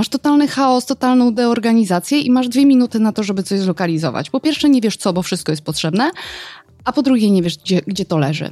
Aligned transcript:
Masz 0.00 0.08
totalny 0.08 0.48
chaos, 0.48 0.86
totalną 0.86 1.34
deorganizację 1.34 2.20
i 2.20 2.30
masz 2.30 2.48
dwie 2.48 2.66
minuty 2.66 3.00
na 3.00 3.12
to, 3.12 3.22
żeby 3.22 3.42
coś 3.42 3.60
zlokalizować. 3.60 4.30
Po 4.30 4.40
pierwsze, 4.40 4.70
nie 4.70 4.80
wiesz 4.80 4.96
co, 4.96 5.12
bo 5.12 5.22
wszystko 5.22 5.52
jest 5.52 5.62
potrzebne, 5.62 6.10
a 6.84 6.92
po 6.92 7.02
drugie, 7.02 7.30
nie 7.30 7.42
wiesz, 7.42 7.58
gdzie, 7.58 7.80
gdzie 7.86 8.04
to 8.04 8.18
leży. 8.18 8.50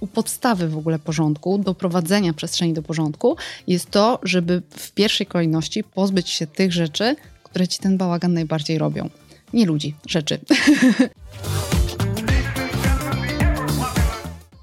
U 0.00 0.06
podstawy 0.06 0.68
w 0.68 0.78
ogóle 0.78 0.98
porządku, 0.98 1.58
doprowadzenia 1.58 2.32
przestrzeni 2.32 2.72
do 2.72 2.82
porządku 2.82 3.36
jest 3.66 3.90
to, 3.90 4.18
żeby 4.22 4.62
w 4.70 4.92
pierwszej 4.92 5.26
kolejności 5.26 5.84
pozbyć 5.84 6.30
się 6.30 6.46
tych 6.46 6.72
rzeczy, 6.72 7.16
które 7.42 7.68
ci 7.68 7.78
ten 7.78 7.96
bałagan 7.96 8.32
najbardziej 8.32 8.78
robią. 8.78 9.10
Nie 9.52 9.66
ludzi, 9.66 9.94
rzeczy. 10.06 10.38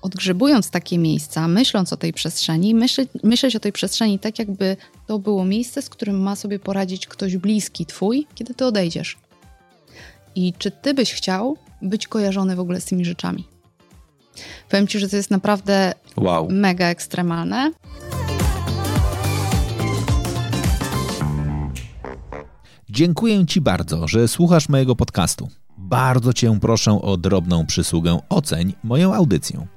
Odgrzebując 0.10 0.70
takie 0.70 0.98
miejsca, 0.98 1.48
myśląc 1.48 1.94
o 1.94 1.98
tej 1.98 2.14
przestrzeni, 2.14 2.76
myśleć, 2.76 3.10
myśleć 3.24 3.56
o 3.56 3.60
tej 3.60 3.72
przestrzeni 3.72 4.20
tak, 4.20 4.40
jakby 4.40 4.78
to 5.08 5.20
było 5.20 5.46
miejsce, 5.46 5.82
z 5.82 5.90
którym 5.90 6.22
ma 6.22 6.36
sobie 6.36 6.60
poradzić 6.60 7.08
ktoś 7.08 7.38
bliski 7.38 7.86
twój, 7.86 8.28
kiedy 8.36 8.54
ty 8.54 8.66
odejdziesz. 8.66 9.18
I 10.36 10.54
czy 10.58 10.72
ty 10.72 10.94
byś 10.94 11.14
chciał 11.14 11.58
być 11.82 12.08
kojarzony 12.08 12.56
w 12.56 12.60
ogóle 12.60 12.82
z 12.82 12.86
tymi 12.86 13.06
rzeczami? 13.06 13.48
Powiem 14.70 14.88
ci, 14.88 15.00
że 15.00 15.10
to 15.10 15.16
jest 15.16 15.32
naprawdę 15.32 15.94
wow. 16.18 16.48
mega 16.52 16.86
ekstremalne. 16.86 17.72
Dziękuję 22.90 23.46
Ci 23.46 23.62
bardzo, 23.62 24.08
że 24.08 24.28
słuchasz 24.28 24.70
mojego 24.70 24.96
podcastu. 24.96 25.50
Bardzo 25.90 26.34
Cię 26.34 26.60
proszę 26.62 27.02
o 27.02 27.18
drobną 27.18 27.66
przysługę 27.66 28.20
oceń 28.30 28.74
moją 28.84 29.14
audycję. 29.14 29.68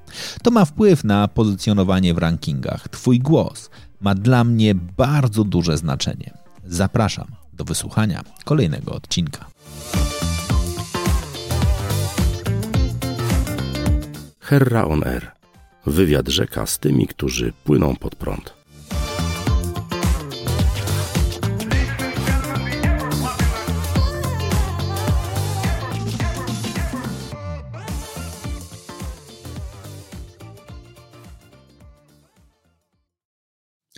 To 0.42 0.50
ma 0.50 0.64
wpływ 0.64 1.04
na 1.04 1.28
pozycjonowanie 1.28 2.14
w 2.14 2.18
rankingach. 2.18 2.88
Twój 2.88 3.18
głos 3.18 3.70
ma 4.00 4.14
dla 4.14 4.44
mnie 4.44 4.74
bardzo 4.74 5.44
duże 5.44 5.78
znaczenie. 5.78 6.34
Zapraszam 6.64 7.26
do 7.52 7.64
wysłuchania 7.64 8.22
kolejnego 8.44 8.92
odcinka. 8.92 9.46
Herra 14.40 14.84
on 14.84 15.04
Air. 15.04 15.30
Wywiad 15.86 16.28
rzeka 16.28 16.66
z 16.66 16.78
tymi, 16.78 17.06
którzy 17.06 17.52
płyną 17.64 17.96
pod 17.96 18.16
prąd. 18.16 18.61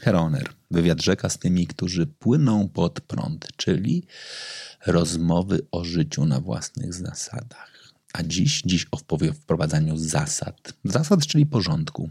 Heroner, 0.05 0.48
wywiad 0.70 1.02
rzeka 1.02 1.28
z 1.28 1.38
tymi, 1.38 1.66
którzy 1.66 2.06
płyną 2.06 2.69
pod 2.69 3.00
prąd, 3.00 3.48
czyli 3.56 4.06
rozmowy 4.86 5.60
o 5.72 5.84
życiu 5.84 6.24
na 6.24 6.41
własnych 6.41 6.94
zasadach. 6.94 7.92
A 8.12 8.22
dziś, 8.22 8.62
dziś 8.64 8.86
o 8.91 8.97
wprowadzaniu 9.34 9.97
zasad. 9.97 10.72
Zasad, 10.84 11.27
czyli 11.27 11.47
porządku. 11.47 12.10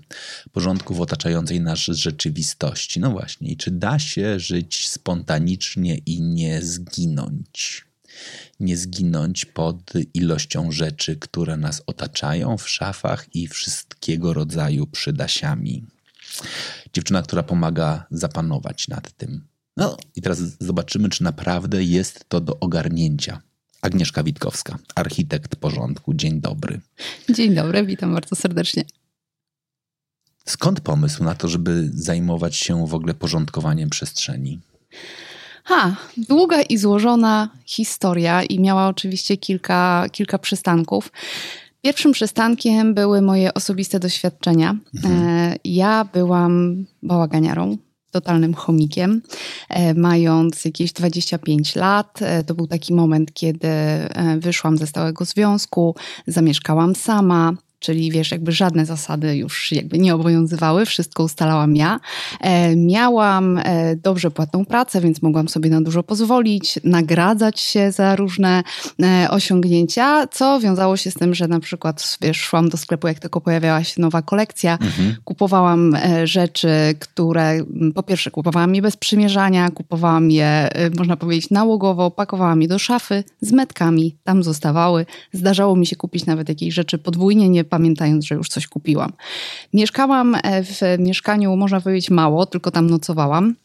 Porządku 0.52 0.94
w 0.94 1.02
otaczającej 1.02 1.62
nas 1.62 1.80
rzeczywistości. 1.80 3.00
No 3.00 3.12
właśnie, 3.12 3.50
i 3.50 3.58
czy 3.58 3.72
da 3.72 4.00
się 4.00 4.40
żyć 4.40 4.90
spontanicznie 4.90 5.98
i 5.98 6.22
nie 6.22 6.62
zginąć? 6.62 7.86
Nie 8.60 8.78
zginąć 8.78 9.46
pod 9.46 9.94
ilością 10.14 10.72
rzeczy, 10.72 11.16
które 11.16 11.58
nas 11.58 11.84
otaczają 11.88 12.58
w 12.58 12.70
szafach 12.70 13.36
i 13.36 13.48
wszystkiego 13.48 14.34
rodzaju 14.34 14.88
przydasiami 14.88 15.84
dziewczyna, 16.94 17.22
która 17.22 17.44
pomaga 17.44 18.06
zapanować 18.12 18.88
nad 18.88 19.12
tym. 19.12 19.42
No 19.78 19.98
i 20.16 20.22
teraz 20.22 20.40
zobaczymy, 20.60 21.10
czy 21.10 21.24
naprawdę 21.24 21.84
jest 21.84 22.30
to 22.30 22.42
do 22.42 22.60
ogarnięcia. 22.60 23.42
Agnieszka 23.82 24.24
Witkowska, 24.24 24.78
architekt 24.96 25.56
porządku. 25.56 26.14
Dzień 26.14 26.42
dobry. 26.42 26.80
Dzień 27.30 27.56
dobry, 27.56 27.86
witam 27.86 28.14
bardzo 28.14 28.36
serdecznie. 28.36 28.86
Skąd 30.46 30.82
pomysł 30.82 31.24
na 31.24 31.36
to, 31.36 31.48
żeby 31.48 31.90
zajmować 31.94 32.56
się 32.56 32.88
w 32.88 32.94
ogóle 32.94 33.14
porządkowaniem 33.14 33.90
przestrzeni? 33.90 34.60
Ha, 35.64 35.96
długa 36.18 36.62
i 36.62 36.78
złożona 36.78 37.50
historia 37.66 38.44
i 38.44 38.60
miała 38.60 38.88
oczywiście 38.88 39.38
kilka, 39.38 40.06
kilka 40.12 40.38
przystanków. 40.38 41.12
Pierwszym 41.84 42.12
przystankiem 42.12 42.94
były 42.94 43.22
moje 43.22 43.54
osobiste 43.54 44.00
doświadczenia. 44.00 44.76
Mhm. 44.96 45.28
E, 45.28 45.56
ja 45.66 46.06
byłam 46.14 46.86
bałaganiarą, 47.04 47.78
totalnym 48.12 48.54
chomikiem. 48.54 49.22
E, 49.70 49.94
mając 49.94 50.66
jakieś 50.66 50.94
25 50.94 51.76
lat, 51.76 52.20
e, 52.22 52.44
to 52.44 52.54
był 52.56 52.68
taki 52.68 52.94
moment, 52.94 53.34
kiedy 53.34 53.70
wyszłam 54.38 54.78
ze 54.78 54.88
stałego 54.88 55.26
związku, 55.26 55.96
zamieszkałam 56.28 56.96
sama, 56.96 57.54
czyli 57.84 58.12
wiesz, 58.12 58.32
jakby 58.32 58.52
żadne 58.52 58.86
zasady 58.86 59.38
już 59.38 59.72
jakby 59.72 59.98
nie 59.98 60.16
obowiązywały, 60.16 60.86
wszystko 60.86 61.24
ustalałam 61.24 61.76
ja. 61.76 62.00
E, 62.42 62.76
miałam 62.76 63.58
e, 63.58 63.96
dobrze 63.96 64.32
płatną 64.32 64.66
pracę, 64.66 65.02
więc 65.02 65.22
mogłam 65.22 65.50
sobie 65.50 65.70
na 65.70 65.82
dużo 65.82 66.04
pozwolić, 66.04 66.80
nagradzać 66.84 67.60
się 67.60 67.92
za 67.92 68.16
różne 68.16 68.64
e, 69.04 69.28
osiągnięcia, 69.30 70.28
co 70.28 70.60
wiązało 70.60 70.98
się 70.98 71.12
z 71.12 71.14
tym, 71.14 71.36
że 71.36 71.48
na 71.48 71.60
przykład 71.60 72.18
wiesz, 72.22 72.38
szłam 72.38 72.70
do 72.70 72.78
sklepu, 72.78 73.08
jak 73.08 73.20
tylko 73.20 73.42
pojawiała 73.42 73.84
się 73.84 74.02
nowa 74.02 74.22
kolekcja, 74.22 74.74
mhm. 74.74 75.16
kupowałam 75.24 75.98
rzeczy, 76.24 76.70
które 77.00 77.60
po 77.96 78.04
pierwsze 78.04 78.32
kupowałam 78.32 78.76
je 78.76 78.82
bez 78.82 78.98
przymierzania, 78.98 79.70
kupowałam 79.72 80.32
je, 80.32 80.70
można 80.98 81.18
powiedzieć, 81.18 81.50
nałogowo, 81.50 82.12
pakowałam 82.12 82.62
je 82.62 82.68
do 82.68 82.80
szafy 82.80 83.24
z 83.42 83.52
metkami, 83.52 84.16
tam 84.24 84.44
zostawały. 84.44 85.06
Zdarzało 85.34 85.76
mi 85.76 85.86
się 85.86 85.96
kupić 85.96 86.26
nawet 86.26 86.50
jakieś 86.50 86.74
rzeczy 86.74 86.98
podwójnie, 86.98 87.50
nie 87.50 87.64
pamiętając, 87.74 88.26
że 88.26 88.36
już 88.36 88.48
coś 88.50 88.68
kupiłam. 88.68 89.12
Mieszkałam 89.74 90.36
e, 90.36 90.64
w 90.64 90.82
mieszkaniu, 91.00 91.56
można 91.56 91.82
powiedzieć, 91.82 92.10
mało, 92.10 92.46
tylko 92.46 92.72
tam 92.72 92.90
nocowałam. 92.90 93.56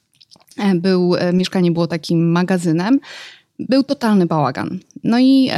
E, 0.57 0.75
był, 0.75 1.17
e, 1.17 1.33
mieszkanie 1.33 1.73
było 1.73 1.87
takim 1.87 2.31
magazynem. 2.31 3.01
Był 3.59 3.83
totalny 3.83 4.27
bałagan. 4.27 4.79
No 5.05 5.19
i 5.19 5.51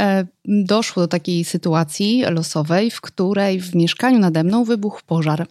doszło 0.45 1.03
do 1.03 1.07
takiej 1.07 1.43
sytuacji 1.43 2.23
losowej, 2.29 2.91
w 2.91 3.01
której 3.01 3.61
w 3.61 3.75
mieszkaniu 3.75 4.19
nade 4.19 4.43
mną 4.43 4.63
wybuchł 4.63 5.01
pożar. 5.05 5.47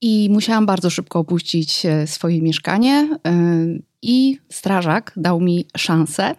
I 0.00 0.28
musiałam 0.30 0.66
bardzo 0.66 0.90
szybko 0.90 1.18
opuścić 1.18 1.82
swoje 2.06 2.42
mieszkanie. 2.42 3.08
I 4.02 4.38
strażak 4.52 5.12
dał 5.16 5.40
mi 5.40 5.66
szansę. 5.76 6.34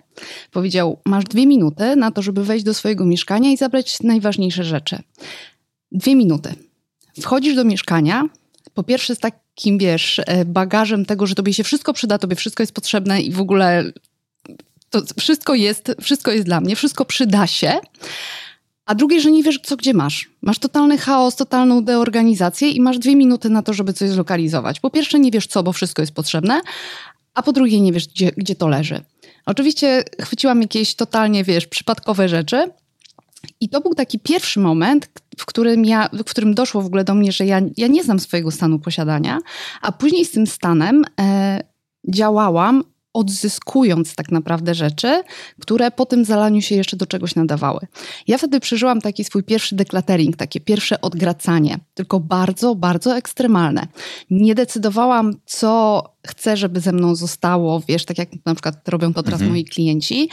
Powiedział: 0.52 1.00
Masz 1.06 1.26
dwie 1.26 1.48
minuty 1.48 1.96
na 1.96 2.12
to, 2.12 2.22
żeby 2.22 2.44
wejść 2.44 2.66
do 2.66 2.74
swojego 2.74 3.06
mieszkania 3.06 3.52
i 3.52 3.58
zabrać 3.58 4.04
najważniejsze 4.04 4.64
rzeczy. 4.64 5.00
Dwie 5.92 6.16
minuty. 6.16 6.56
Wchodzisz 7.22 7.56
do 7.56 7.64
mieszkania, 7.64 8.24
po 8.74 8.84
pierwsze 8.84 9.16
z 9.16 9.20
takim, 9.20 9.78
wiesz, 9.78 10.22
e, 10.26 10.46
bagażem 10.46 11.06
tego, 11.06 11.28
że 11.28 11.36
tobie 11.36 11.54
się 11.54 11.64
wszystko 11.64 11.94
przyda, 11.94 12.18
tobie 12.18 12.36
wszystko 12.36 12.64
jest 12.64 12.74
potrzebne 12.74 13.22
i 13.22 13.32
w 13.32 13.42
ogóle 13.42 13.92
to 14.90 15.02
wszystko 15.20 15.56
jest, 15.56 15.96
wszystko 16.02 16.32
jest 16.32 16.46
dla 16.46 16.62
mnie, 16.62 16.76
wszystko 16.76 17.06
przyda 17.06 17.48
się. 17.48 17.80
A 18.86 18.96
drugie, 18.96 19.22
że 19.22 19.32
nie 19.32 19.44
wiesz, 19.44 19.60
co 19.64 19.78
gdzie 19.78 19.94
masz. 19.94 20.30
Masz 20.42 20.60
totalny 20.60 20.98
chaos, 20.98 21.36
totalną 21.36 21.84
deorganizację 21.84 22.70
i 22.70 22.82
masz 22.82 23.00
dwie 23.00 23.16
minuty 23.16 23.50
na 23.50 23.64
to, 23.64 23.74
żeby 23.74 23.94
coś 23.94 24.10
zlokalizować. 24.10 24.80
Po 24.80 24.90
pierwsze, 24.90 25.20
nie 25.20 25.32
wiesz 25.32 25.48
co, 25.48 25.64
bo 25.64 25.74
wszystko 25.74 26.02
jest 26.02 26.12
potrzebne, 26.12 26.62
a 27.34 27.44
po 27.44 27.54
drugie, 27.54 27.82
nie 27.82 27.94
wiesz, 27.94 28.08
gdzie, 28.08 28.32
gdzie 28.38 28.56
to 28.56 28.68
leży. 28.68 29.02
Oczywiście 29.46 30.04
chwyciłam 30.22 30.62
jakieś 30.62 30.96
totalnie, 30.96 31.44
wiesz, 31.44 31.68
przypadkowe 31.68 32.30
rzeczy, 32.30 32.72
i 33.62 33.70
to 33.70 33.82
był 33.82 33.94
taki 33.94 34.20
pierwszy 34.20 34.60
moment, 34.60 35.10
w 35.38 35.46
którym, 35.46 35.86
ja, 35.86 36.10
w 36.14 36.24
którym 36.24 36.54
doszło 36.54 36.82
w 36.82 36.86
ogóle 36.86 37.04
do 37.04 37.16
mnie, 37.16 37.32
że 37.32 37.46
ja, 37.46 37.62
ja 37.78 37.88
nie 37.88 38.04
znam 38.04 38.20
swojego 38.20 38.52
stanu 38.52 38.80
posiadania, 38.80 39.40
a 39.82 39.92
później 39.92 40.26
z 40.26 40.32
tym 40.32 40.48
stanem 40.48 41.04
e, 41.20 41.64
działałam 42.08 42.84
odzyskując 43.18 44.16
tak 44.16 44.32
naprawdę 44.32 44.76
rzeczy, 44.76 45.24
które 45.62 45.92
po 45.92 46.06
tym 46.06 46.26
zalaniu 46.26 46.62
się 46.62 46.76
jeszcze 46.76 46.98
do 46.98 47.06
czegoś 47.06 47.36
nadawały. 47.36 47.80
Ja 48.28 48.38
wtedy 48.38 48.60
przeżyłam 48.60 49.02
taki 49.02 49.24
swój 49.24 49.44
pierwszy 49.44 49.76
decluttering, 49.76 50.36
takie 50.36 50.60
pierwsze 50.60 51.02
odgracanie, 51.02 51.80
tylko 51.94 52.20
bardzo, 52.20 52.76
bardzo 52.76 53.18
ekstremalne. 53.18 53.88
Nie 54.30 54.56
decydowałam, 54.56 55.34
co 55.46 56.04
chcę, 56.28 56.58
żeby 56.58 56.80
ze 56.80 56.92
mną 56.92 57.16
zostało, 57.16 57.82
wiesz, 57.88 58.06
tak 58.06 58.18
jak 58.18 58.30
na 58.46 58.56
przykład 58.56 58.90
robią 58.90 59.14
to 59.14 59.24
teraz 59.24 59.42
mhm. 59.42 59.52
moi 59.52 59.66
klienci, 59.66 60.30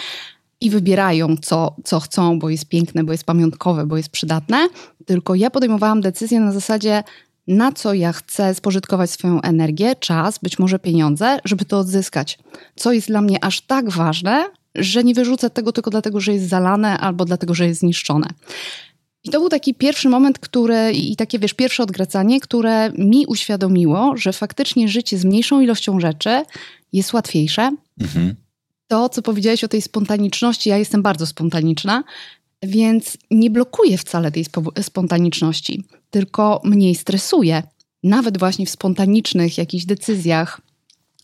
i 0.64 0.70
wybierają, 0.70 1.36
co, 1.36 1.76
co 1.84 2.00
chcą, 2.00 2.38
bo 2.38 2.48
jest 2.48 2.68
piękne, 2.68 3.04
bo 3.04 3.12
jest 3.12 3.24
pamiątkowe, 3.24 3.86
bo 3.86 3.96
jest 3.96 4.08
przydatne, 4.08 4.68
tylko 5.06 5.34
ja 5.34 5.50
podejmowałam 5.50 6.00
decyzję 6.00 6.40
na 6.40 6.52
zasadzie, 6.52 7.02
na 7.46 7.72
co 7.72 7.94
ja 7.94 8.12
chcę 8.12 8.54
spożytkować 8.54 9.10
swoją 9.10 9.40
energię, 9.40 9.96
czas, 9.96 10.38
być 10.38 10.58
może 10.58 10.78
pieniądze, 10.78 11.38
żeby 11.44 11.64
to 11.64 11.78
odzyskać. 11.78 12.38
Co 12.76 12.92
jest 12.92 13.08
dla 13.08 13.20
mnie 13.20 13.44
aż 13.44 13.60
tak 13.60 13.90
ważne, 13.90 14.44
że 14.74 15.04
nie 15.04 15.14
wyrzucę 15.14 15.50
tego 15.50 15.72
tylko 15.72 15.90
dlatego, 15.90 16.20
że 16.20 16.32
jest 16.32 16.48
zalane 16.48 16.98
albo 16.98 17.24
dlatego, 17.24 17.54
że 17.54 17.66
jest 17.66 17.80
zniszczone. 17.80 18.26
I 19.24 19.30
to 19.30 19.40
był 19.40 19.48
taki 19.48 19.74
pierwszy 19.74 20.08
moment, 20.08 20.38
który 20.38 20.92
i 20.92 21.16
takie 21.16 21.38
wiesz, 21.38 21.54
pierwsze 21.54 21.82
odgracanie, 21.82 22.40
które 22.40 22.92
mi 22.98 23.26
uświadomiło, 23.26 24.16
że 24.16 24.32
faktycznie 24.32 24.88
życie 24.88 25.18
z 25.18 25.24
mniejszą 25.24 25.60
ilością 25.60 26.00
rzeczy 26.00 26.42
jest 26.92 27.12
łatwiejsze. 27.12 27.76
Mhm. 28.00 28.34
To, 28.88 29.08
co 29.08 29.22
powiedziałeś 29.22 29.64
o 29.64 29.68
tej 29.68 29.82
spontaniczności, 29.82 30.70
ja 30.70 30.78
jestem 30.78 31.02
bardzo 31.02 31.26
spontaniczna, 31.26 32.04
więc 32.62 33.18
nie 33.30 33.50
blokuję 33.50 33.98
wcale 33.98 34.32
tej 34.32 34.44
spontaniczności, 34.82 35.84
tylko 36.10 36.60
mniej 36.64 36.94
stresuję. 36.94 37.62
Nawet 38.02 38.38
właśnie 38.38 38.66
w 38.66 38.70
spontanicznych 38.70 39.58
jakichś 39.58 39.84
decyzjach, 39.84 40.60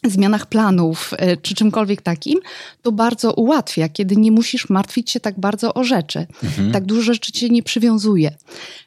zmianach 0.04 0.46
planów 0.46 1.14
e, 1.16 1.36
czy 1.36 1.54
czymkolwiek 1.54 2.02
takim, 2.02 2.38
to 2.82 2.92
bardzo 2.92 3.34
ułatwia, 3.34 3.88
kiedy 3.88 4.16
nie 4.16 4.32
musisz 4.32 4.68
martwić 4.68 5.10
się 5.10 5.20
tak 5.20 5.40
bardzo 5.40 5.74
o 5.74 5.84
rzeczy. 5.84 6.26
Mhm. 6.44 6.72
Tak 6.72 6.84
dużo 6.84 7.02
rzeczy 7.02 7.32
cię 7.32 7.48
nie 7.48 7.62
przywiązuje. 7.62 8.34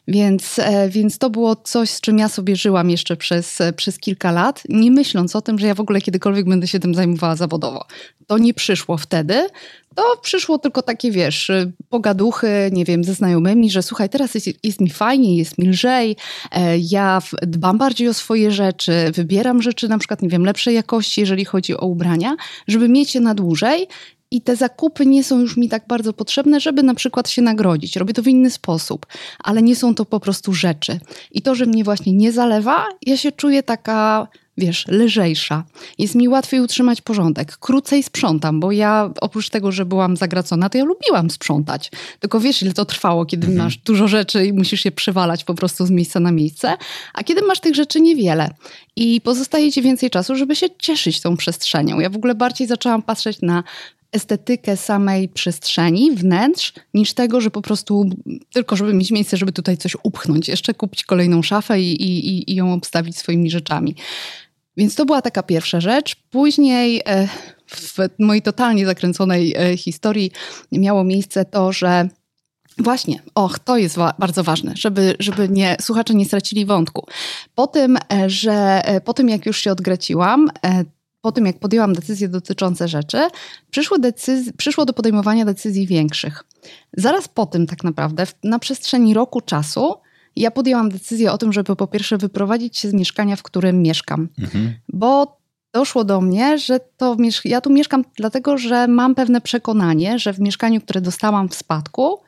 Więc, 0.07 0.59
e, 0.59 0.89
więc 0.89 1.17
to 1.17 1.29
było 1.29 1.55
coś, 1.55 1.89
z 1.89 2.01
czym 2.01 2.17
ja 2.17 2.29
sobie 2.29 2.55
żyłam 2.55 2.89
jeszcze 2.89 3.17
przez, 3.17 3.61
e, 3.61 3.73
przez 3.73 3.99
kilka 3.99 4.31
lat, 4.31 4.63
nie 4.69 4.91
myśląc 4.91 5.35
o 5.35 5.41
tym, 5.41 5.59
że 5.59 5.67
ja 5.67 5.75
w 5.75 5.79
ogóle 5.79 6.01
kiedykolwiek 6.01 6.45
będę 6.45 6.67
się 6.67 6.79
tym 6.79 6.95
zajmowała 6.95 7.35
zawodowo. 7.35 7.85
To 8.27 8.37
nie 8.37 8.53
przyszło 8.53 8.97
wtedy, 8.97 9.47
to 9.95 10.03
przyszło 10.21 10.59
tylko 10.59 10.81
takie, 10.81 11.11
wiesz, 11.11 11.51
pogaduchy, 11.89 12.69
nie 12.71 12.85
wiem, 12.85 13.03
ze 13.03 13.13
znajomymi, 13.13 13.71
że 13.71 13.83
słuchaj, 13.83 14.09
teraz 14.09 14.35
jest, 14.35 14.49
jest, 14.63 14.81
mi 14.81 14.89
fajnie, 14.89 15.37
jest 15.37 15.57
mi 15.57 15.69
lżej, 15.69 16.15
e, 16.51 16.77
ja 16.77 17.21
dbam 17.41 17.77
bardziej 17.77 18.07
o 18.07 18.13
swoje 18.13 18.51
rzeczy, 18.51 19.11
wybieram 19.13 19.61
rzeczy 19.61 19.87
na 19.87 19.97
przykład, 19.97 20.21
nie 20.21 20.29
wiem, 20.29 20.45
lepszej 20.45 20.75
jakości, 20.75 21.21
jeżeli 21.21 21.45
chodzi 21.45 21.77
o 21.77 21.85
ubrania, 21.85 22.35
żeby 22.67 22.89
mieć 22.89 23.15
je 23.15 23.21
na 23.21 23.35
dłużej 23.35 23.87
i 24.33 24.41
te 24.41 24.55
zakupy 24.55 25.05
nie 25.05 25.23
są 25.23 25.39
już 25.39 25.57
mi 25.57 25.69
tak 25.69 25.83
bardzo 25.87 26.13
potrzebne, 26.13 26.59
żeby 26.59 26.83
na 26.83 26.95
przykład 26.95 27.29
się 27.29 27.41
nagrodzić. 27.41 27.95
Robię 27.95 28.13
to 28.13 28.21
w 28.21 28.27
inny 28.27 28.51
sposób, 28.51 29.05
ale 29.39 29.61
nie 29.61 29.75
są 29.75 29.95
to 29.95 30.05
po 30.05 30.19
prostu 30.19 30.53
rzeczy. 30.53 30.99
I 31.31 31.41
to, 31.41 31.55
że 31.55 31.65
mnie 31.65 31.83
właśnie 31.83 32.13
nie 32.13 32.31
zalewa, 32.31 32.85
ja 33.05 33.17
się 33.17 33.31
czuję 33.31 33.63
taka 33.63 34.27
wiesz, 34.57 34.85
lżejsza. 34.87 35.63
Jest 35.97 36.15
mi 36.15 36.27
łatwiej 36.27 36.61
utrzymać 36.61 37.01
porządek. 37.01 37.57
Krócej 37.57 38.03
sprzątam, 38.03 38.59
bo 38.59 38.71
ja 38.71 39.09
oprócz 39.21 39.49
tego, 39.49 39.71
że 39.71 39.85
byłam 39.85 40.17
zagracona, 40.17 40.69
to 40.69 40.77
ja 40.77 40.83
lubiłam 40.83 41.29
sprzątać. 41.29 41.91
Tylko 42.19 42.39
wiesz, 42.39 42.61
ile 42.61 42.73
to 42.73 42.85
trwało, 42.85 43.25
kiedy 43.25 43.47
mhm. 43.47 43.65
masz 43.65 43.77
dużo 43.77 44.07
rzeczy 44.07 44.45
i 44.45 44.53
musisz 44.53 44.85
je 44.85 44.91
przywalać 44.91 45.43
po 45.43 45.53
prostu 45.53 45.85
z 45.85 45.89
miejsca 45.89 46.19
na 46.19 46.31
miejsce, 46.31 46.77
a 47.13 47.23
kiedy 47.23 47.41
masz 47.41 47.59
tych 47.59 47.75
rzeczy 47.75 48.01
niewiele 48.01 48.49
i 48.95 49.21
pozostaje 49.21 49.71
ci 49.71 49.81
więcej 49.81 50.09
czasu, 50.09 50.35
żeby 50.35 50.55
się 50.55 50.67
cieszyć 50.79 51.21
tą 51.21 51.37
przestrzenią. 51.37 51.99
Ja 51.99 52.09
w 52.09 52.15
ogóle 52.15 52.35
bardziej 52.35 52.67
zaczęłam 52.67 53.01
patrzeć 53.01 53.41
na 53.41 53.63
estetykę 54.13 54.77
samej 54.77 55.29
przestrzeni, 55.29 56.11
wnętrz, 56.11 56.73
niż 56.93 57.13
tego, 57.13 57.41
że 57.41 57.51
po 57.51 57.61
prostu 57.61 58.09
tylko, 58.53 58.75
żeby 58.75 58.93
mieć 58.93 59.11
miejsce, 59.11 59.37
żeby 59.37 59.51
tutaj 59.51 59.77
coś 59.77 59.97
upchnąć, 60.03 60.47
jeszcze 60.47 60.73
kupić 60.73 61.03
kolejną 61.03 61.41
szafę 61.41 61.81
i, 61.81 62.01
i, 62.01 62.51
i 62.51 62.55
ją 62.55 62.73
obstawić 62.73 63.17
swoimi 63.17 63.49
rzeczami. 63.49 63.95
Więc 64.77 64.95
to 64.95 65.05
była 65.05 65.21
taka 65.21 65.43
pierwsza 65.43 65.81
rzecz. 65.81 66.15
Później 66.29 67.01
e, 67.05 67.27
w 67.67 67.97
mojej 68.19 68.41
totalnie 68.41 68.85
zakręconej 68.85 69.55
e, 69.57 69.77
historii 69.77 70.31
miało 70.71 71.03
miejsce 71.03 71.45
to, 71.45 71.71
że 71.71 72.09
Właśnie, 72.77 73.21
och, 73.35 73.59
to 73.59 73.77
jest 73.77 73.95
wa 73.95 74.13
bardzo 74.19 74.43
ważne, 74.43 74.73
żeby, 74.75 75.15
żeby 75.19 75.49
nie, 75.49 75.77
słuchacze 75.81 76.13
nie 76.13 76.25
stracili 76.25 76.65
wątku. 76.65 77.07
Po 77.55 77.67
tym, 77.67 77.97
e, 78.13 78.29
że 78.29 78.81
po 79.05 79.13
tym 79.13 79.29
jak 79.29 79.45
już 79.45 79.57
się 79.61 79.71
odgraciłam, 79.71 80.49
po 81.23 81.31
tym 81.31 81.45
jak 81.45 81.59
podjęłam 81.59 81.93
decyzje 81.93 82.29
dotyczące 82.29 82.87
rzeczy, 82.87 83.17
przyszło, 83.71 83.97
decyz- 83.97 84.51
przyszło 84.57 84.85
do 84.85 84.93
podejmowania 84.93 85.45
decyzji 85.45 85.87
większych. 85.87 86.43
Zaraz 86.93 87.27
po 87.27 87.45
tym 87.45 87.67
tak 87.67 87.83
naprawdę, 87.83 88.27
na 88.43 88.59
przestrzeni 88.59 89.13
roku 89.13 89.41
czasu, 89.41 89.93
ja 90.35 90.51
podjęłam 90.51 90.89
decyzję 90.89 91.31
o 91.31 91.37
tym, 91.37 91.53
żeby 91.53 91.75
po 91.75 91.87
pierwsze 91.87 92.17
wyprowadzić 92.17 92.77
się 92.77 92.89
z 92.89 92.93
mieszkania, 92.93 93.35
w 93.35 93.43
którym 93.43 93.81
mieszkam, 93.81 94.29
mhm. 94.39 94.73
bo 94.89 95.37
doszło 95.73 96.03
do 96.03 96.21
mnie, 96.21 96.57
że 96.57 96.79
to 96.97 97.17
ja 97.45 97.61
tu 97.61 97.69
mieszkam 97.69 98.03
dlatego, 98.17 98.57
że 98.57 98.87
mam 98.87 99.15
pewne 99.15 99.41
przekonanie, 99.41 100.19
że 100.19 100.33
w 100.33 100.39
mieszkaniu, 100.39 100.81
które 100.81 101.01
dostałam 101.01 101.49
w 101.49 101.55
spadku, 101.55 102.19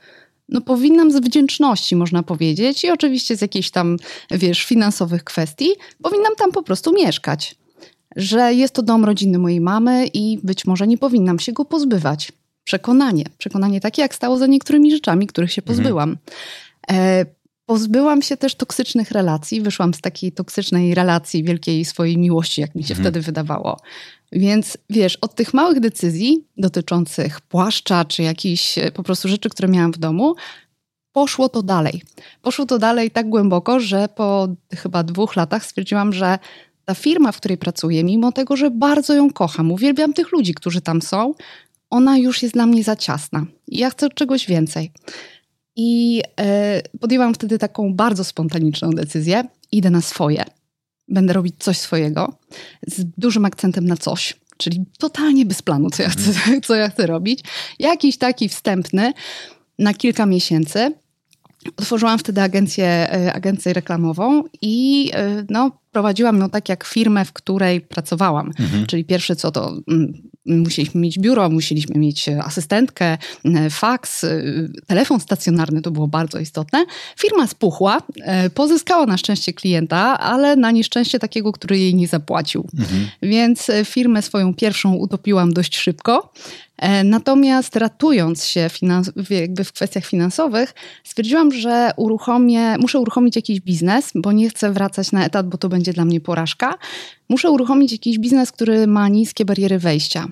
no 0.49 0.61
powinnam 0.61 1.11
z 1.11 1.15
wdzięczności, 1.15 1.95
można 1.95 2.23
powiedzieć, 2.23 2.83
i 2.83 2.91
oczywiście 2.91 3.37
z 3.37 3.41
jakichś 3.41 3.69
tam, 3.69 3.97
wiesz, 4.31 4.63
finansowych 4.63 5.23
kwestii, 5.23 5.69
powinnam 6.03 6.35
tam 6.37 6.51
po 6.51 6.63
prostu 6.63 6.93
mieszkać. 6.93 7.55
Że 8.15 8.53
jest 8.53 8.73
to 8.73 8.81
dom 8.81 9.05
rodzinny 9.05 9.37
mojej 9.37 9.61
mamy 9.61 10.07
i 10.07 10.39
być 10.43 10.65
może 10.65 10.87
nie 10.87 10.97
powinnam 10.97 11.39
się 11.39 11.53
go 11.53 11.65
pozbywać. 11.65 12.31
Przekonanie. 12.63 13.23
Przekonanie 13.37 13.81
takie, 13.81 14.01
jak 14.01 14.15
stało 14.15 14.37
za 14.37 14.47
niektórymi 14.47 14.91
rzeczami, 14.91 15.27
których 15.27 15.51
się 15.51 15.61
mhm. 15.61 15.77
pozbyłam. 15.77 16.17
Mhm. 16.87 17.25
Pozbyłam 17.65 18.21
się 18.21 18.37
też 18.37 18.55
toksycznych 18.55 19.11
relacji. 19.11 19.61
Wyszłam 19.61 19.93
z 19.93 20.01
takiej 20.01 20.31
toksycznej 20.31 20.95
relacji, 20.95 21.43
wielkiej 21.43 21.85
swojej 21.85 22.17
miłości, 22.17 22.61
jak 22.61 22.75
mi 22.75 22.83
się 22.83 22.93
mhm. 22.93 23.03
wtedy 23.03 23.21
wydawało. 23.21 23.79
Więc 24.31 24.77
wiesz, 24.89 25.15
od 25.15 25.35
tych 25.35 25.53
małych 25.53 25.79
decyzji 25.79 26.43
dotyczących 26.57 27.41
płaszcza 27.41 28.05
czy 28.05 28.23
jakichś 28.23 28.77
e, 28.77 28.91
po 28.91 29.03
prostu 29.03 29.27
rzeczy, 29.27 29.49
które 29.49 29.67
miałam 29.67 29.91
w 29.91 29.97
domu, 29.97 30.35
poszło 31.11 31.49
to 31.49 31.63
dalej. 31.63 32.01
Poszło 32.41 32.65
to 32.65 32.79
dalej 32.79 33.11
tak 33.11 33.29
głęboko, 33.29 33.79
że 33.79 34.07
po 34.07 34.47
chyba 34.75 35.03
dwóch 35.03 35.35
latach 35.35 35.65
stwierdziłam, 35.65 36.13
że 36.13 36.39
ta 36.85 36.95
firma, 36.95 37.31
w 37.31 37.37
której 37.37 37.57
pracuję, 37.57 38.03
mimo 38.03 38.31
tego, 38.31 38.55
że 38.55 38.71
bardzo 38.71 39.13
ją 39.13 39.31
kocham, 39.31 39.71
uwielbiam 39.71 40.13
tych 40.13 40.31
ludzi, 40.31 40.53
którzy 40.53 40.81
tam 40.81 41.01
są, 41.01 41.33
ona 41.89 42.17
już 42.17 42.43
jest 42.43 42.53
dla 42.53 42.65
mnie 42.65 42.83
za 42.83 42.95
ciasna. 42.95 43.45
I 43.67 43.77
ja 43.77 43.89
chcę 43.89 44.09
czegoś 44.09 44.47
więcej. 44.47 44.91
I 45.75 46.21
e, 46.39 46.81
podjęłam 46.99 47.33
wtedy 47.33 47.59
taką 47.59 47.93
bardzo 47.93 48.23
spontaniczną 48.23 48.89
decyzję. 48.89 49.43
Idę 49.71 49.89
na 49.89 50.01
swoje. 50.01 50.43
Będę 51.07 51.33
robić 51.33 51.55
coś 51.59 51.77
swojego 51.77 52.37
z 52.87 53.03
dużym 53.17 53.45
akcentem 53.45 53.87
na 53.87 53.97
coś. 53.97 54.33
Czyli 54.57 54.85
totalnie 54.97 55.45
bez 55.45 55.61
planu, 55.61 55.89
co 55.89 56.03
ja 56.03 56.09
chcę, 56.09 56.31
co 56.65 56.75
ja 56.75 56.89
chcę 56.89 57.07
robić. 57.07 57.39
Jakiś 57.79 58.17
taki 58.17 58.49
wstępny 58.49 59.13
na 59.79 59.93
kilka 59.93 60.25
miesięcy. 60.25 60.91
Otworzyłam 61.77 62.19
wtedy 62.19 62.41
agencję, 62.41 62.85
e, 62.87 63.33
agencję 63.33 63.73
reklamową 63.73 64.43
i 64.61 65.09
e, 65.13 65.45
no, 65.49 65.71
prowadziłam 65.91 66.39
ją 66.39 66.49
tak 66.49 66.69
jak 66.69 66.83
firmę, 66.83 67.25
w 67.25 67.33
której 67.33 67.81
pracowałam. 67.81 68.51
Mhm. 68.59 68.85
Czyli 68.85 69.05
pierwsze 69.05 69.35
co 69.35 69.51
to 69.51 69.77
mm, 69.87 70.13
musieliśmy 70.45 71.01
mieć 71.01 71.19
biuro, 71.19 71.49
musieliśmy 71.49 71.99
mieć 71.99 72.29
e, 72.29 72.43
asystentkę, 72.43 73.17
faks, 73.69 74.25
telefon 74.87 75.19
stacjonarny, 75.19 75.81
to 75.81 75.91
było 75.91 76.07
bardzo 76.07 76.39
istotne. 76.39 76.85
Firma 77.19 77.47
spuchła, 77.47 78.01
pozyskała 78.53 79.05
na 79.05 79.17
szczęście 79.17 79.53
klienta, 79.53 80.19
ale 80.19 80.55
na 80.55 80.71
nieszczęście 80.71 81.19
takiego, 81.19 81.51
który 81.51 81.79
jej 81.79 81.95
nie 81.95 82.07
zapłacił. 82.07 82.67
Mhm. 82.79 83.07
Więc 83.21 83.71
firmę 83.85 84.21
swoją 84.21 84.53
pierwszą 84.53 84.93
utopiłam 84.93 85.53
dość 85.53 85.77
szybko. 85.77 86.33
E, 86.77 87.03
natomiast 87.03 87.75
ratując 87.75 88.45
się 88.45 88.69
jakby 89.29 89.63
w 89.63 89.73
kwestiach 89.73 90.05
finansowych, 90.05 90.73
stwierdziłam, 91.03 91.51
że 91.51 91.91
uruchomię, 91.97 92.77
muszę 92.77 92.99
uruchomić 92.99 93.35
jakiś 93.35 93.59
biznes, 93.59 94.11
bo 94.15 94.31
nie 94.31 94.49
chcę 94.49 94.71
wracać 94.71 95.11
na 95.11 95.25
etat, 95.25 95.49
bo 95.49 95.57
to 95.57 95.69
będzie 95.69 95.93
dla 95.93 96.05
mnie 96.05 96.21
porażka. 96.21 96.73
Muszę 97.29 97.51
uruchomić 97.51 97.91
jakiś 97.91 98.19
biznes, 98.19 98.51
który 98.51 98.87
ma 98.87 99.07
niskie 99.07 99.45
bariery 99.45 99.79
wejścia. 99.79 100.27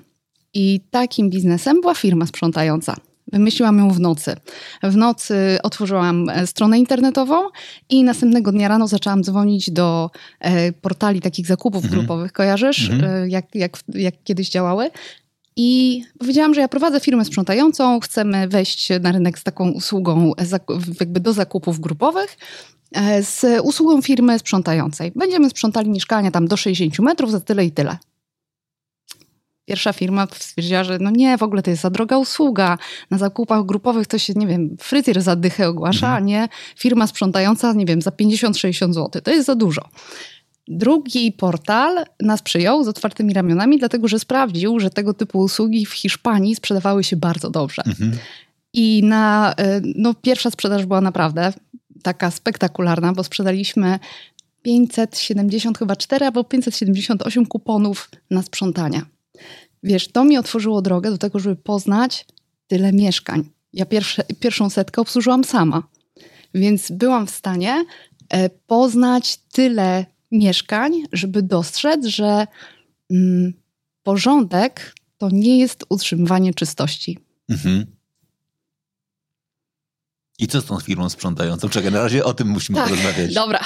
I 0.53 0.81
takim 0.91 1.29
biznesem 1.29 1.81
była 1.81 1.95
firma 1.95 2.25
sprzątająca. 2.25 2.95
Wymyśliłam 3.31 3.77
ją 3.77 3.89
w 3.89 3.99
nocy. 3.99 4.35
W 4.83 4.97
nocy 4.97 5.57
otworzyłam 5.63 6.29
e, 6.29 6.47
stronę 6.47 6.79
internetową 6.79 7.35
i 7.89 8.03
następnego 8.03 8.51
dnia 8.51 8.67
rano 8.67 8.87
zaczęłam 8.87 9.23
dzwonić 9.23 9.71
do 9.71 10.11
e, 10.39 10.71
portali 10.71 11.21
takich 11.21 11.47
zakupów 11.47 11.83
mhm. 11.83 11.99
grupowych. 11.99 12.33
Kojarzysz, 12.33 12.89
mhm. 12.89 13.29
jak, 13.29 13.55
jak, 13.55 13.77
jak 13.93 14.13
kiedyś 14.23 14.49
działały? 14.49 14.89
I 15.55 16.01
powiedziałam, 16.19 16.53
że 16.53 16.61
ja 16.61 16.67
prowadzę 16.67 16.99
firmę 16.99 17.25
sprzątającą, 17.25 17.99
chcemy 17.99 18.47
wejść 18.47 18.89
na 19.01 19.11
rynek 19.11 19.39
z 19.39 19.43
taką 19.43 19.71
usługą 19.71 20.31
jakby 20.99 21.19
do 21.19 21.33
zakupów 21.33 21.79
grupowych, 21.79 22.37
e, 22.91 23.23
z 23.23 23.45
usługą 23.63 24.01
firmy 24.01 24.39
sprzątającej. 24.39 25.11
Będziemy 25.15 25.49
sprzątali 25.49 25.89
mieszkania 25.89 26.31
tam 26.31 26.47
do 26.47 26.57
60 26.57 26.99
metrów 26.99 27.31
za 27.31 27.39
tyle 27.39 27.65
i 27.65 27.71
tyle. 27.71 27.97
Pierwsza 29.65 29.93
firma 29.93 30.27
stwierdziła, 30.39 30.83
że 30.83 30.97
no 30.99 31.09
nie, 31.09 31.37
w 31.37 31.43
ogóle 31.43 31.63
to 31.63 31.69
jest 31.69 31.81
za 31.81 31.89
droga 31.89 32.17
usługa. 32.17 32.77
Na 33.11 33.17
zakupach 33.17 33.65
grupowych 33.65 34.07
to 34.07 34.17
się, 34.17 34.33
nie 34.35 34.47
wiem, 34.47 34.75
fryzjer 34.79 35.21
za 35.21 35.35
dychę 35.35 35.67
ogłasza, 35.67 36.07
mhm. 36.07 36.23
a 36.23 36.25
nie 36.25 36.47
firma 36.77 37.07
sprzątająca, 37.07 37.73
nie 37.73 37.85
wiem, 37.85 38.01
za 38.01 38.11
50-60 38.11 38.93
zł. 38.93 39.21
To 39.21 39.31
jest 39.31 39.45
za 39.45 39.55
dużo. 39.55 39.81
Drugi 40.67 41.31
portal 41.31 42.05
nas 42.19 42.41
przyjął 42.41 42.83
z 42.83 42.87
otwartymi 42.87 43.33
ramionami, 43.33 43.79
dlatego 43.79 44.07
że 44.07 44.19
sprawdził, 44.19 44.79
że 44.79 44.89
tego 44.89 45.13
typu 45.13 45.39
usługi 45.39 45.85
w 45.85 45.93
Hiszpanii 45.93 46.55
sprzedawały 46.55 47.03
się 47.03 47.15
bardzo 47.15 47.49
dobrze. 47.49 47.81
Mhm. 47.85 48.17
I 48.73 49.03
na, 49.03 49.53
e, 49.57 49.81
no, 49.95 50.13
pierwsza 50.13 50.51
sprzedaż 50.51 50.85
była 50.85 51.01
naprawdę 51.01 51.53
taka 52.03 52.31
spektakularna, 52.31 53.13
bo 53.13 53.23
sprzedaliśmy 53.23 53.99
570 54.61 55.77
chyba 55.77 55.95
4 55.95 56.25
albo 56.25 56.43
578 56.43 57.45
kuponów 57.45 58.09
na 58.31 58.41
sprzątania. 58.41 59.05
Wiesz, 59.83 60.07
to 60.07 60.23
mi 60.23 60.37
otworzyło 60.37 60.81
drogę 60.81 61.11
do 61.11 61.17
tego, 61.17 61.39
żeby 61.39 61.55
poznać 61.55 62.25
tyle 62.67 62.93
mieszkań. 62.93 63.49
Ja 63.73 63.85
pierwsze, 63.85 64.23
pierwszą 64.39 64.69
setkę 64.69 65.01
obsłużyłam 65.01 65.43
sama. 65.43 65.83
Więc 66.53 66.91
byłam 66.91 67.27
w 67.27 67.31
stanie 67.31 67.85
e, 68.29 68.49
poznać 68.49 69.37
tyle 69.37 70.05
mieszkań, 70.33 70.91
żeby 71.11 71.41
dostrzec, 71.41 72.05
że 72.05 72.47
mm, 73.11 73.53
porządek 74.03 74.95
to 75.17 75.29
nie 75.31 75.59
jest 75.59 75.85
utrzymywanie 75.89 76.53
czystości. 76.53 77.19
Mhm. 77.49 77.85
I 80.39 80.47
co 80.47 80.61
z 80.61 80.65
tą 80.65 80.79
firmą 80.79 81.09
sprzątającą? 81.09 81.69
Czekaj, 81.69 81.91
na 81.91 82.03
razie 82.03 82.25
o 82.25 82.33
tym 82.33 82.47
musimy 82.47 82.75
tak, 82.75 82.89
porozmawiać. 82.89 83.33
Dobra. 83.33 83.59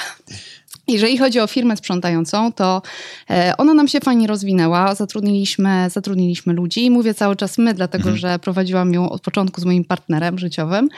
Jeżeli 0.88 1.18
chodzi 1.18 1.40
o 1.40 1.46
firmę 1.46 1.76
sprzątającą, 1.76 2.52
to 2.52 2.82
e, 3.30 3.54
ona 3.58 3.74
nam 3.74 3.88
się 3.88 4.00
fajnie 4.00 4.26
rozwinęła. 4.26 4.94
Zatrudniliśmy, 4.94 5.86
zatrudniliśmy 5.90 6.52
ludzi 6.52 6.90
mówię 6.90 7.14
cały 7.14 7.36
czas 7.36 7.58
my, 7.58 7.74
dlatego 7.74 8.08
mhm. 8.08 8.16
że 8.16 8.38
prowadziłam 8.38 8.94
ją 8.94 9.10
od 9.10 9.22
początku 9.22 9.60
z 9.60 9.64
moim 9.64 9.84
partnerem 9.84 10.38
życiowym. 10.38 10.88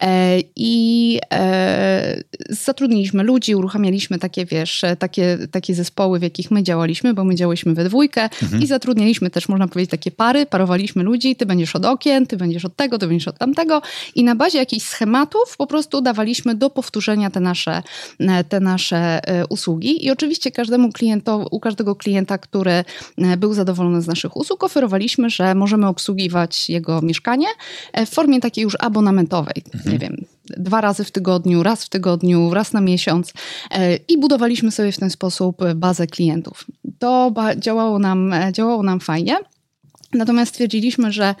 E, 0.00 0.38
I 0.56 1.20
e, 1.32 2.22
zatrudniliśmy 2.48 3.22
ludzi, 3.22 3.54
uruchamialiśmy 3.54 4.18
takie, 4.18 4.46
wiesz, 4.46 4.84
takie, 4.98 5.38
takie 5.50 5.74
zespoły, 5.74 6.18
w 6.18 6.22
jakich 6.22 6.50
my 6.50 6.62
działaliśmy, 6.62 7.14
bo 7.14 7.24
my 7.24 7.34
działaliśmy 7.34 7.74
we 7.74 7.84
dwójkę 7.84 8.22
mhm. 8.42 8.62
i 8.62 8.66
zatrudniliśmy 8.66 9.30
też, 9.30 9.48
można 9.48 9.68
powiedzieć, 9.68 9.90
takie 9.90 10.10
pary, 10.10 10.46
parowaliśmy 10.46 11.02
ludzi, 11.02 11.36
ty 11.36 11.46
będziesz 11.46 11.76
od 11.76 11.84
okien, 11.84 12.26
ty 12.26 12.36
będziesz 12.36 12.64
od 12.64 12.76
tego, 12.76 12.98
ty 12.98 13.06
będziesz 13.06 13.28
od 13.28 13.38
tamtego 13.38 13.82
i 14.14 14.24
na 14.24 14.34
bazie 14.34 14.58
jakichś 14.58 14.86
schematów 14.86 15.56
po 15.58 15.66
prostu 15.66 16.00
dawaliśmy 16.00 16.54
do 16.54 16.70
powtórzenia 16.70 17.30
te 17.30 17.40
nasze, 17.40 17.82
te 18.48 18.60
nasze 18.60 19.05
E, 19.06 19.46
usługi 19.46 20.06
i 20.06 20.10
oczywiście 20.10 20.50
każdemu 20.50 20.92
klientowi, 20.92 21.46
u 21.50 21.60
każdego 21.60 21.96
klienta, 21.96 22.38
który 22.38 22.70
e, 22.72 22.84
był 23.36 23.54
zadowolony 23.54 24.02
z 24.02 24.06
naszych 24.06 24.36
usług, 24.36 24.64
oferowaliśmy, 24.64 25.30
że 25.30 25.54
możemy 25.54 25.86
obsługiwać 25.86 26.70
jego 26.70 27.02
mieszkanie 27.02 27.46
e, 27.92 28.06
w 28.06 28.10
formie 28.10 28.40
takiej 28.40 28.64
już 28.64 28.76
abonamentowej. 28.80 29.62
Mhm. 29.74 29.92
Nie 29.92 29.98
wiem, 29.98 30.24
dwa 30.44 30.80
razy 30.80 31.04
w 31.04 31.10
tygodniu, 31.10 31.62
raz 31.62 31.84
w 31.84 31.88
tygodniu, 31.88 32.54
raz 32.54 32.72
na 32.72 32.80
miesiąc 32.80 33.32
i 34.08 34.18
budowaliśmy 34.18 34.70
sobie 34.70 34.92
w 34.92 34.98
ten 34.98 35.10
sposób 35.10 35.62
bazę 35.74 36.06
klientów. 36.06 36.64
To 36.98 37.32
działało 37.56 37.98
nam, 37.98 38.34
działało 38.52 38.82
nam 38.82 39.00
fajnie. 39.00 39.36
Natomiast 40.12 40.52
stwierdziliśmy, 40.52 41.12
że 41.12 41.34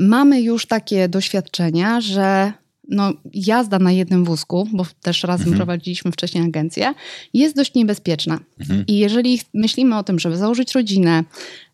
mamy 0.00 0.40
już 0.40 0.66
takie 0.66 1.08
doświadczenia, 1.08 2.00
że 2.00 2.52
no, 2.90 3.12
jazda 3.32 3.78
na 3.78 3.92
jednym 3.92 4.24
wózku, 4.24 4.68
bo 4.72 4.86
też 5.02 5.22
razem 5.22 5.46
mhm. 5.46 5.56
prowadziliśmy 5.56 6.12
wcześniej 6.12 6.44
agencję, 6.44 6.94
jest 7.34 7.56
dość 7.56 7.74
niebezpieczna. 7.74 8.40
Mhm. 8.60 8.84
I 8.86 8.98
jeżeli 8.98 9.40
myślimy 9.54 9.98
o 9.98 10.02
tym, 10.02 10.18
żeby 10.18 10.36
założyć 10.36 10.74
rodzinę, 10.74 11.24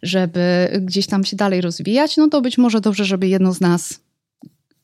żeby 0.03 0.69
gdzieś 0.83 1.07
tam 1.07 1.25
się 1.25 1.37
dalej 1.37 1.61
rozwijać, 1.61 2.17
no 2.17 2.29
to 2.29 2.41
być 2.41 2.59
może 2.59 2.81
dobrze, 2.81 3.05
żeby 3.05 3.29
jedno 3.29 3.53
z 3.53 3.61
nas 3.61 4.01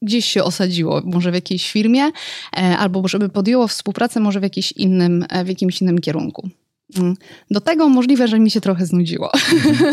gdzieś 0.02 0.26
się 0.26 0.44
osadziło, 0.44 1.02
może 1.04 1.30
w 1.30 1.34
jakiejś 1.34 1.70
firmie, 1.70 2.04
e, 2.04 2.12
albo 2.78 3.08
żeby 3.08 3.28
podjęło 3.28 3.68
współpracę 3.68 4.20
może 4.20 4.40
w, 4.40 4.42
jakimś 4.42 4.72
innym, 4.72 5.26
e, 5.28 5.44
w 5.44 5.48
jakimś 5.48 5.82
innym 5.82 5.98
kierunku. 5.98 6.48
Mm. 6.98 7.16
Do 7.50 7.60
tego 7.60 7.88
możliwe, 7.88 8.28
że 8.28 8.38
mi 8.38 8.50
się 8.50 8.60
trochę 8.60 8.86
znudziło, 8.86 9.30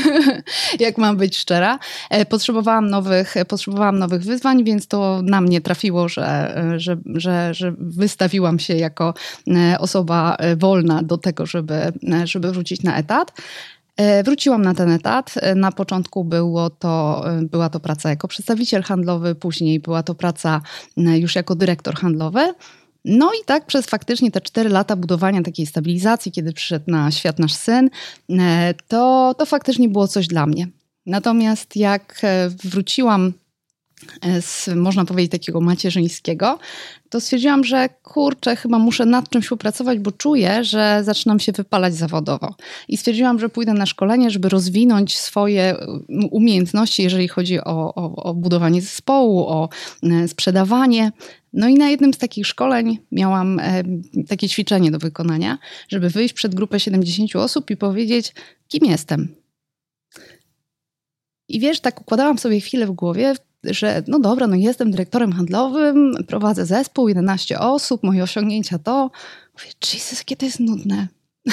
jak 0.80 0.98
mam 0.98 1.18
być 1.18 1.38
szczera. 1.38 1.80
E, 2.10 2.26
potrzebowałam 2.26 2.90
nowych, 2.90 3.36
potrzebowałam 3.48 4.00
nowych 4.00 4.24
wyzwań, 4.24 4.64
więc 4.64 4.88
to 4.88 5.22
na 5.24 5.42
mnie 5.42 5.62
trafiło, 5.62 6.10
że, 6.10 6.56
że, 6.78 6.98
że, 7.16 7.54
że 7.54 7.74
wystawiłam 7.78 8.60
się 8.60 8.76
jako 8.76 9.14
e, 9.48 9.80
osoba 9.80 10.36
e, 10.36 10.56
wolna 10.56 11.04
do 11.04 11.18
tego, 11.18 11.46
żeby, 11.46 11.94
żeby 12.24 12.52
wrócić 12.52 12.84
na 12.84 12.98
etat. 12.98 13.32
Wróciłam 14.26 14.62
na 14.62 14.74
ten 14.74 14.92
etat. 14.92 15.36
Na 15.56 15.72
początku 15.72 16.24
było 16.24 16.70
to, 16.70 17.26
była 17.42 17.70
to 17.70 17.80
praca 17.80 18.10
jako 18.10 18.28
przedstawiciel 18.28 18.84
handlowy, 18.84 19.36
później 19.36 19.80
była 19.80 20.04
to 20.04 20.16
praca 20.16 20.62
już 20.98 21.36
jako 21.36 21.56
dyrektor 21.56 21.96
handlowy. 21.96 22.54
No 23.06 23.32
i 23.42 23.46
tak 23.46 23.66
przez 23.66 23.86
faktycznie 23.86 24.32
te 24.32 24.42
cztery 24.42 24.70
lata 24.70 24.96
budowania 24.96 25.42
takiej 25.42 25.66
stabilizacji, 25.66 26.32
kiedy 26.32 26.54
przyszedł 26.54 26.92
na 26.92 27.12
świat 27.12 27.40
nasz 27.40 27.54
syn, 27.54 27.90
e, 28.30 28.74
to, 28.88 29.36
to 29.38 29.46
faktycznie 29.46 29.90
było 29.90 30.08
coś 30.08 30.28
dla 30.28 30.46
mnie. 30.46 30.68
Natomiast 31.06 31.76
jak 31.76 32.20
e, 32.24 32.50
wróciłam 32.64 33.34
e, 34.22 34.42
z, 34.42 34.68
można 34.76 35.06
powiedzieć, 35.06 35.32
takiego 35.32 35.62
macierzyńskiego, 35.62 36.60
to 37.10 37.22
stwierdziłam, 37.22 37.64
że 37.64 37.90
kurczę, 38.04 38.56
chyba 38.56 38.80
muszę 38.80 39.06
nad 39.06 39.30
czymś 39.30 39.48
popracować, 39.48 40.00
bo 40.00 40.12
czuję, 40.12 40.64
że 40.64 41.02
zaczynam 41.04 41.40
się 41.40 41.52
wypalać 41.52 41.96
zawodowo. 41.96 42.56
I 42.88 42.98
stwierdziłam, 42.98 43.40
że 43.40 43.50
pójdę 43.50 43.74
na 43.74 43.86
szkolenie, 43.86 44.32
żeby 44.32 44.50
rozwinąć 44.50 45.18
swoje 45.18 45.76
umiejętności, 46.32 47.04
jeżeli 47.04 47.28
chodzi 47.28 47.60
o, 47.60 47.96
o, 47.96 48.16
o 48.16 48.34
budowanie 48.34 48.82
zespołu, 48.82 49.48
o 49.48 49.70
sprzedawanie. 50.28 51.12
No 51.54 51.68
i 51.68 51.74
na 51.74 51.90
jednym 51.90 52.14
z 52.14 52.18
takich 52.18 52.48
szkoleń 52.48 52.98
miałam 53.12 53.60
e, 53.60 53.84
takie 54.28 54.50
ćwiczenie 54.50 54.92
do 54.92 55.00
wykonania, 55.00 55.58
żeby 55.88 56.10
wyjść 56.10 56.34
przed 56.34 56.56
grupę 56.56 56.80
70 56.80 57.36
osób 57.36 57.72
i 57.72 57.78
powiedzieć, 57.78 58.34
kim 58.68 58.86
jestem. 58.86 59.36
I 61.48 61.60
wiesz, 61.60 61.80
tak 61.80 62.02
układałam 62.02 62.38
sobie 62.38 62.60
chwilę 62.60 62.88
w 62.88 62.92
głowie, 62.92 63.34
że 63.64 64.04
no 64.08 64.20
dobra, 64.20 64.48
no 64.48 64.56
jestem 64.56 64.92
dyrektorem 64.92 65.34
handlowym, 65.34 66.14
prowadzę 66.28 66.66
zespół, 66.66 67.08
11 67.08 67.60
osób, 67.60 68.04
moje 68.04 68.24
osiągnięcia 68.24 68.80
to. 68.80 69.12
Mówię, 69.54 69.72
Jesus, 69.94 70.20
jakie 70.20 70.36
to 70.36 70.46
jest 70.46 70.60
nudne. 70.60 71.08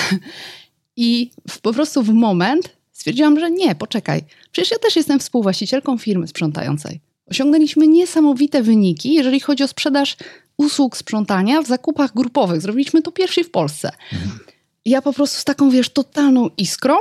I 0.97 1.31
w, 1.51 1.61
po 1.61 1.73
prostu 1.73 2.03
w 2.03 2.09
moment 2.09 2.77
stwierdziłam, 2.93 3.41
że 3.41 3.51
nie, 3.51 3.75
poczekaj, 3.75 4.23
przecież 4.53 4.71
ja 4.71 4.79
też 4.79 4.97
jestem 4.97 5.19
współwłaścicielką 5.19 5.99
firmy 5.99 6.29
sprzątającej. 6.29 7.01
Osiągnęliśmy 7.31 7.87
niesamowite 7.87 8.63
wyniki, 8.63 9.15
jeżeli 9.15 9.41
chodzi 9.41 9.65
o 9.65 9.69
sprzedaż 9.69 10.17
usług 10.57 10.97
sprzątania 10.97 11.63
w 11.63 11.67
zakupach 11.67 12.15
grupowych. 12.15 12.61
Zrobiliśmy 12.61 13.03
to 13.03 13.13
pierwsi 13.13 13.45
w 13.45 13.51
Polsce. 13.51 13.91
Mhm. 14.13 14.39
Ja 14.85 15.03
po 15.03 15.13
prostu 15.13 15.41
z 15.41 15.45
taką, 15.45 15.71
wiesz, 15.71 15.89
totalną 15.89 16.51
iskrą 16.57 16.95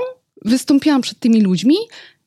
wystąpiłam 0.46 1.02
przed 1.02 1.20
tymi 1.20 1.42
ludźmi 1.42 1.76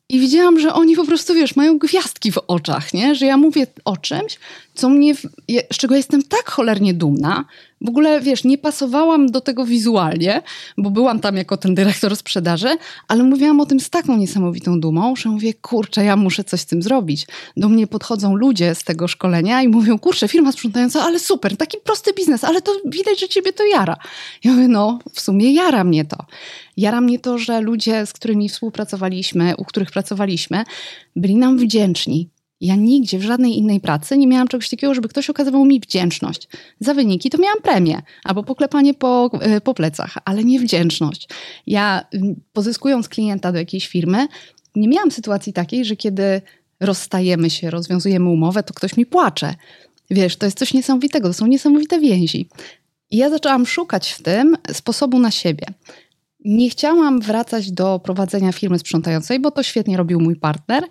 i 0.09 0.21
widziałam, 0.21 0.61
że 0.61 0.73
oni 0.73 0.97
po 0.97 1.05
prostu, 1.07 1.35
wiesz, 1.35 1.57
mają 1.57 1.79
gwiazdki 1.79 2.33
w 2.33 2.39
oczach, 2.39 2.95
nie? 2.95 3.15
Że 3.15 3.27
ja 3.27 3.37
mówię 3.37 3.67
o 3.85 3.97
czymś, 3.97 4.39
co 4.79 4.89
mnie, 4.89 5.15
z 5.73 5.77
czego 5.77 5.97
jestem 5.97 6.23
tak 6.23 6.51
cholernie 6.51 6.95
dumna. 6.95 7.45
W 7.81 7.89
ogóle, 7.89 8.21
wiesz, 8.21 8.45
nie 8.45 8.59
pasowałam 8.59 9.27
do 9.27 9.41
tego 9.41 9.65
wizualnie, 9.65 10.43
bo 10.77 10.91
byłam 10.91 11.21
tam 11.21 11.37
jako 11.37 11.57
ten 11.57 11.75
dyrektor 11.75 12.17
sprzedaży, 12.17 12.69
ale 13.09 13.23
mówiłam 13.23 13.61
o 13.61 13.67
tym 13.67 13.81
z 13.81 13.91
taką 13.91 14.17
niesamowitą 14.17 14.81
dumą, 14.81 15.17
że 15.17 15.29
mówię, 15.29 15.55
kurczę, 15.55 16.05
ja 16.05 16.17
muszę 16.17 16.45
coś 16.45 16.61
z 16.61 16.67
tym 16.67 16.83
zrobić. 16.83 17.27
Do 17.57 17.69
mnie 17.69 17.87
podchodzą 17.87 18.35
ludzie 18.35 18.75
z 18.75 18.85
tego 18.85 19.09
szkolenia 19.09 19.63
i 19.63 19.69
mówią, 19.69 19.99
kurczę, 19.99 20.29
firma 20.29 20.53
sprzątająca, 20.53 21.03
ale 21.03 21.19
super, 21.19 21.57
taki 21.57 21.79
prosty 21.85 22.13
biznes, 22.13 22.45
ale 22.45 22.63
to 22.63 22.73
widać, 22.85 23.21
że 23.21 23.29
ciebie 23.29 23.53
to 23.53 23.67
jara. 23.67 23.97
Ja 24.45 24.53
mówię, 24.53 24.69
no, 24.69 24.99
w 25.15 25.21
sumie 25.21 25.53
jara 25.53 25.85
mnie 25.85 26.05
to. 26.05 26.17
Jara 26.77 27.01
mnie 27.01 27.19
to, 27.19 27.39
że 27.39 27.61
ludzie, 27.61 28.07
z 28.07 28.13
którymi 28.13 28.49
współpracowaliśmy, 28.49 29.55
u 29.57 29.65
których 29.65 29.91
pracowaliśmy, 29.91 30.65
byli 31.17 31.37
nam 31.37 31.59
wdzięczni 31.59 32.29
ja 32.61 32.77
nigdzie, 32.77 33.19
w 33.19 33.23
żadnej 33.23 33.59
innej 33.59 33.81
pracy 33.81 34.19
nie 34.19 34.27
miałam 34.27 34.49
czegoś 34.49 34.69
takiego, 34.69 34.95
żeby 34.95 35.09
ktoś 35.09 35.31
okazywał 35.31 35.65
mi 35.65 35.81
wdzięczność. 35.81 36.49
Za 36.81 36.95
wyniki 36.95 37.31
to 37.31 37.39
miałam 37.39 37.63
premię 37.63 38.03
albo 38.25 38.43
poklepanie 38.43 38.95
po, 38.95 39.31
e, 39.41 39.61
po 39.61 39.75
plecach, 39.75 40.15
ale 40.25 40.45
nie 40.45 40.61
wdzięczność. 40.61 41.29
Ja 41.67 42.07
pozyskując 42.53 43.09
klienta 43.09 43.53
do 43.53 43.59
jakiejś 43.59 43.89
firmy, 43.89 44.29
nie 44.75 44.89
miałam 44.89 45.11
sytuacji 45.11 45.53
takiej, 45.53 45.85
że 45.85 45.97
kiedy 45.97 46.43
rozstajemy 46.81 47.51
się, 47.51 47.71
rozwiązujemy 47.71 48.29
umowę, 48.29 48.63
to 48.63 48.75
ktoś 48.75 48.97
mi 48.97 49.07
płacze. 49.07 49.55
Wiesz, 50.11 50.37
to 50.37 50.47
jest 50.47 50.59
coś 50.59 50.75
niesamowitego, 50.75 51.29
to 51.29 51.35
są 51.35 51.47
niesamowite 51.47 52.01
więzi. 52.01 52.49
I 53.11 53.17
ja 53.17 53.31
zaczęłam 53.31 53.67
szukać 53.67 54.13
w 54.13 54.23
tym 54.23 54.57
sposobu 54.73 55.19
na 55.19 55.31
siebie. 55.31 55.67
Nie 56.45 56.71
chciałam 56.71 57.21
wracać 57.21 57.71
do 57.71 57.99
prowadzenia 57.99 58.53
firmy 58.53 58.79
sprzątającej, 58.79 59.41
bo 59.41 59.51
to 59.51 59.63
świetnie 59.63 59.97
robił 59.97 60.21
mój 60.21 60.37
partner. 60.37 60.85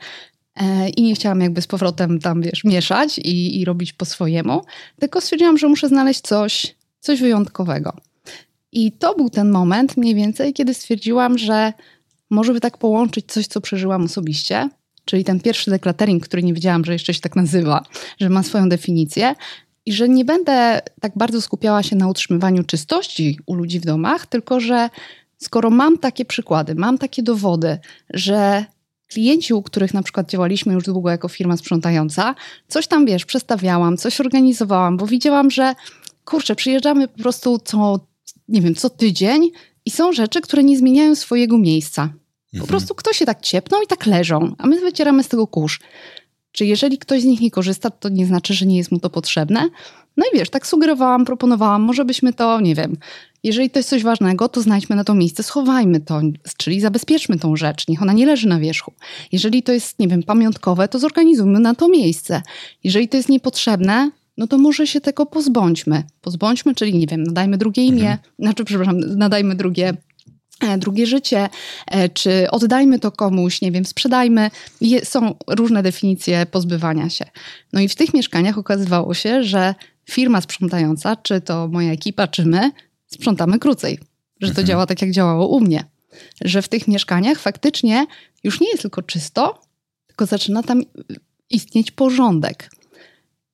E, 0.62 0.90
i 0.90 1.02
nie 1.04 1.16
chciałam 1.16 1.42
jakby 1.42 1.62
z 1.62 1.68
powrotem 1.68 2.20
tam, 2.20 2.42
wiesz, 2.42 2.64
mieszać 2.64 3.18
i, 3.18 3.60
i 3.60 3.66
robić 3.66 3.94
po 3.94 4.06
swojemu, 4.06 4.62
tylko 5.00 5.22
stwierdziłam, 5.22 5.58
że 5.58 5.68
muszę 5.68 5.88
znaleźć 5.88 6.22
coś, 6.22 6.76
coś 7.00 7.22
wyjątkowego. 7.22 7.94
I 8.72 8.92
to 8.92 9.16
był 9.16 9.30
ten 9.30 9.50
moment 9.50 9.98
mniej 9.98 10.16
więcej, 10.16 10.54
kiedy 10.54 10.74
stwierdziłam, 10.74 11.38
że 11.38 11.74
może 12.30 12.54
by 12.54 12.60
tak 12.60 12.78
połączyć 12.78 13.26
coś, 13.28 13.48
co 13.48 13.62
przeżyłam 13.62 14.04
osobiście, 14.04 14.70
czyli 15.06 15.24
ten 15.24 15.40
pierwszy 15.40 15.72
deklatering, 15.72 16.24
który 16.24 16.44
nie 16.44 16.54
wiedziałam, 16.54 16.86
że 16.86 16.94
jeszcze 16.94 17.14
się 17.14 17.22
tak 17.22 17.36
nazywa, 17.36 17.84
że 18.20 18.30
ma 18.30 18.44
swoją 18.44 18.70
definicję 18.70 19.36
i 19.86 19.94
że 19.94 20.10
nie 20.10 20.26
będę 20.26 20.82
tak 21.02 21.12
bardzo 21.16 21.42
skupiała 21.42 21.84
się 21.84 21.96
na 21.96 22.08
utrzymywaniu 22.08 22.64
czystości 22.64 23.40
u 23.46 23.54
ludzi 23.54 23.80
w 23.80 23.86
domach, 23.86 24.26
tylko 24.26 24.60
że 24.60 24.90
skoro 25.38 25.70
mam 25.70 25.98
takie 25.98 26.26
przykłady, 26.26 26.76
mam 26.76 26.98
takie 26.98 27.24
dowody, 27.24 27.78
że 28.10 28.66
klienci, 29.08 29.54
u 29.54 29.62
których 29.62 29.94
na 29.94 30.04
przykład 30.04 30.30
działaliśmy 30.30 30.74
już 30.74 30.84
długo 30.84 31.10
jako 31.10 31.28
firma 31.28 31.58
sprzątająca, 31.58 32.36
coś 32.68 32.88
tam, 32.88 33.06
wiesz, 33.06 33.26
przestawiałam, 33.26 33.98
coś 33.98 34.22
organizowałam, 34.22 34.98
bo 34.98 35.08
widziałam, 35.08 35.52
że 35.52 35.76
kurczę, 36.26 36.56
przyjeżdżamy 36.56 37.08
po 37.08 37.18
prostu 37.18 37.60
co, 37.60 38.00
nie 38.48 38.62
wiem, 38.62 38.76
co 38.76 38.90
tydzień 38.90 39.52
i 39.86 39.92
są 39.92 40.14
rzeczy, 40.14 40.42
które 40.42 40.64
nie 40.64 40.78
zmieniają 40.78 41.16
swojego 41.16 41.58
miejsca. 41.58 42.10
Po 42.52 42.58
mhm. 42.58 42.68
prostu 42.68 42.96
ktoś 42.96 43.18
się 43.18 43.26
tak 43.26 43.42
ciepną 43.42 43.82
i 43.82 43.88
tak 43.88 44.06
leżą, 44.06 44.56
a 44.58 44.68
my 44.68 44.80
wycieramy 44.80 45.24
z 45.24 45.28
tego 45.28 45.48
kurz. 45.48 45.80
Czy 46.52 46.66
jeżeli 46.66 46.98
ktoś 46.98 47.22
z 47.22 47.26
nich 47.26 47.42
nie 47.42 47.52
korzysta, 47.52 47.90
to 47.90 48.10
nie 48.10 48.26
znaczy, 48.26 48.54
że 48.54 48.66
nie 48.66 48.78
jest 48.78 48.92
mu 48.92 49.00
to 49.00 49.10
potrzebne. 49.10 49.70
No 50.18 50.26
i 50.34 50.38
wiesz, 50.38 50.50
tak 50.50 50.68
sugerowałam, 50.68 51.26
proponowałam, 51.26 51.82
może 51.82 52.06
byśmy 52.06 52.34
to, 52.34 52.62
nie 52.62 52.76
wiem, 52.76 52.98
jeżeli 53.44 53.70
to 53.70 53.80
jest 53.80 53.90
coś 53.90 54.04
ważnego, 54.04 54.50
to 54.50 54.62
znajdźmy 54.62 54.96
na 54.96 55.04
to 55.04 55.16
miejsce, 55.16 55.44
schowajmy 55.44 56.00
to, 56.00 56.22
czyli 56.58 56.82
zabezpieczmy 56.82 57.40
tą 57.40 57.56
rzecz, 57.56 57.88
niech 57.88 58.02
ona 58.02 58.14
nie 58.14 58.26
leży 58.26 58.48
na 58.48 58.60
wierzchu. 58.60 58.94
Jeżeli 59.32 59.64
to 59.64 59.74
jest, 59.74 60.00
nie 60.00 60.08
wiem, 60.08 60.24
pamiątkowe, 60.24 60.88
to 60.88 61.00
zorganizujmy 61.00 61.60
na 61.60 61.76
to 61.76 61.90
miejsce. 61.90 62.42
Jeżeli 62.84 63.08
to 63.08 63.18
jest 63.18 63.30
niepotrzebne, 63.30 64.12
no 64.38 64.48
to 64.48 64.58
może 64.58 64.88
się 64.88 65.02
tego 65.02 65.26
pozbądźmy. 65.26 66.04
Pozbądźmy, 66.22 66.76
czyli 66.76 66.98
nie 66.98 67.08
wiem, 67.08 67.24
nadajmy 67.24 67.58
drugie 67.58 67.86
imię, 67.86 68.12
mhm. 68.12 68.20
znaczy, 68.40 68.66
przepraszam, 68.66 69.00
nadajmy 69.00 69.56
drugie 69.56 69.94
e, 70.62 70.78
drugie 70.78 71.06
życie, 71.06 71.50
e, 71.88 72.10
czy 72.10 72.52
oddajmy 72.52 73.00
to 73.00 73.12
komuś, 73.12 73.62
nie 73.62 73.72
wiem, 73.72 73.86
sprzedajmy. 73.86 74.52
Są 75.04 75.36
różne 75.48 75.84
definicje 75.84 76.46
pozbywania 76.46 77.10
się. 77.10 77.26
No 77.74 77.80
i 77.80 77.88
w 77.88 77.96
tych 77.96 78.14
mieszkaniach 78.14 78.58
okazywało 78.58 79.14
się, 79.14 79.44
że 79.44 79.76
firma 80.10 80.42
sprzątająca, 80.42 81.16
czy 81.16 81.42
to 81.42 81.68
moja 81.68 81.92
ekipa, 81.92 82.28
czy 82.28 82.46
my, 82.46 82.72
sprzątamy 83.08 83.60
krócej. 83.60 84.00
Że 84.42 84.48
to 84.48 84.52
mhm. 84.52 84.68
działa 84.68 84.86
tak, 84.86 85.02
jak 85.02 85.12
działało 85.12 85.48
u 85.48 85.60
mnie. 85.60 85.84
Że 86.42 86.62
w 86.62 86.70
tych 86.70 86.88
mieszkaniach 86.88 87.40
faktycznie 87.40 88.06
już 88.44 88.60
nie 88.60 88.70
jest 88.70 88.82
tylko 88.82 89.02
czysto, 89.02 89.62
tylko 90.08 90.26
zaczyna 90.26 90.64
tam 90.64 90.82
istnieć 91.50 91.92
porządek. 91.92 92.72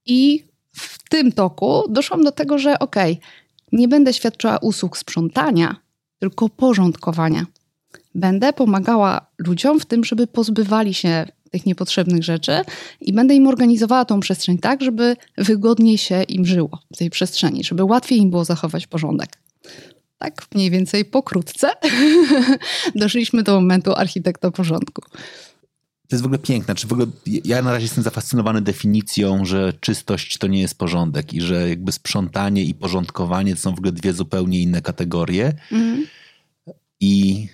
I 0.06 0.44
w 0.76 1.10
tym 1.10 1.32
toku 1.32 1.84
doszłam 1.90 2.24
do 2.24 2.32
tego, 2.32 2.58
że 2.58 2.80
okej, 2.80 3.14
okay, 3.14 3.28
nie 3.72 3.88
będę 3.88 4.14
świadczyła 4.14 4.58
usług 4.58 4.98
sprzątania, 4.98 5.76
tylko 6.20 6.50
porządkowania. 6.50 7.46
Będę 8.16 8.54
pomagała 8.54 9.26
ludziom 9.38 9.80
w 9.80 9.86
tym, 9.86 10.04
żeby 10.04 10.28
pozbywali 10.28 10.94
się 10.94 11.26
tych 11.54 11.66
niepotrzebnych 11.66 12.24
rzeczy 12.24 12.62
i 13.02 13.14
będę 13.14 13.36
im 13.36 13.48
organizowała 13.48 14.06
tą 14.06 14.20
przestrzeń 14.20 14.58
tak, 14.58 14.82
żeby 14.82 15.16
wygodniej 15.38 15.98
się 15.98 16.24
im 16.24 16.46
żyło 16.46 16.80
w 16.94 16.98
tej 16.98 17.10
przestrzeni, 17.10 17.64
żeby 17.64 17.84
łatwiej 17.84 18.20
im 18.20 18.30
było 18.30 18.46
zachować 18.46 18.88
porządek. 18.88 19.30
Tak 20.18 20.46
mniej 20.56 20.70
więcej 20.72 21.06
pokrótce 21.06 21.70
doszliśmy 22.96 23.44
do 23.44 23.54
momentu 23.54 23.94
architekta 23.94 24.52
porządku. 24.52 25.02
To 26.08 26.16
jest 26.16 26.24
w 26.24 26.26
ogóle 26.26 26.40
piękne. 26.40 26.76
Czy 26.76 26.88
w 26.88 26.94
ogóle 26.94 27.08
ja 27.26 27.62
na 27.62 27.72
razie 27.72 27.86
jestem 27.86 28.04
zafascynowany 28.04 28.62
definicją, 28.62 29.46
że 29.46 29.74
czystość 29.80 30.38
to 30.38 30.48
nie 30.48 30.62
jest 30.62 30.78
porządek 30.78 31.34
i 31.34 31.42
że 31.42 31.70
jakby 31.70 31.92
sprzątanie 31.92 32.64
i 32.64 32.74
porządkowanie 32.74 33.56
to 33.56 33.62
są 33.62 33.76
w 33.76 33.78
ogóle 33.78 33.92
dwie 33.92 34.14
zupełnie 34.14 34.62
inne 34.62 34.82
kategorie. 34.82 35.54
Mm. 35.72 36.06
I 37.00 37.48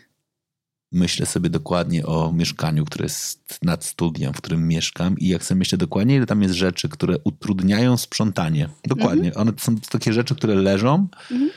myślę 0.92 1.26
sobie 1.26 1.50
dokładnie 1.50 2.06
o 2.06 2.32
mieszkaniu, 2.34 2.86
które 2.86 3.04
jest 3.04 3.60
nad 3.62 3.86
studiem, 3.86 4.34
w 4.34 4.38
którym 4.38 4.68
mieszkam 4.68 5.18
i 5.18 5.28
jak 5.28 5.44
sobie 5.44 5.60
myślę 5.60 5.78
dokładnie, 5.78 6.16
ile 6.16 6.26
tam 6.26 6.42
jest 6.42 6.56
rzeczy, 6.56 6.90
które 6.90 7.16
utrudniają 7.24 7.98
sprzątanie. 7.98 8.70
Dokładnie. 8.84 9.30
Mm. 9.30 9.42
One 9.42 9.54
to 9.54 9.60
są 9.60 9.76
takie 9.80 10.14
rzeczy, 10.14 10.36
które 10.36 10.56
leżą. 10.56 11.08
Mm. 11.32 11.50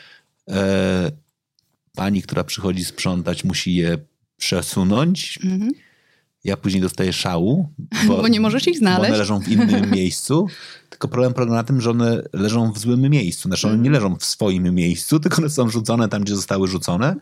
E, 0.48 1.12
pani, 1.94 2.22
która 2.22 2.44
przychodzi 2.44 2.84
sprzątać, 2.84 3.44
musi 3.44 3.74
je 3.74 3.98
przesunąć. 4.36 5.38
Mm 5.44 5.72
ja 6.44 6.56
później 6.56 6.82
dostaję 6.82 7.12
szału, 7.12 7.68
bo, 8.06 8.16
bo 8.22 8.28
nie 8.28 8.40
możesz 8.40 8.68
ich 8.68 8.78
znaleźć. 8.78 9.00
Bo 9.00 9.08
one 9.08 9.18
leżą 9.18 9.40
w 9.40 9.48
innym 9.48 9.90
miejscu. 9.98 10.46
Tylko 10.90 11.08
problem 11.08 11.34
polega 11.34 11.52
na 11.52 11.64
tym, 11.64 11.80
że 11.80 11.90
one 11.90 12.22
leżą 12.32 12.72
w 12.72 12.78
złym 12.78 13.00
miejscu. 13.00 13.48
Znaczy 13.48 13.66
one 13.66 13.76
nie 13.76 13.88
mhm. 13.88 14.04
leżą 14.04 14.16
w 14.16 14.24
swoim 14.24 14.74
miejscu, 14.74 15.18
tylko 15.20 15.36
one 15.36 15.50
są 15.50 15.70
rzucone 15.70 16.08
tam, 16.08 16.22
gdzie 16.22 16.36
zostały 16.36 16.68
rzucone. 16.68 17.16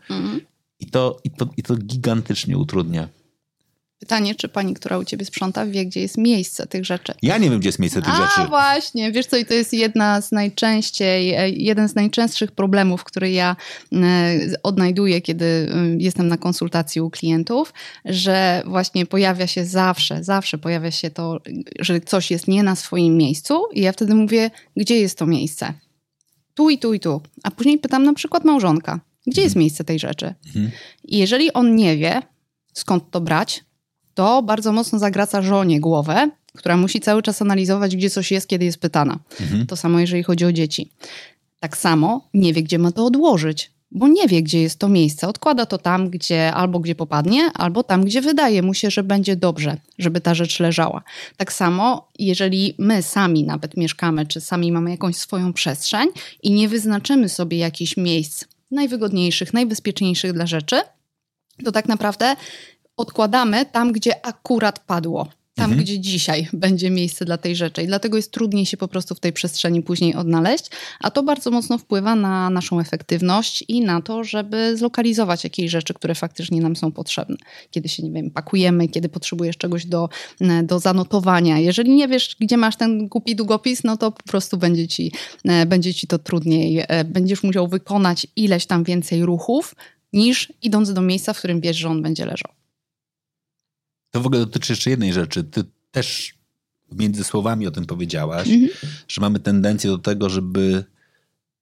I, 0.81 0.85
to, 0.85 1.19
i, 1.23 1.31
to, 1.31 1.47
I 1.57 1.63
to 1.63 1.75
gigantycznie 1.75 2.57
utrudnia. 2.57 3.07
Pytanie, 4.01 4.35
czy 4.35 4.47
pani, 4.47 4.73
która 4.73 4.97
u 4.97 5.05
ciebie 5.05 5.25
sprząta, 5.25 5.65
wie, 5.65 5.85
gdzie 5.85 6.01
jest 6.01 6.17
miejsce 6.17 6.67
tych 6.67 6.85
rzeczy? 6.85 7.13
Ja 7.21 7.37
nie 7.37 7.49
wiem, 7.49 7.59
gdzie 7.59 7.69
jest 7.69 7.79
miejsce 7.79 8.01
tych 8.01 8.13
A, 8.13 8.17
rzeczy. 8.17 8.41
A 8.41 8.47
właśnie, 8.47 9.11
wiesz 9.11 9.25
co, 9.25 9.37
i 9.37 9.45
to 9.45 9.53
jest 9.53 9.73
jedna 9.73 10.21
z 10.21 10.31
najczęściej, 10.31 11.33
e, 11.33 11.49
jeden 11.49 11.89
z 11.89 11.95
najczęstszych 11.95 12.51
problemów, 12.51 13.03
który 13.03 13.31
ja 13.31 13.55
e, 13.93 13.97
odnajduję, 14.63 15.21
kiedy 15.21 15.45
e, 15.45 15.67
jestem 15.97 16.27
na 16.27 16.37
konsultacji 16.37 17.01
u 17.01 17.09
klientów, 17.09 17.73
że 18.05 18.63
właśnie 18.65 19.05
pojawia 19.05 19.47
się 19.47 19.65
zawsze, 19.65 20.23
zawsze 20.23 20.57
pojawia 20.57 20.91
się 20.91 21.09
to, 21.09 21.39
że 21.79 22.01
coś 22.01 22.31
jest 22.31 22.47
nie 22.47 22.63
na 22.63 22.75
swoim 22.75 23.17
miejscu 23.17 23.63
i 23.73 23.81
ja 23.81 23.91
wtedy 23.91 24.15
mówię, 24.15 24.51
gdzie 24.77 24.99
jest 24.99 25.17
to 25.17 25.25
miejsce? 25.25 25.73
Tu 26.53 26.69
i 26.69 26.77
tu 26.77 26.93
i 26.93 26.99
tu. 26.99 27.21
A 27.43 27.51
później 27.51 27.77
pytam 27.77 28.03
na 28.03 28.13
przykład 28.13 28.45
małżonka, 28.45 28.99
gdzie 29.27 29.41
jest 29.41 29.55
miejsce 29.55 29.83
tej 29.83 29.99
rzeczy? 29.99 30.33
Mhm. 30.47 30.71
I 31.03 31.17
jeżeli 31.17 31.53
on 31.53 31.75
nie 31.75 31.97
wie, 31.97 32.21
skąd 32.73 33.11
to 33.11 33.21
brać, 33.21 33.63
to 34.13 34.43
bardzo 34.43 34.71
mocno 34.71 34.99
zagraca 34.99 35.41
żonie 35.41 35.79
głowę, 35.79 36.29
która 36.55 36.77
musi 36.77 36.99
cały 36.99 37.21
czas 37.21 37.41
analizować, 37.41 37.95
gdzie 37.95 38.09
coś 38.09 38.31
jest, 38.31 38.47
kiedy 38.47 38.65
jest 38.65 38.77
pytana. 38.77 39.19
Mhm. 39.41 39.67
To 39.67 39.75
samo, 39.75 39.99
jeżeli 39.99 40.23
chodzi 40.23 40.45
o 40.45 40.51
dzieci. 40.51 40.91
Tak 41.59 41.77
samo 41.77 42.29
nie 42.33 42.53
wie, 42.53 42.63
gdzie 42.63 42.79
ma 42.79 42.91
to 42.91 43.05
odłożyć, 43.05 43.71
bo 43.91 44.07
nie 44.07 44.27
wie, 44.27 44.43
gdzie 44.43 44.61
jest 44.61 44.79
to 44.79 44.89
miejsce. 44.89 45.27
Odkłada 45.27 45.65
to 45.65 45.77
tam, 45.77 46.09
gdzie 46.09 46.53
albo 46.53 46.79
gdzie 46.79 46.95
popadnie, 46.95 47.51
albo 47.53 47.83
tam, 47.83 48.05
gdzie 48.05 48.21
wydaje 48.21 48.61
mu 48.61 48.73
się, 48.73 48.91
że 48.91 49.03
będzie 49.03 49.35
dobrze, 49.35 49.77
żeby 49.97 50.21
ta 50.21 50.35
rzecz 50.35 50.59
leżała. 50.59 51.03
Tak 51.37 51.53
samo, 51.53 52.07
jeżeli 52.19 52.75
my 52.77 53.03
sami 53.03 53.43
nawet 53.43 53.77
mieszkamy, 53.77 54.25
czy 54.25 54.41
sami 54.41 54.71
mamy 54.71 54.91
jakąś 54.91 55.15
swoją 55.15 55.53
przestrzeń 55.53 56.09
i 56.43 56.51
nie 56.51 56.69
wyznaczymy 56.69 57.29
sobie 57.29 57.57
jakichś 57.57 57.97
miejsc 57.97 58.45
najwygodniejszych, 58.71 59.53
najbezpieczniejszych 59.53 60.33
dla 60.33 60.45
rzeczy, 60.47 60.81
to 61.65 61.71
tak 61.71 61.87
naprawdę 61.87 62.35
odkładamy 62.97 63.65
tam, 63.65 63.91
gdzie 63.91 64.25
akurat 64.25 64.79
padło. 64.79 65.27
Tam, 65.55 65.65
mhm. 65.65 65.83
gdzie 65.83 65.99
dzisiaj 65.99 66.47
będzie 66.53 66.89
miejsce 66.89 67.25
dla 67.25 67.37
tej 67.37 67.55
rzeczy. 67.55 67.83
I 67.83 67.87
dlatego 67.87 68.17
jest 68.17 68.31
trudniej 68.31 68.65
się 68.65 68.77
po 68.77 68.87
prostu 68.87 69.15
w 69.15 69.19
tej 69.19 69.33
przestrzeni 69.33 69.81
później 69.81 70.15
odnaleźć, 70.15 70.69
a 70.99 71.11
to 71.11 71.23
bardzo 71.23 71.51
mocno 71.51 71.77
wpływa 71.77 72.15
na 72.15 72.49
naszą 72.49 72.79
efektywność 72.79 73.63
i 73.67 73.81
na 73.81 74.01
to, 74.01 74.23
żeby 74.23 74.77
zlokalizować 74.77 75.43
jakieś 75.43 75.71
rzeczy, 75.71 75.93
które 75.93 76.15
faktycznie 76.15 76.61
nam 76.61 76.75
są 76.75 76.91
potrzebne. 76.91 77.35
Kiedy 77.71 77.89
się, 77.89 78.03
nie 78.03 78.11
wiem, 78.11 78.31
pakujemy, 78.31 78.87
kiedy 78.87 79.09
potrzebujesz 79.09 79.57
czegoś 79.57 79.85
do, 79.85 80.09
e, 80.41 80.63
do 80.63 80.79
zanotowania. 80.79 81.59
Jeżeli 81.59 81.89
nie 81.89 82.07
wiesz, 82.07 82.35
gdzie 82.39 82.57
masz 82.57 82.75
ten 82.75 83.07
głupi 83.07 83.35
długopis, 83.35 83.83
no 83.83 83.97
to 83.97 84.11
po 84.11 84.23
prostu 84.23 84.57
będzie 84.57 84.87
ci, 84.87 85.11
e, 85.45 85.65
będzie 85.65 85.93
ci 85.93 86.07
to 86.07 86.19
trudniej. 86.19 86.83
E, 86.87 87.03
będziesz 87.03 87.43
musiał 87.43 87.67
wykonać 87.67 88.27
ileś 88.35 88.65
tam 88.65 88.83
więcej 88.83 89.25
ruchów, 89.25 89.75
niż 90.13 90.53
idąc 90.61 90.93
do 90.93 91.01
miejsca, 91.01 91.33
w 91.33 91.37
którym 91.37 91.61
wiesz, 91.61 91.77
że 91.77 91.89
on 91.89 92.01
będzie 92.01 92.25
leżał. 92.25 92.60
To 94.11 94.21
w 94.21 94.25
ogóle 94.25 94.39
dotyczy 94.39 94.71
jeszcze 94.71 94.89
jednej 94.89 95.13
rzeczy. 95.13 95.43
Ty 95.43 95.63
też 95.91 96.33
między 96.91 97.23
słowami 97.23 97.67
o 97.67 97.71
tym 97.71 97.85
powiedziałaś, 97.85 98.47
-hmm. 98.47 98.67
że 99.07 99.21
mamy 99.21 99.39
tendencję 99.39 99.89
do 99.89 99.97
tego, 99.97 100.29
żeby 100.29 100.83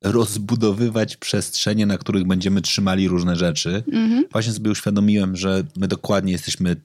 rozbudowywać 0.01 1.17
przestrzenie, 1.17 1.85
na 1.85 1.97
których 1.97 2.27
będziemy 2.27 2.61
trzymali 2.61 3.07
różne 3.07 3.35
rzeczy. 3.35 3.83
-hmm. 3.87 4.21
Właśnie 4.31 4.53
sobie 4.53 4.71
uświadomiłem, 4.71 5.35
że 5.35 5.63
my 5.77 5.87
dokładnie 5.87 6.31
jesteśmy 6.31 6.75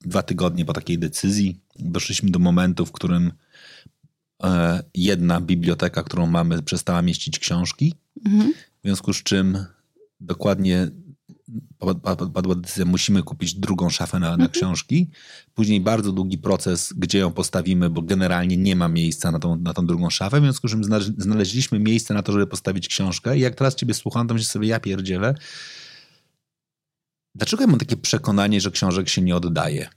dwa 0.00 0.22
tygodnie 0.22 0.64
po 0.64 0.72
takiej 0.72 0.98
decyzji. 0.98 1.60
Doszliśmy 1.78 2.30
do 2.30 2.38
momentu, 2.38 2.86
w 2.86 2.92
którym 2.92 3.32
e, 4.42 4.82
jedna 4.94 5.40
biblioteka, 5.40 6.02
którą 6.02 6.26
mamy, 6.26 6.62
przestała 6.62 7.02
mieścić 7.02 7.38
książki. 7.38 7.94
-hmm. 8.26 8.48
W 8.52 8.84
związku 8.84 9.12
z 9.12 9.22
czym 9.22 9.64
dokładnie 10.20 10.88
padła 12.32 12.54
decyzja, 12.54 12.84
musimy 12.84 13.22
kupić 13.22 13.54
drugą 13.54 13.90
szafę 13.90 14.18
na, 14.18 14.26
na 14.26 14.32
mhm. 14.32 14.50
książki. 14.50 15.10
Później 15.54 15.80
bardzo 15.80 16.12
długi 16.12 16.38
proces, 16.38 16.92
gdzie 16.96 17.18
ją 17.18 17.32
postawimy, 17.32 17.90
bo 17.90 18.02
generalnie 18.02 18.56
nie 18.56 18.76
ma 18.76 18.88
miejsca 18.88 19.30
na 19.30 19.38
tą, 19.38 19.56
na 19.56 19.74
tą 19.74 19.86
drugą 19.86 20.10
szafę, 20.10 20.40
w 20.40 20.42
związku 20.42 20.68
z 20.68 20.70
czym 20.70 20.84
znaleźliśmy 21.18 21.78
miejsce 21.78 22.14
na 22.14 22.22
to, 22.22 22.32
żeby 22.32 22.46
postawić 22.46 22.88
książkę 22.88 23.38
i 23.38 23.40
jak 23.40 23.54
teraz 23.54 23.74
ciebie 23.74 23.94
słucham, 23.94 24.28
to 24.28 24.34
myślę 24.34 24.46
sobie, 24.46 24.68
ja 24.68 24.80
pierdzielę. 24.80 25.34
Dlaczego 27.34 27.62
ja 27.62 27.66
mam 27.66 27.78
takie 27.78 27.96
przekonanie, 27.96 28.60
że 28.60 28.70
książek 28.70 29.08
się 29.08 29.22
nie 29.22 29.36
oddaje? 29.36 29.88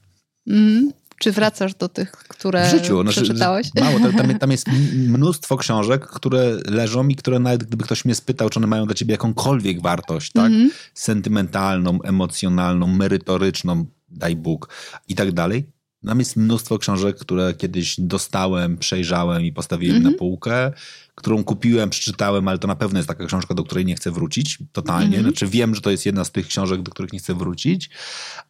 Mm. 0.46 0.92
Czy 1.22 1.32
wracasz 1.32 1.74
do 1.74 1.88
tych, 1.88 2.12
które 2.12 2.68
w 2.68 2.70
życiu, 2.70 3.02
znaczy, 3.02 3.22
przeczytałeś? 3.22 3.68
Mało, 3.80 3.98
tam, 4.00 4.38
tam 4.38 4.50
jest 4.50 4.66
mnóstwo 5.16 5.56
książek, 5.56 6.06
które 6.06 6.56
leżą 6.66 7.08
i 7.08 7.16
które 7.16 7.38
nawet 7.38 7.64
gdyby 7.64 7.84
ktoś 7.84 8.04
mnie 8.04 8.14
spytał, 8.14 8.50
czy 8.50 8.58
one 8.58 8.66
mają 8.66 8.86
dla 8.86 8.94
ciebie 8.94 9.12
jakąkolwiek 9.12 9.82
wartość, 9.82 10.32
tak? 10.32 10.46
Mm 10.46 10.68
-hmm. 10.68 10.72
Sentymentalną, 10.94 12.02
emocjonalną, 12.02 12.86
merytoryczną, 12.86 13.84
daj 14.08 14.36
Bóg 14.36 14.68
i 15.08 15.14
tak 15.14 15.32
dalej. 15.32 15.66
Tam 16.06 16.18
jest 16.18 16.36
mnóstwo 16.36 16.78
książek, 16.78 17.16
które 17.18 17.54
kiedyś 17.54 18.00
dostałem, 18.00 18.78
przejrzałem 18.78 19.42
i 19.42 19.52
postawiłem 19.52 19.96
mm 19.96 20.02
-hmm. 20.02 20.04
na 20.04 20.10
mhm. 20.10 20.18
półkę 20.18 20.72
którą 21.14 21.44
kupiłem, 21.44 21.90
przeczytałem, 21.90 22.48
ale 22.48 22.58
to 22.58 22.68
na 22.68 22.76
pewno 22.76 22.98
jest 22.98 23.08
taka 23.08 23.26
książka, 23.26 23.54
do 23.54 23.64
której 23.64 23.84
nie 23.84 23.94
chcę 23.94 24.10
wrócić 24.10 24.58
totalnie. 24.72 25.06
Mm 25.06 25.20
-hmm. 25.20 25.22
Znaczy 25.22 25.46
wiem, 25.46 25.74
że 25.74 25.80
to 25.80 25.90
jest 25.90 26.06
jedna 26.06 26.24
z 26.24 26.30
tych 26.30 26.46
książek, 26.46 26.82
do 26.82 26.90
których 26.90 27.12
nie 27.12 27.18
chcę 27.18 27.34
wrócić, 27.34 27.90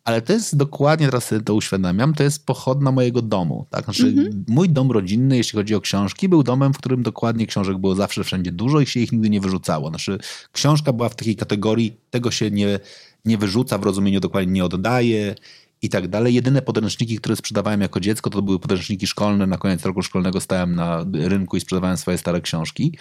ale 0.04 0.22
to 0.22 0.32
jest 0.32 0.56
dokładnie, 0.56 1.06
teraz 1.06 1.24
sobie 1.24 1.40
to 1.40 1.54
uświadamiam, 1.54 2.14
to 2.14 2.22
jest 2.22 2.46
pochodna 2.46 2.92
mojego 2.92 3.22
domu. 3.22 3.66
Tak? 3.70 3.84
Znaczy 3.84 4.06
mm 4.06 4.24
-hmm. 4.24 4.42
mój 4.48 4.68
dom 4.68 4.90
rodzinny, 4.90 5.36
jeśli 5.36 5.56
chodzi 5.56 5.74
o 5.74 5.80
książki, 5.80 6.28
był 6.28 6.42
domem, 6.42 6.74
w 6.74 6.78
którym 6.78 7.02
dokładnie 7.02 7.46
książek 7.46 7.78
było 7.78 7.94
zawsze 7.94 8.24
wszędzie 8.24 8.52
dużo 8.52 8.80
i 8.80 8.86
się 8.86 9.00
ich 9.00 9.12
nigdy 9.12 9.30
nie 9.30 9.40
wyrzucało. 9.40 9.88
Znaczy 9.88 10.18
książka 10.52 10.92
była 10.92 11.08
w 11.08 11.16
takiej 11.16 11.36
kategorii, 11.36 11.96
tego 12.10 12.30
się 12.30 12.50
nie, 12.50 12.80
nie 13.24 13.38
wyrzuca 13.38 13.78
w 13.78 13.82
rozumieniu 13.82 14.20
dokładnie 14.20 14.52
nie 14.52 14.64
oddaje 14.64 15.34
i 15.82 15.88
tak 15.88 16.08
dalej. 16.08 16.34
Jedyne 16.34 16.62
podręczniki, 16.62 17.16
które 17.16 17.36
sprzedawałem 17.36 17.80
jako 17.80 18.00
dziecko, 18.00 18.30
to 18.30 18.42
były 18.42 18.58
podręczniki 18.58 19.06
szkolne. 19.06 19.46
Na 19.46 19.58
koniec 19.58 19.84
roku 19.84 20.02
szkolnego 20.02 20.40
stałem 20.40 20.74
na 20.74 21.04
rynku 21.12 21.56
i 21.56 21.60
sprzedawałem 21.60 21.96
swoje 21.96 22.18
stare 22.18 22.40
książki. 22.40 22.98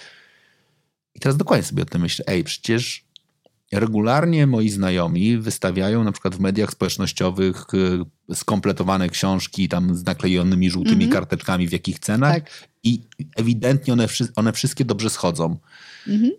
I 1.16 1.20
teraz 1.20 1.38
dokładnie 1.38 1.64
sobie 1.64 1.84
o 1.84 1.86
tym 1.86 2.02
myślę. 2.02 2.26
Ej, 2.28 2.44
przecież 2.44 3.06
regularnie 3.72 4.48
moi 4.48 4.70
znajomi 4.70 5.38
wystawiają 5.38 6.04
na 6.04 6.12
przykład 6.12 6.36
w 6.36 6.40
mediach 6.40 6.72
społecznościowych 6.72 7.66
y, 8.30 8.36
skompletowane 8.36 9.10
książki 9.10 9.70
tam 9.70 9.96
z 9.96 10.06
naklejonymi 10.06 10.70
żółtymi 10.70 10.96
mm 10.96 11.10
-hmm. 11.10 11.14
karteczkami 11.14 11.68
w 11.68 11.72
jakich 11.72 12.00
cenach 12.00 12.34
tak. 12.34 12.70
i 12.84 13.02
ewidentnie 13.36 13.94
one, 13.94 14.08
one 14.36 14.54
wszystkie 14.54 14.86
dobrze 14.86 15.10
schodzą. 15.10 15.58
Mm 16.08 16.22
-hmm. 16.22 16.32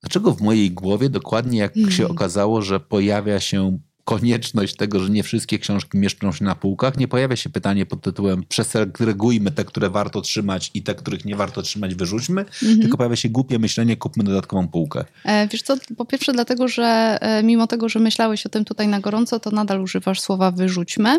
Dlaczego 0.00 0.34
w 0.34 0.40
mojej 0.40 0.70
głowie 0.70 1.08
dokładnie 1.08 1.58
jak 1.58 1.76
mm 1.76 1.88
-hmm. 1.88 1.92
się 1.92 2.08
okazało, 2.08 2.62
że 2.62 2.80
pojawia 2.80 3.40
się 3.40 3.78
konieczność 4.08 4.76
tego, 4.76 5.00
że 5.00 5.10
nie 5.10 5.22
wszystkie 5.22 5.58
książki 5.58 5.98
mieszczą 5.98 6.32
się 6.32 6.44
na 6.44 6.54
półkach, 6.54 6.96
nie 6.96 7.08
pojawia 7.08 7.36
się 7.36 7.50
pytanie 7.50 7.86
pod 7.86 8.00
tytułem 8.00 8.44
przesegregujmy 8.48 9.50
te, 9.50 9.64
które 9.64 9.90
warto 9.90 10.20
trzymać 10.20 10.70
i 10.74 10.82
te, 10.82 10.94
których 10.94 11.24
nie 11.24 11.36
warto 11.36 11.62
trzymać, 11.62 11.94
wyrzućmy, 11.94 12.40
mhm. 12.40 12.80
tylko 12.80 12.96
pojawia 12.96 13.16
się 13.16 13.28
głupie 13.28 13.58
myślenie, 13.58 13.96
kupmy 13.96 14.24
dodatkową 14.24 14.68
półkę. 14.68 15.04
E, 15.24 15.48
wiesz 15.48 15.62
co, 15.62 15.76
po 15.96 16.04
pierwsze 16.04 16.32
dlatego, 16.32 16.68
że 16.68 17.18
e, 17.20 17.42
mimo 17.42 17.66
tego, 17.66 17.88
że 17.88 17.98
myślałeś 17.98 18.46
o 18.46 18.48
tym 18.48 18.64
tutaj 18.64 18.88
na 18.88 19.00
gorąco, 19.00 19.40
to 19.40 19.50
nadal 19.50 19.80
używasz 19.80 20.20
słowa 20.20 20.50
wyrzućmy, 20.50 21.18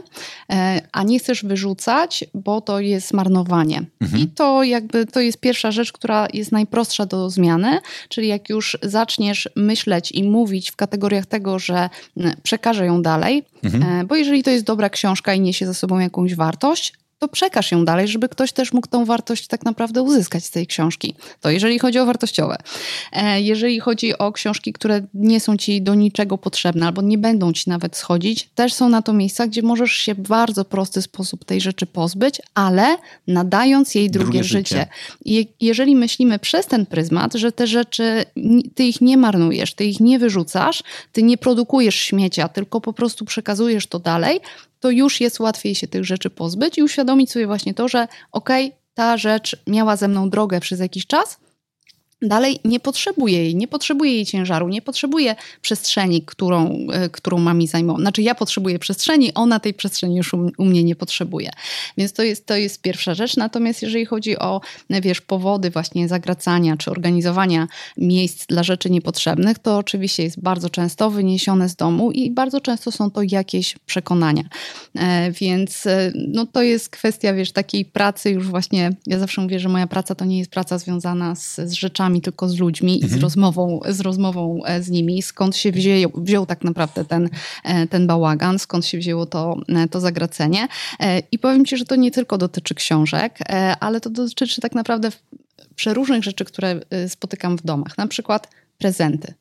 e, 0.51 0.81
a 0.91 1.03
nie 1.03 1.19
chcesz 1.19 1.43
wyrzucać, 1.43 2.25
bo 2.33 2.61
to 2.61 2.79
jest 2.79 3.13
marnowanie. 3.13 3.85
Mhm. 4.01 4.23
I 4.23 4.27
to 4.27 4.63
jakby 4.63 5.05
to 5.05 5.19
jest 5.19 5.39
pierwsza 5.39 5.71
rzecz, 5.71 5.91
która 5.91 6.27
jest 6.33 6.51
najprostsza 6.51 7.05
do 7.05 7.29
zmiany, 7.29 7.79
czyli 8.09 8.27
jak 8.27 8.49
już 8.49 8.77
zaczniesz 8.81 9.49
myśleć 9.55 10.11
i 10.11 10.23
mówić 10.23 10.71
w 10.71 10.75
kategoriach 10.75 11.25
tego, 11.25 11.59
że 11.59 11.89
przekażesz 12.43 12.78
przekażę 12.79 12.85
ją 12.85 13.01
dalej, 13.01 13.43
mhm. 13.63 13.83
E, 13.83 14.05
bo 14.05 14.15
jeżeli 14.15 14.43
to 14.43 14.51
jest 14.51 14.65
dobra 14.65 14.89
książka 14.89 15.33
i 15.33 15.39
niesie 15.39 15.65
ze 15.65 15.73
sobą 15.73 15.99
jakąś 15.99 16.35
wartość, 16.35 16.93
to 17.19 17.27
przekaż 17.27 17.71
ją 17.71 17.85
dalej, 17.85 18.07
żeby 18.07 18.29
ktoś 18.29 18.51
też 18.51 18.73
mógł 18.73 18.87
tą 18.87 19.05
wartość 19.05 19.47
tak 19.47 19.65
naprawdę 19.65 20.01
uzyskać 20.01 20.45
z 20.45 20.51
tej 20.51 20.67
książki. 20.67 21.15
To 21.41 21.49
jeżeli 21.49 21.79
chodzi 21.79 21.99
o 21.99 22.05
wartościowe. 22.05 22.57
E, 23.11 23.41
jeżeli 23.41 23.79
chodzi 23.79 24.17
o 24.17 24.31
książki, 24.31 24.73
które 24.73 25.01
nie 25.13 25.39
są 25.39 25.57
ci 25.57 25.81
do 25.81 25.95
niczego 25.95 26.37
potrzebne 26.37 26.85
albo 26.85 27.01
nie 27.01 27.17
będą 27.17 27.53
ci 27.53 27.69
nawet 27.69 27.97
schodzić, 27.97 28.49
też 28.55 28.73
są 28.73 28.89
na 28.89 29.01
to 29.01 29.13
miejsca, 29.13 29.47
gdzie 29.47 29.61
możesz 29.61 29.91
się 29.91 30.13
w 30.13 30.19
bardzo 30.19 30.65
prosty 30.65 31.01
sposób 31.01 31.45
tej 31.45 31.61
rzeczy 31.61 31.85
pozbyć, 31.85 32.41
ale 32.53 32.97
nadając 33.27 33.95
jej 33.95 34.09
drugie, 34.09 34.25
drugie 34.25 34.43
życie. 34.43 34.75
życie. 34.75 34.87
I 35.25 35.47
jeżeli 35.61 35.95
myślimy 35.95 36.39
przez 36.39 36.65
ten 36.65 36.85
pryzmat, 36.85 37.33
że 37.33 37.51
te 37.51 37.67
rzeczy, 37.67 38.25
ty 38.75 38.83
ich 38.83 39.01
nie 39.01 39.17
marnujesz, 39.17 39.73
ty 39.73 39.85
ich 39.85 39.99
nie 39.99 40.19
wyrzucasz, 40.19 40.83
ty 41.11 41.23
nie 41.23 41.37
produkujesz 41.37 41.95
śmiecia, 41.95 42.49
tylko 42.49 42.81
po 42.81 42.93
prostu 42.93 43.25
przekazujesz 43.25 43.87
to 43.87 43.99
dalej, 43.99 44.39
to 44.79 44.91
już 44.91 45.21
jest 45.21 45.39
łatwiej 45.39 45.75
się 45.75 45.87
tych 45.87 46.05
rzeczy 46.05 46.29
pozbyć 46.29 46.77
i 46.77 46.83
uświadomić 46.83 47.31
sobie 47.31 47.47
właśnie 47.47 47.73
to, 47.73 47.87
że 47.87 48.07
okej, 48.31 48.67
okay, 48.67 48.79
ta 48.93 49.17
rzecz 49.17 49.63
miała 49.67 49.95
ze 49.95 50.07
mną 50.07 50.29
drogę 50.29 50.59
przez 50.59 50.79
jakiś 50.79 51.07
czas, 51.07 51.39
Dalej 52.21 52.59
nie 52.65 52.79
potrzebuję 52.79 53.43
jej, 53.43 53.55
nie 53.55 53.67
potrzebuję 53.67 54.13
jej 54.13 54.25
ciężaru, 54.25 54.69
nie 54.69 54.81
potrzebuję 54.81 55.35
przestrzeni, 55.61 56.21
którą, 56.21 56.87
e, 56.91 57.09
którą 57.09 57.37
ma 57.37 57.53
mi 57.53 57.67
zajmować. 57.67 58.01
Znaczy 58.01 58.21
ja 58.21 58.35
potrzebuję 58.35 58.79
przestrzeni, 58.79 59.33
ona 59.33 59.59
tej 59.59 59.73
przestrzeni 59.73 60.15
już 60.15 60.33
u, 60.33 60.51
u, 60.57 60.65
mnie 60.65 60.83
nie 60.83 60.95
potrzebuje. 60.95 61.49
Więc 61.97 62.13
to 62.13 62.23
jest, 62.23 62.45
to 62.45 62.55
jest 62.55 62.81
pierwsza 62.81 63.13
rzecz. 63.13 63.37
Natomiast 63.37 63.81
jeżeli 63.81 64.05
chodzi 64.05 64.37
o, 64.37 64.61
wiesz, 64.89 65.21
powody 65.21 65.69
właśnie 65.69 66.07
zagracania 66.07 66.77
czy 66.77 66.91
organizowania 66.91 67.67
miejsc 67.97 68.45
dla 68.45 68.63
rzeczy 68.63 68.89
niepotrzebnych, 68.89 69.59
to 69.59 69.77
oczywiście 69.77 70.23
jest 70.23 70.41
bardzo 70.41 70.69
często 70.69 71.09
wyniesione 71.09 71.69
z 71.69 71.75
domu 71.75 72.11
i 72.11 72.31
bardzo 72.31 72.61
często 72.61 72.91
są 72.91 73.11
to 73.11 73.21
jakieś 73.31 73.75
przekonania. 73.85 74.43
E, 74.95 75.31
więc 75.31 75.85
e, 75.85 76.11
no, 76.15 76.45
to 76.45 76.61
jest 76.61 76.89
kwestia, 76.89 77.33
wiesz, 77.33 77.51
takiej 77.51 77.85
pracy 77.85 78.31
już 78.31 78.47
właśnie, 78.47 78.91
ja 79.07 79.19
zawsze 79.19 79.41
mówię, 79.41 79.59
że 79.59 79.69
moja 79.69 79.87
praca 79.87 80.15
to 80.15 80.25
nie 80.25 80.39
jest 80.39 80.51
praca 80.51 80.77
związana 80.77 81.35
z, 81.35 81.55
z 81.55 81.73
rzeczami, 81.73 82.08
tylko 82.21 82.49
z 82.49 82.59
ludźmi 82.59 82.93
mhm. 82.93 83.05
i 83.05 83.09
z 83.09 83.13
mhm. 83.13 83.21
rozmową, 83.21 83.79
z 83.89 83.99
rozmową 83.99 84.61
e, 84.65 84.83
z 84.83 84.89
nimi, 84.89 85.21
skąd 85.21 85.55
się 85.55 85.71
wziął, 85.71 86.11
wziął 86.15 86.45
tak 86.45 86.63
naprawdę 86.63 87.05
ten, 87.05 87.29
e, 87.63 87.87
ten 87.87 88.07
bałagan, 88.07 88.59
skąd 88.59 88.85
się 88.85 88.97
wzięło 88.97 89.25
to, 89.25 89.57
e, 89.67 89.87
to 89.87 89.99
zagracenie. 89.99 90.67
I 91.31 91.39
powiem 91.39 91.65
Ci, 91.65 91.77
że 91.77 91.85
to 91.85 91.95
nie 91.95 92.11
tylko 92.11 92.37
dotyczy 92.37 92.75
książek, 92.75 93.39
ale 93.79 94.01
to 94.01 94.09
dotyczy 94.09 94.61
tak 94.61 94.75
naprawdę 94.75 95.09
przeróżnych 95.75 96.23
rzeczy, 96.23 96.45
które 96.45 96.79
spotykam 97.07 97.57
w 97.57 97.61
domach. 97.63 97.97
Na 97.97 98.07
przykład 98.07 98.47
prezenty. 98.77 99.33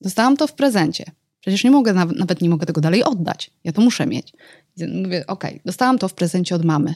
Dostałam 0.00 0.36
to 0.36 0.46
w 0.46 0.52
prezencie. 0.52 1.04
Przecież 1.40 1.64
nie 1.64 1.70
mogę, 1.70 1.92
nawet 1.92 2.40
nie 2.40 2.48
mogę 2.48 2.66
tego 2.66 2.80
dalej 2.80 3.04
oddać. 3.04 3.50
Ja 3.64 3.72
to 3.72 3.82
muszę 3.82 4.06
mieć. 4.06 4.32
Mówię, 4.78 5.24
okej, 5.26 5.50
okay, 5.50 5.60
dostałam 5.64 5.98
to 5.98 6.08
w 6.08 6.14
prezencie 6.14 6.54
od 6.54 6.64
mamy. 6.64 6.94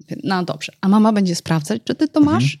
Mówię, 0.00 0.16
no 0.24 0.44
dobrze, 0.44 0.72
a 0.80 0.88
mama 0.88 1.12
będzie 1.12 1.34
sprawdzać, 1.34 1.82
czy 1.84 1.94
ty 1.94 2.08
to 2.08 2.20
mhm. 2.20 2.36
masz? 2.36 2.58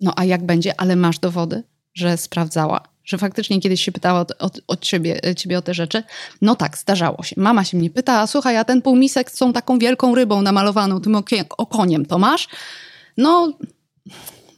No 0.00 0.12
a 0.16 0.24
jak 0.24 0.46
będzie, 0.46 0.80
ale 0.80 0.96
masz 0.96 1.18
dowody, 1.18 1.62
że 1.94 2.16
sprawdzała, 2.16 2.80
że 3.04 3.18
faktycznie 3.18 3.60
kiedyś 3.60 3.84
się 3.84 3.92
pytała 3.92 4.20
od, 4.20 4.32
od, 4.38 4.60
od 4.66 4.80
ciebie, 4.80 5.20
ciebie 5.36 5.58
o 5.58 5.62
te 5.62 5.74
rzeczy. 5.74 6.02
No 6.42 6.56
tak, 6.56 6.78
zdarzało 6.78 7.22
się. 7.22 7.40
Mama 7.40 7.64
się 7.64 7.76
mnie 7.76 7.90
pyta, 7.90 8.20
a 8.20 8.26
słuchaj, 8.26 8.56
a 8.56 8.64
ten 8.64 8.82
półmisek 8.82 9.30
z 9.30 9.38
tą 9.38 9.52
taką 9.52 9.78
wielką 9.78 10.14
rybą 10.14 10.42
namalowaną 10.42 11.00
tym 11.00 11.16
okoniem, 11.56 12.06
to 12.06 12.18
masz? 12.18 12.48
No, 13.16 13.52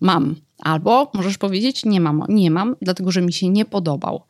mam. 0.01 0.37
Albo 0.59 1.11
możesz 1.15 1.39
powiedzieć, 1.39 1.85
nie 1.85 2.01
mam, 2.01 2.25
nie 2.29 2.51
mam, 2.51 2.77
dlatego 2.83 3.11
że 3.11 3.21
mi 3.21 3.33
się 3.33 3.49
nie 3.49 3.65
podobał. 3.65 4.23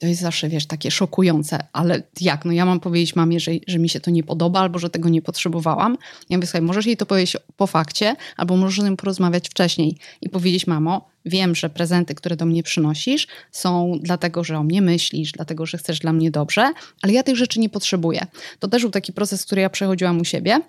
To 0.00 0.06
jest 0.06 0.20
zawsze, 0.20 0.48
wiesz, 0.48 0.66
takie 0.66 0.90
szokujące, 0.90 1.58
ale 1.72 2.02
jak? 2.20 2.44
No 2.44 2.52
ja 2.52 2.66
mam 2.66 2.80
powiedzieć 2.80 3.16
mamie, 3.16 3.40
że, 3.40 3.52
że 3.66 3.78
mi 3.78 3.88
się 3.88 4.00
to 4.00 4.10
nie 4.10 4.22
podoba, 4.22 4.60
albo 4.60 4.78
że 4.78 4.90
tego 4.90 5.08
nie 5.08 5.22
potrzebowałam. 5.22 5.96
Ja 6.30 6.36
mówię, 6.36 6.46
słuchaj, 6.46 6.62
możesz 6.62 6.86
jej 6.86 6.96
to 6.96 7.06
powiedzieć 7.06 7.36
po 7.56 7.66
fakcie, 7.66 8.16
albo 8.36 8.56
możesz 8.56 8.80
z 8.80 8.84
nim 8.84 8.96
porozmawiać 8.96 9.48
wcześniej 9.48 9.96
i 10.20 10.28
powiedzieć, 10.28 10.66
mamo, 10.66 11.10
wiem, 11.24 11.54
że 11.54 11.70
prezenty, 11.70 12.14
które 12.14 12.36
do 12.36 12.46
mnie 12.46 12.62
przynosisz, 12.62 13.26
są 13.50 13.98
dlatego, 14.02 14.44
że 14.44 14.58
o 14.58 14.62
mnie 14.62 14.82
myślisz, 14.82 15.32
dlatego, 15.32 15.66
że 15.66 15.78
chcesz 15.78 15.98
dla 15.98 16.12
mnie 16.12 16.30
dobrze, 16.30 16.72
ale 17.02 17.12
ja 17.12 17.22
tych 17.22 17.36
rzeczy 17.36 17.60
nie 17.60 17.68
potrzebuję. 17.68 18.26
To 18.58 18.68
też 18.68 18.82
był 18.82 18.90
taki 18.90 19.12
proces, 19.12 19.46
który 19.46 19.62
ja 19.62 19.70
przechodziłam 19.70 20.20
u 20.20 20.24
siebie 20.24 20.60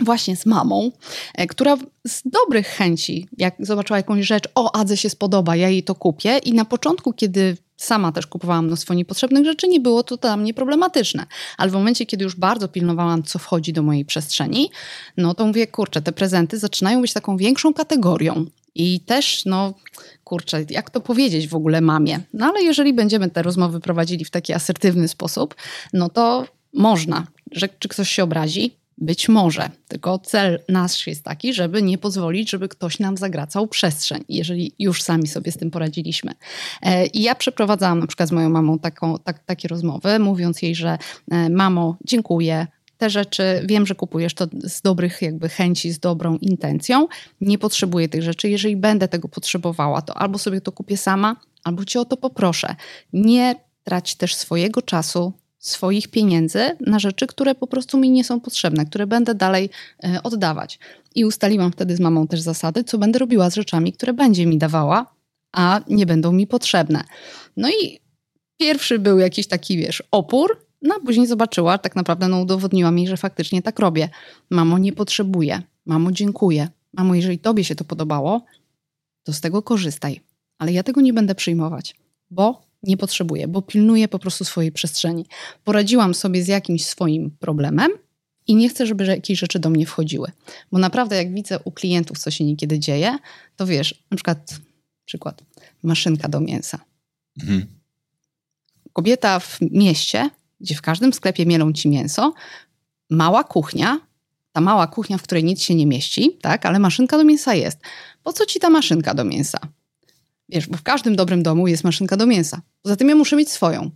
właśnie 0.00 0.36
z 0.36 0.46
mamą, 0.46 0.92
e, 1.34 1.46
która 1.46 1.76
z 2.06 2.22
dobrych 2.24 2.66
chęci, 2.66 3.28
jak 3.38 3.54
zobaczyła 3.58 3.96
jakąś 3.96 4.26
rzecz, 4.26 4.48
o, 4.54 4.76
Adze 4.76 4.96
się 4.96 5.10
spodoba, 5.10 5.56
ja 5.56 5.68
jej 5.68 5.82
to 5.82 5.94
kupię 5.94 6.38
i 6.38 6.52
na 6.52 6.64
początku, 6.64 7.12
kiedy 7.12 7.56
sama 7.84 8.12
też 8.12 8.26
kupowałam 8.26 8.66
mnóstwo 8.66 8.94
niepotrzebnych 8.94 9.44
rzeczy, 9.44 9.68
nie 9.68 9.80
było 9.80 10.02
to 10.02 10.16
dla 10.16 10.36
mnie 10.36 10.54
problematyczne. 10.54 11.26
Ale 11.58 11.70
w 11.70 11.74
momencie, 11.74 12.06
kiedy 12.06 12.24
już 12.24 12.36
bardzo 12.36 12.68
pilnowałam, 12.68 13.22
co 13.22 13.38
wchodzi 13.38 13.72
do 13.72 13.82
mojej 13.82 14.04
przestrzeni, 14.04 14.70
no 15.16 15.34
to 15.34 15.46
mówię, 15.46 15.66
kurczę, 15.66 16.02
te 16.02 16.12
prezenty 16.12 16.58
zaczynają 16.58 17.00
być 17.00 17.12
taką 17.12 17.36
większą 17.36 17.74
kategorią. 17.74 18.46
I 18.74 19.00
też, 19.00 19.44
no, 19.44 19.74
kurczę, 20.24 20.64
jak 20.70 20.90
to 20.90 21.00
powiedzieć 21.00 21.48
w 21.48 21.54
ogóle 21.54 21.80
mamie? 21.80 22.20
No 22.34 22.46
ale 22.46 22.62
jeżeli 22.62 22.92
będziemy 22.92 23.30
te 23.30 23.42
rozmowy 23.42 23.80
prowadzili 23.80 24.24
w 24.24 24.30
taki 24.30 24.52
asertywny 24.52 25.08
sposób, 25.08 25.54
no 25.92 26.08
to 26.08 26.46
można. 26.72 27.26
Że, 27.52 27.68
czy 27.78 27.88
ktoś 27.88 28.10
się 28.10 28.22
obrazi? 28.22 28.79
Być 29.00 29.28
może, 29.28 29.70
tylko 29.88 30.18
cel 30.18 30.60
nasz 30.68 31.06
jest 31.06 31.24
taki, 31.24 31.54
żeby 31.54 31.82
nie 31.82 31.98
pozwolić, 31.98 32.50
żeby 32.50 32.68
ktoś 32.68 32.98
nam 32.98 33.16
zagracał 33.16 33.68
przestrzeń, 33.68 34.24
jeżeli 34.28 34.72
już 34.78 35.02
sami 35.02 35.28
sobie 35.28 35.52
z 35.52 35.56
tym 35.56 35.70
poradziliśmy. 35.70 36.32
E, 36.82 37.06
I 37.06 37.22
ja 37.22 37.34
przeprowadzałam 37.34 37.98
na 37.98 38.06
przykład 38.06 38.28
z 38.28 38.32
moją 38.32 38.50
mamą 38.50 38.78
taką, 38.78 39.18
tak, 39.18 39.38
takie 39.44 39.68
rozmowy, 39.68 40.18
mówiąc 40.18 40.62
jej, 40.62 40.74
że 40.74 40.98
e, 41.30 41.50
mamo, 41.50 41.96
dziękuję, 42.04 42.66
te 42.98 43.10
rzeczy, 43.10 43.42
wiem, 43.64 43.86
że 43.86 43.94
kupujesz 43.94 44.34
to 44.34 44.46
z 44.62 44.82
dobrych 44.82 45.22
jakby 45.22 45.48
chęci, 45.48 45.90
z 45.90 45.98
dobrą 45.98 46.36
intencją, 46.36 47.08
nie 47.40 47.58
potrzebuję 47.58 48.08
tych 48.08 48.22
rzeczy. 48.22 48.48
Jeżeli 48.48 48.76
będę 48.76 49.08
tego 49.08 49.28
potrzebowała, 49.28 50.02
to 50.02 50.16
albo 50.16 50.38
sobie 50.38 50.60
to 50.60 50.72
kupię 50.72 50.96
sama, 50.96 51.36
albo 51.64 51.84
cię 51.84 52.00
o 52.00 52.04
to 52.04 52.16
poproszę. 52.16 52.76
Nie 53.12 53.54
trać 53.84 54.14
też 54.14 54.34
swojego 54.34 54.82
czasu 54.82 55.32
swoich 55.60 56.08
pieniędzy 56.08 56.76
na 56.80 56.98
rzeczy, 56.98 57.26
które 57.26 57.54
po 57.54 57.66
prostu 57.66 57.98
mi 57.98 58.10
nie 58.10 58.24
są 58.24 58.40
potrzebne, 58.40 58.86
które 58.86 59.06
będę 59.06 59.34
dalej 59.34 59.70
e, 60.04 60.22
oddawać. 60.22 60.78
I 61.14 61.24
ustaliłam 61.24 61.72
wtedy 61.72 61.96
z 61.96 62.00
mamą 62.00 62.26
też 62.26 62.40
zasady, 62.40 62.84
co 62.84 62.98
będę 62.98 63.18
robiła 63.18 63.50
z 63.50 63.54
rzeczami, 63.54 63.92
które 63.92 64.12
będzie 64.12 64.46
mi 64.46 64.58
dawała, 64.58 65.14
a 65.52 65.80
nie 65.88 66.06
będą 66.06 66.32
mi 66.32 66.46
potrzebne. 66.46 67.04
No 67.56 67.68
i 67.68 68.00
pierwszy 68.56 68.98
był 68.98 69.18
jakiś 69.18 69.46
taki, 69.46 69.76
wiesz, 69.76 70.02
opór, 70.10 70.66
no 70.82 70.94
a 70.94 71.04
później 71.06 71.26
zobaczyła, 71.26 71.78
tak 71.78 71.96
naprawdę 71.96 72.28
no, 72.28 72.40
udowodniła 72.40 72.90
mi, 72.90 73.08
że 73.08 73.16
faktycznie 73.16 73.62
tak 73.62 73.78
robię. 73.78 74.08
Mamo, 74.50 74.78
nie 74.78 74.92
potrzebuję. 74.92 75.62
Mamo, 75.86 76.12
dziękuję. 76.12 76.68
Mamo, 76.92 77.14
jeżeli 77.14 77.38
tobie 77.38 77.64
się 77.64 77.74
to 77.74 77.84
podobało, 77.84 78.44
to 79.22 79.32
z 79.32 79.40
tego 79.40 79.62
korzystaj. 79.62 80.20
Ale 80.58 80.72
ja 80.72 80.82
tego 80.82 81.00
nie 81.00 81.12
będę 81.12 81.34
przyjmować, 81.34 81.96
bo 82.30 82.69
nie 82.82 82.96
potrzebuję, 82.96 83.48
bo 83.48 83.62
pilnuję 83.62 84.08
po 84.08 84.18
prostu 84.18 84.44
swojej 84.44 84.72
przestrzeni. 84.72 85.26
Poradziłam 85.64 86.14
sobie 86.14 86.44
z 86.44 86.48
jakimś 86.48 86.86
swoim 86.86 87.30
problemem 87.30 87.90
i 88.46 88.54
nie 88.54 88.68
chcę, 88.68 88.86
żeby 88.86 89.06
jakieś 89.06 89.38
rzeczy 89.38 89.58
do 89.58 89.70
mnie 89.70 89.86
wchodziły. 89.86 90.30
Bo 90.72 90.78
naprawdę, 90.78 91.16
jak 91.16 91.34
widzę 91.34 91.58
u 91.64 91.72
klientów, 91.72 92.18
co 92.18 92.30
się 92.30 92.44
niekiedy 92.44 92.78
dzieje, 92.78 93.18
to 93.56 93.66
wiesz, 93.66 94.04
na 94.10 94.16
przykład, 94.16 94.58
przykład, 95.04 95.42
maszynka 95.82 96.28
do 96.28 96.40
mięsa. 96.40 96.78
Mhm. 97.40 97.66
Kobieta 98.92 99.40
w 99.40 99.58
mieście 99.60 100.30
gdzie 100.60 100.74
w 100.74 100.82
każdym 100.82 101.12
sklepie 101.12 101.46
mielą 101.46 101.72
ci 101.72 101.88
mięso, 101.88 102.32
mała 103.10 103.44
kuchnia, 103.44 104.00
ta 104.52 104.60
mała 104.60 104.86
kuchnia, 104.86 105.18
w 105.18 105.22
której 105.22 105.44
nic 105.44 105.62
się 105.62 105.74
nie 105.74 105.86
mieści, 105.86 106.38
tak, 106.42 106.66
ale 106.66 106.78
maszynka 106.78 107.18
do 107.18 107.24
mięsa 107.24 107.54
jest. 107.54 107.78
Po 108.22 108.32
co 108.32 108.46
ci 108.46 108.60
ta 108.60 108.70
maszynka 108.70 109.14
do 109.14 109.24
mięsa? 109.24 109.58
Wiesz, 110.52 110.66
bo 110.66 110.76
w 110.76 110.82
każdym 110.82 111.16
dobrym 111.16 111.42
domu 111.42 111.66
jest 111.66 111.84
maszynka 111.84 112.16
do 112.16 112.26
mięsa. 112.26 112.62
Poza 112.82 112.96
tym 112.96 113.08
ja 113.08 113.14
muszę 113.14 113.36
mieć 113.36 113.50
swoją. 113.50 113.90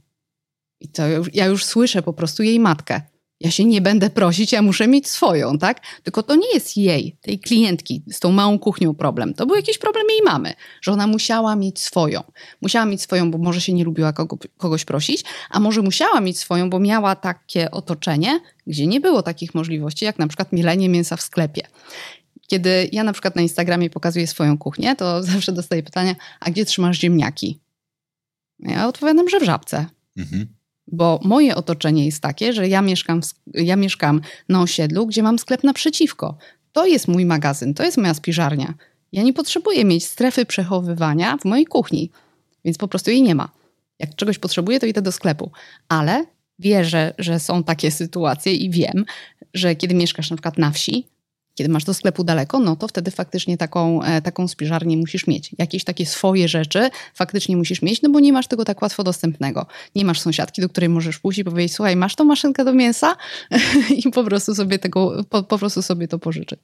I 0.80 0.88
to 0.88 1.02
ja 1.32 1.46
już 1.46 1.64
słyszę 1.64 2.02
po 2.02 2.12
prostu 2.12 2.42
jej 2.42 2.60
matkę. 2.60 3.00
Ja 3.40 3.50
się 3.50 3.64
nie 3.64 3.80
będę 3.80 4.10
prosić, 4.10 4.52
ja 4.52 4.62
muszę 4.62 4.88
mieć 4.88 5.08
swoją, 5.08 5.58
tak? 5.58 5.80
Tylko 6.02 6.22
to 6.22 6.34
nie 6.34 6.54
jest 6.54 6.76
jej, 6.76 7.16
tej 7.20 7.38
klientki 7.38 8.02
z 8.10 8.20
tą 8.20 8.32
małą 8.32 8.58
kuchnią 8.58 8.94
problem. 8.94 9.34
To 9.34 9.46
był 9.46 9.56
jakiś 9.56 9.78
problem 9.78 10.06
jej 10.10 10.22
mamy, 10.24 10.52
że 10.82 10.92
ona 10.92 11.06
musiała 11.06 11.56
mieć 11.56 11.80
swoją. 11.80 12.22
Musiała 12.62 12.86
mieć 12.86 13.02
swoją, 13.02 13.30
bo 13.30 13.38
może 13.38 13.60
się 13.60 13.72
nie 13.72 13.84
lubiła 13.84 14.12
kogo, 14.12 14.38
kogoś 14.56 14.84
prosić, 14.84 15.24
a 15.50 15.60
może 15.60 15.82
musiała 15.82 16.20
mieć 16.20 16.38
swoją, 16.38 16.70
bo 16.70 16.78
miała 16.78 17.16
takie 17.16 17.70
otoczenie, 17.70 18.40
gdzie 18.66 18.86
nie 18.86 19.00
było 19.00 19.22
takich 19.22 19.54
możliwości, 19.54 20.04
jak 20.04 20.18
na 20.18 20.26
przykład 20.26 20.52
mielenie 20.52 20.88
mięsa 20.88 21.16
w 21.16 21.22
sklepie. 21.22 21.62
Kiedy 22.46 22.88
ja 22.92 23.04
na 23.04 23.12
przykład 23.12 23.36
na 23.36 23.42
Instagramie 23.42 23.90
pokazuję 23.90 24.26
swoją 24.26 24.58
kuchnię, 24.58 24.96
to 24.96 25.22
zawsze 25.32 25.52
dostaję 25.52 25.82
pytanie, 25.82 26.16
a 26.40 26.50
gdzie 26.50 26.64
trzymasz 26.64 26.98
ziemniaki? 26.98 27.60
Ja 28.58 28.88
odpowiadam, 28.88 29.28
że 29.28 29.40
w 29.40 29.44
żabce. 29.44 29.86
Mhm. 30.16 30.46
Bo 30.86 31.20
moje 31.22 31.56
otoczenie 31.56 32.06
jest 32.06 32.20
takie, 32.20 32.52
że 32.52 32.68
ja 32.68 32.82
mieszkam, 32.82 33.20
ja 33.54 33.76
mieszkam 33.76 34.20
na 34.48 34.62
osiedlu, 34.62 35.06
gdzie 35.06 35.22
mam 35.22 35.38
sklep 35.38 35.64
naprzeciwko. 35.64 36.38
To 36.72 36.86
jest 36.86 37.08
mój 37.08 37.24
magazyn, 37.24 37.74
to 37.74 37.82
jest 37.82 37.96
moja 37.96 38.14
spiżarnia. 38.14 38.74
Ja 39.12 39.22
nie 39.22 39.32
potrzebuję 39.32 39.84
mieć 39.84 40.04
strefy 40.04 40.46
przechowywania 40.46 41.36
w 41.36 41.44
mojej 41.44 41.66
kuchni, 41.66 42.10
więc 42.64 42.78
po 42.78 42.88
prostu 42.88 43.10
jej 43.10 43.22
nie 43.22 43.34
ma. 43.34 43.48
Jak 43.98 44.14
czegoś 44.16 44.38
potrzebuję, 44.38 44.80
to 44.80 44.86
idę 44.86 45.02
do 45.02 45.12
sklepu. 45.12 45.50
Ale 45.88 46.26
wierzę, 46.58 47.14
że 47.18 47.40
są 47.40 47.64
takie 47.64 47.90
sytuacje 47.90 48.54
i 48.54 48.70
wiem, 48.70 49.04
że 49.54 49.74
kiedy 49.74 49.94
mieszkasz 49.94 50.30
na 50.30 50.36
przykład 50.36 50.58
na 50.58 50.70
wsi, 50.70 51.06
kiedy 51.54 51.70
masz 51.70 51.84
do 51.84 51.94
sklepu 51.94 52.24
daleko, 52.24 52.58
no 52.58 52.76
to 52.76 52.88
wtedy 52.88 53.10
faktycznie 53.10 53.56
taką, 53.56 54.02
e, 54.02 54.22
taką 54.22 54.48
spiżarnię 54.48 54.96
musisz 54.96 55.26
mieć. 55.26 55.50
Jakieś 55.58 55.84
takie 55.84 56.06
swoje 56.06 56.48
rzeczy 56.48 56.90
faktycznie 57.14 57.56
musisz 57.56 57.82
mieć, 57.82 58.02
no 58.02 58.10
bo 58.10 58.20
nie 58.20 58.32
masz 58.32 58.46
tego 58.46 58.64
tak 58.64 58.82
łatwo 58.82 59.04
dostępnego. 59.04 59.66
Nie 59.94 60.04
masz 60.04 60.20
sąsiadki, 60.20 60.60
do 60.62 60.68
której 60.68 60.88
możesz 60.88 61.18
pójść 61.18 61.38
i 61.38 61.44
powiedzieć, 61.44 61.74
słuchaj, 61.74 61.96
masz 61.96 62.14
tą 62.14 62.24
maszynkę 62.24 62.64
do 62.64 62.72
mięsa 62.72 63.16
i 64.06 64.10
po 64.10 64.24
prostu 64.24 64.54
sobie 64.54 64.78
tego, 64.78 65.24
po, 65.30 65.42
po 65.42 65.58
prostu 65.58 65.82
sobie 65.82 66.08
to 66.08 66.18
pożyczyć. 66.18 66.60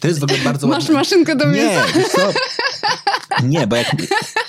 To 0.00 0.08
jest 0.08 0.20
w 0.20 0.24
ogóle 0.24 0.38
bardzo 0.38 0.66
Masz 0.66 0.82
ładne. 0.82 0.94
maszynkę 0.94 1.36
do 1.36 1.46
mięsa? 1.46 1.98
Nie, 1.98 2.04
co? 2.04 2.32
Nie, 3.42 3.66
bo 3.66 3.76
jak... 3.76 3.86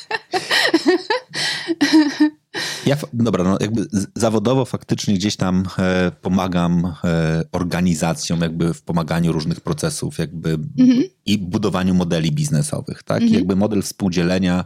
Ja, 2.86 2.98
dobra, 3.14 3.44
no 3.44 3.58
jakby 3.62 3.88
zawodowo 4.16 4.66
faktycznie 4.66 5.14
gdzieś 5.14 5.36
tam 5.36 5.68
e, 5.80 6.12
pomagam 6.22 6.94
e, 7.04 7.44
organizacjom 7.52 8.42
jakby 8.42 8.74
w 8.74 8.82
pomaganiu 8.82 9.32
różnych 9.32 9.62
procesów 9.62 10.18
jakby 10.18 10.50
mhm. 10.80 11.04
i 11.26 11.38
budowaniu 11.38 11.94
modeli 11.94 12.32
biznesowych, 12.32 13.04
tak? 13.04 13.22
Mhm. 13.22 13.34
Jakby 13.40 13.56
model 13.56 13.82
współdzielenia 13.82 14.66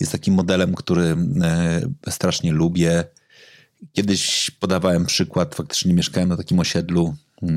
jest 0.00 0.12
takim 0.12 0.34
modelem, 0.34 0.74
który 0.74 1.16
e, 1.42 1.80
strasznie 2.10 2.52
lubię. 2.52 3.04
Kiedyś 3.92 4.50
podawałem 4.50 5.06
przykład, 5.06 5.54
faktycznie 5.54 5.94
mieszkałem 5.94 6.28
na 6.28 6.36
takim 6.36 6.58
osiedlu 6.58 7.14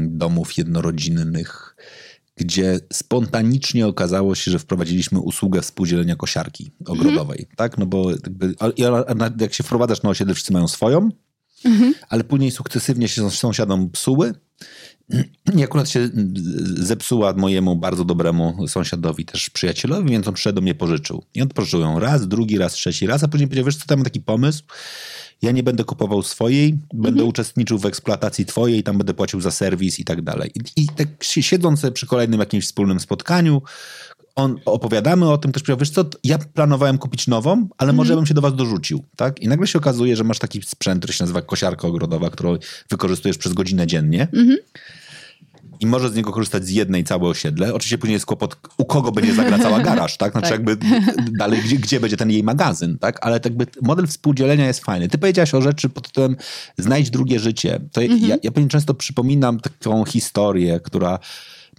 domów 0.08 0.58
jednorodzinnych, 0.58 1.76
gdzie 2.38 2.80
spontanicznie 2.93 3.88
okazało 3.88 4.36
się, 4.36 4.52
że 4.52 4.60
wprowadziliśmy 4.60 5.19
usługę 5.19 5.62
współdzielenia 5.62 6.15
kosiarki 6.15 6.71
ogrodowej, 6.86 7.39
mhm. 7.39 7.56
tak? 7.56 7.78
No 7.78 7.86
bo 7.86 8.12
jakby, 8.12 8.56
jak 9.39 9.54
się 9.54 9.63
wprowadzasz 9.63 10.04
na 10.04 10.10
osiedle, 10.10 10.34
wszyscy 10.34 10.54
mają 10.54 10.67
swoją, 10.67 11.10
mhm. 11.65 11.93
ale 12.10 12.24
później 12.24 12.52
sukcesywnie 12.52 13.08
się 13.08 13.32
sąsiadom 13.32 13.89
psuły 13.89 14.34
i 15.58 15.63
akurat 15.63 15.89
się 15.89 16.10
zepsuła 16.63 17.34
mojemu 17.34 17.76
bardzo 17.76 18.06
dobremu 18.06 18.67
sąsiadowi, 18.67 19.26
też 19.26 19.50
przyjacielowi, 19.50 20.10
więc 20.10 20.28
on 20.28 20.34
przyszedł 20.34 20.56
do 20.56 20.62
mnie 20.62 20.76
pożyczył. 20.76 21.24
I 21.34 21.41
on 21.41 21.48
pożyczył 21.48 21.82
ją 21.82 22.00
raz, 22.00 22.28
drugi 22.28 22.58
raz, 22.58 22.74
trzeci 22.74 23.08
raz, 23.08 23.24
a 23.24 23.28
później 23.28 23.48
powiedział, 23.48 23.65
wiesz 23.65 23.78
co, 23.78 23.86
tam 23.86 24.04
taki 24.04 24.21
pomysł, 24.21 24.63
ja 25.41 25.52
nie 25.52 25.63
będę 25.63 25.84
kupował 25.84 26.24
swojej, 26.24 26.78
będę 26.93 27.10
mhm. 27.10 27.28
uczestniczył 27.28 27.78
w 27.80 27.86
eksploatacji 27.86 28.45
twojej, 28.45 28.84
tam 28.84 28.98
będę 28.98 29.13
płacił 29.13 29.41
za 29.41 29.52
serwis 29.52 30.00
i 30.00 30.06
tak 30.06 30.21
dalej. 30.21 30.52
I, 30.56 30.84
i 30.84 30.88
tak 30.88 31.08
siedząc 31.21 31.86
przy 31.93 32.08
kolejnym 32.08 32.39
jakimś 32.39 32.65
wspólnym 32.65 33.00
spotkaniu, 33.00 33.62
on, 34.36 34.60
opowiadamy 34.65 35.30
o 35.30 35.38
tym, 35.38 35.52
też 35.52 35.63
powiedział, 35.63 35.78
wiesz 35.80 35.89
co, 35.89 36.06
ja 36.24 36.38
planowałem 36.38 36.98
kupić 36.98 37.28
nową, 37.28 37.67
ale 37.78 37.89
mm. 37.89 37.95
może 37.95 38.13
mhm. 38.13 38.19
bym 38.19 38.28
się 38.28 38.34
do 38.34 38.41
was 38.41 38.56
dorzucił, 38.56 39.04
tak? 39.15 39.39
I 39.39 39.48
nagle 39.48 39.67
się 39.67 39.80
okazuje, 39.80 40.15
że 40.15 40.24
masz 40.24 40.39
taki 40.39 40.62
sprzęt, 40.62 41.00
który 41.00 41.13
się 41.13 41.24
nazywa 41.24 41.41
kosiarka 41.41 41.88
ogrodowa, 41.88 42.30
którą 42.30 42.58
wykorzystujesz 42.89 43.38
przez 43.38 43.54
godzinę 43.54 43.88
dziennie. 43.88 44.28
Mm 44.34 44.48
-hmm 44.48 44.56
i 45.79 45.85
może 45.85 46.09
z 46.09 46.15
niego 46.15 46.31
korzystać 46.31 46.65
z 46.65 46.69
jednej 46.69 47.03
całe 47.03 47.29
osiedle. 47.29 47.73
Oczywiście 47.73 47.97
później 47.97 48.13
jest 48.13 48.25
kłopot, 48.25 48.57
u 48.77 48.85
kogo 48.85 49.11
będzie 49.11 49.33
zagracała 49.33 49.79
garaż, 49.89 50.17
tak? 50.17 50.31
Znaczy 50.31 50.49
tak. 50.49 50.51
jakby 50.51 50.77
dalej, 51.39 51.61
gdzie, 51.65 51.77
gdzie, 51.77 51.99
będzie 51.99 52.17
ten 52.17 52.31
jej 52.31 52.43
magazyn, 52.43 52.97
tak? 52.97 53.25
Ale 53.25 53.39
tak 53.39 53.51
jakby 53.51 53.67
model 53.81 54.07
współdzielenia 54.07 54.67
jest 54.67 54.85
fajny. 54.85 55.07
Ty 55.07 55.17
powiedziałaś 55.17 55.53
o 55.53 55.61
rzeczy 55.61 55.89
pod 55.89 56.07
tytułem 56.07 56.35
znajdź 56.77 57.09
drugie 57.09 57.39
życie. 57.39 57.79
To 57.91 58.01
mhm. 58.01 58.21
ja, 58.29 58.35
ja 58.43 58.67
często 58.67 58.93
przypominam 58.93 59.59
taką 59.59 60.05
historię, 60.05 60.79
która 60.79 61.19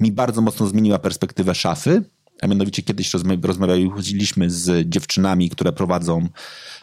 mi 0.00 0.12
bardzo 0.12 0.40
mocno 0.40 0.66
zmieniła 0.66 0.98
perspektywę 0.98 1.54
szafy. 1.54 2.02
A 2.42 2.46
mianowicie 2.46 2.82
kiedyś 2.82 3.12
rozmawialiśmy 3.42 4.50
z 4.50 4.88
dziewczynami, 4.88 5.50
które 5.50 5.72
prowadzą 5.72 6.28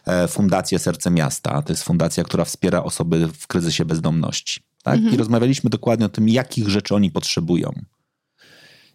e, 0.06 0.28
Fundację 0.28 0.80
Serce 0.80 1.12
Miasta. 1.12 1.62
To 1.62 1.74
jest 1.74 1.84
fundacja, 1.84 2.24
która 2.24 2.46
wspiera 2.46 2.84
osoby 2.84 3.30
w 3.40 3.48
kryzysie 3.48 3.86
bezdomności. 3.86 4.73
Tak? 4.84 4.96
Mhm. 4.96 5.14
I 5.14 5.18
rozmawialiśmy 5.18 5.70
dokładnie 5.70 6.06
o 6.06 6.10
tym, 6.10 6.30
jakich 6.30 6.70
rzeczy 6.70 6.96
oni 6.96 7.12
potrzebują. 7.12 7.72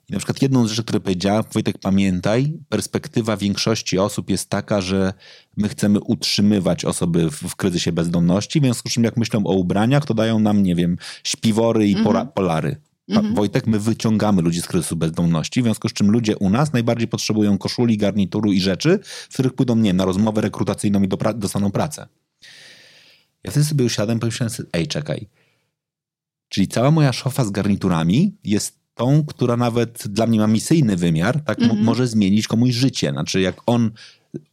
I 0.08 0.12
na 0.12 0.18
przykład 0.18 0.42
jedną 0.42 0.66
z 0.66 0.70
rzeczy, 0.70 0.82
które 0.82 1.00
powiedziała, 1.00 1.42
Wojtek, 1.42 1.78
pamiętaj, 1.78 2.58
perspektywa 2.68 3.36
większości 3.36 3.98
osób 3.98 4.30
jest 4.30 4.50
taka, 4.50 4.80
że 4.80 5.12
my 5.56 5.68
chcemy 5.68 6.00
utrzymywać 6.00 6.84
osoby 6.84 7.30
w, 7.30 7.34
w 7.34 7.56
kryzysie 7.56 7.92
bezdomności, 7.92 8.60
w 8.60 8.62
związku 8.62 8.88
z 8.88 8.92
czym 8.92 9.04
jak 9.04 9.16
myślą 9.16 9.46
o 9.46 9.52
ubraniach, 9.52 10.04
to 10.04 10.14
dają 10.14 10.38
nam, 10.38 10.62
nie 10.62 10.74
wiem, 10.74 10.96
śpiwory 11.24 11.88
i 11.88 11.96
mhm. 11.96 12.28
polary. 12.28 12.76
Mhm. 13.08 13.34
Wojtek, 13.34 13.66
my 13.66 13.78
wyciągamy 13.78 14.42
ludzi 14.42 14.62
z 14.62 14.66
kryzysu 14.66 14.96
bezdomności, 14.96 15.60
w 15.60 15.64
związku 15.64 15.88
z 15.88 15.92
czym 15.92 16.10
ludzie 16.10 16.36
u 16.36 16.50
nas 16.50 16.72
najbardziej 16.72 17.08
potrzebują 17.08 17.58
koszuli, 17.58 17.96
garnituru 17.96 18.52
i 18.52 18.60
rzeczy, 18.60 18.98
w 19.02 19.34
których 19.34 19.52
pójdą, 19.52 19.76
nie 19.76 19.92
na 19.92 20.04
rozmowę 20.04 20.40
rekrutacyjną 20.40 21.02
i 21.02 21.08
do 21.08 21.16
pra 21.16 21.32
dostaną 21.32 21.70
pracę. 21.70 22.08
Ja 23.44 23.50
wtedy 23.50 23.66
sobie 23.66 23.84
usiadłem 23.84 24.18
i 24.18 24.20
pomyślałem 24.20 24.50
sobie, 24.50 24.68
ej, 24.72 24.86
czekaj, 24.86 25.26
Czyli 26.48 26.68
cała 26.68 26.90
moja 26.90 27.12
szofa 27.12 27.44
z 27.44 27.50
garniturami 27.50 28.36
jest 28.44 28.78
tą, 28.94 29.24
która 29.24 29.56
nawet 29.56 30.08
dla 30.08 30.26
mnie 30.26 30.38
ma 30.38 30.46
misyjny 30.46 30.96
wymiar, 30.96 31.44
tak 31.44 31.58
mm 31.58 31.76
-hmm. 31.76 31.82
może 31.82 32.06
zmienić 32.06 32.46
komuś 32.46 32.74
życie. 32.74 33.10
Znaczy, 33.10 33.40
jak 33.40 33.56
on 33.66 33.90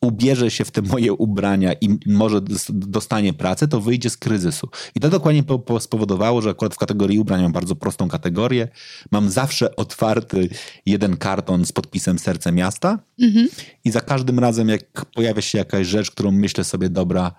ubierze 0.02 0.52
się 0.52 0.66
w 0.66 0.72
te 0.72 0.82
moje 0.82 1.14
ubrania 1.14 1.74
i 1.74 2.00
może 2.06 2.42
dostanie 2.70 3.34
pracę, 3.34 3.68
to 3.68 3.82
wyjdzie 3.82 4.10
z 4.10 4.18
kryzysu. 4.18 4.70
I 4.96 5.00
to 5.00 5.10
dokładnie 5.10 5.44
spowodowało, 5.80 6.42
że 6.42 6.50
akurat 6.50 6.76
w 6.76 6.78
kategorii 6.78 7.20
ubrań 7.20 7.42
mam 7.42 7.52
bardzo 7.52 7.76
prostą 7.76 8.08
kategorię. 8.08 8.68
Mam 9.12 9.30
zawsze 9.30 9.76
otwarty 9.76 10.50
jeden 10.86 11.18
karton 11.18 11.66
z 11.66 11.72
podpisem 11.72 12.20
Serce 12.20 12.52
Miasta 12.52 13.00
mm 13.20 13.34
-hmm. 13.34 13.64
i 13.86 13.92
za 13.92 14.02
każdym 14.02 14.40
razem, 14.40 14.70
jak 14.70 15.06
pojawia 15.06 15.42
się 15.42 15.58
jakaś 15.58 15.88
rzecz, 15.88 16.12
którą 16.12 16.32
myślę 16.32 16.64
sobie, 16.64 16.90
dobra, 16.90 17.32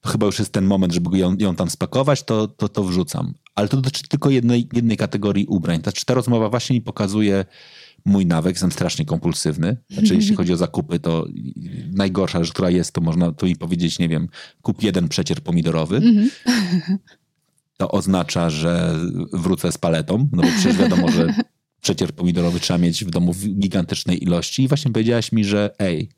to 0.00 0.08
chyba 0.08 0.26
już 0.26 0.38
jest 0.38 0.52
ten 0.52 0.64
moment, 0.64 0.92
żeby 0.92 1.18
ją, 1.18 1.36
ją 1.38 1.56
tam 1.56 1.70
spakować, 1.70 2.22
to, 2.22 2.48
to, 2.48 2.68
to 2.68 2.84
wrzucam. 2.84 3.34
Ale 3.54 3.68
to 3.68 3.76
dotyczy 3.76 4.08
tylko 4.08 4.30
jednej, 4.30 4.68
jednej 4.72 4.96
kategorii 4.96 5.46
ubrań. 5.46 5.80
Ta, 5.80 5.92
ta 6.06 6.14
rozmowa 6.14 6.48
właśnie 6.48 6.76
mi 6.76 6.82
pokazuje 6.82 7.44
mój 8.04 8.26
nawyk, 8.26 8.54
jestem 8.54 8.72
strasznie 8.72 9.04
kompulsywny. 9.04 9.76
Znaczy, 9.90 10.14
jeśli 10.14 10.36
chodzi 10.36 10.52
o 10.52 10.56
zakupy, 10.56 11.00
to 11.00 11.26
najgorsza 11.92 12.44
rzecz, 12.44 12.52
która 12.52 12.70
jest, 12.70 12.92
to 12.92 13.00
można 13.00 13.32
tu 13.32 13.46
mi 13.46 13.56
powiedzieć, 13.56 13.98
nie 13.98 14.08
wiem, 14.08 14.28
kup 14.62 14.82
jeden 14.82 15.08
przecier 15.08 15.40
pomidorowy. 15.40 16.02
To 17.76 17.90
oznacza, 17.90 18.50
że 18.50 18.96
wrócę 19.32 19.72
z 19.72 19.78
paletą, 19.78 20.28
no 20.32 20.42
bo 20.42 20.48
przecież 20.48 20.76
wiadomo, 20.76 21.10
że 21.12 21.34
przecier 21.80 22.12
pomidorowy 22.12 22.60
trzeba 22.60 22.78
mieć 22.78 23.04
w 23.04 23.10
domu 23.10 23.32
w 23.32 23.48
gigantycznej 23.48 24.24
ilości. 24.24 24.62
I 24.62 24.68
właśnie 24.68 24.92
powiedziałaś 24.92 25.32
mi, 25.32 25.44
że 25.44 25.74
ej, 25.78 26.10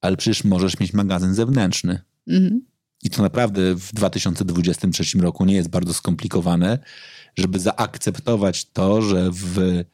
ale 0.00 0.16
przecież 0.16 0.44
możesz 0.44 0.80
mieć 0.80 0.92
magazyn 0.92 1.34
zewnętrzny. 1.34 2.00
Mhm. 2.28 2.60
I 3.02 3.10
to 3.10 3.22
naprawdę 3.22 3.74
w 3.74 3.94
2023 3.94 5.18
roku 5.18 5.44
nie 5.44 5.54
jest 5.54 5.68
bardzo 5.68 5.94
skomplikowane, 5.94 6.78
żeby 7.36 7.58
zaakceptować 7.58 8.64
to, 8.64 9.02
że 9.02 9.30
w 9.32 9.84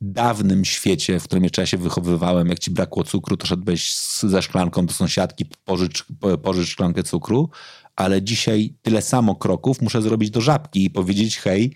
dawnym 0.00 0.64
świecie, 0.64 1.20
w 1.20 1.24
którym 1.24 1.44
jeszcze 1.44 1.62
ja 1.62 1.66
się 1.66 1.78
wychowywałem, 1.78 2.48
jak 2.48 2.58
ci 2.58 2.70
brakło 2.70 3.04
cukru, 3.04 3.36
to 3.36 3.46
szedłeś 3.46 3.94
ze 4.20 4.42
szklanką 4.42 4.86
do 4.86 4.92
sąsiadki, 4.92 5.46
pożycz, 5.64 6.04
pożycz 6.42 6.68
szklankę 6.68 7.02
cukru, 7.02 7.50
ale 7.96 8.22
dzisiaj 8.22 8.74
tyle 8.82 9.02
samo 9.02 9.36
kroków 9.36 9.82
muszę 9.82 10.02
zrobić 10.02 10.30
do 10.30 10.40
żabki 10.40 10.84
i 10.84 10.90
powiedzieć, 10.90 11.38
hej, 11.38 11.74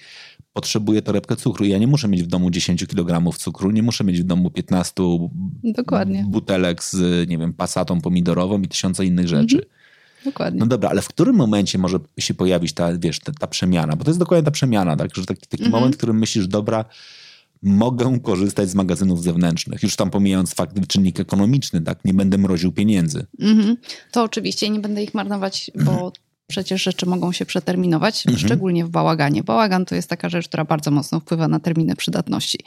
potrzebuję 0.52 1.02
torebkę 1.02 1.37
cukru. 1.37 1.64
Ja 1.64 1.78
nie 1.78 1.87
muszę 1.87 2.09
mieć 2.09 2.22
w 2.22 2.26
domu 2.26 2.50
10 2.50 2.87
kg 2.87 3.38
cukru, 3.38 3.70
nie 3.70 3.82
muszę 3.82 4.04
mieć 4.04 4.20
w 4.20 4.24
domu 4.24 4.50
15 4.50 4.92
Dokładnie. 5.64 6.24
butelek 6.28 6.85
z, 6.85 7.28
nie 7.28 7.38
wiem, 7.38 7.52
pasatą 7.52 8.00
pomidorową 8.00 8.62
i 8.62 8.68
tysiąca 8.68 9.04
innych 9.04 9.28
rzeczy. 9.28 9.56
Mhm. 9.56 9.75
Dokładnie. 10.26 10.60
No 10.60 10.66
dobra, 10.66 10.88
ale 10.90 11.02
w 11.02 11.08
którym 11.08 11.36
momencie 11.36 11.78
może 11.78 11.98
się 12.18 12.34
pojawić 12.34 12.72
ta, 12.72 12.98
wiesz, 12.98 13.20
ta, 13.20 13.32
ta 13.32 13.46
przemiana? 13.46 13.96
Bo 13.96 14.04
to 14.04 14.10
jest 14.10 14.18
dokładnie 14.20 14.44
ta 14.44 14.50
przemiana, 14.50 14.96
tak? 14.96 15.14
Że 15.16 15.26
taki, 15.26 15.46
taki 15.46 15.64
Mhm. 15.64 15.72
moment, 15.80 15.94
w 15.94 15.98
którym 15.98 16.18
myślisz, 16.18 16.46
dobra, 16.46 16.84
mogę 17.62 18.20
korzystać 18.22 18.70
z 18.70 18.74
magazynów 18.74 19.22
zewnętrznych. 19.22 19.82
Już 19.82 19.96
tam 19.96 20.10
pomijając 20.10 20.54
fakt, 20.54 20.86
czynnik 20.88 21.20
ekonomiczny, 21.20 21.80
tak? 21.80 22.04
Nie 22.04 22.14
będę 22.14 22.38
mroził 22.38 22.72
pieniędzy. 22.72 23.26
Mhm. 23.40 23.76
To 24.12 24.22
oczywiście 24.22 24.70
nie 24.70 24.80
będę 24.80 25.02
ich 25.02 25.14
marnować, 25.14 25.70
bo 25.84 26.12
przecież 26.46 26.82
rzeczy 26.82 27.06
mogą 27.06 27.32
się 27.32 27.46
przeterminować, 27.46 28.24
szczególnie 28.37 28.85
w 28.85 28.88
bałaganie. 28.88 29.42
Bałagan 29.42 29.85
to 29.85 29.94
jest 29.94 30.09
taka 30.09 30.28
rzecz, 30.28 30.48
która 30.48 30.64
bardzo 30.64 30.90
mocno 30.90 31.20
wpływa 31.20 31.48
na 31.48 31.61
terminy 31.61 31.96
przydatności, 31.96 32.59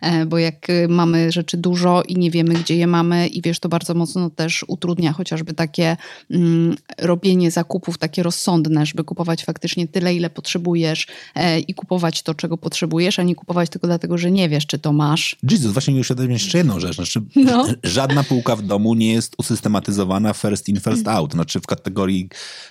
E, 0.00 0.26
bo 0.26 0.38
jak 0.38 0.70
y, 0.70 0.88
mamy 0.88 1.32
rzeczy 1.32 1.56
dużo 1.56 2.02
i 2.02 2.16
nie 2.16 2.30
wiemy, 2.30 2.54
gdzie 2.54 2.76
je 2.76 2.86
mamy 2.86 3.26
i 3.26 3.42
wiesz, 3.42 3.60
to 3.60 3.68
bardzo 3.68 3.94
mocno 3.94 4.30
też 4.30 4.64
utrudnia 4.68 5.12
chociażby 5.12 5.54
takie 5.54 5.96
mm, 6.30 6.76
robienie 6.98 7.50
zakupów 7.50 7.98
takie 7.98 8.22
rozsądne, 8.22 8.86
żeby 8.86 9.04
kupować 9.04 9.44
faktycznie 9.44 9.88
tyle, 9.88 10.14
ile 10.14 10.30
potrzebujesz 10.30 11.06
e, 11.34 11.60
i 11.60 11.74
kupować 11.74 12.22
to, 12.22 12.34
czego 12.34 12.58
potrzebujesz, 12.58 13.18
a 13.18 13.22
nie 13.22 13.34
kupować 13.34 13.70
tylko 13.70 13.86
dlatego, 13.86 14.18
że 14.18 14.30
nie 14.30 14.48
wiesz, 14.48 14.66
czy 14.66 14.78
to 14.78 14.92
masz. 14.92 15.36
Jesus, 15.50 15.72
właśnie 15.72 15.94
mi 15.94 16.00
uświadomiłem 16.00 16.32
jeszcze 16.32 16.58
jedną 16.58 16.80
rzecz. 16.80 16.96
Znaczy, 16.96 17.20
No. 17.48 17.66
żadna 17.84 18.24
półka 18.24 18.56
w 18.56 18.62
domu 18.62 18.94
nie 18.94 19.12
jest 19.12 19.34
usystematyzowana 19.38 20.32
first 20.32 20.68
in, 20.68 20.80
first 20.80 21.08
out. 21.08 21.32
Znaczy 21.32 21.60
w 21.60 21.66
kategorii, 21.66 22.28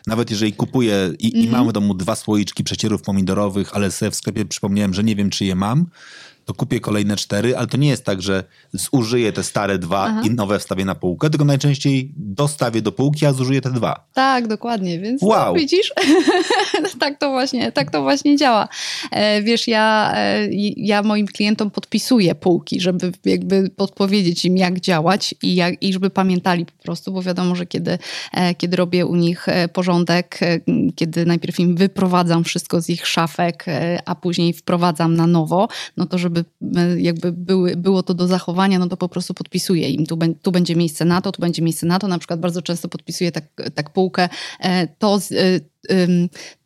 nawet 0.07 0.31
jeżeli 0.31 0.53
kupuję 0.57 1.13
i, 1.19 1.25
Mhm. 1.27 1.43
i 1.45 1.47
mam 1.49 1.69
w 1.69 1.71
domu 1.73 1.93
dwa 1.93 2.15
słoiczki 2.15 2.63
przecierów 2.63 3.01
pomidorowych, 3.01 3.75
ale 3.75 3.91
sobie 3.91 4.11
w 4.11 4.15
sklepie 4.15 4.45
przypomniałem, 4.45 4.93
że 4.93 5.03
nie 5.03 5.15
wiem, 5.15 5.29
czy 5.29 5.45
je 5.45 5.55
mam, 5.55 5.85
to 6.47 6.53
kupię 6.53 6.79
kolejne 6.79 7.15
cztery, 7.15 7.57
ale 7.57 7.67
to 7.67 7.77
nie 7.77 7.87
jest 7.87 8.05
tak, 8.05 8.21
że 8.21 8.43
zużyję 8.73 9.33
te 9.33 9.43
stare 9.43 9.77
dwa 9.77 10.21
i 10.23 10.29
nowe 10.29 10.59
wstawię 10.59 10.85
na 10.85 10.95
półkę, 10.95 11.29
tylko 11.29 11.45
najczęściej 11.45 12.11
dostawię 12.17 12.81
do 12.81 12.91
półki, 12.91 13.25
a 13.25 13.33
zużyję 13.33 13.61
te 13.61 13.71
dwa. 13.71 14.07
Tak, 14.13 14.47
dokładnie, 14.47 14.99
więc 14.99 15.21
Wow. 15.21 15.53
no, 15.53 15.59
widzisz, 15.59 15.93
tak, 16.99 17.19
to 17.19 17.29
właśnie, 17.29 17.71
tak 17.71 17.91
to 17.91 18.01
właśnie 18.01 18.37
działa. 18.37 18.67
E, 19.11 19.41
wiesz, 19.41 19.67
ja, 19.67 20.13
e, 20.15 20.47
ja 20.77 21.03
moim 21.03 21.27
klientom 21.27 21.71
podpisuję 21.71 22.35
półki, 22.35 22.81
żeby 22.81 23.11
jakby 23.25 23.69
podpowiedzieć 23.75 24.45
im, 24.45 24.57
jak 24.57 24.79
działać 24.79 25.35
i, 25.41 25.55
jak, 25.55 25.83
i 25.83 25.93
żeby 25.93 26.09
pamiętali 26.09 26.65
po 26.65 26.83
prostu, 26.83 27.11
bo 27.11 27.21
wiadomo, 27.21 27.55
że 27.55 27.65
kiedy, 27.65 27.97
e, 28.33 28.55
kiedy 28.55 28.77
robię 28.77 29.05
u 29.05 29.15
nich 29.15 29.45
porządek, 29.73 30.39
kiedy 30.95 31.25
najpierw 31.25 31.59
im 31.59 31.75
wyprowadzam 31.75 32.43
wszystko 32.43 32.81
z 32.81 32.89
ich 32.89 33.07
szafek, 33.07 33.65
a 34.05 34.15
później 34.15 34.53
wprowadzam 34.53 35.13
na 35.13 35.27
nowo, 35.27 35.67
no 35.97 36.05
to 36.05 36.17
żeby 36.17 36.36
e, 36.75 36.99
jakby 36.99 37.31
były, 37.31 37.75
było 37.75 38.03
to 38.03 38.13
do 38.13 38.27
zachowania, 38.27 38.79
no 38.79 38.87
to 38.87 38.97
po 38.97 39.09
prostu 39.09 39.33
podpisuję 39.33 39.89
im, 39.89 40.05
tu, 40.05 40.17
tu 40.41 40.51
będzie 40.51 40.75
miejsce 40.75 41.05
na 41.05 41.21
to, 41.21 41.31
tu 41.31 41.41
będzie 41.41 41.61
miejsce 41.61 41.85
na 41.85 41.99
to, 41.99 42.07
na 42.07 42.19
przykład 42.19 42.39
bardzo 42.39 42.61
często 42.61 42.87
podpisuję 42.87 43.31
tak, 43.31 43.43
tak 43.75 43.93
półkę, 43.93 44.29
e, 44.59 44.87
to, 44.87 45.19
e, 45.89 46.05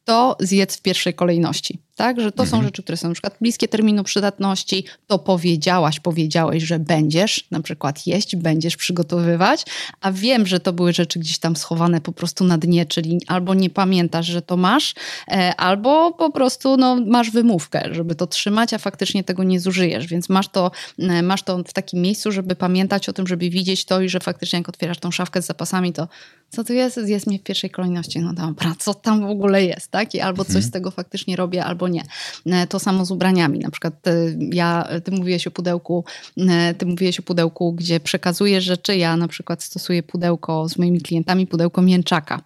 to 0.03 0.37
zjedz 0.39 0.77
w 0.77 0.81
pierwszej 0.81 1.13
kolejności. 1.13 1.79
Tak? 2.01 2.21
Że 2.21 2.31
to 2.31 2.45
są 2.45 2.63
rzeczy, 2.63 2.83
które 2.83 2.97
są 2.97 3.07
na 3.07 3.13
przykład 3.13 3.37
bliskie 3.41 3.67
terminu 3.67 4.03
przydatności, 4.03 4.85
to 5.07 5.19
powiedziałaś, 5.19 5.99
powiedziałeś, 5.99 6.63
że 6.63 6.79
będziesz 6.79 7.47
na 7.51 7.61
przykład 7.61 8.07
jeść, 8.07 8.35
będziesz 8.35 8.77
przygotowywać, 8.77 9.65
a 10.01 10.11
wiem, 10.11 10.47
że 10.47 10.59
to 10.59 10.73
były 10.73 10.93
rzeczy 10.93 11.19
gdzieś 11.19 11.39
tam 11.39 11.55
schowane 11.55 12.01
po 12.01 12.11
prostu 12.11 12.43
na 12.43 12.57
dnie, 12.57 12.85
czyli 12.85 13.21
albo 13.27 13.53
nie 13.53 13.69
pamiętasz, 13.69 14.25
że 14.25 14.41
to 14.41 14.57
masz, 14.57 14.95
e, 15.27 15.55
albo 15.55 16.11
po 16.11 16.31
prostu 16.31 16.77
no, 16.77 16.97
masz 17.05 17.31
wymówkę, 17.31 17.89
żeby 17.91 18.15
to 18.15 18.27
trzymać, 18.27 18.73
a 18.73 18.77
faktycznie 18.77 19.23
tego 19.23 19.43
nie 19.43 19.59
zużyjesz, 19.59 20.07
więc 20.07 20.29
masz 20.29 20.47
to, 20.47 20.71
e, 20.99 21.21
masz 21.21 21.43
to 21.43 21.57
w 21.57 21.73
takim 21.73 22.01
miejscu, 22.01 22.31
żeby 22.31 22.55
pamiętać 22.55 23.09
o 23.09 23.13
tym, 23.13 23.27
żeby 23.27 23.49
widzieć 23.49 23.85
to 23.85 24.01
i 24.01 24.09
że 24.09 24.19
faktycznie 24.19 24.59
jak 24.59 24.69
otwierasz 24.69 24.99
tą 24.99 25.11
szafkę 25.11 25.41
z 25.41 25.45
zapasami, 25.45 25.93
to 25.93 26.07
co 26.51 26.63
tu 26.63 26.73
jest? 26.73 26.99
Jest 27.05 27.27
mi 27.27 27.39
w 27.39 27.43
pierwszej 27.43 27.69
kolejności. 27.69 28.19
No 28.19 28.33
dobra, 28.33 28.75
co 28.79 28.93
tam 28.93 29.21
w 29.21 29.29
ogóle 29.29 29.63
jest, 29.63 29.91
tak? 29.91 30.15
I 30.15 30.19
albo 30.19 30.45
coś 30.45 30.63
z 30.63 30.71
tego 30.71 30.91
faktycznie 30.91 31.35
robię, 31.35 31.65
albo 31.65 31.87
nie. 31.91 32.03
E, 32.45 32.67
To 32.67 32.79
samo 32.79 33.05
z 33.05 33.11
ubraniami. 33.11 33.59
Na 33.59 33.71
przykład 33.71 34.07
e, 34.07 34.13
ja, 34.39 34.87
ty 35.03 35.11
mówiłeś 35.11 35.47
o 35.47 35.51
pudełku, 35.51 36.05
e, 36.37 36.73
ty 36.73 36.85
mówiłeś 36.85 37.19
o 37.19 37.23
pudełku, 37.23 37.73
gdzie 37.73 37.99
przekazuję 37.99 38.61
rzeczy. 38.61 38.97
Ja 38.97 39.17
na 39.17 39.27
przykład 39.27 39.63
stosuję 39.63 40.03
pudełko 40.03 40.69
z 40.69 40.77
moimi 40.77 41.01
klientami, 41.01 41.47
pudełko 41.47 41.81
mięczaka. 41.81 42.41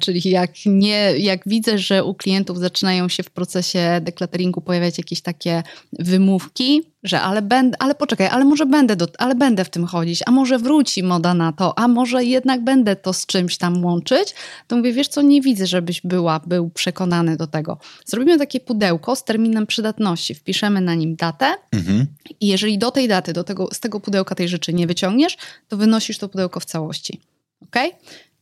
Czyli 0.00 0.30
jak, 0.30 0.50
nie, 0.66 1.18
jak 1.18 1.40
widzę, 1.46 1.78
że 1.78 2.04
u 2.04 2.14
klientów 2.14 2.58
zaczynają 2.58 3.08
się 3.08 3.22
w 3.22 3.30
procesie 3.30 4.00
deklateringu 4.02 4.60
pojawiać 4.60 4.98
jakieś 4.98 5.20
takie 5.20 5.62
wymówki, 5.92 6.82
że 7.02 7.20
ale 7.20 7.42
będę, 7.42 7.76
ale 7.82 7.94
poczekaj, 7.94 8.26
ale 8.26 8.44
może 8.44 8.66
będę, 8.66 8.96
do, 8.96 9.06
ale 9.18 9.34
będę 9.34 9.64
w 9.64 9.70
tym 9.70 9.86
chodzić, 9.86 10.20
a 10.26 10.30
może 10.30 10.58
wróci 10.58 11.02
moda 11.02 11.34
na 11.34 11.52
to, 11.52 11.78
a 11.78 11.88
może 11.88 12.24
jednak 12.24 12.64
będę 12.64 12.96
to 12.96 13.12
z 13.12 13.26
czymś 13.26 13.58
tam 13.58 13.84
łączyć, 13.84 14.34
to 14.66 14.76
mówię, 14.76 14.92
wiesz 14.92 15.08
co, 15.08 15.22
nie 15.22 15.42
widzę, 15.42 15.66
żebyś 15.66 16.00
była, 16.00 16.40
był 16.46 16.70
przekonany 16.70 17.36
do 17.36 17.46
tego. 17.46 17.78
Zrobimy 18.04 18.38
takie 18.38 18.60
pudełko 18.60 19.16
z 19.16 19.24
terminem 19.24 19.66
przydatności, 19.66 20.34
wpiszemy 20.34 20.80
na 20.80 20.94
nim 20.94 21.16
datę 21.16 21.54
Mhm. 21.72 22.06
i 22.40 22.46
jeżeli 22.46 22.78
do 22.78 22.90
tej 22.90 23.08
daty, 23.08 23.32
do 23.32 23.44
tego, 23.44 23.68
z 23.72 23.80
tego 23.80 24.00
pudełka 24.00 24.34
tej 24.34 24.48
rzeczy 24.48 24.72
nie 24.72 24.86
wyciągniesz, 24.86 25.36
to 25.68 25.76
wynosisz 25.76 26.18
to 26.18 26.28
pudełko 26.28 26.60
w 26.60 26.64
całości. 26.64 27.20
Ok? 27.62 27.76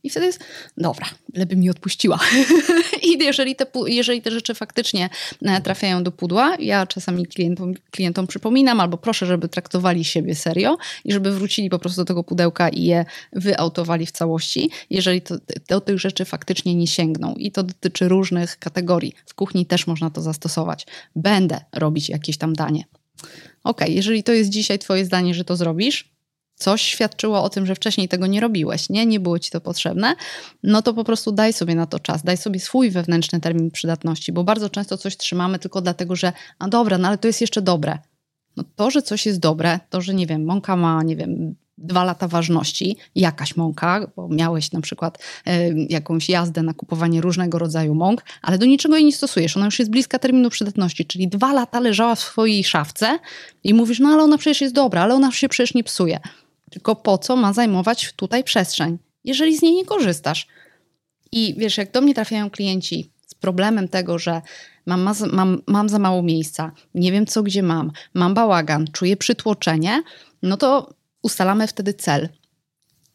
I 0.07 0.09
wtedy 0.09 0.25
jest, 0.25 0.39
dobra, 0.77 1.07
lepiej 1.33 1.57
mi 1.57 1.69
odpuściła. 1.69 2.19
I 3.07 3.17
jeżeli 3.23 3.55
te, 3.55 3.65
jeżeli 3.85 4.21
te 4.21 4.31
rzeczy 4.31 4.53
faktycznie 4.53 5.09
e, 5.41 5.61
trafiają 5.61 6.03
do 6.03 6.11
pudła, 6.11 6.55
ja 6.59 6.85
czasami 6.85 7.25
klientom, 7.25 7.73
klientom 7.91 8.27
przypominam 8.27 8.79
albo 8.79 8.97
proszę, 8.97 9.25
żeby 9.25 9.49
traktowali 9.49 10.03
siebie 10.03 10.35
serio 10.35 10.77
i 11.05 11.13
żeby 11.13 11.31
wrócili 11.31 11.69
po 11.69 11.79
prostu 11.79 12.01
do 12.01 12.05
tego 12.05 12.23
pudełka 12.23 12.69
i 12.69 12.83
je 12.83 13.05
wyautowali 13.33 14.05
w 14.05 14.11
całości, 14.11 14.69
jeżeli 14.89 15.21
to, 15.21 15.35
do 15.69 15.81
tych 15.81 15.99
rzeczy 15.99 16.25
faktycznie 16.25 16.75
nie 16.75 16.87
sięgną. 16.87 17.33
I 17.33 17.51
to 17.51 17.63
dotyczy 17.63 18.07
różnych 18.07 18.59
kategorii. 18.59 19.13
W 19.25 19.33
kuchni 19.33 19.65
też 19.65 19.87
można 19.87 20.09
to 20.09 20.21
zastosować. 20.21 20.87
Będę 21.15 21.59
robić 21.73 22.09
jakieś 22.09 22.37
tam 22.37 22.53
danie. 22.53 22.83
Okej, 23.63 23.95
jeżeli 23.95 24.23
to 24.23 24.33
jest 24.33 24.49
dzisiaj 24.49 24.79
twoje 24.79 25.05
zdanie, 25.05 25.33
że 25.33 25.43
to 25.43 25.55
zrobisz, 25.55 26.16
coś 26.57 26.81
świadczyło 26.81 27.43
o 27.43 27.49
tym, 27.49 27.65
że 27.65 27.75
wcześniej 27.75 28.07
tego 28.07 28.27
nie 28.27 28.39
robiłeś, 28.39 28.89
nie? 28.89 29.05
Nie 29.05 29.19
było 29.19 29.39
ci 29.39 29.51
to 29.51 29.61
potrzebne, 29.61 30.15
no 30.63 30.81
to 30.81 30.93
po 30.93 31.03
prostu 31.03 31.31
daj 31.31 31.53
sobie 31.53 31.75
na 31.75 31.85
to 31.85 31.99
czas, 31.99 32.23
daj 32.23 32.37
sobie 32.37 32.59
swój 32.59 32.91
wewnętrzny 32.91 33.39
termin 33.39 33.71
przydatności, 33.71 34.31
bo 34.31 34.43
bardzo 34.43 34.69
często 34.69 34.97
coś 34.97 35.17
trzymamy 35.17 35.59
tylko 35.59 35.81
dlatego, 35.81 36.15
że 36.15 36.33
a 36.59 36.67
dobra, 36.67 36.97
no 36.97 37.07
ale 37.07 37.17
to 37.17 37.27
jest 37.27 37.41
jeszcze 37.41 37.61
dobre. 37.61 37.97
No 38.57 38.63
to, 38.75 38.91
że 38.91 39.01
coś 39.01 39.25
jest 39.25 39.39
dobre, 39.39 39.79
to, 39.89 40.01
że 40.01 40.13
nie 40.13 40.27
wiem, 40.27 40.45
mąka 40.45 40.75
ma, 40.75 41.03
nie 41.03 41.15
wiem, 41.15 41.55
dwa 41.77 42.03
lata 42.03 42.27
ważności, 42.27 42.97
jakaś 43.15 43.55
mąka, 43.55 44.11
bo 44.15 44.27
miałeś 44.27 44.71
na 44.71 44.81
przykład 44.81 45.23
e, 45.45 45.69
jakąś 45.69 46.29
jazdę 46.29 46.63
na 46.63 46.73
kupowanie 46.73 47.21
różnego 47.21 47.59
rodzaju 47.59 47.95
mąk, 47.95 48.23
ale 48.41 48.57
do 48.57 48.65
niczego 48.65 48.95
jej 48.95 49.05
nie 49.05 49.13
stosujesz. 49.13 49.57
Ona 49.57 49.65
już 49.65 49.79
jest 49.79 49.91
bliska 49.91 50.19
terminu 50.19 50.49
przydatności, 50.49 51.05
czyli 51.05 51.27
dwa 51.27 51.53
lata 51.53 51.79
leżała 51.79 52.15
w 52.15 52.19
swojej 52.19 52.63
szafce 52.63 53.19
i 53.63 53.73
mówisz, 53.73 53.99
no 53.99 54.09
ale 54.09 54.23
ona 54.23 54.37
przecież 54.37 54.61
jest 54.61 54.73
dobra, 54.73 55.01
ale 55.01 55.15
ona 55.15 55.31
się 55.31 55.49
przecież 55.49 55.73
nie 55.73 55.83
psuje. 55.83 56.19
Tylko 56.71 56.95
po 56.95 57.17
co 57.17 57.35
ma 57.35 57.53
zajmować 57.53 58.13
tutaj 58.15 58.43
przestrzeń, 58.43 58.97
jeżeli 59.23 59.57
z 59.57 59.61
niej 59.61 59.73
nie 59.75 59.85
korzystasz? 59.85 60.47
I 61.31 61.55
wiesz, 61.57 61.77
jak 61.77 61.91
do 61.91 62.01
mnie 62.01 62.13
trafiają 62.13 62.49
klienci 62.49 63.11
z 63.27 63.33
problemem 63.33 63.87
tego, 63.87 64.19
że 64.19 64.41
mam, 64.85 65.01
ma- 65.01 65.13
mam, 65.31 65.61
mam 65.67 65.89
za 65.89 65.99
mało 65.99 66.23
miejsca, 66.23 66.71
nie 66.95 67.11
wiem 67.11 67.25
co 67.25 67.43
gdzie 67.43 67.63
mam, 67.63 67.91
mam 68.13 68.33
bałagan, 68.33 68.87
czuję 68.91 69.17
przytłoczenie, 69.17 70.03
no 70.43 70.57
to 70.57 70.93
ustalamy 71.21 71.67
wtedy 71.67 71.93
cel. 71.93 72.29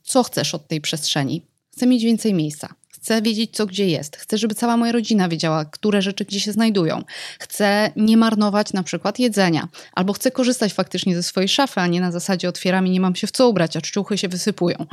Co 0.03 0.23
chcesz 0.23 0.55
od 0.55 0.69
tej 0.69 0.81
przestrzeni? 0.81 1.47
Chcę 1.73 1.87
mieć 1.87 2.05
więcej 2.05 2.35
miejsca. 2.35 2.75
Chcę 3.03 3.23
wiedzieć, 3.23 3.51
co 3.57 3.67
gdzie 3.67 3.87
jest. 3.87 4.17
Chcę, 4.17 4.39
żeby 4.39 4.55
cała 4.55 4.77
moja 4.77 4.93
rodzina 4.93 5.29
wiedziała, 5.29 5.65
które 5.65 6.03
rzeczy 6.03 6.25
gdzie 6.25 6.41
się 6.41 6.53
znajdują. 6.53 7.03
Chcę 7.39 7.91
nie 7.97 8.17
marnować 8.17 8.73
na 8.73 8.83
przykład 8.83 9.19
jedzenia. 9.19 9.69
Albo 9.93 10.13
chcę 10.13 10.31
korzystać 10.31 10.73
faktycznie 10.73 11.15
ze 11.15 11.23
swojej 11.23 11.49
szafy, 11.49 11.81
a 11.81 11.87
nie 11.87 12.01
na 12.01 12.13
zasadzie 12.13 12.49
otwieram 12.49 12.87
i 12.87 12.91
nie 12.91 13.01
mam 13.01 13.15
się 13.15 13.27
w 13.27 13.31
co 13.31 13.49
ubrać, 13.49 13.77
a 13.77 13.81
czciuchy 13.81 14.19
się 14.19 14.29
wysypują. 14.29 14.87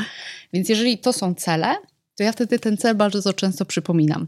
Więc 0.54 0.70
jeżeli 0.70 0.98
to 0.98 1.14
są 1.14 1.36
cele, 1.36 1.76
to 2.16 2.24
ja 2.24 2.32
wtedy 2.32 2.60
ten 2.60 2.78
cel 2.78 2.96
bardzo 2.96 3.34
często 3.34 3.66
przypominam. 3.66 4.28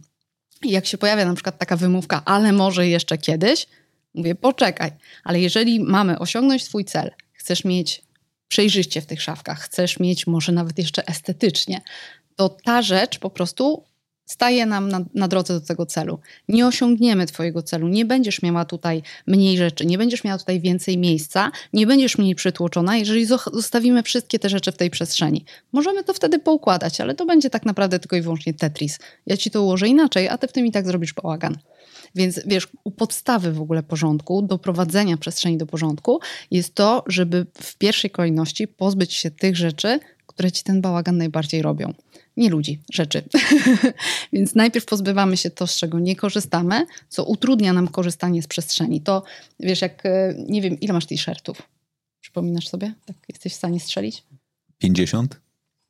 I 0.64 0.72
jak 0.72 0.86
się 0.86 0.98
pojawia 0.98 1.26
na 1.26 1.34
przykład 1.34 1.58
taka 1.58 1.78
wymówka, 1.78 2.22
ale 2.26 2.52
może 2.52 2.88
jeszcze 2.88 3.18
kiedyś, 3.18 3.68
mówię, 4.14 4.36
poczekaj, 4.36 4.92
ale 5.24 5.40
jeżeli 5.40 5.80
mamy 5.80 6.20
osiągnąć 6.20 6.64
swój 6.64 6.86
cel, 6.86 7.12
chcesz 7.34 7.64
mieć 7.64 8.02
przejrzyście 8.48 9.02
w 9.02 9.06
tych 9.06 9.22
szafkach, 9.22 9.60
chcesz 9.60 10.00
mieć 10.00 10.28
może 10.28 10.52
nawet 10.52 10.78
jeszcze 10.78 11.08
estetycznie, 11.08 11.82
to 12.36 12.50
ta 12.50 12.82
rzecz 12.82 13.20
po 13.20 13.30
prostu 13.30 13.84
staje 14.26 14.66
nam 14.66 14.90
na, 14.90 15.06
na 15.14 15.28
drodze 15.28 15.54
do 15.54 15.62
tego 15.62 15.86
celu. 15.86 16.20
Nie 16.48 16.68
osiągniemy 16.68 17.26
Twojego 17.26 17.64
celu, 17.64 17.88
nie 17.88 18.06
będziesz 18.06 18.42
miała 18.42 18.66
tutaj 18.66 19.04
mniej 19.28 19.58
rzeczy, 19.58 19.86
nie 19.86 19.98
będziesz 19.98 20.24
miała 20.24 20.38
tutaj 20.38 20.60
więcej 20.60 20.98
miejsca, 20.98 21.52
nie 21.74 21.88
będziesz 21.88 22.18
mniej 22.18 22.36
przytłoczona, 22.36 22.98
jeżeli 22.98 23.28
zo- 23.28 23.54
zostawimy 23.54 24.04
wszystkie 24.04 24.40
te 24.40 24.50
rzeczy 24.50 24.72
w 24.72 24.78
tej 24.78 24.90
przestrzeni. 24.90 25.46
Możemy 25.72 26.04
to 26.04 26.14
wtedy 26.14 26.40
poukładać, 26.40 27.02
ale 27.02 27.16
to 27.16 27.26
będzie 27.26 27.50
tak 27.50 27.66
naprawdę 27.66 28.00
tylko 28.00 28.16
i 28.16 28.22
wyłącznie 28.22 28.54
Tetris. 28.54 29.00
Ja 29.26 29.38
Ci 29.38 29.52
to 29.52 29.64
ułożę 29.64 29.88
inaczej, 29.88 30.30
a 30.30 30.38
Ty 30.38 30.48
w 30.48 30.52
tym 30.52 30.66
i 30.66 30.72
tak 30.72 30.86
zrobisz 30.86 31.14
bałagan. 31.14 31.58
Więc 32.16 32.40
wiesz, 32.46 32.68
u 32.84 32.92
podstawy 32.92 33.52
w 33.52 33.62
ogóle 33.62 33.84
porządku, 33.84 34.42
doprowadzenia 34.42 35.18
przestrzeni 35.18 35.58
do 35.58 35.66
porządku 35.66 36.20
jest 36.52 36.76
to, 36.76 37.04
żeby 37.08 37.46
w 37.62 37.78
pierwszej 37.78 38.12
kolejności 38.12 38.68
pozbyć 38.68 39.14
się 39.14 39.32
tych 39.32 39.58
rzeczy, 39.58 40.00
które 40.28 40.52
ci 40.52 40.64
ten 40.64 40.82
bałagan 40.82 41.18
najbardziej 41.18 41.62
robią. 41.62 41.94
Nie 42.42 42.50
ludzi, 42.50 42.80
rzeczy. 42.94 43.24
Więc 44.34 44.56
najpierw 44.56 44.86
pozbywamy 44.86 45.38
się 45.38 45.50
to, 45.50 45.68
z 45.68 45.76
czego 45.76 46.00
nie 46.00 46.16
korzystamy, 46.16 46.86
co 47.10 47.24
utrudnia 47.24 47.74
nam 47.74 47.88
korzystanie 47.88 48.42
z 48.42 48.48
przestrzeni. 48.48 49.02
To 49.02 49.24
wiesz, 49.60 49.82
jak 49.82 50.06
e, 50.06 50.36
nie 50.50 50.62
wiem, 50.62 50.80
ile 50.80 50.94
masz 50.94 51.06
t-shirtów? 51.06 51.62
Przypominasz 52.22 52.68
sobie? 52.68 52.94
Tak, 53.06 53.16
jesteś 53.30 53.54
w 53.54 53.56
stanie 53.56 53.80
strzelić? 53.80 54.24
50? 54.78 55.42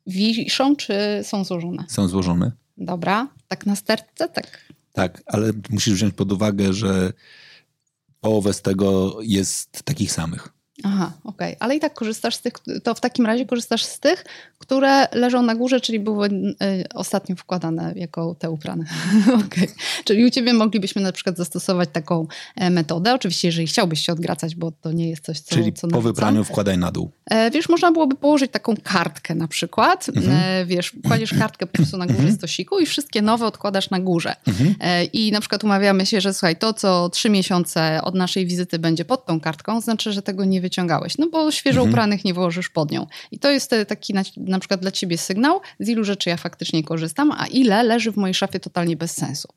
Wiszą 0.06 0.76
czy 0.76 0.94
są 1.22 1.44
złożone? 1.44 1.84
Są 1.88 2.08
złożone. 2.08 2.52
Dobra, 2.76 3.28
tak 3.48 3.66
na 3.66 3.76
stertce, 3.76 4.28
tak. 4.28 4.72
Tak, 4.92 5.22
ale 5.26 5.52
musisz 5.70 5.94
wziąć 5.94 6.14
pod 6.14 6.32
uwagę, 6.32 6.72
że 6.72 7.12
połowę 8.20 8.52
z 8.52 8.62
tego 8.62 9.18
jest 9.22 9.82
takich 9.82 10.12
samych. 10.12 10.48
Aha, 11.02 11.12
okej. 11.24 11.48
Okay. 11.48 11.56
Ale 11.60 11.76
i 11.76 11.80
tak 11.80 11.94
korzystasz 11.94 12.34
z 12.34 12.40
tych, 12.40 12.52
to 12.82 12.94
w 12.94 13.00
takim 13.00 13.26
razie 13.26 13.46
korzystasz 13.46 13.84
z 13.84 14.00
tych, 14.00 14.24
które 14.58 15.08
leżą 15.12 15.42
na 15.42 15.54
górze, 15.54 15.80
czyli 15.80 16.00
były 16.00 16.28
ostatnio 16.94 17.36
wkładane 17.36 17.92
jako 17.96 18.34
te 18.38 18.50
uprane. 18.50 18.84
okay. 19.46 19.68
Czyli 20.04 20.24
u 20.24 20.30
ciebie 20.30 20.52
moglibyśmy 20.52 21.02
na 21.02 21.12
przykład 21.12 21.36
zastosować 21.36 21.88
taką 21.92 22.26
e, 22.56 22.70
metodę, 22.70 23.14
oczywiście 23.14 23.48
jeżeli 23.48 23.66
chciałbyś 23.66 24.06
się 24.06 24.12
odgracać, 24.12 24.54
bo 24.54 24.72
to 24.72 24.92
nie 24.92 25.10
jest 25.10 25.24
coś, 25.24 25.40
co 25.40 25.54
Czyli 25.54 25.72
co 25.72 25.88
po 25.88 26.02
wypraniu 26.02 26.44
wkładaj 26.44 26.78
na 26.78 26.92
dół. 26.92 27.10
E, 27.30 27.50
wiesz, 27.50 27.68
można 27.68 27.92
byłoby 27.92 28.16
położyć 28.16 28.52
taką 28.52 28.74
kartkę 28.82 29.34
na 29.34 29.48
przykład, 29.48 30.08
mhm. 30.08 30.38
e, 30.42 30.66
wiesz, 30.66 30.92
kładziesz 31.08 31.34
kartkę 31.34 31.66
po 31.66 31.72
prostu 31.72 31.96
na 31.96 32.06
górze 32.06 32.18
mhm. 32.18 32.36
stosiku 32.36 32.78
i 32.78 32.86
wszystkie 32.86 33.22
nowe 33.22 33.46
odkładasz 33.46 33.90
na 33.90 34.00
górze. 34.00 34.34
Mhm. 34.46 34.74
I 35.12 35.32
na 35.32 35.40
przykład 35.40 35.64
umawiamy 35.64 36.06
się, 36.06 36.20
że 36.20 36.34
słuchaj, 36.34 36.56
to 36.56 36.72
co 36.72 37.08
trzy 37.08 37.30
miesiące 37.30 38.00
od 38.02 38.14
naszej 38.14 38.46
wizyty 38.46 38.78
będzie 38.78 39.04
pod 39.04 39.26
tą 39.26 39.40
kartką, 39.40 39.80
znaczy, 39.80 40.12
że 40.12 40.22
tego 40.22 40.44
nie 40.44 40.60
no 41.18 41.28
bo 41.30 41.50
świeżo 41.50 41.80
mhm. 41.80 41.90
upranych 41.90 42.24
nie 42.24 42.34
włożysz 42.34 42.68
pod 42.68 42.90
nią. 42.90 43.06
I 43.30 43.38
to 43.38 43.50
jest 43.50 43.74
taki 43.88 44.14
na, 44.14 44.22
na 44.36 44.58
przykład 44.58 44.80
dla 44.80 44.90
ciebie 44.90 45.18
sygnał, 45.18 45.60
z 45.80 45.88
ilu 45.88 46.04
rzeczy 46.04 46.30
ja 46.30 46.36
faktycznie 46.36 46.84
korzystam, 46.84 47.32
a 47.36 47.46
ile 47.46 47.82
leży 47.82 48.12
w 48.12 48.16
mojej 48.16 48.34
szafie 48.34 48.60
totalnie 48.60 48.96
bez 48.96 49.12
sensu. 49.16 49.48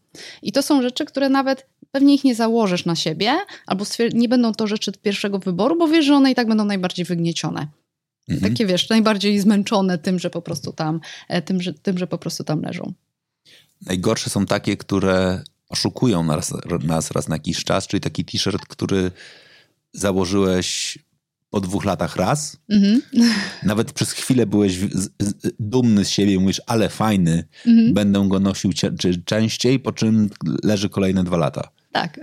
I 0.41 0.51
to 0.51 0.61
są 0.61 0.81
rzeczy, 0.81 1.05
które 1.05 1.29
nawet 1.29 1.67
pewnie 1.91 2.13
ich 2.13 2.23
nie 2.23 2.35
założysz 2.35 2.85
na 2.85 2.95
siebie, 2.95 3.33
albo 3.67 3.85
nie 4.13 4.29
będą 4.29 4.53
to 4.53 4.67
rzeczy 4.67 4.91
pierwszego 4.91 5.39
wyboru, 5.39 5.75
bo 5.77 5.87
wiesz, 5.87 6.05
że 6.05 6.15
one 6.15 6.31
i 6.31 6.35
tak 6.35 6.47
będą 6.47 6.65
najbardziej 6.65 7.05
wygniecione. 7.05 7.67
Mhm. 8.29 8.51
Takie 8.51 8.65
wiesz, 8.65 8.89
najbardziej 8.89 9.39
zmęczone 9.39 9.97
tym, 9.97 10.19
że 10.19 10.29
po 10.29 10.41
prostu 10.41 10.73
tam, 10.73 10.99
e, 11.27 11.41
tym, 11.41 11.61
że, 11.61 11.73
tym, 11.73 11.97
że 11.97 12.07
po 12.07 12.17
prostu 12.17 12.43
tam 12.43 12.61
leżą. 12.61 12.93
Najgorsze 13.81 14.29
są 14.29 14.45
takie, 14.45 14.77
które 14.77 15.43
oszukują 15.69 16.23
nas, 16.23 16.53
nas 16.83 17.11
raz 17.11 17.27
na 17.27 17.35
jakiś 17.35 17.63
czas, 17.63 17.87
czyli 17.87 18.01
taki 18.01 18.25
t-shirt, 18.25 18.65
który 18.65 19.11
założyłeś 19.93 20.97
po 21.55 21.61
dwóch 21.61 21.85
latach 21.85 22.15
raz. 22.15 22.57
Mhm. 22.69 23.01
Nawet 23.63 23.93
przez 23.93 24.11
chwilę 24.11 24.45
byłeś 24.45 24.79
dumny 25.59 26.05
z 26.05 26.09
siebie 26.09 26.39
mówisz, 26.39 26.61
ale 26.67 26.89
fajny, 26.89 27.43
mhm. 27.65 27.93
będę 27.93 28.27
go 28.27 28.39
nosił 28.39 28.71
częściej, 29.25 29.79
po 29.79 29.91
czym 29.91 30.29
leży 30.63 30.89
kolejne 30.89 31.23
dwa 31.23 31.37
lata. 31.37 31.69
Tak. 31.95 32.19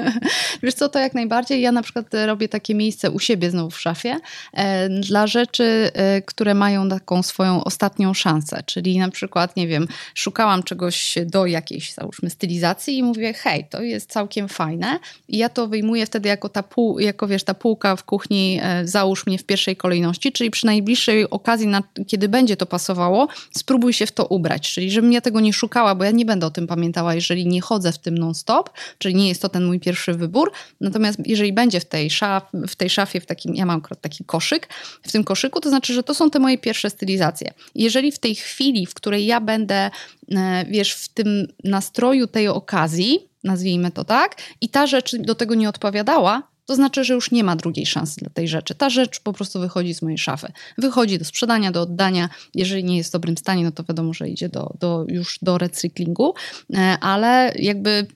Wiesz 0.62 0.74
co, 0.74 0.88
to 0.88 0.98
jak 0.98 1.14
najbardziej. 1.14 1.60
Ja 1.60 1.72
na 1.72 1.82
przykład 1.82 2.06
robię 2.26 2.48
takie 2.48 2.74
miejsce 2.74 3.10
u 3.10 3.18
siebie 3.18 3.50
znowu 3.50 3.70
w 3.70 3.80
szafie 3.80 4.16
e, 4.52 4.88
dla 4.88 5.26
rzeczy, 5.26 5.90
e, 5.94 6.22
które 6.22 6.54
mają 6.54 6.88
taką 6.88 7.22
swoją 7.22 7.64
ostatnią 7.64 8.14
szansę. 8.14 8.62
Czyli 8.66 8.98
na 8.98 9.10
przykład, 9.10 9.56
nie 9.56 9.68
wiem, 9.68 9.88
szukałam 10.14 10.62
czegoś 10.62 11.14
do 11.26 11.46
jakiejś, 11.46 11.92
załóżmy, 11.92 12.30
stylizacji 12.30 12.98
i 12.98 13.02
mówię, 13.02 13.32
hej, 13.32 13.66
to 13.70 13.82
jest 13.82 14.10
całkiem 14.10 14.48
fajne. 14.48 14.98
I 15.28 15.38
ja 15.38 15.48
to 15.48 15.68
wyjmuję 15.68 16.06
wtedy 16.06 16.28
jako 16.28 16.48
ta, 16.48 16.62
pół, 16.62 16.98
jako, 16.98 17.28
wiesz, 17.28 17.44
ta 17.44 17.54
półka 17.54 17.96
w 17.96 18.04
kuchni, 18.04 18.60
e, 18.62 18.86
załóż 18.86 19.26
mnie 19.26 19.38
w 19.38 19.44
pierwszej 19.44 19.76
kolejności, 19.76 20.32
czyli 20.32 20.50
przy 20.50 20.66
najbliższej 20.66 21.30
okazji, 21.30 21.66
na, 21.66 21.82
kiedy 22.06 22.28
będzie 22.28 22.56
to 22.56 22.66
pasowało, 22.66 23.28
spróbuj 23.50 23.92
się 23.92 24.06
w 24.06 24.12
to 24.12 24.26
ubrać. 24.26 24.72
Czyli 24.72 24.90
żebym 24.90 25.12
ja 25.12 25.20
tego 25.20 25.40
nie 25.40 25.52
szukała, 25.52 25.94
bo 25.94 26.04
ja 26.04 26.10
nie 26.10 26.24
będę 26.24 26.46
o 26.46 26.50
tym 26.50 26.66
pamiętała, 26.66 27.14
jeżeli 27.14 27.46
nie 27.46 27.60
chodzę 27.60 27.92
w 27.92 27.98
tym 27.98 28.18
non-stop, 28.18 28.70
czyli 29.06 29.14
nie 29.16 29.28
jest 29.28 29.42
to 29.42 29.48
ten 29.48 29.64
mój 29.64 29.80
pierwszy 29.80 30.14
wybór. 30.14 30.52
Natomiast 30.80 31.18
jeżeli 31.26 31.52
będzie 31.52 31.80
w 31.80 31.84
tej, 31.84 32.10
szaf, 32.10 32.50
w 32.68 32.76
tej 32.76 32.90
szafie, 32.90 33.20
w 33.20 33.26
takim, 33.26 33.54
ja 33.54 33.66
mam 33.66 33.82
taki 34.00 34.24
koszyk, 34.24 34.68
w 35.02 35.12
tym 35.12 35.24
koszyku, 35.24 35.60
to 35.60 35.68
znaczy, 35.68 35.94
że 35.94 36.02
to 36.02 36.14
są 36.14 36.30
te 36.30 36.38
moje 36.38 36.58
pierwsze 36.58 36.90
stylizacje. 36.90 37.54
Jeżeli 37.74 38.12
w 38.12 38.18
tej 38.18 38.34
chwili, 38.34 38.86
w 38.86 38.94
której 38.94 39.26
ja 39.26 39.40
będę, 39.40 39.90
e, 40.30 40.64
wiesz, 40.70 40.92
w 40.92 41.08
tym 41.08 41.46
nastroju 41.64 42.26
tej 42.26 42.48
okazji, 42.48 43.28
nazwijmy 43.44 43.90
to 43.90 44.04
tak, 44.04 44.36
i 44.60 44.68
ta 44.68 44.86
rzecz 44.86 45.16
do 45.16 45.34
tego 45.34 45.54
nie 45.54 45.68
odpowiadała, 45.68 46.42
to 46.66 46.74
znaczy, 46.74 47.04
że 47.04 47.14
już 47.14 47.30
nie 47.30 47.44
ma 47.44 47.56
drugiej 47.56 47.86
szansy 47.86 48.20
dla 48.20 48.30
tej 48.30 48.48
rzeczy. 48.48 48.74
Ta 48.74 48.90
rzecz 48.90 49.20
po 49.20 49.32
prostu 49.32 49.60
wychodzi 49.60 49.94
z 49.94 50.02
mojej 50.02 50.18
szafy. 50.18 50.52
Wychodzi 50.78 51.18
do 51.18 51.24
sprzedania, 51.24 51.72
do 51.72 51.82
oddania. 51.82 52.28
Jeżeli 52.54 52.84
nie 52.84 52.96
jest 52.96 53.10
w 53.10 53.12
dobrym 53.12 53.36
stanie, 53.36 53.64
no 53.64 53.70
to 53.70 53.84
wiadomo, 53.84 54.12
że 54.12 54.28
idzie 54.28 54.48
do, 54.48 54.74
do, 54.80 55.04
już 55.08 55.38
do 55.42 55.58
recyklingu, 55.58 56.34
e, 56.74 56.98
ale 57.00 57.52
jakby 57.58 58.06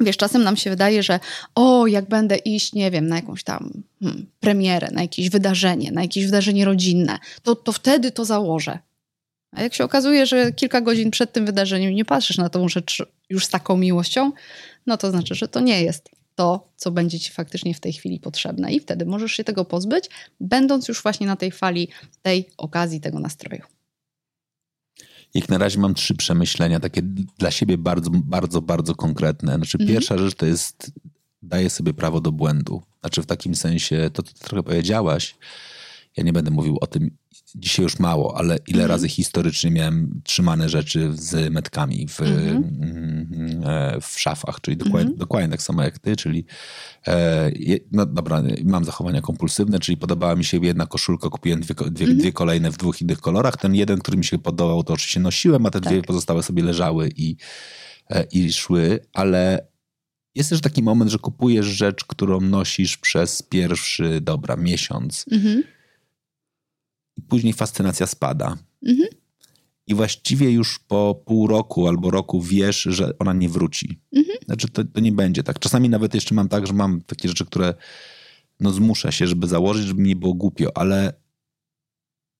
Wiesz, 0.00 0.16
czasem 0.16 0.42
nam 0.42 0.56
się 0.56 0.70
wydaje, 0.70 1.02
że 1.02 1.20
o, 1.54 1.86
jak 1.86 2.08
będę 2.08 2.36
iść, 2.36 2.72
nie 2.72 2.90
wiem, 2.90 3.08
na 3.08 3.16
jakąś 3.16 3.44
tam 3.44 3.82
hmm, 4.00 4.26
premierę, 4.40 4.88
na 4.92 5.02
jakieś 5.02 5.30
wydarzenie, 5.30 5.92
na 5.92 6.02
jakieś 6.02 6.26
wydarzenie 6.26 6.64
rodzinne, 6.64 7.18
to, 7.42 7.56
to 7.56 7.72
wtedy 7.72 8.10
to 8.10 8.24
założę. 8.24 8.78
A 9.52 9.62
jak 9.62 9.74
się 9.74 9.84
okazuje, 9.84 10.26
że 10.26 10.52
kilka 10.52 10.80
godzin 10.80 11.10
przed 11.10 11.32
tym 11.32 11.46
wydarzeniem 11.46 11.94
nie 11.94 12.04
patrzysz 12.04 12.38
na 12.38 12.48
tą 12.48 12.68
rzecz 12.68 13.02
już 13.30 13.44
z 13.44 13.48
taką 13.48 13.76
miłością, 13.76 14.32
no 14.86 14.96
to 14.96 15.10
znaczy, 15.10 15.34
że 15.34 15.48
to 15.48 15.60
nie 15.60 15.82
jest 15.82 16.08
to, 16.34 16.68
co 16.76 16.90
będzie 16.90 17.20
ci 17.20 17.32
faktycznie 17.32 17.74
w 17.74 17.80
tej 17.80 17.92
chwili 17.92 18.20
potrzebne. 18.20 18.72
I 18.72 18.80
wtedy 18.80 19.06
możesz 19.06 19.32
się 19.32 19.44
tego 19.44 19.64
pozbyć, 19.64 20.04
będąc 20.40 20.88
już 20.88 21.02
właśnie 21.02 21.26
na 21.26 21.36
tej 21.36 21.50
fali 21.50 21.88
tej 22.22 22.48
okazji, 22.56 23.00
tego 23.00 23.20
nastroju. 23.20 23.62
Jak 25.34 25.48
na 25.48 25.58
razie 25.58 25.80
mam 25.80 25.94
trzy 25.94 26.14
przemyślenia, 26.14 26.80
takie 26.80 27.02
dla 27.38 27.50
siebie 27.50 27.78
bardzo, 27.78 28.10
bardzo, 28.10 28.62
bardzo 28.62 28.94
konkretne. 28.94 29.54
Znaczy, 29.54 29.78
mhm. 29.80 29.94
pierwsza 29.94 30.18
rzecz 30.18 30.34
to 30.34 30.46
jest, 30.46 30.92
daję 31.42 31.70
sobie 31.70 31.94
prawo 31.94 32.20
do 32.20 32.32
błędu. 32.32 32.82
Znaczy, 33.00 33.22
w 33.22 33.26
takim 33.26 33.54
sensie, 33.54 34.10
to, 34.12 34.22
co 34.22 34.32
trochę 34.34 34.62
powiedziałaś, 34.62 35.34
ja 36.16 36.24
nie 36.24 36.32
będę 36.32 36.50
mówił 36.50 36.78
o 36.80 36.86
tym 36.86 37.10
dzisiaj 37.54 37.82
już 37.82 37.98
mało, 37.98 38.36
ale 38.38 38.58
ile 38.66 38.82
mhm. 38.82 38.90
razy 38.90 39.08
historycznie 39.08 39.70
miałem 39.70 40.20
trzymane 40.24 40.68
rzeczy 40.68 41.10
z 41.14 41.52
metkami 41.52 42.08
w, 42.08 42.20
mhm. 42.20 42.78
Mm, 42.82 43.62
e, 43.66 44.00
w 44.00 44.20
szafach, 44.20 44.60
czyli 44.60 44.76
dokładnie, 44.76 45.00
mhm. 45.00 45.18
dokładnie 45.18 45.48
tak 45.48 45.62
samo 45.62 45.82
jak 45.82 45.98
ty, 45.98 46.16
czyli 46.16 46.44
e, 47.06 47.50
no 47.92 48.06
dobra, 48.06 48.42
mam 48.64 48.84
zachowania 48.84 49.20
kompulsywne, 49.20 49.78
czyli 49.78 49.96
podobała 49.96 50.36
mi 50.36 50.44
się 50.44 50.58
jedna 50.62 50.86
koszulka, 50.86 51.28
kupiłem 51.28 51.60
dwie, 51.60 51.74
dwie, 51.74 52.04
mhm. 52.04 52.18
dwie 52.18 52.32
kolejne 52.32 52.70
w 52.70 52.76
dwóch 52.76 53.02
innych 53.02 53.20
kolorach. 53.20 53.56
Ten 53.56 53.74
jeden, 53.74 53.98
który 53.98 54.16
mi 54.16 54.24
się 54.24 54.38
podobał, 54.38 54.84
to 54.84 54.92
oczywiście 54.92 55.20
nosiłem, 55.20 55.66
a 55.66 55.70
te 55.70 55.80
tak. 55.80 55.92
dwie 55.92 56.02
pozostałe 56.02 56.42
sobie 56.42 56.62
leżały 56.62 57.10
i, 57.16 57.36
e, 58.10 58.24
i 58.32 58.52
szły, 58.52 59.00
ale 59.12 59.66
jest 60.34 60.50
też 60.50 60.60
taki 60.60 60.82
moment, 60.82 61.10
że 61.10 61.18
kupujesz 61.18 61.66
rzecz, 61.66 62.04
którą 62.04 62.40
nosisz 62.40 62.96
przez 62.96 63.42
pierwszy, 63.42 64.20
dobra, 64.20 64.56
miesiąc. 64.56 65.24
Mhm 65.32 65.62
i 67.16 67.22
później 67.22 67.52
fascynacja 67.52 68.06
spada. 68.06 68.58
Mhm. 68.86 69.08
I 69.86 69.94
właściwie 69.94 70.50
już 70.50 70.78
po 70.78 71.22
pół 71.26 71.46
roku 71.46 71.88
albo 71.88 72.10
roku 72.10 72.42
wiesz, 72.42 72.82
że 72.82 73.18
ona 73.18 73.32
nie 73.32 73.48
wróci. 73.48 74.00
Mhm. 74.16 74.38
Znaczy, 74.44 74.68
to, 74.68 74.84
to 74.84 75.00
nie 75.00 75.12
będzie 75.12 75.42
tak. 75.42 75.58
Czasami 75.58 75.88
nawet 75.88 76.14
jeszcze 76.14 76.34
mam 76.34 76.48
tak, 76.48 76.66
że 76.66 76.72
mam 76.72 77.00
takie 77.00 77.28
rzeczy, 77.28 77.46
które 77.46 77.74
no 78.60 78.70
zmuszę 78.70 79.12
się, 79.12 79.26
żeby 79.26 79.46
założyć, 79.46 79.86
żeby 79.86 80.02
mi 80.02 80.08
nie 80.08 80.16
było 80.16 80.34
głupio, 80.34 80.76
ale 80.76 81.12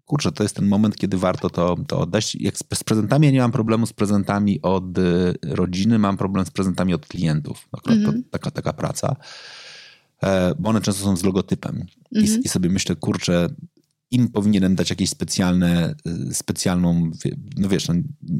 kurczę, 0.04 0.32
to 0.32 0.42
jest 0.42 0.56
ten 0.56 0.66
moment, 0.66 0.96
kiedy 0.96 1.18
warto 1.18 1.50
to, 1.50 1.76
to 1.88 2.00
oddać. 2.00 2.34
Jak 2.34 2.58
z, 2.58 2.64
z 2.74 2.84
prezentami 2.84 3.26
ja 3.26 3.32
nie 3.32 3.40
mam 3.40 3.52
problemu 3.52 3.86
z 3.86 3.92
prezentami 3.92 4.62
od 4.62 4.98
y, 4.98 5.34
rodziny, 5.42 5.98
mam 5.98 6.16
problem 6.16 6.46
z 6.46 6.50
prezentami 6.50 6.94
od 6.94 7.06
klientów. 7.06 7.68
Akurat 7.72 7.98
mhm. 7.98 8.22
to 8.22 8.28
taka, 8.30 8.50
taka 8.50 8.72
praca. 8.72 9.16
E, 10.22 10.54
bo 10.58 10.70
one 10.70 10.80
często 10.80 11.04
są 11.04 11.16
z 11.16 11.24
logotypem. 11.24 11.86
Mhm. 12.14 12.40
I, 12.42 12.46
I, 12.46 12.48
sobie 12.48 12.70
myślę, 12.70 12.96
kurczę, 12.96 13.48
im 14.12 14.28
powinienem 14.28 14.74
dać 14.74 14.90
jakieś 14.90 15.10
specjalne, 15.10 15.94
y, 16.30 16.34
specjalną, 16.34 17.10
no 17.56 17.68
wiesz, 17.68 17.88
no 17.88 17.94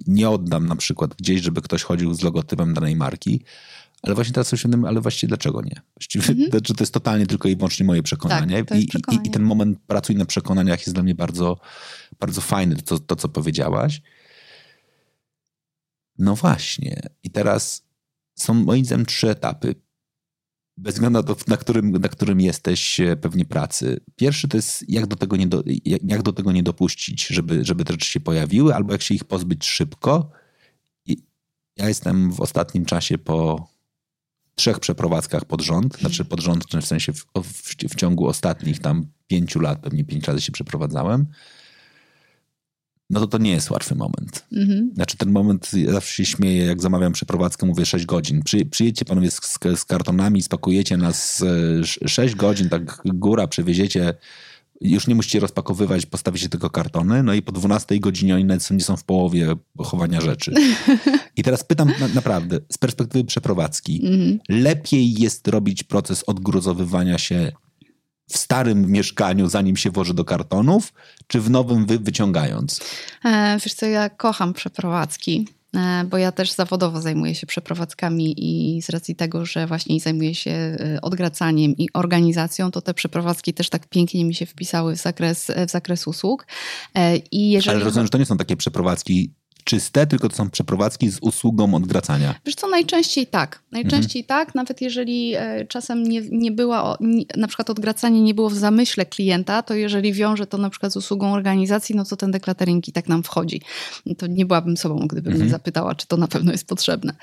nie 0.06 0.30
oddam 0.30 0.66
na 0.66 0.76
przykład 0.76 1.14
gdzieś, 1.14 1.42
żeby 1.42 1.62
ktoś 1.62 1.82
chodził 1.82 2.14
z 2.14 2.22
logotypem 2.22 2.74
danej 2.74 2.96
marki, 2.96 3.44
ale 4.02 4.14
właśnie 4.14 4.34
teraz 4.34 4.48
sobie 4.48 4.88
ale 4.88 5.00
właściwie 5.00 5.28
dlaczego 5.28 5.62
nie? 5.62 5.80
Właściwie 5.94 6.24
-hmm. 6.24 6.50
to, 6.50 6.74
to 6.74 6.82
jest 6.82 6.94
totalnie 6.94 7.26
tylko 7.26 7.48
i 7.48 7.56
wyłącznie 7.56 7.86
moje 7.86 8.02
przekonanie. 8.02 8.64
Tak, 8.64 8.78
I, 8.78 8.86
przekonanie. 8.86 9.24
I, 9.24 9.28
I, 9.28 9.30
ten 9.30 9.42
moment 9.42 9.78
pracuj 9.86 10.16
na 10.16 10.24
przekonaniach 10.24 10.80
jest 10.80 10.92
dla 10.92 11.02
mnie 11.02 11.14
bardzo, 11.14 11.60
bardzo 12.20 12.40
fajny, 12.40 12.76
to, 12.76 12.98
to 12.98 13.16
co 13.16 13.28
powiedziałaś. 13.28 14.02
No 16.18 16.36
właśnie. 16.36 17.02
I 17.22 17.30
teraz 17.30 17.84
są 18.34 18.54
moim 18.54 18.84
zdaniem 18.84 19.06
trzy 19.06 19.30
etapy 19.30 19.74
bez 20.76 20.94
względu 20.94 21.18
na 21.18 21.22
to, 21.22 21.36
na 21.48 21.56
którym, 21.56 21.90
na 21.90 22.08
którym 22.08 22.40
jesteś 22.40 23.00
e, 23.00 23.16
pewnie 23.16 23.44
pracy. 23.44 24.00
Pierwszy 24.16 24.48
to 24.48 24.56
jest, 24.56 24.84
jak 24.88 25.06
do 25.06 25.16
tego 25.16 25.36
nie, 25.36 25.46
do, 25.46 25.62
jak 25.84 26.22
do 26.22 26.32
tego 26.32 26.52
nie 26.52 26.62
dopuścić, 26.62 27.26
żeby, 27.26 27.64
żeby 27.64 27.84
te 27.84 27.92
rzeczy 27.92 28.10
się 28.10 28.20
pojawiły, 28.20 28.74
albo 28.74 28.92
jak 28.92 29.02
się 29.02 29.14
ich 29.14 29.24
pozbyć 29.24 29.66
szybko. 29.66 30.30
I 31.06 31.16
ja 31.76 31.88
jestem 31.88 32.32
w 32.32 32.40
ostatnim 32.40 32.84
czasie 32.84 33.18
po 33.18 33.68
trzech 34.54 34.80
przeprowadzkach 34.80 35.44
pod 35.44 35.62
rząd, 35.62 35.98
znaczy 35.98 36.24
pod 36.24 36.40
rząd, 36.40 36.64
w 36.64 36.86
sensie 36.86 37.12
w, 37.12 37.26
w, 37.42 37.74
w 37.90 37.94
ciągu 37.94 38.26
ostatnich 38.26 38.78
tam 38.78 39.06
pięciu 39.26 39.60
lat, 39.60 39.80
pewnie 39.80 40.04
pięć 40.04 40.28
razy 40.28 40.40
się 40.40 40.52
przeprowadzałem. 40.52 41.26
No 43.10 43.20
to 43.20 43.26
to 43.26 43.38
nie 43.38 43.50
jest 43.50 43.70
łatwy 43.70 43.94
moment. 43.94 44.46
Mhm. 44.52 44.90
Znaczy 44.94 45.16
ten 45.16 45.30
moment, 45.30 45.70
ja 45.74 45.92
zawsze 45.92 46.14
się 46.14 46.24
śmieję, 46.24 46.64
jak 46.64 46.82
zamawiam 46.82 47.12
przeprowadzkę, 47.12 47.66
mówię 47.66 47.86
6 47.86 48.06
godzin. 48.06 48.42
Przy, 48.42 48.64
przyjedźcie 48.64 49.04
panowie 49.04 49.30
z, 49.30 49.40
z, 49.76 49.84
kartonami, 49.84 50.42
spakujecie 50.42 50.96
nas 50.96 51.44
6 52.06 52.34
godzin, 52.34 52.68
tak 52.68 53.02
góra, 53.04 53.46
przywieziecie 53.46 54.14
już 54.82 55.06
nie 55.06 55.14
musicie 55.14 55.40
rozpakowywać, 55.40 56.06
postawicie 56.06 56.48
tylko 56.48 56.70
kartony, 56.70 57.22
no 57.22 57.34
i 57.34 57.42
po 57.42 57.52
12 57.52 58.00
godzinie 58.00 58.34
oni 58.34 58.44
nawet 58.44 58.70
nie 58.70 58.80
są 58.80 58.96
w 58.96 59.04
połowie 59.04 59.54
chowania 59.78 60.20
rzeczy. 60.20 60.52
I 61.36 61.42
teraz 61.42 61.64
pytam 61.64 61.92
na, 62.00 62.08
naprawdę, 62.08 62.58
z 62.72 62.78
perspektywy 62.78 63.24
przeprowadzki, 63.24 64.06
mm. 64.06 64.38
lepiej 64.48 65.14
jest 65.14 65.48
robić 65.48 65.82
proces 65.82 66.24
odgruzowywania 66.26 67.18
się 67.18 67.52
w 68.32 68.36
starym 68.36 68.90
mieszkaniu, 68.90 69.48
zanim 69.48 69.76
się 69.76 69.90
włoży 69.90 70.14
do 70.14 70.24
kartonów, 70.24 70.92
czy 71.26 71.40
w 71.40 71.50
nowym 71.50 71.86
wy, 71.86 71.98
wyciągając? 71.98 72.80
E, 73.24 73.58
wiesz 73.64 73.74
co, 73.74 73.86
ja 73.86 74.10
kocham 74.10 74.52
przeprowadzki. 74.52 75.46
E, 75.76 76.04
bo 76.04 76.18
ja 76.18 76.32
też 76.32 76.52
zawodowo 76.52 77.00
zajmuję 77.00 77.34
się 77.34 77.46
przeprowadzkami 77.46 78.34
i 78.38 78.82
z 78.82 78.90
racji 78.90 79.16
tego, 79.16 79.46
że 79.46 79.66
właśnie 79.66 80.00
zajmuję 80.00 80.34
się 80.34 80.50
e, 80.50 80.98
odgracaniem 81.02 81.76
i 81.76 81.88
organizacją, 81.94 82.70
to 82.70 82.80
te 82.80 82.94
przeprowadzki 82.94 83.54
też 83.54 83.70
tak 83.70 83.86
pięknie 83.86 84.24
mi 84.24 84.34
się 84.34 84.46
wpisały 84.46 84.96
w 84.96 85.00
zakres, 85.00 85.50
w 85.66 85.70
zakres 85.70 86.06
usług. 86.06 86.46
E, 86.94 87.16
I 87.16 87.50
jeżeli... 87.50 87.76
Ale 87.76 87.84
rozumiem, 87.84 88.06
że 88.06 88.10
to 88.10 88.18
nie 88.18 88.26
są 88.26 88.36
takie 88.36 88.56
przeprowadzki 88.56 89.32
czyste, 89.64 90.06
tylko 90.06 90.28
to 90.28 90.36
są 90.36 90.50
przeprowadzki 90.50 91.10
z 91.10 91.18
usługą 91.20 91.74
odgracania. 91.74 92.34
Wiesz 92.46 92.54
co, 92.54 92.68
najczęściej 92.68 93.26
tak. 93.26 93.62
Najczęściej 93.72 94.22
mhm. 94.22 94.46
tak, 94.46 94.54
nawet 94.54 94.80
jeżeli 94.80 95.34
e, 95.34 95.66
czasem 95.66 96.02
nie, 96.02 96.20
nie 96.30 96.52
była, 96.52 96.98
na 97.36 97.48
przykład 97.48 97.70
odgracanie 97.70 98.22
nie 98.22 98.34
było 98.34 98.50
w 98.50 98.54
zamyśle 98.54 99.06
klienta, 99.06 99.62
to 99.62 99.74
jeżeli 99.74 100.12
wiąże 100.12 100.46
to 100.46 100.58
na 100.58 100.70
przykład 100.70 100.92
z 100.92 100.96
usługą 100.96 101.32
organizacji, 101.32 101.94
no 101.96 102.04
to 102.04 102.16
ten 102.16 102.30
deklatering 102.30 102.88
i 102.88 102.92
tak 102.92 103.08
nam 103.08 103.22
wchodzi. 103.22 103.62
To 104.18 104.26
nie 104.26 104.46
byłabym 104.46 104.76
sobą, 104.76 105.06
gdybym 105.06 105.32
mhm. 105.32 105.50
zapytała, 105.50 105.94
czy 105.94 106.06
to 106.06 106.16
na 106.16 106.28
pewno 106.28 106.52
jest 106.52 106.66
potrzebne. 106.66 107.14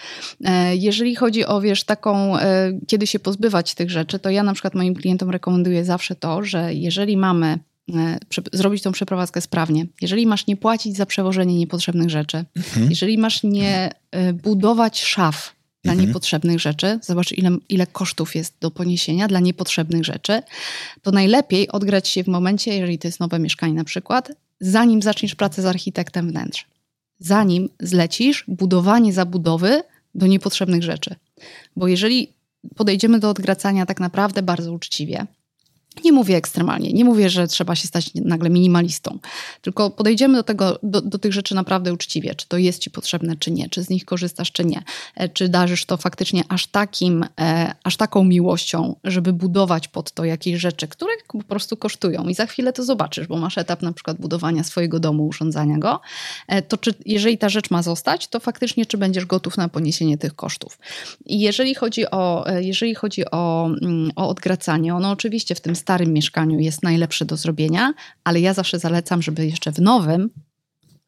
E, 0.46 0.76
jeżeli 0.76 1.16
chodzi 1.16 1.46
o, 1.46 1.62
wiesz, 1.62 1.84
taką, 1.84 2.38
e, 2.38 2.80
kiedy 2.88 3.08
się 3.08 3.20
pozbywać 3.20 3.76
tych 3.76 3.90
rzeczy, 3.90 4.20
to 4.20 4.30
ja 4.30 4.44
na 4.44 4.54
przykład 4.54 4.76
moim 4.76 4.96
klientom 4.96 5.30
rekomenduję 5.30 5.86
zawsze 5.86 6.16
to, 6.16 6.44
że 6.44 6.74
jeżeli 6.74 7.18
mamy 7.18 7.60
zrobić 8.54 8.84
tą 8.84 8.92
przeprowadzkę 8.92 9.42
sprawnie. 9.42 9.86
Jeżeli 10.02 10.28
masz 10.28 10.48
nie 10.48 10.58
płacić 10.58 10.98
za 10.98 11.06
przewożenie 11.06 11.58
niepotrzebnych 11.58 12.10
rzeczy, 12.10 12.46
mhm. 12.58 12.90
jeżeli 12.90 13.18
masz 13.18 13.44
nie 13.44 13.90
e, 14.12 14.34
budować 14.34 15.02
szaf 15.04 15.56
dla 15.84 15.94
mhm. 15.94 16.08
niepotrzebnych 16.08 16.60
rzeczy, 16.60 17.00
zobacz 17.04 17.32
ile, 17.32 17.58
ile 17.70 17.88
kosztów 17.88 18.36
jest 18.36 18.54
do 18.60 18.72
poniesienia 18.72 19.28
dla 19.28 19.40
niepotrzebnych 19.40 20.06
rzeczy, 20.06 20.42
to 21.02 21.12
najlepiej 21.12 21.70
odgrać 21.70 22.08
się 22.08 22.24
w 22.24 22.28
momencie, 22.28 22.76
jeżeli 22.76 23.00
to 23.00 23.08
jest 23.08 23.20
nowe 23.20 23.40
mieszkanie 23.40 23.74
na 23.74 23.84
przykład, 23.84 24.32
zanim 24.60 25.02
zaczniesz 25.02 25.36
pracę 25.36 25.62
z 25.62 25.66
architektem 25.66 26.30
wnętrz. 26.30 26.68
Zanim 27.20 27.70
zlecisz 27.80 28.44
budowanie 28.48 29.14
zabudowy 29.14 29.82
do 30.16 30.28
niepotrzebnych 30.28 30.84
rzeczy. 30.84 31.16
Bo 31.76 31.88
jeżeli 31.88 32.34
podejdziemy 32.76 33.20
do 33.20 33.30
odgracania 33.30 33.86
tak 33.86 34.00
naprawdę 34.00 34.42
bardzo 34.42 34.74
uczciwie, 34.74 35.26
nie 36.06 36.12
mówię 36.12 36.36
ekstremalnie, 36.36 36.94
nie 36.94 37.06
mówię, 37.06 37.30
że 37.30 37.48
trzeba 37.48 37.76
się 37.76 37.88
stać 37.88 38.12
nagle 38.16 38.50
minimalistą, 38.50 39.20
tylko 39.62 39.90
podejdziemy 39.90 40.38
do, 40.38 40.44
tego, 40.44 40.80
do, 40.84 41.02
do, 41.02 41.20
tych 41.20 41.34
rzeczy 41.34 41.56
naprawdę 41.56 41.94
uczciwie, 41.94 42.36
czy 42.36 42.48
to 42.48 42.58
jest 42.58 42.80
ci 42.80 42.92
potrzebne, 42.92 43.36
czy 43.36 43.52
nie, 43.52 43.70
czy 43.70 43.84
z 43.84 43.90
nich 43.90 44.06
korzystasz, 44.06 44.52
czy 44.52 44.66
nie, 44.66 44.84
e, 45.16 45.30
czy 45.30 45.50
darzysz 45.50 45.86
to 45.86 45.98
faktycznie 45.98 46.44
aż 46.50 46.68
takim, 46.68 47.26
e, 47.40 47.74
aż 47.84 47.98
taką 47.98 48.24
miłością, 48.24 48.96
żeby 49.04 49.34
budować 49.34 49.88
pod 49.88 50.12
to 50.12 50.26
jakieś 50.26 50.62
rzeczy, 50.62 50.88
które 50.88 51.12
po 51.28 51.44
prostu 51.44 51.78
kosztują? 51.78 52.28
I 52.28 52.34
za 52.34 52.46
chwilę 52.46 52.74
to 52.74 52.84
zobaczysz, 52.84 53.28
bo 53.28 53.38
masz 53.38 53.58
etap 53.58 53.82
na 53.82 53.94
przykład 53.94 54.18
budowania 54.18 54.64
swojego 54.64 55.00
domu, 55.00 55.28
urządzania 55.28 55.78
go, 55.78 56.00
e, 56.48 56.62
to 56.62 56.78
czy 56.78 56.94
jeżeli 57.06 57.38
ta 57.38 57.50
rzecz 57.50 57.72
ma 57.72 57.84
zostać, 57.84 58.28
to 58.28 58.40
faktycznie 58.40 58.86
czy 58.86 58.98
będziesz 58.98 59.26
gotów 59.26 59.58
na 59.58 59.70
poniesienie 59.70 60.18
tych 60.18 60.36
kosztów. 60.36 60.80
I 61.26 61.40
jeżeli 61.40 61.76
chodzi 61.76 62.12
o, 62.12 62.46
jeżeli 62.60 62.96
chodzi 62.96 63.32
o, 63.32 63.70
mm, 63.82 64.12
o 64.16 64.30
odgracanie, 64.30 64.96
ono 64.96 65.12
oczywiście 65.12 65.56
w 65.56 65.62
tym 65.62 65.76
starym 65.80 66.14
mieszkaniu 66.14 66.60
jest 66.60 66.84
najlepsze 66.84 67.26
do 67.26 67.38
zrobienia, 67.38 67.94
ale 68.24 68.42
ja 68.42 68.54
zawsze 68.54 68.80
zalecam, 68.80 69.22
żeby 69.22 69.46
jeszcze 69.46 69.72
w 69.72 69.80
nowym 69.80 70.30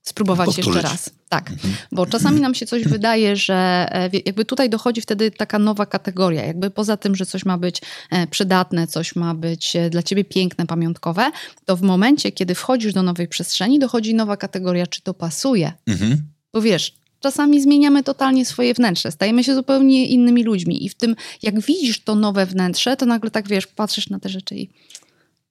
spróbować 0.02 0.46
Powtórzyć. 0.46 0.74
jeszcze 0.74 0.90
raz. 0.90 1.10
Tak, 1.30 1.52
mhm. 1.52 1.74
bo 1.92 2.06
czasami 2.06 2.42
nam 2.42 2.56
się 2.56 2.66
coś 2.66 2.84
wydaje, 2.84 3.36
że 3.36 3.88
e, 3.92 4.10
jakby 4.26 4.46
tutaj 4.46 4.70
dochodzi 4.70 5.02
wtedy 5.02 5.32
taka 5.32 5.60
nowa 5.60 5.86
kategoria. 5.86 6.46
Jakby 6.46 6.70
poza 6.70 6.98
tym, 6.98 7.16
że 7.16 7.26
coś 7.26 7.46
ma 7.46 7.58
być 7.58 7.82
e, 8.10 8.28
przydatne, 8.28 8.88
coś 8.88 9.16
ma 9.16 9.36
być 9.36 9.76
e, 9.76 9.90
dla 9.90 10.04
ciebie 10.04 10.24
piękne, 10.26 10.66
pamiątkowe, 10.66 11.32
to 11.66 11.78
w 11.78 11.82
momencie, 11.82 12.32
kiedy 12.32 12.56
wchodzisz 12.56 12.94
do 12.94 13.04
nowej 13.04 13.28
przestrzeni, 13.28 13.80
dochodzi 13.80 14.16
nowa 14.16 14.38
kategoria, 14.38 14.88
czy 14.88 15.02
to 15.02 15.14
pasuje. 15.14 15.74
Mhm. 15.88 16.22
Bo 16.54 16.62
wiesz, 16.62 16.94
czasami 17.22 17.62
zmieniamy 17.62 18.04
totalnie 18.04 18.46
swoje 18.46 18.74
wnętrze, 18.74 19.12
stajemy 19.12 19.44
się 19.44 19.56
zupełnie 19.56 20.08
innymi 20.08 20.44
ludźmi 20.44 20.86
i 20.86 20.90
w 20.90 20.96
tym, 20.96 21.16
jak 21.42 21.60
widzisz 21.60 22.04
to 22.04 22.16
nowe 22.16 22.46
wnętrze, 22.46 22.98
to 22.98 23.06
nagle 23.06 23.32
tak 23.32 23.48
wiesz, 23.48 23.68
patrzysz 23.68 24.10
na 24.10 24.20
te 24.20 24.30
rzeczy 24.30 24.56
i 24.56 24.70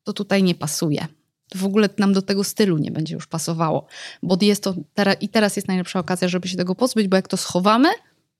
to 0.04 0.12
tutaj 0.12 0.42
nie 0.42 0.54
pasuje. 0.54 1.06
To 1.48 1.58
w 1.58 1.64
ogóle 1.64 1.88
nam 1.98 2.12
do 2.12 2.22
tego 2.22 2.44
stylu 2.44 2.78
nie 2.78 2.90
będzie 2.90 3.14
już 3.14 3.26
pasowało, 3.26 3.86
bo 4.22 4.38
jest 4.40 4.62
to 4.62 4.74
teraz, 4.94 5.16
i 5.20 5.28
teraz 5.28 5.56
jest 5.56 5.68
najlepsza 5.68 5.98
okazja, 5.98 6.28
żeby 6.28 6.48
się 6.48 6.56
tego 6.56 6.74
pozbyć, 6.74 7.08
bo 7.08 7.16
jak 7.16 7.28
to 7.28 7.36
schowamy, 7.36 7.88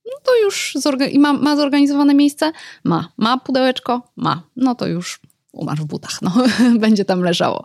no 0.04 0.12
to 0.22 0.36
już 0.44 0.74
i 1.10 1.18
ma, 1.18 1.32
ma 1.32 1.56
zorganizowane 1.56 2.14
miejsce? 2.14 2.52
Ma. 2.84 3.12
Ma 3.16 3.38
pudełeczko? 3.38 4.02
Ma. 4.16 4.42
No 4.56 4.74
to 4.74 4.86
już 4.86 5.20
umarł 5.52 5.82
w 5.82 5.86
butach, 5.86 6.22
no, 6.22 6.32
będzie 6.84 7.04
tam 7.04 7.20
leżało. 7.20 7.64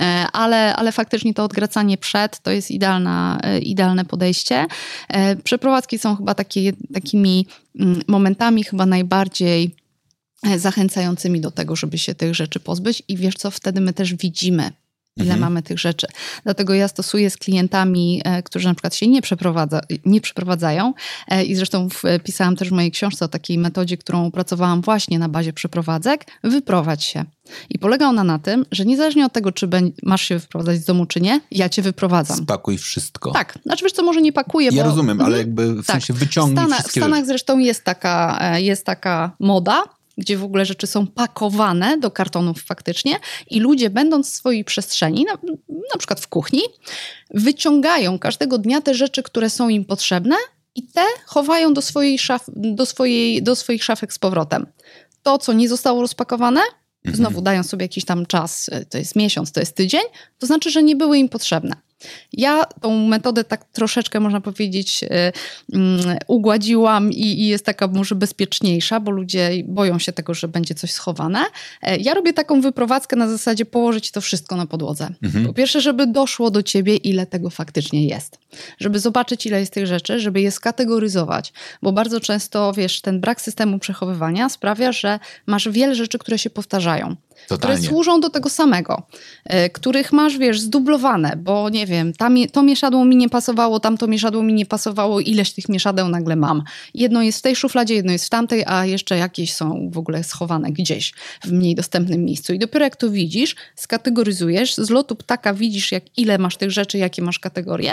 E, 0.00 0.26
ale, 0.32 0.76
ale 0.76 0.92
faktycznie 0.92 1.34
to 1.34 1.44
odgracanie 1.44 1.98
przed 1.98 2.40
to 2.40 2.50
jest 2.50 2.70
idealna, 2.70 3.38
e, 3.42 3.58
idealne 3.58 4.04
podejście. 4.04 4.66
E, 5.08 5.36
przeprowadzki 5.36 5.98
są 5.98 6.16
chyba 6.16 6.34
takie, 6.34 6.72
takimi 6.94 7.46
mm, 7.80 8.02
momentami 8.08 8.64
chyba 8.64 8.86
najbardziej 8.86 9.76
zachęcającymi 10.56 11.40
do 11.40 11.50
tego, 11.50 11.76
żeby 11.76 11.98
się 11.98 12.14
tych 12.14 12.34
rzeczy 12.34 12.60
pozbyć 12.60 13.02
i 13.08 13.16
wiesz 13.16 13.34
co, 13.34 13.50
wtedy 13.50 13.80
my 13.80 13.92
też 13.92 14.14
widzimy 14.14 14.70
ile 15.16 15.34
mhm. 15.34 15.40
mamy 15.40 15.62
tych 15.62 15.78
rzeczy. 15.78 16.06
Dlatego 16.44 16.74
ja 16.74 16.88
stosuję 16.88 17.30
z 17.30 17.36
klientami, 17.36 18.20
e, 18.24 18.42
którzy 18.42 18.68
na 18.68 18.74
przykład 18.74 18.94
się 18.94 19.08
nie, 19.08 19.22
przeprowadza, 19.22 19.80
nie 20.04 20.20
przeprowadzają 20.20 20.94
e, 21.28 21.44
i 21.44 21.54
zresztą 21.54 21.88
pisałam 22.24 22.56
też 22.56 22.68
w 22.68 22.72
mojej 22.72 22.90
książce 22.90 23.24
o 23.24 23.28
takiej 23.28 23.58
metodzie, 23.58 23.96
którą 23.96 24.26
opracowałam 24.26 24.82
właśnie 24.82 25.18
na 25.18 25.28
bazie 25.28 25.52
przeprowadzek, 25.52 26.26
wyprowadź 26.44 27.04
się. 27.04 27.24
I 27.70 27.78
polega 27.78 28.08
ona 28.08 28.24
na 28.24 28.38
tym, 28.38 28.66
że 28.72 28.84
niezależnie 28.84 29.26
od 29.26 29.32
tego, 29.32 29.52
czy 29.52 29.68
masz 30.02 30.22
się 30.22 30.38
wyprowadzać 30.38 30.76
z 30.78 30.84
domu, 30.84 31.06
czy 31.06 31.20
nie, 31.20 31.40
ja 31.50 31.68
cię 31.68 31.82
wyprowadzam. 31.82 32.36
Spakuj 32.36 32.78
wszystko. 32.78 33.30
Tak. 33.30 33.58
Znaczy 33.62 33.84
wiesz 33.84 33.92
co, 33.92 34.02
może 34.02 34.22
nie 34.22 34.32
pakuję, 34.32 34.70
Ja 34.72 34.82
bo... 34.82 34.88
rozumiem, 34.88 35.20
ale 35.20 35.36
mhm. 35.36 35.46
jakby 35.46 35.74
w 35.82 35.86
tak. 35.86 35.94
sensie 35.94 36.12
wyciągnij 36.12 36.56
Stana, 36.56 36.74
wszystkie 36.74 37.00
W 37.00 37.02
Stanach 37.02 37.18
rzeczy. 37.18 37.26
zresztą 37.26 37.58
jest 37.58 37.84
taka, 37.84 38.38
e, 38.40 38.62
jest 38.62 38.86
taka 38.86 39.36
moda, 39.40 39.82
gdzie 40.18 40.38
w 40.38 40.44
ogóle 40.44 40.64
rzeczy 40.64 40.86
są 40.86 41.06
pakowane 41.06 41.98
do 41.98 42.10
kartonów 42.10 42.62
faktycznie 42.62 43.12
i 43.50 43.60
ludzie 43.60 43.90
będąc 43.90 44.30
w 44.30 44.34
swojej 44.34 44.64
przestrzeni, 44.64 45.24
na, 45.24 45.32
na 45.68 45.98
przykład 45.98 46.20
w 46.20 46.28
kuchni, 46.28 46.62
wyciągają 47.30 48.18
każdego 48.18 48.58
dnia 48.58 48.80
te 48.80 48.94
rzeczy, 48.94 49.22
które 49.22 49.50
są 49.50 49.68
im 49.68 49.84
potrzebne 49.84 50.36
i 50.74 50.82
te 50.82 51.04
chowają 51.26 51.74
do, 51.74 51.82
swojej 51.82 52.18
szaf, 52.18 52.44
do, 52.56 52.86
swojej, 52.86 53.42
do 53.42 53.56
swoich 53.56 53.84
szafek 53.84 54.12
z 54.12 54.18
powrotem. 54.18 54.66
To, 55.22 55.38
co 55.38 55.52
nie 55.52 55.68
zostało 55.68 56.00
rozpakowane, 56.00 56.60
mhm. 56.60 57.16
znowu 57.16 57.42
dają 57.42 57.62
sobie 57.62 57.84
jakiś 57.84 58.04
tam 58.04 58.26
czas, 58.26 58.70
to 58.90 58.98
jest 58.98 59.16
miesiąc, 59.16 59.52
to 59.52 59.60
jest 59.60 59.76
tydzień, 59.76 60.02
to 60.38 60.46
znaczy, 60.46 60.70
że 60.70 60.82
nie 60.82 60.96
były 60.96 61.18
im 61.18 61.28
potrzebne. 61.28 61.76
Ja 62.32 62.64
tą 62.64 63.06
metodę 63.06 63.44
tak 63.44 63.64
troszeczkę, 63.64 64.20
można 64.20 64.40
powiedzieć, 64.40 65.04
e, 65.04 65.32
mm, 65.72 66.18
ugładziłam 66.26 67.12
i, 67.12 67.26
i, 67.26 67.46
jest 67.46 67.64
taka 67.64 67.88
może 67.88 68.14
bezpieczniejsza, 68.14 69.00
bo 69.00 69.10
ludzie 69.10 69.50
boją 69.64 69.98
się 69.98 70.12
tego, 70.12 70.34
że 70.34 70.48
będzie 70.48 70.74
coś 70.74 70.92
schowane. 70.92 71.44
E, 71.82 71.96
ja 71.96 72.14
robię 72.14 72.32
taką 72.32 72.60
wyprowadzkę 72.60 73.16
na 73.16 73.28
zasadzie 73.28 73.64
położyć 73.64 74.10
to 74.10 74.20
wszystko 74.20 74.56
na 74.56 74.66
podłodze. 74.66 75.08
Mhm. 75.22 75.46
Po 75.46 75.52
pierwsze, 75.52 75.80
żeby 75.80 76.06
doszło 76.06 76.50
do 76.50 76.62
ciebie, 76.62 76.96
ile 76.96 77.26
tego 77.26 77.50
faktycznie 77.50 78.06
jest. 78.06 78.38
Żeby 78.78 78.98
zobaczyć, 78.98 79.46
ile 79.46 79.60
jest 79.60 79.72
tych 79.72 79.86
rzeczy, 79.86 80.20
żeby 80.20 80.40
je 80.40 80.50
skategoryzować, 80.50 81.52
bo 81.82 81.92
bardzo 81.92 82.20
często, 82.20 82.72
wiesz, 82.72 83.00
ten 83.00 83.20
brak 83.20 83.40
systemu 83.40 83.78
przechowywania 83.78 84.48
sprawia, 84.48 84.92
że 84.92 85.18
masz 85.46 85.68
wiele 85.68 85.94
rzeczy, 85.94 86.18
które 86.18 86.38
się 86.38 86.50
powtarzają. 86.50 87.16
Totalnie. 87.48 87.76
które 87.76 87.88
służą 87.88 88.20
do 88.20 88.30
tego 88.30 88.50
samego, 88.50 89.02
y, 89.66 89.70
których 89.70 90.12
masz, 90.12 90.38
wiesz, 90.38 90.60
zdublowane, 90.60 91.36
bo 91.36 91.68
nie 91.68 91.86
wiem, 91.86 92.12
tam, 92.12 92.36
to 92.52 92.62
mieszadło 92.62 93.04
mi 93.04 93.16
nie 93.16 93.28
pasowało, 93.28 93.80
tamto 93.80 94.06
mieszadło 94.06 94.42
mi 94.42 94.54
nie 94.54 94.66
pasowało, 94.66 95.20
ileś 95.20 95.52
tych 95.52 95.68
mieszadeł 95.68 96.08
nagle 96.08 96.36
mam. 96.36 96.62
Jedno 96.94 97.22
jest 97.22 97.38
w 97.38 97.42
tej 97.42 97.56
szufladzie, 97.56 97.94
jedno 97.94 98.12
jest 98.12 98.26
w 98.26 98.30
tamtej, 98.30 98.64
a 98.66 98.86
jeszcze 98.86 99.16
jakieś 99.16 99.52
są 99.52 99.90
w 99.92 99.98
ogóle 99.98 100.24
schowane 100.24 100.72
gdzieś 100.72 101.14
w 101.44 101.52
mniej 101.52 101.74
dostępnym 101.74 102.24
miejscu. 102.24 102.54
I 102.54 102.58
dopiero 102.58 102.84
jak 102.84 102.96
to 102.96 103.10
widzisz, 103.10 103.56
skategoryzujesz, 103.74 104.74
z 104.74 104.90
lotu 104.90 105.16
ptaka 105.16 105.54
widzisz, 105.54 105.92
jak 105.92 106.18
ile 106.18 106.38
masz 106.38 106.56
tych 106.56 106.70
rzeczy, 106.70 106.98
jakie 106.98 107.22
masz 107.22 107.38
kategorie, 107.38 107.92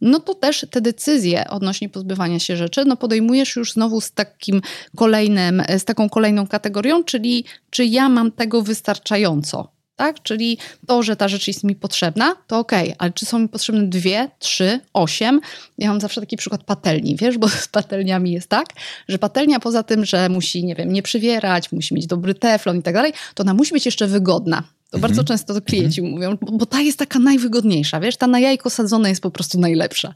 no 0.00 0.20
to 0.20 0.34
też 0.34 0.66
te 0.70 0.80
decyzje 0.80 1.50
odnośnie 1.50 1.88
pozbywania 1.88 2.38
się 2.38 2.56
rzeczy, 2.56 2.84
no 2.84 2.96
podejmujesz 2.96 3.56
już 3.56 3.72
znowu 3.72 4.00
z 4.00 4.12
takim 4.12 4.60
kolejnym, 4.96 5.62
z 5.78 5.84
taką 5.84 6.08
kolejną 6.08 6.46
kategorią, 6.46 7.04
czyli 7.04 7.44
czy 7.70 7.84
ja 7.84 8.08
mam 8.08 8.32
tego 8.32 8.62
wystarczająco 8.62 9.72
Tak? 9.96 10.22
Czyli 10.22 10.58
to, 10.86 11.02
że 11.02 11.16
ta 11.16 11.28
rzecz 11.28 11.48
jest 11.48 11.64
mi 11.64 11.74
potrzebna, 11.74 12.36
to 12.46 12.58
okej, 12.58 12.84
okay. 12.84 12.96
ale 12.98 13.12
czy 13.12 13.26
są 13.26 13.38
mi 13.38 13.48
potrzebne 13.48 13.86
dwie, 13.86 14.30
trzy, 14.38 14.80
osiem? 14.92 15.40
Ja 15.78 15.88
mam 15.88 16.00
zawsze 16.00 16.20
taki 16.20 16.36
przykład 16.36 16.64
patelni, 16.64 17.16
wiesz, 17.16 17.38
bo 17.38 17.48
z 17.66 17.68
patelniami 17.68 18.32
jest 18.32 18.48
tak, 18.48 18.66
że 19.08 19.18
patelnia 19.18 19.60
poza 19.60 19.82
tym, 19.82 20.04
że 20.04 20.28
musi, 20.28 20.64
nie 20.64 20.74
wiem, 20.74 20.92
nie 20.92 21.02
przywierać, 21.02 21.72
musi 21.72 21.94
mieć 21.94 22.06
dobry 22.06 22.34
teflon 22.34 22.78
i 22.78 22.82
tak 22.82 22.94
dalej, 22.94 23.12
to 23.34 23.42
ona 23.42 23.54
musi 23.54 23.72
być 23.72 23.86
jeszcze 23.86 24.06
wygodna. 24.06 24.62
To 24.90 24.98
bardzo 24.98 25.20
mhm. 25.20 25.26
często 25.26 25.54
to 25.54 25.62
klienci 25.62 26.00
mhm. 26.00 26.14
mówią, 26.14 26.36
bo, 26.40 26.52
bo, 26.52 26.66
ta 26.66 26.80
jest 26.80 26.98
taka 26.98 27.18
najwygodniejsza, 27.18 28.00
wiesz, 28.00 28.16
ta 28.16 28.26
na 28.26 28.40
jajko 28.40 28.70
sadzona 28.70 29.08
jest 29.08 29.22
po 29.22 29.30
prostu 29.30 29.60
najlepsza. 29.60 30.14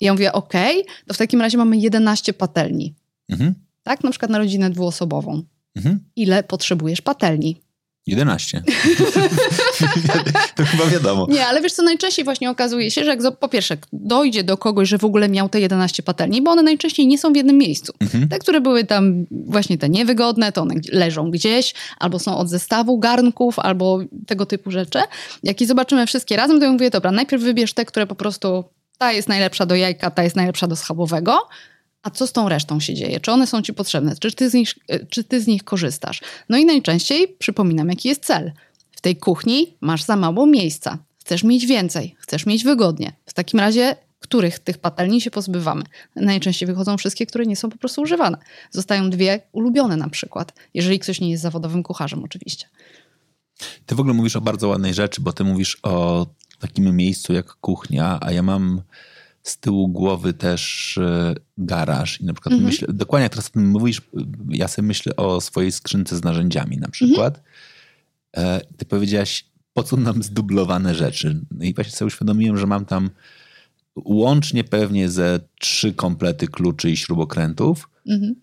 I 0.00 0.04
ja 0.04 0.12
mówię, 0.12 0.32
okej, 0.32 0.80
okay, 0.82 0.94
to 1.06 1.14
w 1.14 1.18
takim 1.18 1.40
razie 1.40 1.58
mamy 1.58 1.76
11 1.76 2.32
patelni. 2.32 2.94
Mhm. 3.28 3.54
Tak, 3.82 4.04
na 4.04 4.10
przykład 4.10 4.30
na 4.30 4.38
rodzinę 4.38 4.70
dwuosobową. 4.70 5.42
Mhm. 5.76 6.00
Ile 6.16 6.42
potrzebujesz 6.42 7.00
patelni? 7.00 7.60
11. 8.06 8.62
to 10.56 10.64
chyba 10.64 10.86
wiadomo. 10.86 11.26
Nie, 11.30 11.46
ale 11.46 11.60
wiesz 11.60 11.72
co, 11.72 11.82
najczęściej 11.82 12.24
właśnie 12.24 12.50
okazuje 12.50 12.90
się, 12.90 13.04
że 13.04 13.10
jak 13.10 13.38
po 13.40 13.48
pierwsze 13.48 13.76
dojdzie 13.92 14.44
do 14.44 14.56
kogoś, 14.56 14.88
że 14.88 14.98
w 14.98 15.04
ogóle 15.04 15.28
miał 15.28 15.48
te 15.48 15.60
11 15.60 16.02
patelni, 16.02 16.42
bo 16.42 16.50
one 16.50 16.62
najczęściej 16.62 17.06
nie 17.06 17.18
są 17.18 17.32
w 17.32 17.36
jednym 17.36 17.58
miejscu. 17.58 17.92
Mhm. 18.00 18.28
Te, 18.28 18.38
które 18.38 18.60
były 18.60 18.84
tam 18.84 19.26
właśnie 19.30 19.78
te 19.78 19.88
niewygodne, 19.88 20.52
to 20.52 20.62
one 20.62 20.74
leżą 20.92 21.30
gdzieś, 21.30 21.74
albo 21.98 22.18
są 22.18 22.36
od 22.36 22.48
zestawu 22.48 22.98
garnków, 22.98 23.58
albo 23.58 23.98
tego 24.26 24.46
typu 24.46 24.70
rzeczy. 24.70 24.98
Jak 25.42 25.60
i 25.60 25.66
zobaczymy 25.66 26.06
wszystkie 26.06 26.36
razem, 26.36 26.58
to 26.58 26.64
ja 26.64 26.72
mówię, 26.72 26.90
dobra, 26.90 27.12
najpierw 27.12 27.42
wybierz 27.42 27.72
te, 27.72 27.84
które 27.84 28.06
po 28.06 28.14
prostu 28.14 28.64
ta 28.98 29.12
jest 29.12 29.28
najlepsza 29.28 29.66
do 29.66 29.74
jajka, 29.74 30.10
ta 30.10 30.22
jest 30.22 30.36
najlepsza 30.36 30.66
do 30.66 30.76
schabowego, 30.76 31.48
a 32.04 32.10
co 32.10 32.26
z 32.26 32.32
tą 32.32 32.48
resztą 32.48 32.80
się 32.80 32.94
dzieje? 32.94 33.20
Czy 33.20 33.32
one 33.32 33.46
są 33.46 33.62
ci 33.62 33.74
potrzebne? 33.74 34.16
Czy 34.20 34.32
ty, 34.32 34.50
z 34.50 34.54
nich, 34.54 34.74
czy 35.10 35.24
ty 35.24 35.40
z 35.40 35.46
nich 35.46 35.64
korzystasz? 35.64 36.20
No 36.48 36.58
i 36.58 36.64
najczęściej 36.64 37.28
przypominam, 37.38 37.88
jaki 37.88 38.08
jest 38.08 38.24
cel. 38.24 38.52
W 38.90 39.00
tej 39.00 39.16
kuchni 39.16 39.76
masz 39.80 40.02
za 40.02 40.16
mało 40.16 40.46
miejsca. 40.46 40.98
Chcesz 41.20 41.44
mieć 41.44 41.66
więcej, 41.66 42.16
chcesz 42.18 42.46
mieć 42.46 42.64
wygodnie. 42.64 43.12
W 43.26 43.32
takim 43.32 43.60
razie, 43.60 43.96
których 44.20 44.58
tych 44.58 44.78
patelni 44.78 45.20
się 45.20 45.30
pozbywamy? 45.30 45.82
Najczęściej 46.16 46.66
wychodzą 46.66 46.96
wszystkie, 46.96 47.26
które 47.26 47.46
nie 47.46 47.56
są 47.56 47.70
po 47.70 47.78
prostu 47.78 48.02
używane. 48.02 48.38
Zostają 48.70 49.10
dwie 49.10 49.40
ulubione 49.52 49.96
na 49.96 50.08
przykład, 50.08 50.52
jeżeli 50.74 50.98
ktoś 50.98 51.20
nie 51.20 51.30
jest 51.30 51.42
zawodowym 51.42 51.82
kucharzem 51.82 52.24
oczywiście. 52.24 52.66
Ty 53.86 53.94
w 53.94 54.00
ogóle 54.00 54.14
mówisz 54.14 54.36
o 54.36 54.40
bardzo 54.40 54.68
ładnej 54.68 54.94
rzeczy, 54.94 55.20
bo 55.20 55.32
ty 55.32 55.44
mówisz 55.44 55.78
o 55.82 56.26
takim 56.58 56.96
miejscu 56.96 57.32
jak 57.32 57.46
kuchnia, 57.46 58.18
a 58.20 58.32
ja 58.32 58.42
mam 58.42 58.82
z 59.44 59.58
tyłu 59.58 59.88
głowy 59.88 60.32
też 60.32 60.98
e, 60.98 61.34
garaż 61.58 62.20
i 62.20 62.24
na 62.24 62.32
przykład 62.32 62.52
mhm. 62.52 62.70
myślę, 62.70 62.88
dokładnie 62.92 63.22
jak 63.22 63.32
teraz 63.32 63.50
mówisz, 63.54 64.02
ja 64.48 64.68
sobie 64.68 64.88
myślę 64.88 65.16
o 65.16 65.40
swojej 65.40 65.72
skrzynce 65.72 66.16
z 66.16 66.24
narzędziami 66.24 66.78
na 66.78 66.88
przykład. 66.88 67.42
Mhm. 68.32 68.60
Ty 68.76 68.84
powiedziałaś, 68.84 69.44
po 69.72 69.82
co 69.82 69.96
nam 69.96 70.22
zdublowane 70.22 70.94
rzeczy? 70.94 71.40
No 71.50 71.64
I 71.64 71.74
właśnie 71.74 71.92
sobie 71.92 72.06
uświadomiłem, 72.06 72.58
że 72.58 72.66
mam 72.66 72.84
tam 72.84 73.10
łącznie 73.96 74.64
pewnie 74.64 75.08
ze 75.08 75.40
trzy 75.60 75.92
komplety 75.92 76.48
kluczy 76.48 76.90
i 76.90 76.96
śrubokrętów. 76.96 77.88
Mhm 78.06 78.34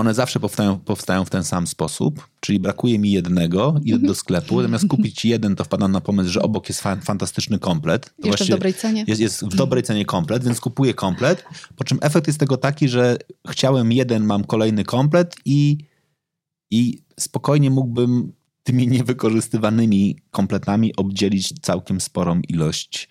one 0.00 0.14
zawsze 0.14 0.40
powstają, 0.40 0.78
powstają 0.78 1.24
w 1.24 1.30
ten 1.30 1.44
sam 1.44 1.66
sposób, 1.66 2.28
czyli 2.40 2.60
brakuje 2.60 2.98
mi 2.98 3.10
jednego, 3.10 3.74
idę 3.84 3.98
do 4.06 4.14
sklepu, 4.14 4.62
zamiast 4.62 4.88
kupić 4.88 5.24
jeden, 5.24 5.56
to 5.56 5.64
wpadam 5.64 5.92
na 5.92 6.00
pomysł, 6.00 6.30
że 6.30 6.42
obok 6.42 6.68
jest 6.68 6.80
fa 6.80 6.96
fantastyczny 6.96 7.58
komplet. 7.58 8.14
To 8.22 8.28
Jeszcze 8.28 8.44
w 8.44 8.48
dobrej 8.48 8.74
cenie. 8.74 9.04
Jest, 9.06 9.20
jest 9.20 9.44
w 9.44 9.54
dobrej 9.54 9.82
cenie 9.82 10.04
komplet, 10.04 10.44
więc 10.44 10.60
kupuję 10.60 10.94
komplet, 10.94 11.44
po 11.76 11.84
czym 11.84 11.98
efekt 12.02 12.26
jest 12.26 12.40
tego 12.40 12.56
taki, 12.56 12.88
że 12.88 13.16
chciałem 13.48 13.92
jeden, 13.92 14.24
mam 14.24 14.44
kolejny 14.44 14.84
komplet 14.84 15.36
i, 15.44 15.78
i 16.70 16.98
spokojnie 17.20 17.70
mógłbym 17.70 18.32
tymi 18.62 18.88
niewykorzystywanymi 18.88 20.16
kompletami 20.30 20.96
obdzielić 20.96 21.60
całkiem 21.60 22.00
sporą 22.00 22.40
ilość 22.48 23.08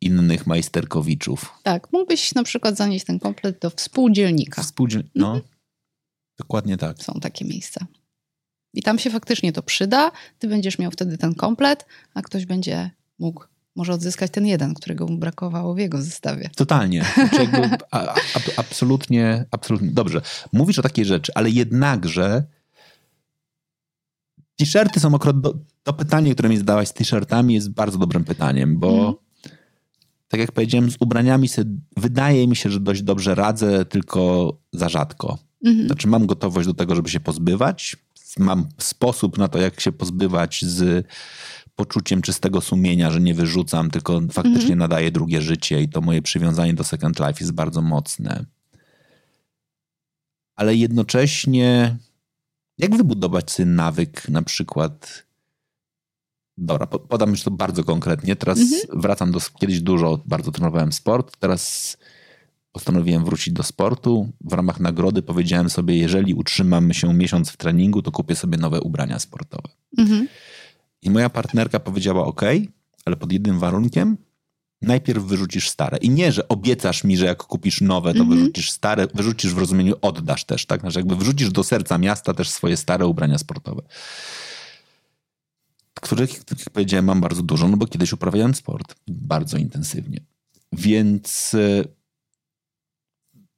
innych 0.00 0.46
majsterkowiczów. 0.46 1.52
Tak, 1.62 1.92
mógłbyś 1.92 2.34
na 2.34 2.42
przykład 2.42 2.76
zanieść 2.76 3.04
ten 3.04 3.18
komplet 3.18 3.58
do 3.60 3.70
współdzielnika. 3.70 4.62
Współdziel... 4.62 5.04
No. 5.14 5.40
Dokładnie 6.38 6.76
tak. 6.76 7.02
Są 7.02 7.20
takie 7.20 7.44
miejsca. 7.44 7.86
I 8.74 8.82
tam 8.82 8.98
się 8.98 9.10
faktycznie 9.10 9.52
to 9.52 9.62
przyda. 9.62 10.12
Ty 10.38 10.48
będziesz 10.48 10.78
miał 10.78 10.90
wtedy 10.90 11.18
ten 11.18 11.34
komplet, 11.34 11.86
a 12.14 12.22
ktoś 12.22 12.46
będzie 12.46 12.90
mógł 13.18 13.44
może 13.76 13.92
odzyskać 13.92 14.30
ten 14.30 14.46
jeden, 14.46 14.74
którego 14.74 15.06
mu 15.06 15.18
brakowało 15.18 15.74
w 15.74 15.78
jego 15.78 16.02
zestawie. 16.02 16.50
Totalnie. 16.56 17.04
Znaczy 18.32 18.52
absolutnie, 18.56 19.44
absolutnie. 19.50 19.90
Dobrze. 19.90 20.20
Mówisz 20.52 20.78
o 20.78 20.82
takiej 20.82 21.04
rzeczy, 21.04 21.32
ale 21.34 21.50
jednakże 21.50 22.44
t-shirty 24.56 25.00
są 25.00 25.10
do, 25.10 25.54
to 25.82 25.92
pytanie, 25.92 26.32
które 26.32 26.48
mi 26.48 26.56
zadałaś 26.56 26.88
z 26.88 26.92
t-shirtami 26.92 27.54
jest 27.54 27.70
bardzo 27.70 27.98
dobrym 27.98 28.24
pytaniem, 28.24 28.78
bo 28.78 28.92
mm. 28.98 29.14
tak 30.28 30.40
jak 30.40 30.52
powiedziałem, 30.52 30.90
z 30.90 30.96
ubraniami 31.00 31.48
wydaje 31.96 32.48
mi 32.48 32.56
się, 32.56 32.70
że 32.70 32.80
dość 32.80 33.02
dobrze 33.02 33.34
radzę, 33.34 33.84
tylko 33.84 34.52
za 34.72 34.88
rzadko. 34.88 35.38
Mhm. 35.64 35.86
Znaczy, 35.86 36.08
mam 36.08 36.26
gotowość 36.26 36.66
do 36.66 36.74
tego, 36.74 36.94
żeby 36.94 37.08
się 37.08 37.20
pozbywać. 37.20 37.96
Mam 38.38 38.68
sposób 38.78 39.38
na 39.38 39.48
to, 39.48 39.58
jak 39.58 39.80
się 39.80 39.92
pozbywać 39.92 40.64
z 40.64 41.06
poczuciem 41.76 42.22
czystego 42.22 42.60
sumienia, 42.60 43.10
że 43.10 43.20
nie 43.20 43.34
wyrzucam, 43.34 43.90
tylko 43.90 44.20
faktycznie 44.20 44.60
mhm. 44.60 44.78
nadaję 44.78 45.10
drugie 45.10 45.40
życie 45.40 45.82
i 45.82 45.88
to 45.88 46.00
moje 46.00 46.22
przywiązanie 46.22 46.74
do 46.74 46.84
Second 46.84 47.18
Life 47.18 47.40
jest 47.40 47.52
bardzo 47.52 47.82
mocne. 47.82 48.44
Ale 50.56 50.74
jednocześnie, 50.74 51.96
jak 52.78 52.96
wybudować 52.96 53.50
sobie 53.50 53.66
nawyk, 53.66 54.28
na 54.28 54.42
przykład. 54.42 55.24
Dobra, 56.58 56.86
podam 56.86 57.30
już 57.30 57.42
to 57.42 57.50
bardzo 57.50 57.84
konkretnie. 57.84 58.36
Teraz 58.36 58.58
mhm. 58.58 59.00
wracam 59.00 59.32
do. 59.32 59.40
Kiedyś 59.60 59.80
dużo 59.80 60.22
bardzo 60.26 60.52
trenowałem 60.52 60.92
sport. 60.92 61.36
Teraz 61.40 61.96
postanowiłem 62.74 63.24
wrócić 63.24 63.54
do 63.54 63.62
sportu. 63.62 64.32
W 64.44 64.52
ramach 64.52 64.80
nagrody 64.80 65.22
powiedziałem 65.22 65.70
sobie, 65.70 65.96
jeżeli 65.96 66.34
utrzymam 66.34 66.92
się 66.92 67.14
miesiąc 67.14 67.50
w 67.50 67.56
treningu, 67.56 68.02
to 68.02 68.10
kupię 68.10 68.36
sobie 68.36 68.58
nowe 68.58 68.80
ubrania 68.80 69.18
sportowe. 69.18 69.68
Mhm. 69.98 70.28
I 71.02 71.10
moja 71.10 71.30
partnerka 71.30 71.80
powiedziała: 71.80 72.26
OK, 72.26 72.40
ale 73.04 73.16
pod 73.16 73.32
jednym 73.32 73.58
warunkiem. 73.58 74.16
Najpierw 74.82 75.24
wyrzucisz 75.24 75.68
stare. 75.68 75.96
I 75.96 76.10
nie, 76.10 76.32
że 76.32 76.48
obiecasz 76.48 77.04
mi, 77.04 77.16
że 77.16 77.26
jak 77.26 77.42
kupisz 77.42 77.80
nowe, 77.80 78.14
to 78.14 78.20
mhm. 78.20 78.38
wyrzucisz 78.38 78.70
stare, 78.70 79.06
wyrzucisz 79.14 79.54
w 79.54 79.58
rozumieniu 79.58 79.94
oddasz 80.02 80.44
też, 80.44 80.66
tak? 80.66 80.80
Znaczy 80.80 80.98
jakby 80.98 81.16
wyrzucisz 81.16 81.50
do 81.50 81.64
serca 81.64 81.98
miasta 81.98 82.34
też 82.34 82.50
swoje 82.50 82.76
stare 82.76 83.06
ubrania 83.06 83.38
sportowe. 83.38 83.82
Których, 85.94 86.44
tak 86.44 86.58
jak 86.58 86.70
powiedziałem, 86.70 87.04
mam 87.04 87.20
bardzo 87.20 87.42
dużo, 87.42 87.68
no 87.68 87.76
bo 87.76 87.86
kiedyś 87.86 88.12
uprawiałem 88.12 88.54
sport 88.54 88.94
bardzo 89.08 89.56
intensywnie. 89.56 90.20
Więc 90.72 91.54
e, 91.54 91.84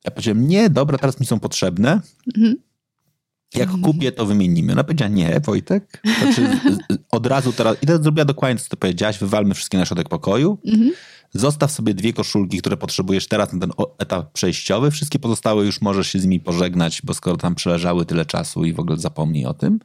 ja 0.06 0.10
powiedziałem, 0.10 0.48
nie, 0.48 0.70
dobra, 0.70 0.98
teraz 0.98 1.20
mi 1.20 1.26
są 1.26 1.40
potrzebne. 1.40 2.00
Mhm. 2.36 2.56
Jak 3.54 3.70
kupię, 3.82 4.12
to 4.12 4.26
wymienimy. 4.26 4.72
Ona 4.72 4.84
powiedziała, 4.84 5.10
nie, 5.10 5.40
Wojtek. 5.40 6.02
Znaczy, 6.22 6.48
od 7.10 7.26
razu 7.26 7.52
teraz, 7.52 7.76
i 7.82 7.86
to 7.86 8.02
zrobiła 8.02 8.24
dokładnie, 8.24 8.62
co 8.62 8.68
ty 8.68 8.76
powiedziałaś, 8.76 9.18
wywalmy 9.18 9.54
wszystkie 9.54 9.78
na 9.78 9.86
środek 9.86 10.08
pokoju. 10.08 10.58
Mhm. 10.66 10.92
Zostaw 11.34 11.72
sobie 11.72 11.94
dwie 11.94 12.12
koszulki, 12.12 12.58
które 12.58 12.76
potrzebujesz 12.76 13.28
teraz 13.28 13.52
na 13.52 13.60
ten 13.60 13.70
etap 13.98 14.32
przejściowy. 14.32 14.90
Wszystkie 14.90 15.18
pozostałe 15.18 15.64
już 15.64 15.80
możesz 15.80 16.08
się 16.08 16.18
z 16.18 16.24
nimi 16.24 16.40
pożegnać, 16.40 17.02
bo 17.02 17.14
skoro 17.14 17.36
tam 17.36 17.54
przeleżały 17.54 18.06
tyle 18.06 18.26
czasu 18.26 18.64
i 18.64 18.72
w 18.72 18.80
ogóle 18.80 18.98
zapomnij 18.98 19.46
o 19.46 19.54
tym. 19.54 19.78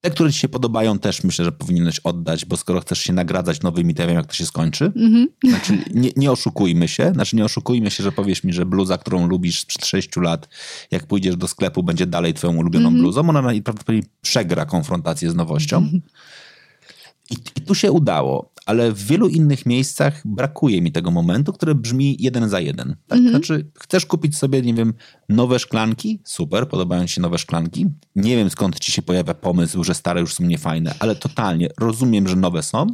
Te, 0.00 0.10
które 0.10 0.32
ci 0.32 0.38
się 0.38 0.48
podobają, 0.48 0.98
też 0.98 1.24
myślę, 1.24 1.44
że 1.44 1.52
powinieneś 1.52 1.98
oddać, 1.98 2.44
bo 2.44 2.56
skoro 2.56 2.80
chcesz 2.80 2.98
się 2.98 3.12
nagradzać 3.12 3.62
nowymi, 3.62 3.94
to 3.94 4.02
ja 4.02 4.08
wiem, 4.08 4.16
jak 4.16 4.26
to 4.26 4.34
się 4.34 4.46
skończy. 4.46 4.90
Mm-hmm. 4.90 5.26
Znaczy, 5.44 5.78
nie, 5.94 6.10
nie, 6.16 6.32
oszukujmy 6.32 6.88
się. 6.88 7.12
Znaczy, 7.12 7.36
nie 7.36 7.44
oszukujmy 7.44 7.90
się, 7.90 8.02
że 8.02 8.12
powiesz 8.12 8.44
mi, 8.44 8.52
że 8.52 8.66
bluza, 8.66 8.98
którą 8.98 9.26
lubisz 9.26 9.60
sprzed 9.60 9.86
6 9.86 10.16
lat, 10.16 10.48
jak 10.90 11.06
pójdziesz 11.06 11.36
do 11.36 11.48
sklepu, 11.48 11.82
będzie 11.82 12.06
dalej 12.06 12.34
twoją 12.34 12.56
ulubioną 12.56 12.90
mm-hmm. 12.90 13.00
bluzą. 13.00 13.28
Ona 13.28 13.42
prawdopodobnie 13.42 14.02
przegra 14.22 14.66
konfrontację 14.66 15.30
z 15.30 15.34
nowością. 15.34 15.80
Mm-hmm. 15.80 16.00
I, 17.30 17.34
I, 17.34 17.60
tu 17.60 17.74
się 17.74 17.92
udało 17.92 18.50
ale 18.70 18.92
w 18.92 19.06
wielu 19.06 19.28
innych 19.28 19.66
miejscach 19.66 20.22
brakuje 20.24 20.82
mi 20.82 20.92
tego 20.92 21.10
momentu, 21.10 21.52
który 21.52 21.74
brzmi 21.74 22.16
jeden 22.18 22.48
za 22.48 22.60
jeden. 22.60 22.96
Tak? 23.08 23.18
Mhm. 23.18 23.30
Znaczy, 23.30 23.70
chcesz 23.80 24.06
kupić 24.06 24.36
sobie, 24.36 24.62
nie 24.62 24.74
wiem, 24.74 24.94
nowe 25.28 25.58
szklanki? 25.58 26.20
Super, 26.24 26.68
podobają 26.68 27.06
ci 27.06 27.14
się 27.14 27.20
nowe 27.20 27.38
szklanki. 27.38 27.86
Nie 28.16 28.36
wiem 28.36 28.50
skąd 28.50 28.78
ci 28.78 28.92
się 28.92 29.02
pojawia 29.02 29.34
pomysł, 29.34 29.84
że 29.84 29.94
stare 29.94 30.20
już 30.20 30.34
są 30.34 30.44
niefajne, 30.44 30.94
ale 30.98 31.16
totalnie 31.16 31.68
rozumiem, 31.78 32.28
że 32.28 32.36
nowe 32.36 32.62
są. 32.62 32.86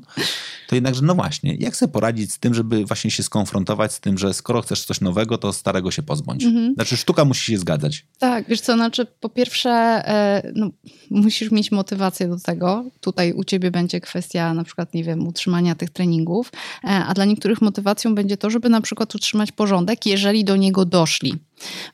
To 0.68 0.74
jednakże, 0.74 1.02
no 1.02 1.14
właśnie, 1.14 1.54
jak 1.54 1.76
sobie 1.76 1.92
poradzić 1.92 2.32
z 2.32 2.38
tym, 2.38 2.54
żeby 2.54 2.84
właśnie 2.84 3.10
się 3.10 3.22
skonfrontować 3.22 3.92
z 3.92 4.00
tym, 4.00 4.18
że 4.18 4.34
skoro 4.34 4.62
chcesz 4.62 4.84
coś 4.84 5.00
nowego, 5.00 5.38
to 5.38 5.52
starego 5.52 5.90
się 5.90 6.02
pozbądź. 6.02 6.44
Mhm. 6.44 6.74
Znaczy, 6.74 6.96
sztuka 6.96 7.24
musi 7.24 7.52
się 7.52 7.58
zgadzać. 7.58 8.06
Tak, 8.18 8.48
wiesz 8.48 8.60
co, 8.60 8.74
znaczy, 8.74 9.06
po 9.20 9.28
pierwsze, 9.28 9.70
e, 9.70 10.52
no, 10.54 10.70
musisz 11.10 11.50
mieć 11.50 11.72
motywację 11.72 12.28
do 12.28 12.40
tego. 12.40 12.84
Tutaj 13.00 13.32
u 13.32 13.44
ciebie 13.44 13.70
będzie 13.70 14.00
kwestia 14.00 14.25
na 14.34 14.64
przykład, 14.64 14.94
nie 14.94 15.04
wiem, 15.04 15.26
utrzymania 15.26 15.74
tych 15.74 15.90
treningów, 15.90 16.52
e, 16.84 16.88
a 16.88 17.14
dla 17.14 17.24
niektórych 17.24 17.62
motywacją 17.62 18.14
będzie 18.14 18.36
to, 18.36 18.50
żeby 18.50 18.68
na 18.68 18.80
przykład 18.80 19.14
utrzymać 19.14 19.52
porządek, 19.52 20.06
jeżeli 20.06 20.44
do 20.44 20.56
niego 20.56 20.84
doszli. 20.84 21.34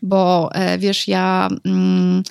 Bo 0.03 0.51
e, 0.55 0.78
wiesz, 0.78 1.09
ja 1.09 1.49
mm, 1.64 2.22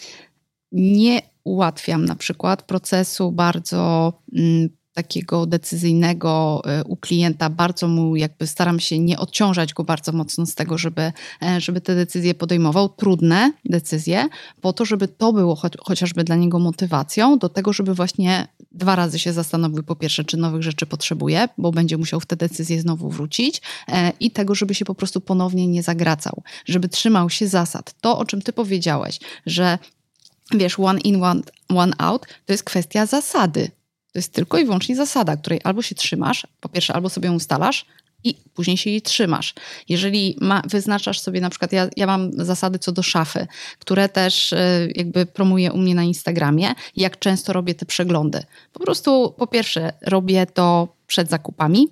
nie 0.72 1.22
ułatwiam 1.44 2.06
na 2.06 2.16
przykład 2.16 2.64
procesu 2.64 3.32
bardzo 3.32 4.14
mm, 4.34 4.70
takiego 4.94 5.46
decyzyjnego 5.46 6.62
e, 6.66 6.84
u 6.84 6.98
klienta, 6.98 7.50
bardzo 7.50 7.88
mu 7.88 8.16
jakby 8.16 8.48
staram 8.48 8.80
się 8.80 9.00
nie 9.00 9.20
odciążać 9.20 9.74
go 9.74 9.84
bardzo 9.84 10.12
mocno 10.12 10.46
z 10.46 10.56
tego, 10.56 10.78
żeby, 10.78 11.12
żeby 11.58 11.82
te 11.82 11.96
decyzje 11.96 12.34
podejmował, 12.34 12.90
trudne 12.90 13.54
decyzje, 13.66 14.28
po 14.62 14.74
to, 14.74 14.86
żeby 14.86 15.08
to 15.08 15.34
było 15.34 15.56
cho 15.56 15.70
chociażby 15.86 16.24
dla 16.24 16.36
niego 16.36 16.60
motywacją 16.60 17.38
do 17.38 17.50
tego, 17.50 17.74
żeby 17.74 17.94
właśnie 17.94 18.48
dwa 18.72 18.96
razy 18.96 19.20
się 19.20 19.34
zastanowił 19.34 19.84
po 19.84 19.96
pierwsze, 19.96 20.24
czy 20.24 20.38
nowych 20.38 20.64
rzeczy 20.64 20.86
potrzebuje, 20.86 21.48
bo 21.58 21.72
będzie 21.72 21.98
musiał 21.98 22.20
w 22.20 22.26
te 22.26 22.36
decyzje 22.36 22.82
znowu 22.82 23.10
wrócić 23.10 23.62
e, 23.88 24.12
i 24.20 24.32
tego, 24.32 24.56
żeby 24.56 24.76
się 24.76 24.86
po 24.86 24.96
prostu 24.96 25.22
ponownie 25.22 25.68
nie 25.68 25.84
zagracał, 25.84 26.44
żeby 26.66 26.90
trzymał 26.90 27.30
się 27.30 27.48
zasad. 27.48 27.94
To, 28.02 28.18
o 28.18 28.26
czym 28.26 28.42
ty 28.42 28.54
powiedziałeś, 28.54 29.20
że 29.46 29.80
wiesz, 30.52 30.80
one 30.80 31.00
in, 31.00 31.24
one, 31.24 31.42
one 31.70 31.94
out, 31.98 32.26
to 32.46 32.54
jest 32.54 32.64
kwestia 32.64 33.06
zasady 33.06 33.72
to 34.12 34.20
jest 34.20 34.34
tylko 34.34 34.58
i 34.58 34.66
wyłącznie 34.66 34.96
zasada, 34.96 35.38
której 35.38 35.62
albo 35.64 35.82
się 35.82 35.96
trzymasz, 35.96 36.48
po 36.60 36.70
pierwsze, 36.70 36.94
albo 36.94 37.10
sobie 37.10 37.28
ją 37.28 37.36
ustalasz 37.36 37.86
i 38.24 38.36
później 38.54 38.78
się 38.78 38.90
jej 38.90 39.02
trzymasz. 39.02 39.54
Jeżeli 39.90 40.38
ma, 40.42 40.62
wyznaczasz 40.66 41.20
sobie, 41.20 41.42
na 41.42 41.50
przykład 41.50 41.72
ja, 41.72 41.90
ja 41.98 42.08
mam 42.08 42.32
zasady 42.34 42.80
co 42.80 42.92
do 42.92 43.04
szafy, 43.04 43.48
które 43.80 44.10
też 44.10 44.54
y, 44.54 44.92
jakby 44.96 45.26
promuję 45.26 45.72
u 45.72 45.78
mnie 45.78 45.96
na 45.96 46.04
Instagramie, 46.04 46.74
jak 46.96 47.20
często 47.20 47.54
robię 47.54 47.76
te 47.76 47.86
przeglądy. 47.86 48.44
Po 48.74 48.80
prostu 48.80 49.34
po 49.38 49.48
pierwsze 49.48 49.94
robię 50.02 50.46
to 50.46 50.96
przed 51.08 51.30
zakupami, 51.30 51.88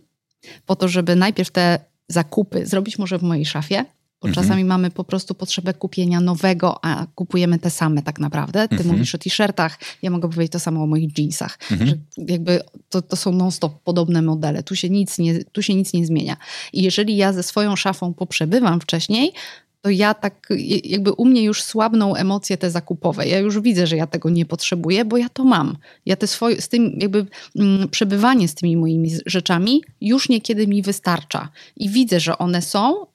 po 0.65 0.75
to, 0.75 0.88
żeby 0.88 1.15
najpierw 1.15 1.51
te 1.51 1.80
zakupy 2.07 2.65
zrobić 2.65 2.99
może 2.99 3.17
w 3.17 3.23
mojej 3.23 3.45
szafie, 3.45 3.86
bo 4.22 4.28
mhm. 4.28 4.45
czasami 4.45 4.63
mamy 4.63 4.91
po 4.91 5.03
prostu 5.03 5.36
potrzebę 5.36 5.74
kupienia 5.74 6.20
nowego, 6.20 6.86
a 6.86 7.05
kupujemy 7.15 7.59
te 7.59 7.70
same 7.70 8.01
tak 8.01 8.20
naprawdę. 8.20 8.67
Ty 8.67 8.76
mhm. 8.76 8.91
mówisz 8.91 9.15
o 9.15 9.17
t-shirtach, 9.17 9.80
ja 10.01 10.09
mogę 10.09 10.30
powiedzieć 10.30 10.51
to 10.51 10.59
samo 10.59 10.84
o 10.84 10.88
moich 10.88 11.17
jeansach. 11.17 11.57
Mhm. 11.72 11.89
Że 11.89 11.95
jakby 12.28 12.61
to, 12.89 13.01
to 13.01 13.15
są 13.15 13.32
non-stop 13.32 13.84
podobne 13.84 14.22
modele. 14.22 14.63
Tu 14.63 14.76
się, 14.76 14.89
nic 14.89 15.17
nie, 15.17 15.43
tu 15.43 15.61
się 15.61 15.76
nic 15.76 15.93
nie 15.93 16.05
zmienia. 16.05 16.38
I 16.74 16.84
jeżeli 16.84 17.17
ja 17.17 17.34
ze 17.34 17.43
swoją 17.43 17.76
szafą 17.76 18.13
poprzebywam 18.13 18.82
wcześniej, 18.82 19.34
to 19.82 19.89
ja 19.89 20.13
tak, 20.13 20.49
jakby 20.84 21.11
u 21.11 21.26
mnie 21.26 21.43
już 21.43 21.63
słabną 21.63 22.15
emocje 22.15 22.57
te 22.57 22.72
zakupowe. 22.72 23.28
Ja 23.28 23.39
już 23.39 23.59
widzę, 23.59 23.88
że 23.88 23.97
ja 23.97 24.07
tego 24.07 24.30
nie 24.30 24.45
potrzebuję, 24.45 25.05
bo 25.05 25.17
ja 25.17 25.30
to 25.30 25.43
mam. 25.43 25.78
Ja 26.05 26.15
te 26.15 26.28
swoje, 26.28 26.61
z 26.61 26.70
tym 26.70 26.97
jakby 26.99 27.26
mm, 27.55 27.89
przebywanie 27.89 28.47
z 28.47 28.55
tymi 28.55 28.78
moimi 28.78 29.11
rzeczami 29.26 29.82
już 30.01 30.30
niekiedy 30.30 30.67
mi 30.67 30.82
wystarcza. 30.82 31.49
I 31.78 31.89
widzę, 31.89 32.20
że 32.20 32.38
one 32.38 32.61
są 32.61 33.05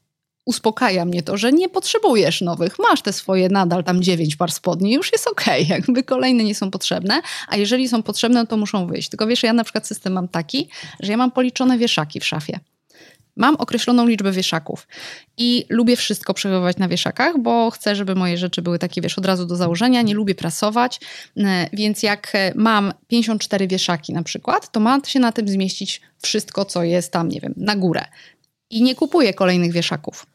uspokaja 0.44 1.04
mnie 1.04 1.22
to, 1.22 1.36
że 1.36 1.52
nie 1.52 1.68
potrzebujesz 1.68 2.40
nowych, 2.40 2.78
masz 2.78 3.02
te 3.02 3.12
swoje 3.12 3.48
nadal 3.48 3.84
tam 3.84 4.02
dziewięć 4.02 4.36
par 4.36 4.52
spodni, 4.52 4.92
już 4.92 5.12
jest 5.12 5.26
okej, 5.26 5.64
okay. 5.64 5.76
jakby 5.76 6.02
kolejne 6.02 6.44
nie 6.44 6.54
są 6.54 6.70
potrzebne, 6.70 7.22
a 7.48 7.56
jeżeli 7.56 7.88
są 7.88 8.02
potrzebne, 8.02 8.46
to 8.46 8.56
muszą 8.56 8.86
wyjść. 8.86 9.08
Tylko 9.08 9.26
wiesz, 9.26 9.42
ja 9.42 9.52
na 9.52 9.64
przykład 9.64 9.86
system 9.86 10.12
mam 10.12 10.28
taki, 10.28 10.68
że 11.00 11.12
ja 11.12 11.16
mam 11.16 11.30
policzone 11.30 11.78
wieszaki 11.78 12.20
w 12.20 12.24
szafie. 12.24 12.60
Mam 13.36 13.56
określoną 13.56 14.06
liczbę 14.06 14.32
wieszaków 14.32 14.88
i 15.36 15.66
lubię 15.68 15.96
wszystko 15.96 16.34
przechowywać 16.34 16.76
na 16.76 16.88
wieszakach, 16.88 17.38
bo 17.38 17.70
chcę, 17.70 17.96
żeby 17.96 18.14
moje 18.14 18.38
rzeczy 18.38 18.62
były 18.62 18.78
takie, 18.78 19.00
wiesz, 19.00 19.18
od 19.18 19.26
razu 19.26 19.46
do 19.46 19.56
założenia. 19.56 20.02
Nie 20.02 20.14
lubię 20.14 20.34
prasować, 20.34 21.00
e, 21.36 21.68
więc 21.72 22.02
jak 22.02 22.32
mam 22.54 22.92
54 23.08 23.68
wieszaki 23.68 24.12
na 24.12 24.22
przykład, 24.22 24.72
to 24.72 24.80
ma 24.80 25.00
się 25.06 25.20
na 25.20 25.32
tym 25.32 25.48
zmieścić 25.48 26.00
wszystko, 26.22 26.64
co 26.64 26.84
jest 26.84 27.12
tam, 27.12 27.28
nie 27.28 27.40
wiem, 27.40 27.54
na 27.56 27.76
górę. 27.76 28.04
I 28.70 28.82
nie 28.82 28.94
kupuję 28.94 29.34
kolejnych 29.34 29.72
wieszaków. 29.72 30.26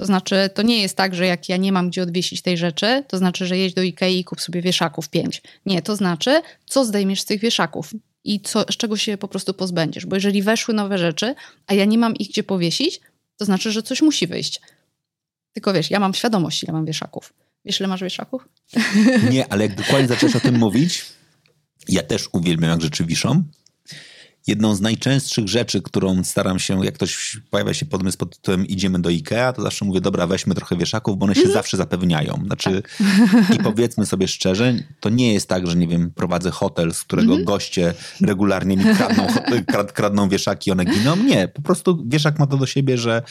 To 0.00 0.06
znaczy, 0.06 0.50
to 0.54 0.62
nie 0.62 0.82
jest 0.82 0.96
tak, 0.96 1.14
że 1.14 1.26
jak 1.26 1.48
ja 1.48 1.56
nie 1.56 1.72
mam 1.72 1.90
gdzie 1.90 2.02
odwiesić 2.02 2.42
tej 2.42 2.58
rzeczy, 2.58 3.04
to 3.08 3.18
znaczy, 3.18 3.46
że 3.46 3.58
jedź 3.58 3.74
do 3.74 3.82
Ikei 3.82 4.18
i 4.18 4.24
kup 4.24 4.40
sobie 4.40 4.62
wieszaków 4.62 5.08
pięć. 5.08 5.42
Nie, 5.66 5.82
to 5.82 5.96
znaczy, 5.96 6.42
co 6.66 6.84
zdejmiesz 6.84 7.20
z 7.20 7.24
tych 7.24 7.40
wieszaków 7.40 7.90
i 8.24 8.40
co, 8.40 8.62
z 8.62 8.76
czego 8.76 8.96
się 8.96 9.16
po 9.16 9.28
prostu 9.28 9.54
pozbędziesz. 9.54 10.06
Bo 10.06 10.16
jeżeli 10.16 10.42
weszły 10.42 10.74
nowe 10.74 10.98
rzeczy, 10.98 11.34
a 11.66 11.74
ja 11.74 11.84
nie 11.84 11.98
mam 11.98 12.16
ich 12.16 12.28
gdzie 12.28 12.42
powiesić, 12.42 13.00
to 13.36 13.44
znaczy, 13.44 13.72
że 13.72 13.82
coś 13.82 14.02
musi 14.02 14.26
wyjść. 14.26 14.60
Tylko 15.52 15.72
wiesz, 15.72 15.90
ja 15.90 16.00
mam 16.00 16.14
świadomość, 16.14 16.62
ile 16.62 16.72
mam 16.72 16.86
wieszaków. 16.86 17.32
Wiesz, 17.64 17.80
ile 17.80 17.88
masz 17.88 18.02
wieszaków? 18.02 18.48
Nie, 19.30 19.52
ale 19.52 19.66
jak 19.66 19.74
dokładnie 19.74 20.08
zaczęłaś 20.08 20.36
o 20.36 20.40
tym 20.40 20.58
mówić, 20.58 21.04
ja 21.88 22.02
też 22.02 22.28
uwielbiam, 22.32 22.70
jak 22.70 22.82
rzeczy 22.82 23.04
wiszą 23.04 23.44
jedną 24.46 24.74
z 24.74 24.80
najczęstszych 24.80 25.48
rzeczy, 25.48 25.82
którą 25.82 26.24
staram 26.24 26.58
się, 26.58 26.84
jak 26.84 26.94
ktoś 26.94 27.40
pojawia 27.50 27.74
się 27.74 27.86
podmysł 27.86 28.18
pod 28.18 28.36
tytułem 28.36 28.66
idziemy 28.66 28.98
do 28.98 29.10
Ikea, 29.10 29.52
to 29.52 29.62
zawsze 29.62 29.84
mówię, 29.84 30.00
dobra, 30.00 30.26
weźmy 30.26 30.54
trochę 30.54 30.76
wieszaków, 30.76 31.18
bo 31.18 31.24
one 31.24 31.34
się 31.34 31.40
mm. 31.40 31.52
zawsze 31.52 31.76
zapewniają. 31.76 32.42
Znaczy, 32.46 32.82
tak. 32.82 33.56
i 33.56 33.58
powiedzmy 33.62 34.06
sobie 34.06 34.28
szczerze, 34.28 34.74
to 35.00 35.08
nie 35.08 35.32
jest 35.32 35.48
tak, 35.48 35.66
że 35.66 35.76
nie 35.76 35.88
wiem, 35.88 36.10
prowadzę 36.10 36.50
hotel, 36.50 36.94
z 36.94 37.02
którego 37.02 37.32
mm. 37.32 37.44
goście 37.44 37.94
regularnie 38.20 38.76
mi 38.76 38.84
kradną, 38.96 39.26
krad, 39.66 39.92
kradną 39.92 40.28
wieszaki, 40.28 40.70
one 40.70 40.84
giną. 40.84 41.16
Nie, 41.16 41.48
po 41.48 41.62
prostu 41.62 42.04
wieszak 42.08 42.38
ma 42.38 42.46
to 42.46 42.56
do 42.56 42.66
siebie, 42.66 42.98
że 42.98 43.22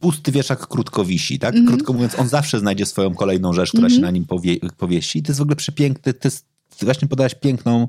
pusty 0.00 0.32
wieszak 0.32 0.66
krótko 0.66 1.04
wisi, 1.04 1.38
tak? 1.38 1.54
Mm. 1.54 1.66
Krótko 1.66 1.92
mówiąc, 1.92 2.18
on 2.18 2.28
zawsze 2.28 2.58
znajdzie 2.58 2.86
swoją 2.86 3.14
kolejną 3.14 3.52
rzecz, 3.52 3.68
która 3.68 3.88
się 3.88 3.96
mhm. 3.96 4.02
na 4.02 4.10
nim 4.10 4.24
powie, 4.24 4.56
powiesi. 4.76 5.18
I 5.18 5.22
to 5.22 5.28
jest 5.28 5.38
w 5.38 5.42
ogóle 5.42 5.56
przepiękny, 5.56 6.14
to 6.14 6.28
jest, 6.28 6.46
właśnie 6.82 7.08
podałaś 7.08 7.34
piękną, 7.34 7.88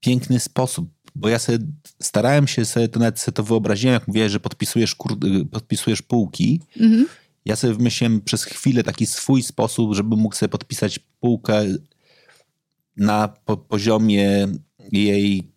piękny 0.00 0.40
sposób 0.40 0.88
bo 1.18 1.28
ja 1.28 1.38
sobie 1.38 1.58
starałem 2.02 2.48
się 2.48 2.64
sobie 2.64 2.88
to 2.88 3.00
nawet 3.00 3.20
sobie 3.20 3.34
to 3.34 3.42
wyobraziłem, 3.42 3.94
jak 3.94 4.08
mówiłeś, 4.08 4.32
że 4.32 4.40
podpisujesz, 4.40 4.94
kur, 4.94 5.18
podpisujesz 5.50 6.02
półki. 6.02 6.60
Mhm. 6.80 7.06
Ja 7.44 7.56
sobie 7.56 7.74
wymyśliłem 7.74 8.20
przez 8.20 8.44
chwilę 8.44 8.84
taki 8.84 9.06
swój 9.06 9.42
sposób, 9.42 9.94
żeby 9.94 10.16
mógł 10.16 10.34
sobie 10.34 10.50
podpisać 10.50 10.98
półkę 11.20 11.64
na 12.96 13.28
po, 13.28 13.56
poziomie 13.56 14.48
jej 14.92 15.52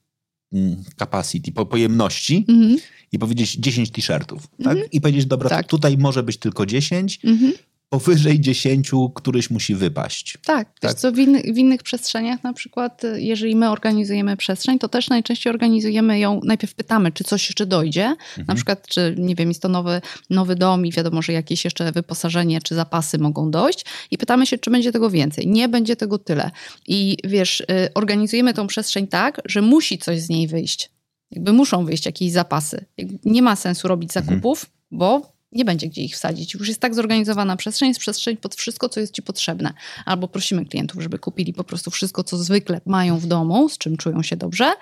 mm, 0.54 0.84
capacity, 1.00 1.52
po, 1.52 1.66
pojemności 1.66 2.46
mhm. 2.50 2.78
i 3.12 3.20
powiedzieć 3.20 3.56
10 3.56 3.92
t-shirtów. 3.92 4.48
Tak? 4.48 4.74
Mhm. 4.74 4.92
I 4.92 5.02
powiedzieć, 5.02 5.26
dobra, 5.26 5.50
tak. 5.50 5.68
tutaj 5.68 5.98
może 5.98 6.24
być 6.24 6.38
tylko 6.38 6.66
10, 6.66 7.20
mhm 7.24 7.54
powyżej 7.92 8.40
10 8.40 8.92
któryś 9.16 9.50
musi 9.50 9.76
wypaść. 9.76 10.38
Tak, 10.46 10.80
tak. 10.80 10.94
co, 10.94 11.12
w, 11.12 11.18
inny, 11.18 11.42
w 11.42 11.58
innych 11.58 11.84
przestrzeniach 11.84 12.44
na 12.44 12.54
przykład, 12.54 13.02
jeżeli 13.16 13.56
my 13.56 13.70
organizujemy 13.70 14.38
przestrzeń, 14.38 14.80
to 14.80 14.90
też 14.90 15.10
najczęściej 15.10 15.54
organizujemy 15.54 16.20
ją, 16.20 16.42
najpierw 16.44 16.74
pytamy, 16.74 17.12
czy 17.12 17.24
coś 17.24 17.50
jeszcze 17.50 17.66
dojdzie, 17.66 18.04
mhm. 18.06 18.48
na 18.48 18.56
przykład, 18.56 18.88
czy 18.88 19.16
nie 19.18 19.36
wiem, 19.36 19.50
jest 19.50 19.62
to 19.62 19.70
nowy, 19.70 20.02
nowy 20.30 20.56
dom 20.56 20.86
i 20.86 20.92
wiadomo, 20.92 21.22
że 21.22 21.34
jakieś 21.34 21.66
jeszcze 21.66 21.92
wyposażenie 21.92 22.62
czy 22.62 22.76
zapasy 22.76 23.18
mogą 23.18 23.52
dojść 23.52 23.86
i 24.12 24.18
pytamy 24.18 24.46
się, 24.46 24.58
czy 24.58 24.72
będzie 24.72 24.92
tego 24.92 25.10
więcej. 25.10 25.48
Nie 25.48 25.70
będzie 25.70 25.96
tego 25.96 26.18
tyle. 26.18 26.52
I 26.88 27.18
wiesz, 27.24 27.62
y, 27.62 27.66
organizujemy 27.94 28.54
tą 28.54 28.68
przestrzeń 28.68 29.08
tak, 29.08 29.42
że 29.46 29.62
musi 29.62 29.98
coś 29.98 30.22
z 30.22 30.30
niej 30.30 30.48
wyjść. 30.48 30.90
Jakby 31.32 31.54
muszą 31.54 31.86
wyjść 31.86 32.06
jakieś 32.06 32.32
zapasy. 32.32 32.86
Nie 33.26 33.42
ma 33.42 33.56
sensu 33.56 33.88
robić 33.88 34.18
mhm. 34.18 34.26
zakupów, 34.26 34.66
mhm. 34.66 34.72
bo 34.92 35.41
nie 35.52 35.66
będzie 35.66 35.88
gdzie 35.88 36.02
ich 36.02 36.14
wsadzić. 36.14 36.54
Już 36.54 36.68
jest 36.68 36.80
tak 36.80 36.96
zorganizowana 36.96 37.56
przestrzeń, 37.56 37.88
jest 37.88 38.00
przestrzeń 38.00 38.38
pod 38.38 38.56
wszystko, 38.56 38.90
co 38.90 39.00
jest 39.00 39.14
ci 39.14 39.22
potrzebne. 39.22 39.74
Albo 40.06 40.28
prosimy 40.28 40.66
klientów, 40.66 41.02
żeby 41.02 41.20
kupili 41.20 41.54
po 41.54 41.64
prostu 41.64 41.92
wszystko, 41.92 42.24
co 42.24 42.38
zwykle 42.38 42.82
mają 42.86 43.18
w 43.20 43.26
domu, 43.26 43.70
z 43.70 43.78
czym 43.78 43.98
czują 43.98 44.24
się 44.24 44.36
dobrze, 44.36 44.74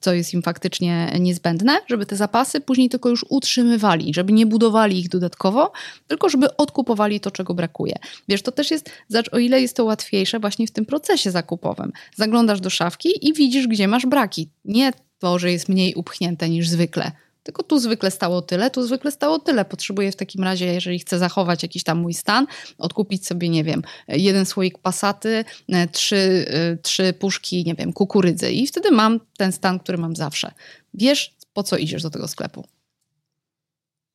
co 0.00 0.14
jest 0.14 0.34
im 0.34 0.42
faktycznie 0.42 1.12
niezbędne, 1.20 1.78
żeby 1.86 2.06
te 2.06 2.16
zapasy 2.16 2.60
później 2.60 2.88
tylko 2.88 3.08
już 3.08 3.24
utrzymywali, 3.28 4.14
żeby 4.14 4.32
nie 4.32 4.46
budowali 4.46 4.98
ich 5.00 5.08
dodatkowo, 5.08 5.72
tylko 6.06 6.28
żeby 6.28 6.56
odkupowali 6.56 7.20
to, 7.20 7.30
czego 7.30 7.54
brakuje. 7.54 7.94
Wiesz, 8.28 8.42
to 8.42 8.52
też 8.52 8.70
jest, 8.70 8.90
o 9.32 9.38
ile 9.38 9.60
jest 9.60 9.76
to 9.76 9.84
łatwiejsze 9.84 10.40
właśnie 10.40 10.66
w 10.66 10.70
tym 10.70 10.86
procesie 10.86 11.30
zakupowym. 11.30 11.92
Zaglądasz 12.14 12.60
do 12.60 12.70
szafki 12.70 13.28
i 13.28 13.32
widzisz, 13.32 13.68
gdzie 13.68 13.88
masz 13.88 14.06
braki. 14.06 14.48
Nie 14.64 14.92
to, 15.18 15.38
że 15.38 15.52
jest 15.52 15.68
mniej 15.68 15.94
upchnięte 15.94 16.48
niż 16.48 16.68
zwykle 16.68 17.12
tylko 17.46 17.62
tu 17.62 17.78
zwykle 17.78 18.10
stało 18.10 18.42
tyle, 18.42 18.70
tu 18.70 18.86
zwykle 18.86 19.10
stało 19.10 19.38
tyle. 19.38 19.64
Potrzebuję 19.64 20.12
w 20.12 20.16
takim 20.16 20.44
razie, 20.44 20.66
jeżeli 20.66 20.98
chcę 20.98 21.18
zachować 21.18 21.62
jakiś 21.62 21.84
tam 21.84 21.98
mój 21.98 22.14
stan, 22.14 22.46
odkupić 22.78 23.26
sobie, 23.26 23.48
nie 23.48 23.64
wiem, 23.64 23.82
jeden 24.08 24.46
słoik 24.46 24.78
pasaty, 24.78 25.44
e, 25.68 25.88
trzy, 25.88 26.46
e, 26.48 26.76
trzy 26.76 27.12
puszki, 27.12 27.64
nie 27.64 27.74
wiem, 27.74 27.92
kukurydzy 27.92 28.52
i 28.52 28.66
wtedy 28.66 28.90
mam 28.90 29.20
ten 29.36 29.52
stan, 29.52 29.78
który 29.78 29.98
mam 29.98 30.16
zawsze. 30.16 30.52
Wiesz, 30.94 31.34
po 31.52 31.62
co 31.62 31.76
idziesz 31.76 32.02
do 32.02 32.10
tego 32.10 32.28
sklepu. 32.28 32.64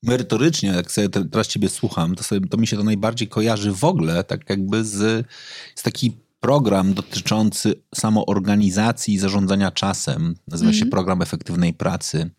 Merytorycznie, 0.04 0.70
jak 0.70 0.92
sobie 0.92 1.10
teraz 1.10 1.48
ciebie 1.48 1.70
słucham, 1.70 2.16
to, 2.16 2.24
sobie, 2.24 2.48
to 2.48 2.58
mi 2.58 2.68
się 2.68 2.78
to 2.78 2.84
najbardziej 2.84 3.28
kojarzy 3.28 3.72
w 3.72 3.84
ogóle, 3.84 4.24
tak 4.24 4.50
jakby 4.50 4.86
z, 4.86 5.28
z 5.76 5.84
taki 5.84 6.18
program 6.40 6.94
dotyczący 6.94 7.74
samoorganizacji 7.96 9.14
i 9.14 9.18
zarządzania 9.18 9.72
czasem. 9.72 10.36
Nazywa 10.48 10.70
mm 10.70 10.76
-hmm. 10.76 10.80
się 10.80 10.86
mhm. 10.86 10.92
Program 10.92 11.22
Efektywnej 11.22 11.74
Pracy. 11.74 12.30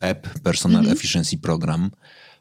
PEP, 0.00 0.28
Personal 0.42 0.80
mhm. 0.80 0.96
Efficiency 0.96 1.38
Program, 1.38 1.90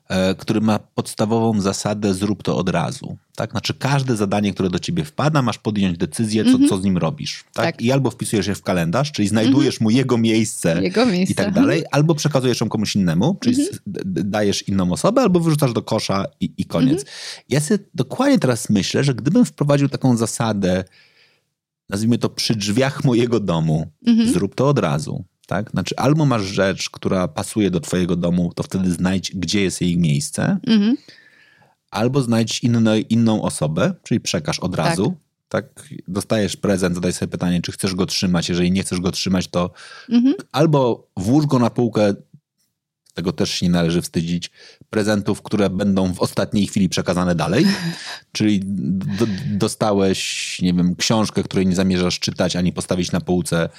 e, 0.10 0.36
który 0.36 0.62
ma 0.62 0.80
podstawową 0.80 1.62
zasadę 1.62 2.14
zrób 2.14 2.44
to 2.44 2.58
od 2.58 2.70
razu. 2.70 3.18
Tak? 3.36 3.52
Znaczy 3.52 3.74
każde 3.74 4.16
zadanie, 4.16 4.54
które 4.54 4.70
do 4.70 4.80
ciebie 4.80 5.06
wpada, 5.06 5.42
masz 5.42 5.58
podjąć 5.58 5.98
decyzję, 5.98 6.44
co, 6.44 6.50
mhm. 6.50 6.70
co 6.70 6.78
z 6.78 6.84
nim 6.84 6.98
robisz. 6.98 7.44
Tak? 7.54 7.66
tak? 7.66 7.82
I 7.82 7.92
albo 7.92 8.12
wpisujesz 8.12 8.48
je 8.48 8.56
w 8.56 8.64
kalendarz, 8.64 9.12
czyli 9.12 9.28
znajdujesz 9.28 9.76
mhm. 9.76 9.84
mu 9.84 9.90
jego 9.90 10.18
miejsce, 10.18 10.84
jego 10.84 11.06
miejsce, 11.06 11.34
i 11.34 11.36
tak 11.36 11.54
dalej, 11.54 11.84
albo 11.92 12.16
przekazujesz 12.16 12.62
ją 12.62 12.70
komuś 12.70 12.96
innemu, 12.96 13.38
czyli 13.42 13.62
mhm. 13.62 13.76
dajesz 14.30 14.68
inną 14.68 14.92
osobę, 14.92 15.22
albo 15.22 15.40
wyrzucasz 15.40 15.74
do 15.74 15.82
kosza 15.82 16.26
i, 16.40 16.52
i 16.58 16.66
koniec. 16.66 17.06
Ja 17.50 17.60
sobie 17.60 17.84
dokładnie 17.96 18.40
teraz 18.40 18.70
myślę, 18.70 19.04
że 19.04 19.16
gdybym 19.16 19.46
wprowadził 19.46 19.90
taką 19.90 20.18
zasadę 20.18 20.84
nazwijmy 21.90 22.18
to 22.18 22.30
przy 22.30 22.56
drzwiach 22.56 23.04
mojego 23.04 23.40
domu. 23.40 23.88
Mhm. 24.08 24.34
Zrób 24.34 24.56
to 24.56 24.70
od 24.70 24.80
razu. 24.80 25.26
Tak? 25.50 25.72
Znaczy, 25.72 25.96
albo 25.98 26.26
masz 26.26 26.42
rzecz, 26.44 26.90
która 26.90 27.28
pasuje 27.28 27.72
do 27.72 27.80
twojego 27.80 28.16
domu, 28.16 28.52
to 28.56 28.64
wtedy 28.64 28.92
znajdź, 28.92 29.32
gdzie 29.36 29.62
jest 29.62 29.82
jej 29.82 29.98
miejsce, 29.98 30.58
Mhm. 30.68 30.98
albo 31.92 32.22
znajdź 32.22 32.60
inne, 32.64 33.00
inną 33.00 33.42
osobę, 33.42 33.94
czyli 34.04 34.20
przekaż 34.20 34.60
od 34.60 34.76
razu. 34.76 35.18
Tak. 35.50 35.66
Dostajesz 36.08 36.56
prezent, 36.58 36.96
zadaj 36.96 37.14
sobie 37.14 37.32
pytanie, 37.32 37.62
czy 37.62 37.72
chcesz 37.72 37.96
go 37.96 38.06
trzymać. 38.06 38.50
Jeżeli 38.50 38.72
nie 38.72 38.84
chcesz 38.84 39.00
go 39.00 39.12
trzymać, 39.12 39.48
to 39.48 39.72
Mhm. 40.10 40.36
albo 40.52 41.08
włóż 41.18 41.46
go 41.46 41.60
na 41.60 41.70
półkę, 41.70 42.14
tego 43.14 43.32
też 43.32 43.50
się 43.52 43.66
nie 43.66 43.72
należy 43.72 44.02
wstydzić, 44.02 44.52
prezentów, 44.90 45.42
które 45.42 45.70
będą 45.70 46.14
w 46.14 46.20
ostatniej 46.20 46.68
chwili 46.68 46.90
przekazane 46.90 47.36
dalej. 47.36 47.66
Czyli 48.32 48.62
dostałeś, 49.46 50.58
nie 50.62 50.74
wiem, 50.74 50.96
książkę, 50.96 51.44
której 51.44 51.68
nie 51.68 51.76
zamierzasz 51.76 52.20
czytać 52.20 52.56
ani 52.56 52.74
postawić 52.74 53.12
na 53.12 53.22
półce, 53.22 53.70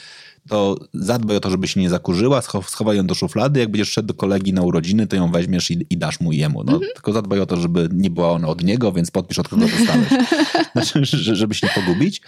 to 0.48 0.76
zadbaj 0.94 1.36
o 1.36 1.40
to, 1.40 1.50
żeby 1.50 1.68
się 1.68 1.80
nie 1.80 1.90
zakurzyła, 1.90 2.40
scho- 2.40 2.68
schowaj 2.70 2.96
ją 2.96 3.06
do 3.06 3.14
szuflady. 3.14 3.60
Jak 3.60 3.70
będziesz 3.70 3.90
szedł 3.90 4.08
do 4.08 4.14
kolegi 4.14 4.52
na 4.52 4.62
urodziny, 4.62 5.06
to 5.06 5.16
ją 5.16 5.32
weźmiesz 5.32 5.70
i, 5.70 5.86
i 5.90 5.96
dasz 5.96 6.20
mu 6.20 6.32
jemu. 6.32 6.64
No, 6.64 6.80
Tylko 6.94 7.12
zadbaj 7.12 7.40
o 7.40 7.46
to, 7.46 7.56
żeby 7.56 7.88
nie 7.92 8.10
była 8.10 8.30
ona 8.30 8.48
od 8.48 8.64
niego, 8.64 8.92
więc 8.92 9.10
podpisz, 9.10 9.38
od 9.38 9.48
kogo 9.48 9.66
dostałeś. 9.78 10.08
Znaczy, 10.72 11.04
że- 11.04 11.36
żeby 11.36 11.54
się 11.54 11.66
nie 11.66 11.72
pogubić. 11.82 12.22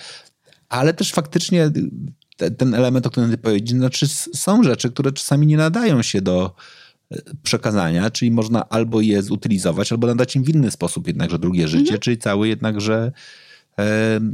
Ale 0.68 0.94
też 0.94 1.12
faktycznie 1.12 1.70
te, 2.36 2.50
ten 2.50 2.74
element, 2.74 3.06
o 3.06 3.10
którym 3.10 3.30
ty 3.30 3.38
powiedziałeś, 3.38 3.70
znaczy 3.80 4.06
są 4.34 4.62
rzeczy, 4.62 4.90
które 4.90 5.12
czasami 5.12 5.46
nie 5.46 5.56
nadają 5.56 6.02
się 6.02 6.20
do 6.22 6.54
e, 7.12 7.16
przekazania, 7.42 8.10
czyli 8.10 8.30
można 8.30 8.68
albo 8.68 9.00
je 9.00 9.22
zutylizować, 9.22 9.92
albo 9.92 10.06
nadać 10.06 10.36
im 10.36 10.44
w 10.44 10.48
inny 10.48 10.70
sposób 10.70 11.06
jednakże 11.06 11.38
drugie 11.38 11.68
życie, 11.68 11.98
czyli 11.98 12.18
cały 12.18 12.48
jednakże 12.48 13.12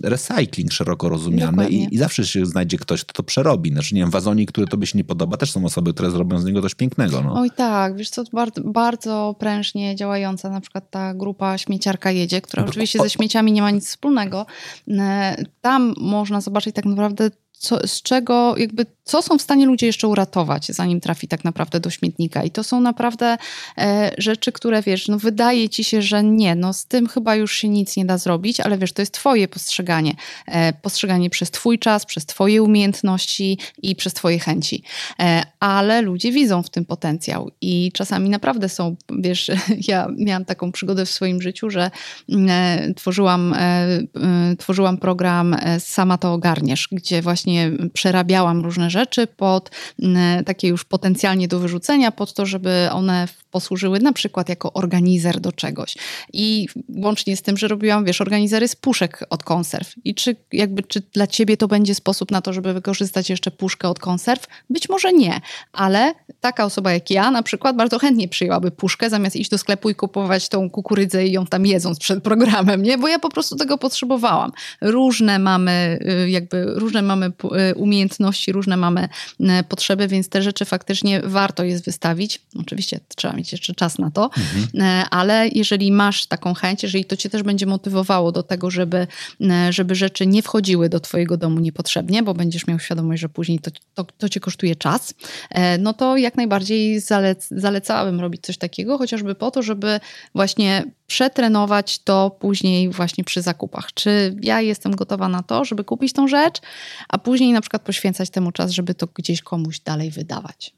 recycling 0.02 0.72
szeroko 0.72 1.08
rozumiany 1.08 1.50
Dokładnie. 1.52 1.84
i, 1.84 1.94
i 1.94 1.98
zawsze 1.98 2.26
się 2.26 2.46
znajdzie 2.46 2.78
ktoś, 2.78 3.04
kto 3.04 3.12
to 3.12 3.22
przerobi. 3.22 3.70
Znaczy, 3.72 3.94
nie 3.94 4.00
wiem, 4.00 4.10
wazonik, 4.10 4.52
który 4.52 4.66
tobie 4.66 4.86
się 4.86 4.98
nie 4.98 5.04
podoba, 5.04 5.36
też 5.36 5.50
są 5.50 5.64
osoby, 5.64 5.94
które 5.94 6.10
zrobią 6.10 6.38
z 6.38 6.44
niego 6.44 6.62
coś 6.62 6.74
pięknego. 6.74 7.22
No. 7.22 7.34
Oj 7.34 7.50
tak, 7.50 7.96
wiesz 7.96 8.10
co, 8.10 8.24
bardzo, 8.32 8.62
bardzo 8.64 9.36
prężnie 9.38 9.96
działająca 9.96 10.50
na 10.50 10.60
przykład 10.60 10.90
ta 10.90 11.14
grupa 11.14 11.58
Śmieciarka 11.58 12.10
Jedzie, 12.10 12.40
która 12.40 12.62
No, 12.62 12.68
oczywiście 12.68 12.98
o- 12.98 13.02
ze 13.02 13.10
śmieciami 13.10 13.52
nie 13.52 13.62
ma 13.62 13.70
nic 13.70 13.86
wspólnego. 13.86 14.46
E, 14.90 15.36
Tam 15.60 15.94
można 16.00 16.40
zobaczyć 16.40 16.74
tak 16.74 16.84
naprawdę 16.84 17.30
co, 17.52 17.86
z 17.86 18.02
czego 18.02 18.54
jakby, 18.56 18.86
co 19.08 19.22
są 19.22 19.38
w 19.38 19.42
stanie 19.42 19.66
ludzie 19.66 19.86
jeszcze 19.86 20.08
uratować, 20.08 20.66
zanim 20.66 21.00
trafi 21.00 21.28
tak 21.28 21.44
naprawdę 21.44 21.80
do 21.80 21.90
śmietnika. 21.90 22.42
I 22.42 22.50
to 22.50 22.64
są 22.64 22.80
naprawdę 22.80 23.36
e, 23.78 24.10
rzeczy, 24.18 24.52
które 24.52 24.82
wiesz, 24.82 25.08
no 25.08 25.18
wydaje 25.18 25.68
ci 25.68 25.84
się, 25.84 26.02
że 26.02 26.24
nie, 26.24 26.54
no 26.54 26.72
z 26.72 26.86
tym 26.86 27.06
chyba 27.06 27.34
już 27.34 27.52
się 27.52 27.68
nic 27.68 27.96
nie 27.96 28.04
da 28.04 28.18
zrobić, 28.18 28.60
ale 28.60 28.78
wiesz, 28.78 28.92
to 28.92 29.02
jest 29.02 29.12
twoje 29.12 29.48
postrzeganie. 29.48 30.14
E, 30.46 30.72
postrzeganie 30.72 31.30
przez 31.30 31.50
twój 31.50 31.78
czas, 31.78 32.06
przez 32.06 32.26
twoje 32.26 32.62
umiejętności 32.62 33.58
i 33.82 33.96
przez 33.96 34.14
twoje 34.14 34.38
chęci. 34.38 34.82
E, 35.20 35.42
ale 35.60 36.02
ludzie 36.02 36.32
widzą 36.32 36.62
w 36.62 36.70
tym 36.70 36.84
potencjał 36.84 37.50
i 37.60 37.92
czasami 37.92 38.30
naprawdę 38.30 38.68
są, 38.68 38.96
wiesz, 39.18 39.50
ja 39.88 40.08
miałam 40.18 40.44
taką 40.44 40.72
przygodę 40.72 41.06
w 41.06 41.10
swoim 41.10 41.42
życiu, 41.42 41.70
że 41.70 41.90
mm, 42.28 42.48
e, 42.50 42.94
tworzyłam, 42.94 43.54
e, 43.54 43.58
e, 43.58 44.56
tworzyłam 44.58 44.98
program 44.98 45.56
Sama 45.78 46.18
to 46.18 46.32
ogarniesz, 46.32 46.88
gdzie 46.92 47.22
właśnie 47.22 47.70
przerabiałam 47.92 48.60
różne 48.60 48.90
rzeczy 48.90 48.97
pod 49.26 49.70
mm, 50.02 50.44
takie 50.44 50.68
już 50.68 50.84
potencjalnie 50.84 51.48
do 51.48 51.58
wyrzucenia, 51.58 52.12
pod 52.12 52.34
to, 52.34 52.46
żeby 52.46 52.88
one 52.92 53.28
posłużyły 53.50 54.00
na 54.00 54.12
przykład 54.12 54.48
jako 54.48 54.72
organizer 54.72 55.40
do 55.40 55.52
czegoś. 55.52 55.94
I 56.32 56.68
łącznie 56.96 57.36
z 57.36 57.42
tym, 57.42 57.56
że 57.56 57.68
robiłam, 57.68 58.04
wiesz, 58.04 58.20
organizery 58.20 58.68
z 58.68 58.76
puszek 58.76 59.26
od 59.30 59.42
konserw. 59.42 59.94
I 60.04 60.14
czy 60.14 60.36
jakby, 60.52 60.82
czy 60.82 61.02
dla 61.12 61.26
ciebie 61.26 61.56
to 61.56 61.68
będzie 61.68 61.94
sposób 61.94 62.30
na 62.30 62.42
to, 62.42 62.52
żeby 62.52 62.72
wykorzystać 62.72 63.30
jeszcze 63.30 63.50
puszkę 63.50 63.88
od 63.88 63.98
konserw? 63.98 64.46
Być 64.70 64.88
może 64.88 65.12
nie, 65.12 65.40
ale 65.72 66.14
taka 66.40 66.64
osoba 66.64 66.92
jak 66.92 67.10
ja 67.10 67.30
na 67.30 67.42
przykład 67.42 67.76
bardzo 67.76 67.98
chętnie 67.98 68.28
przyjęłaby 68.28 68.70
puszkę, 68.70 69.10
zamiast 69.10 69.36
iść 69.36 69.50
do 69.50 69.58
sklepu 69.58 69.90
i 69.90 69.94
kupować 69.94 70.48
tą 70.48 70.70
kukurydzę 70.70 71.26
i 71.26 71.32
ją 71.32 71.46
tam 71.46 71.66
jedząc 71.66 71.98
przed 71.98 72.22
programem, 72.22 72.82
nie? 72.82 72.98
Bo 72.98 73.08
ja 73.08 73.18
po 73.18 73.28
prostu 73.28 73.56
tego 73.56 73.78
potrzebowałam. 73.78 74.52
Różne 74.80 75.38
mamy 75.38 75.98
y, 76.24 76.30
jakby, 76.30 76.64
różne 76.66 77.02
mamy 77.02 77.26
y, 77.26 77.74
umiejętności, 77.74 78.52
różne 78.52 78.76
mamy 78.76 79.08
y, 79.40 79.44
potrzeby, 79.68 80.08
więc 80.08 80.28
te 80.28 80.42
rzeczy 80.42 80.64
faktycznie 80.64 81.20
warto 81.24 81.64
jest 81.64 81.84
wystawić. 81.84 82.40
Oczywiście 82.60 83.00
trzeba 83.16 83.34
mieć 83.34 83.47
jeszcze 83.52 83.74
czas 83.74 83.98
na 83.98 84.10
to, 84.10 84.30
y, 84.74 84.80
ale 85.10 85.48
jeżeli 85.48 85.92
masz 85.92 86.26
taką 86.26 86.54
chęć, 86.54 86.82
jeżeli 86.82 87.04
to 87.04 87.16
cię 87.16 87.30
też 87.30 87.42
będzie 87.42 87.66
motywowało 87.66 88.32
do 88.32 88.42
tego, 88.42 88.70
żeby, 88.70 89.06
y, 89.40 89.72
żeby 89.72 89.94
rzeczy 89.94 90.26
nie 90.26 90.42
wchodziły 90.42 90.88
do 90.88 91.00
twojego 91.00 91.36
domu 91.36 91.60
niepotrzebnie, 91.60 92.22
bo 92.22 92.34
będziesz 92.34 92.66
miał 92.66 92.78
świadomość, 92.78 93.22
że 93.22 93.28
później 93.28 93.58
to, 93.58 93.70
to, 93.94 94.04
to 94.18 94.28
cię 94.28 94.40
kosztuje 94.40 94.76
czas, 94.76 95.14
e, 95.50 95.78
no 95.78 95.94
to 95.94 96.16
jak 96.16 96.36
najbardziej 96.36 97.00
zalec, 97.00 97.48
zalecałabym 97.50 98.20
robić 98.20 98.42
coś 98.42 98.58
takiego, 98.58 98.98
chociażby 98.98 99.34
po 99.34 99.50
to, 99.50 99.62
żeby 99.62 100.00
właśnie 100.34 100.84
przetrenować 101.06 101.98
to 101.98 102.30
później 102.30 102.90
właśnie 102.90 103.24
przy 103.24 103.42
zakupach. 103.42 103.92
Czy 103.94 104.36
ja 104.42 104.60
jestem 104.60 104.96
gotowa 104.96 105.28
na 105.28 105.42
to, 105.42 105.64
żeby 105.64 105.84
kupić 105.84 106.12
tą 106.12 106.28
rzecz, 106.28 106.60
a 107.08 107.18
później 107.18 107.52
na 107.52 107.60
przykład 107.60 107.82
poświęcać 107.82 108.30
temu 108.30 108.52
czas, 108.52 108.70
żeby 108.70 108.94
to 108.94 109.06
gdzieś 109.14 109.42
komuś 109.42 109.80
dalej 109.80 110.10
wydawać. 110.10 110.74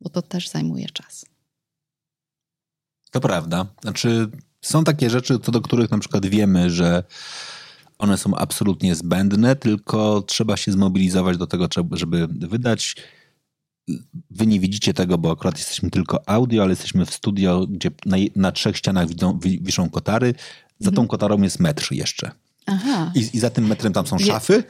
Bo 0.00 0.10
to 0.10 0.22
też 0.22 0.48
zajmuje 0.48 0.86
czas. 0.88 1.33
To 3.14 3.20
prawda. 3.20 3.66
Znaczy, 3.82 4.28
są 4.60 4.84
takie 4.84 5.10
rzeczy, 5.10 5.38
co 5.38 5.52
do 5.52 5.60
których 5.60 5.90
na 5.90 5.98
przykład 5.98 6.26
wiemy, 6.26 6.70
że 6.70 7.04
one 7.98 8.18
są 8.18 8.34
absolutnie 8.34 8.94
zbędne, 8.94 9.56
tylko 9.56 10.22
trzeba 10.22 10.56
się 10.56 10.72
zmobilizować 10.72 11.36
do 11.36 11.46
tego, 11.46 11.68
żeby 11.92 12.28
wydać. 12.28 12.96
Wy 14.30 14.46
nie 14.46 14.60
widzicie 14.60 14.94
tego, 14.94 15.18
bo 15.18 15.30
akurat 15.30 15.58
jesteśmy 15.58 15.90
tylko 15.90 16.28
audio, 16.28 16.62
ale 16.62 16.72
jesteśmy 16.72 17.06
w 17.06 17.14
studio, 17.14 17.66
gdzie 17.66 17.90
na, 18.06 18.16
na 18.36 18.52
trzech 18.52 18.76
ścianach 18.76 19.08
widzą, 19.08 19.38
wi, 19.38 19.60
wiszą 19.62 19.90
kotary. 19.90 20.34
Za 20.78 20.90
tą 20.90 21.06
kotarą 21.06 21.42
jest 21.42 21.60
metr 21.60 21.92
jeszcze. 21.92 22.30
Aha. 22.66 23.12
I, 23.14 23.30
I 23.32 23.38
za 23.38 23.50
tym 23.50 23.66
metrem 23.66 23.92
tam 23.92 24.06
są 24.06 24.18
szafy. 24.18 24.64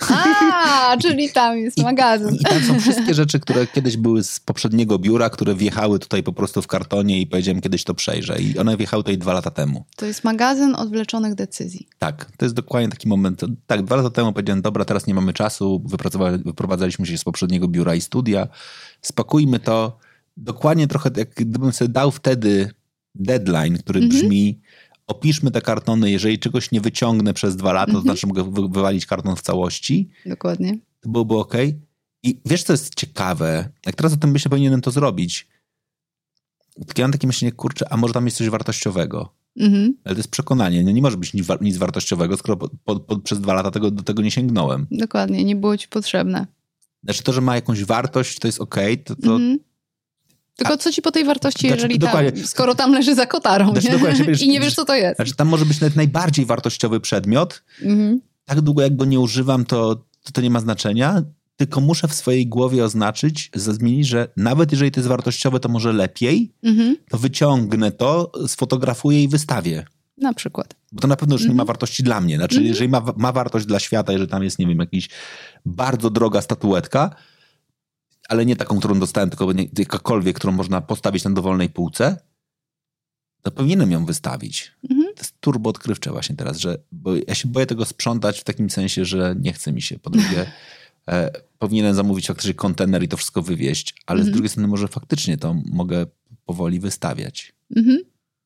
A, 0.53 0.97
czyli 1.03 1.31
tam 1.31 1.59
jest 1.59 1.83
magazyn. 1.83 2.35
I 2.35 2.45
tam 2.45 2.63
są 2.63 2.81
wszystkie 2.91 3.15
rzeczy, 3.15 3.41
które 3.41 3.67
kiedyś 3.67 3.97
były 3.97 4.25
z 4.25 4.41
poprzedniego 4.41 4.99
biura, 4.99 5.31
które 5.31 5.55
wjechały 5.55 5.99
tutaj 5.99 6.23
po 6.23 6.33
prostu 6.33 6.63
w 6.63 6.67
kartonie 6.67 7.21
i 7.21 7.27
powiedziałem, 7.27 7.61
kiedyś 7.61 7.85
to 7.85 7.95
przejrzę. 7.95 8.41
I 8.41 8.59
one 8.59 8.77
wjechały 8.77 9.03
tutaj 9.03 9.19
dwa 9.19 9.33
lata 9.33 9.51
temu. 9.51 9.85
To 9.97 10.07
jest 10.07 10.25
magazyn 10.25 10.75
odwleczonych 10.75 11.35
decyzji. 11.35 11.89
Tak, 11.99 12.31
to 12.37 12.45
jest 12.45 12.55
dokładnie 12.55 12.89
taki 12.89 13.09
moment. 13.09 13.41
Tak, 13.67 13.83
dwa 13.83 13.97
lata 13.97 14.11
temu 14.11 14.33
powiedziałem, 14.33 14.63
dobra, 14.63 14.85
teraz 14.85 15.07
nie 15.07 15.15
mamy 15.15 15.33
czasu, 15.33 15.83
wyprowadzaliśmy 16.45 17.07
się 17.07 17.19
z 17.19 17.25
poprzedniego 17.25 17.69
biura 17.69 17.95
i 17.95 18.01
studia, 18.01 18.49
spakujmy 19.03 19.61
to. 19.61 19.99
Dokładnie 20.37 20.87
trochę, 20.87 21.11
jak 21.17 21.35
gdybym 21.35 21.73
sobie 21.73 21.89
dał 21.89 22.11
wtedy 22.11 22.71
deadline, 23.15 23.79
który 23.79 24.09
brzmi, 24.09 24.61
opiszmy 25.07 25.51
te 25.51 25.61
kartony, 25.61 26.11
jeżeli 26.11 26.39
czegoś 26.39 26.71
nie 26.71 26.81
wyciągnę 26.81 27.35
przez 27.35 27.57
dwa 27.57 27.73
lata, 27.73 27.93
to 27.93 28.01
znaczy 28.01 28.27
mogę 28.27 28.43
wy- 28.53 28.69
wywalić 28.69 29.07
karton 29.07 29.37
w 29.37 29.43
całości, 29.43 30.11
Dokładnie. 30.27 30.79
to 31.01 31.09
byłoby 31.09 31.35
ok. 31.37 31.55
I 32.23 32.41
wiesz, 32.47 32.63
co 32.63 32.73
jest 32.73 32.95
ciekawe? 32.95 33.69
Jak 33.87 33.95
teraz 33.97 34.13
o 34.13 34.17
tym 34.17 34.31
myślę, 34.31 34.49
powinienem 34.51 34.81
to 34.81 34.91
zrobić. 34.91 35.49
Tak 36.87 36.99
ja 36.99 37.05
mam 37.05 37.13
takie 37.13 37.27
myślenie, 37.27 37.53
kurczę, 37.53 37.93
a 37.93 37.97
może 37.97 38.15
tam 38.15 38.25
jest 38.25 38.37
coś 38.37 38.49
wartościowego? 38.49 39.35
Mhm. 39.57 39.95
Ale 40.05 40.15
to 40.15 40.19
jest 40.19 40.31
przekonanie. 40.31 40.83
No 40.85 40.91
nie 40.91 41.03
może 41.03 41.17
być 41.17 41.35
nic, 41.35 41.47
wa- 41.47 41.59
nic 41.61 41.77
wartościowego, 41.77 42.37
skoro 42.37 42.57
po, 42.57 42.69
po, 42.85 43.01
po, 43.01 43.19
przez 43.19 43.41
dwa 43.41 43.55
lata 43.55 43.71
tego, 43.71 43.91
do 43.91 44.03
tego 44.03 44.23
nie 44.23 44.31
sięgnąłem. 44.31 44.87
Dokładnie, 44.91 45.45
nie 45.45 45.57
było 45.57 45.77
ci 45.77 45.89
potrzebne. 45.89 46.47
Znaczy 47.05 47.23
to, 47.23 47.33
że 47.33 47.41
ma 47.41 47.55
jakąś 47.55 47.85
wartość, 47.85 48.39
to 48.39 48.49
jest 48.49 48.61
okej, 48.61 48.99
to, 48.99 49.17
to 49.17 49.33
Mhm. 49.33 49.59
Tylko 50.57 50.77
co 50.77 50.93
ci 50.93 51.03
po 51.03 51.11
tej 51.11 51.25
wartości, 51.25 51.61
Znaczy, 51.61 51.75
jeżeli 51.75 51.99
tam, 51.99 52.47
skoro 52.47 52.75
tam 52.75 52.93
leży 52.93 53.15
za 53.15 53.27
kotarą 53.27 53.73
Znaczy, 53.73 53.91
nie? 53.91 54.25
wiesz- 54.27 54.43
i 54.43 54.49
nie 54.49 54.61
wiesz, 54.61 54.75
co 54.75 54.85
to 54.85 54.95
jest. 54.95 55.17
znaczy 55.17 55.35
tam 55.35 55.49
może 55.49 55.67
być 55.67 55.81
nawet 55.81 55.97
najbardziej 55.97 56.47
wartościowy 56.47 57.01
przedmiot. 57.01 57.63
Mhm. 57.83 58.21
Tak 58.45 58.61
długo 58.61 58.83
jak 58.83 58.97
go 58.97 59.05
nie 59.05 59.21
używam, 59.21 59.65
to, 59.65 59.95
to, 59.95 60.33
to 60.33 60.41
nie 60.41 60.51
ma 60.51 60.61
znaczenia. 60.61 61.23
Tylko 61.57 61.81
muszę 61.81 62.09
w 62.09 62.15
swojej 62.15 62.47
głowie 62.47 62.85
oznaczyć, 62.85 63.51
zmienić, 63.55 64.07
że 64.07 64.29
nawet 64.37 64.73
jeżeli 64.73 64.91
to 64.91 65.01
jest 65.01 65.09
wartościowe, 65.09 65.61
to 65.61 65.69
może 65.69 65.93
lepiej, 65.93 66.53
Mhm. 66.63 66.97
to 67.11 67.19
wyciągnę 67.19 67.93
to, 67.93 68.33
sfotografuję 68.47 69.23
i 69.23 69.29
wystawię. 69.29 69.85
Na 70.19 70.35
przykład. 70.35 70.75
Bo 70.93 71.01
to 71.01 71.09
na 71.09 71.17
pewno 71.17 71.35
już 71.35 71.43
nie 71.43 71.47
Mhm. 71.47 71.57
ma 71.57 71.65
wartości 71.65 72.03
dla 72.03 72.21
mnie. 72.21 72.37
Znaczy, 72.37 72.63
jeżeli 72.65 72.89
ma, 72.89 73.03
ma 73.17 73.33
wartość 73.33 73.67
dla 73.67 73.79
świata, 73.79 74.13
jeżeli 74.13 74.31
tam 74.31 74.43
jest, 74.43 74.59
nie 74.59 74.67
wiem, 74.67 74.79
jakiś 74.79 75.09
bardzo 75.67 76.11
droga 76.11 76.41
statuetka, 76.43 77.17
ale 78.29 78.47
nie 78.47 78.57
taką, 78.57 78.79
którą 78.79 78.99
dostałem, 79.01 79.31
tylko 79.31 79.53
nie, 79.53 79.69
jakakolwiek, 79.79 80.37
którą 80.37 80.53
można 80.53 80.81
postawić 80.81 81.25
na 81.25 81.31
dowolnej 81.31 81.69
półce, 81.69 82.17
to 83.43 83.51
powinienem 83.51 83.91
ją 83.91 84.05
wystawić. 84.07 84.73
Mhm. 84.91 85.15
To 85.15 85.21
jest 85.21 85.35
turbo 85.41 85.71
odkrywcze 85.71 86.11
właśnie 86.11 86.37
teraz, 86.37 86.59
że 86.59 86.79
bo 86.93 87.11
ja 87.29 87.35
się 87.35 87.49
boję 87.49 87.67
tego 87.67 87.85
sprzątać 87.85 88.41
w 88.41 88.45
takim 88.45 88.71
sensie, 88.71 89.05
że 89.05 89.35
nie 89.41 89.53
chce 89.53 89.73
mi 89.73 89.83
się. 89.83 89.99
Po 89.99 90.11
drugie, 90.11 90.47
e, 91.09 91.31
powinienem 91.59 91.95
zamówić 91.95 92.27
faktycznie 92.27 92.55
kontener 92.55 93.03
i 93.03 93.09
to 93.09 93.17
wszystko 93.17 93.43
wywieźć, 93.43 93.95
ale 94.07 94.19
z 94.19 94.21
Mhm. 94.21 94.33
drugiej 94.33 94.49
strony 94.49 94.69
może 94.69 94.89
faktycznie 94.89 95.39
to 95.39 95.55
mogę 95.55 96.07
powoli 96.45 96.81
wystawiać. 96.81 97.53
Mhm. 97.77 97.99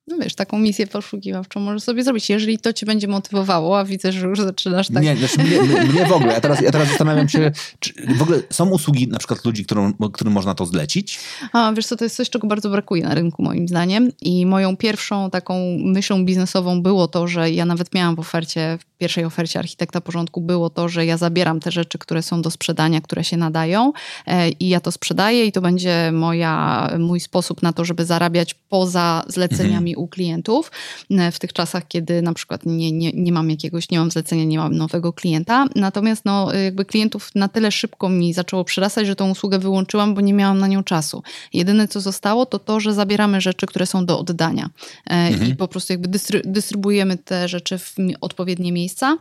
No 0.09 0.17
wiesz, 0.19 0.35
taką 0.35 0.59
misję 0.59 0.87
poszukiwawczą 0.87 1.61
możesz 1.61 1.83
sobie 1.83 2.05
zrobić, 2.05 2.31
jeżeli 2.31 2.59
to 2.59 2.73
cię 2.73 2.87
będzie 2.87 3.09
motywowało, 3.09 3.79
a 3.79 3.85
widzę, 3.85 4.13
że 4.13 4.27
już 4.27 4.41
zaczynasz 4.41 4.89
tak... 4.89 5.03
Nie, 5.03 5.17
znaczy 5.17 5.39
mnie, 5.39 5.63
mnie 5.85 6.07
w 6.07 6.13
ogóle. 6.13 6.33
Ja 6.33 6.41
teraz, 6.41 6.61
ja 6.61 6.71
teraz 6.71 6.89
zastanawiam 6.89 7.29
się, 7.29 7.53
czy 7.79 7.93
w 8.17 8.23
ogóle 8.23 8.43
są 8.51 8.71
usługi 8.71 9.09
na 9.09 9.19
przykład 9.19 9.45
ludzi, 9.45 9.65
którym, 9.65 9.95
którym 10.13 10.33
można 10.33 10.55
to 10.55 10.67
zlecić? 10.67 11.19
A, 11.53 11.73
wiesz 11.73 11.87
co, 11.87 11.97
to 11.97 12.05
jest 12.05 12.17
coś, 12.17 12.31
czego 12.31 12.47
bardzo 12.47 12.71
brakuje 12.71 13.05
na 13.05 13.15
rynku 13.15 13.43
moim 13.43 13.69
zdaniem 13.69 14.13
i 14.21 14.47
moją 14.47 14.77
pierwszą 14.77 15.31
taką 15.31 15.79
myślą 15.79 16.25
biznesową 16.25 16.83
było 16.83 17.09
to, 17.09 17.29
że 17.29 17.51
ja 17.51 17.65
nawet 17.65 17.95
miałam 17.95 18.17
w 18.17 18.21
ofercie, 18.21 18.79
w 18.81 18.99
pierwszej 18.99 19.25
ofercie 19.25 19.59
architekta 19.59 20.01
porządku 20.01 20.41
było 20.41 20.71
to, 20.71 20.89
że 20.89 21.07
ja 21.07 21.17
zabieram 21.17 21.61
te 21.61 21.71
rzeczy, 21.71 21.99
które 21.99 22.23
są 22.23 22.43
do 22.43 22.51
sprzedania, 22.51 23.01
które 23.01 23.25
się 23.25 23.37
nadają 23.37 23.93
e, 24.27 24.49
i 24.49 24.69
ja 24.69 24.81
to 24.81 24.93
sprzedaję 24.93 25.47
i 25.47 25.53
to 25.53 25.61
będzie 25.61 26.11
moja, 26.13 26.91
mój 26.99 27.21
sposób 27.21 27.63
na 27.63 27.73
to, 27.73 27.85
żeby 27.85 28.05
zarabiać 28.05 28.55
poza 28.55 29.25
zleceniami 29.29 29.97
u 29.99 30.09
klientów 30.09 30.71
e, 31.11 31.33
w 31.33 31.39
tych 31.39 31.53
czasach, 31.53 31.89
kiedy 31.89 32.23
na 32.23 32.33
przykład 32.33 32.67
nie, 32.67 32.93
nie, 32.93 33.13
nie 33.13 33.33
mam 33.33 33.51
jakiegoś, 33.51 33.91
nie 33.91 33.99
mam 33.99 34.11
zlecenia, 34.11 34.45
nie 34.45 34.59
mam 34.59 34.77
nowego 34.77 35.13
klienta. 35.13 35.67
Natomiast 35.75 36.25
no, 36.25 36.53
jakby 36.53 36.85
klientów 36.85 37.31
na 37.35 37.49
tyle 37.49 37.73
szybko 37.73 38.09
mi 38.09 38.35
zaczęło 38.35 38.65
przyrastać, 38.65 39.07
że 39.07 39.17
tą 39.17 39.31
usługę 39.31 39.59
wyłączyłam, 39.59 40.15
bo 40.15 40.21
nie 40.21 40.35
miałam 40.35 40.59
na 40.59 40.67
nią 40.67 40.85
czasu. 40.85 41.23
Jedyne, 41.53 41.89
co 41.89 42.01
zostało, 42.01 42.47
to 42.47 42.59
to, 42.59 42.81
że 42.81 42.95
zabieramy 42.95 43.41
rzeczy, 43.41 43.67
które 43.67 43.87
są 43.87 44.07
do 44.07 44.19
oddania 44.19 44.71
e, 45.07 45.11
mhm. 45.11 45.51
i 45.51 45.57
po 45.57 45.69
prostu 45.69 45.93
jakby 45.93 46.19
dystrybuujemy 46.45 47.17
te 47.17 47.49
rzeczy 47.49 47.79
w 47.79 47.95
odpowiednie 48.21 48.73
miejsca. 48.73 49.19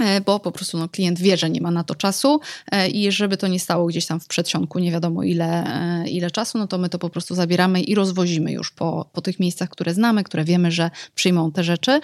E, 0.00 0.20
bo 0.20 0.40
po 0.40 0.52
prostu 0.52 0.78
no, 0.78 0.88
klient 0.88 1.20
wie, 1.20 1.36
że 1.36 1.50
nie 1.50 1.60
ma 1.60 1.70
na 1.70 1.84
to 1.84 1.94
czasu 1.94 2.40
e, 2.72 2.88
i 2.88 3.12
żeby 3.12 3.36
to 3.36 3.48
nie 3.48 3.60
stało 3.60 3.86
gdzieś 3.86 4.06
tam 4.06 4.20
w 4.20 4.26
przedsionku, 4.26 4.78
nie 4.78 4.92
wiadomo 4.92 5.22
ile, 5.22 5.64
e, 6.02 6.08
ile 6.08 6.30
czasu, 6.30 6.58
no 6.58 6.66
to 6.66 6.78
my 6.78 6.88
to 6.88 6.98
po 6.98 7.10
prostu 7.10 7.34
zabieramy 7.34 7.82
i 7.82 7.94
rozwozimy 7.94 8.52
już 8.52 8.70
po, 8.70 9.06
po 9.12 9.20
tych 9.20 9.40
miejscach, 9.40 9.68
które 9.68 9.94
znamy, 9.94 10.24
które 10.24 10.44
wiemy, 10.44 10.70
że 10.70 10.90
przyjmą 11.14 11.52
te 11.52 11.64
rzeczy, 11.64 12.00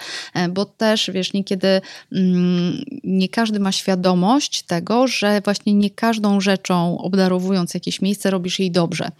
bo 0.49 0.65
też, 0.65 1.11
wiesz, 1.13 1.33
niekiedy 1.33 1.81
mm, 2.11 2.83
nie 3.03 3.29
każdy 3.29 3.59
ma 3.59 3.71
świadomość 3.71 4.63
tego, 4.63 5.07
że 5.07 5.41
właśnie 5.45 5.73
nie 5.73 5.89
każdą 5.89 6.41
rzeczą 6.41 6.97
obdarowując 6.97 7.73
jakieś 7.73 8.01
miejsce 8.01 8.31
robisz 8.31 8.59
jej 8.59 8.71
dobrze. 8.71 9.11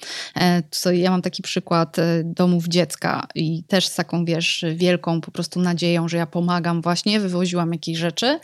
Ja 0.93 1.11
mam 1.11 1.21
taki 1.21 1.43
przykład 1.43 1.97
domów 2.23 2.67
dziecka 2.67 3.27
i 3.35 3.63
też 3.63 3.87
z 3.87 3.95
taką, 3.95 4.25
wiesz, 4.25 4.65
wielką 4.75 5.21
po 5.21 5.31
prostu 5.31 5.59
nadzieją, 5.59 6.07
że 6.07 6.17
ja 6.17 6.25
pomagam 6.25 6.81
właśnie, 6.81 7.19
wywoziłam 7.19 7.71
jakieś 7.71 7.97
rzeczy, 7.97 8.39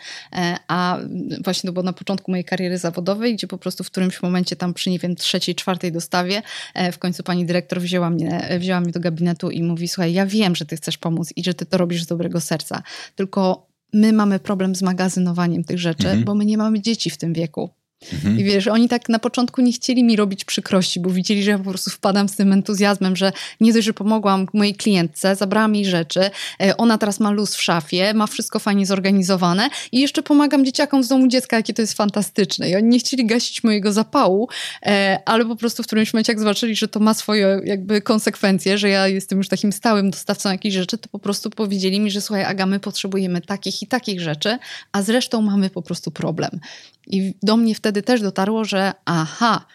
a 0.68 1.00
właśnie 1.44 1.68
to 1.68 1.74
było 1.74 1.84
na 1.84 1.94
początku 1.94 2.32
mojej 2.32 2.44
kariery 2.44 2.78
zawodowej, 2.78 3.36
gdzie 3.36 3.48
po 3.48 3.58
prostu 3.58 3.84
w 3.84 3.92
którymś 3.92 4.22
momencie 4.22 4.56
tam 4.56 4.74
przy, 4.74 4.90
nie 4.90 5.00
wiem, 5.00 5.16
trzeciej, 5.16 5.56
czwartej 5.56 5.92
dostawie 5.92 6.42
e, 6.74 6.92
w 6.92 7.00
końcu 7.00 7.24
pani 7.24 7.46
dyrektor 7.46 7.82
wzięła 7.82 8.10
mnie, 8.10 8.50
wzięła 8.60 8.82
mnie 8.82 8.92
do 8.92 9.00
gabinetu 9.00 9.50
i 9.50 9.64
mówi, 9.64 9.88
słuchaj, 9.88 10.14
ja 10.14 10.26
wiem, 10.26 10.56
że 10.56 10.66
ty 10.66 10.76
chcesz 10.76 10.98
pomóc 10.98 11.34
i 11.36 11.44
że 11.44 11.54
ty 11.54 11.66
to 11.66 11.78
robisz 11.78 12.04
z 12.04 12.08
dobrego 12.08 12.42
serca, 12.42 12.84
tylko 13.16 13.68
my 13.94 14.14
mamy 14.14 14.40
problem 14.40 14.76
z 14.76 14.82
magazynowaniem 14.82 15.64
tych 15.64 15.80
rzeczy, 15.80 16.08
mhm. 16.08 16.24
bo 16.24 16.36
my 16.36 16.46
nie 16.46 16.58
mamy 16.58 16.82
dzieci 16.82 17.10
w 17.10 17.18
tym 17.18 17.34
wieku. 17.34 17.70
Mhm. 18.14 18.40
I 18.40 18.44
wiesz, 18.44 18.68
oni 18.68 18.90
tak 18.90 19.10
na 19.10 19.20
początku 19.20 19.62
nie 19.62 19.72
chcieli 19.72 20.04
mi 20.04 20.16
robić 20.16 20.46
przykrości, 20.46 21.00
bo 21.00 21.10
widzieli, 21.10 21.44
że 21.44 21.52
ja 21.52 21.58
po 21.58 21.70
prostu 21.70 21.90
wpadam 21.90 22.30
z 22.30 22.36
tym 22.36 22.54
entuzjazmem, 22.54 23.16
że 23.16 23.32
nie 23.62 23.74
dość, 23.74 23.86
że 23.86 23.94
pomogłam 23.94 24.48
mojej 24.54 24.76
klientce, 24.76 25.36
zabrałam 25.36 25.76
jej 25.76 25.86
rzeczy, 25.86 26.30
e, 26.62 26.78
ona 26.78 26.98
teraz 26.98 27.20
ma 27.20 27.32
luz 27.32 27.56
w 27.56 27.62
szafie, 27.62 28.14
ma 28.14 28.28
wszystko 28.28 28.60
fajnie 28.60 28.86
zorganizowane 28.86 29.70
i 29.92 30.00
jeszcze 30.00 30.24
pomagam 30.24 30.66
dzieciakom 30.66 31.04
z 31.04 31.08
domu 31.08 31.28
dziecka, 31.28 31.58
jakie 31.58 31.74
to 31.74 31.82
jest 31.82 31.94
fantastyczne. 31.94 32.70
I 32.70 32.76
oni 32.76 32.88
nie 32.88 33.00
chcieli 33.00 33.26
gasić 33.26 33.64
mojego 33.64 33.94
zapału, 33.94 34.50
e, 34.86 35.20
ale 35.26 35.46
po 35.46 35.56
prostu 35.56 35.84
w 35.84 35.88
którymś 35.88 36.14
momencie 36.14 36.32
jak 36.32 36.40
zobaczyli, 36.40 36.76
że 36.76 36.88
to 36.88 37.00
ma 37.00 37.14
swoje 37.14 37.62
jakby 37.64 38.02
konsekwencje, 38.02 38.78
że 38.78 38.90
ja 38.90 39.08
jestem 39.08 39.38
już 39.38 39.48
takim 39.48 39.72
stałym 39.72 40.12
dostawcą 40.12 40.52
jakichś 40.52 40.76
rzeczy, 40.76 40.98
to 40.98 41.10
po 41.10 41.20
prostu 41.20 41.50
powiedzieli 41.50 42.00
mi, 42.00 42.12
że 42.12 42.22
słuchaj 42.22 42.44
Aga, 42.44 42.66
my 42.66 42.80
potrzebujemy 42.80 43.42
takich 43.42 43.82
i 43.82 43.88
takich 43.88 44.22
rzeczy, 44.22 44.58
a 44.92 45.02
zresztą 45.02 45.42
mamy 45.42 45.70
po 45.70 45.82
prostu 45.82 46.12
problem. 46.12 46.60
I 47.08 47.34
do 47.44 47.58
mnie 47.58 47.76
wtedy 47.76 47.87
też 47.94 48.22
dotarło, 48.22 48.66
że 48.66 48.94
aha, 49.06 49.66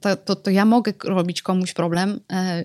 to, 0.00 0.16
to, 0.16 0.36
to, 0.36 0.50
ja 0.50 0.64
mogę 0.64 0.92
robić 1.04 1.42
komuś 1.42 1.72
problem 1.72 2.20
e, 2.32 2.34
e, 2.34 2.64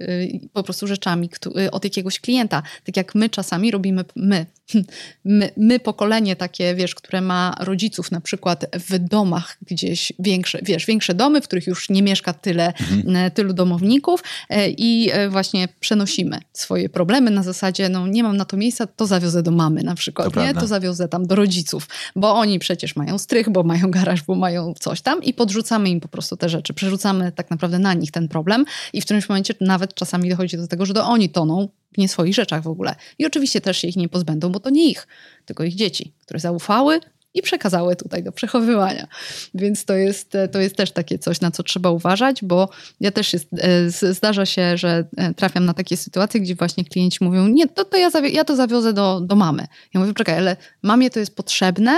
po 0.53 0.63
prostu 0.63 0.87
rzeczami 0.87 1.29
od 1.71 1.83
jakiegoś 1.83 2.19
klienta. 2.19 2.63
Tak 2.83 2.97
jak 2.97 3.15
my 3.15 3.29
czasami 3.29 3.71
robimy, 3.71 4.05
my, 4.15 4.45
my, 5.26 5.49
my, 5.57 5.80
pokolenie 5.80 6.36
takie, 6.36 6.76
wiesz, 6.76 6.95
które 6.95 7.22
ma 7.22 7.55
rodziców 7.59 8.11
na 8.11 8.22
przykład 8.22 8.66
w 8.89 8.99
domach 8.99 9.57
gdzieś 9.61 10.14
większe, 10.20 10.59
wiesz, 10.61 10.86
większe 10.86 11.14
domy, 11.14 11.41
w 11.41 11.43
których 11.43 11.68
już 11.68 11.89
nie 11.89 12.03
mieszka 12.03 12.34
tyle, 12.34 12.68
mhm. 12.68 13.16
E, 13.16 13.32
tylu 13.32 13.53
domowników 13.53 14.24
e, 14.49 14.70
i 14.70 15.09
e, 15.11 15.30
właśnie 15.30 15.68
przenosimy 15.80 16.39
swoje 16.53 16.89
problemy 16.89 17.32
na 17.32 17.43
zasadzie, 17.43 17.89
no 17.89 18.07
nie 18.07 18.24
mam 18.24 18.38
na 18.38 18.45
to 18.45 18.57
miejsca, 18.57 18.88
to 18.88 19.05
zawiozę 19.05 19.43
do 19.43 19.51
mamy 19.51 19.84
na 19.84 19.95
przykład, 19.95 20.34
to 20.34 20.45
nie? 20.45 20.53
To 20.53 20.68
zawiozę 20.68 21.07
tam 21.07 21.28
do 21.28 21.36
rodziców, 21.36 21.88
bo 22.16 22.36
oni 22.36 22.59
przecież 22.59 22.95
mają 22.95 23.18
strych, 23.18 23.49
bo 23.49 23.64
mają 23.64 23.91
garaż, 23.91 24.22
bo 24.22 24.36
mają 24.36 24.74
coś 24.80 25.01
tam 25.01 25.24
i 25.24 25.34
podrzucamy 25.34 25.89
im 25.89 25.99
po 25.99 26.07
prostu 26.07 26.38
te 26.38 26.49
rzeczy, 26.49 26.74
przerzucamy 26.74 27.32
tak 27.32 27.49
naprawdę 27.49 27.80
na 27.80 27.93
nich 27.93 28.11
ten 28.11 28.28
problem 28.28 28.66
i 28.93 29.01
w 29.01 29.05
którymś 29.05 29.30
momencie 29.30 29.53
nawet 29.61 29.93
czasami 29.93 30.30
dochodzi 30.30 30.57
do 30.57 30.68
tego, 30.68 30.86
że 30.86 30.93
to 30.93 31.05
oni 31.05 31.30
toną 31.30 31.70
nie 31.97 32.09
swoich 32.09 32.35
rzeczach 32.35 32.63
w 32.63 32.67
ogóle. 32.67 32.95
I 33.19 33.25
oczywiście 33.25 33.61
też 33.61 33.77
się 33.77 33.87
ich 33.87 33.95
nie 33.95 34.09
pozbędą, 34.09 34.49
bo 34.49 34.59
to 34.59 34.69
nie 34.69 34.89
ich, 34.89 35.07
tylko 35.45 35.63
ich 35.63 35.75
dzieci, 35.75 36.13
które 36.21 36.39
zaufały 36.39 36.99
i 37.33 37.41
przekazały 37.41 37.95
tutaj 37.95 38.23
do 38.23 38.31
przechowywania. 38.31 39.07
Więc 39.53 39.85
to 39.85 39.93
jest, 39.93 40.33
to 40.51 40.59
jest 40.59 40.75
też 40.75 40.91
takie 40.91 41.19
coś, 41.19 41.41
na 41.41 41.51
co 41.51 41.63
trzeba 41.63 41.89
uważać, 41.89 42.43
bo 42.43 42.69
ja 42.99 43.11
też 43.11 43.33
jest, 43.33 43.47
e, 43.57 44.13
zdarza 44.13 44.45
się, 44.45 44.77
że 44.77 45.05
e, 45.17 45.33
trafiam 45.33 45.65
na 45.65 45.73
takie 45.73 45.97
sytuacje, 45.97 46.41
gdzie 46.41 46.55
właśnie 46.55 46.85
klienci 46.85 47.23
mówią, 47.23 47.47
nie, 47.47 47.67
to, 47.67 47.85
to 47.85 47.97
ja, 47.97 48.09
ja 48.31 48.43
to 48.43 48.55
zawiozę 48.55 48.93
do, 48.93 49.21
do 49.21 49.35
mamy. 49.35 49.67
Ja 49.93 49.99
mówię, 49.99 50.13
czekaj, 50.13 50.37
ale 50.37 50.57
mamie 50.83 51.09
to 51.09 51.19
jest 51.19 51.35
potrzebne, 51.35 51.97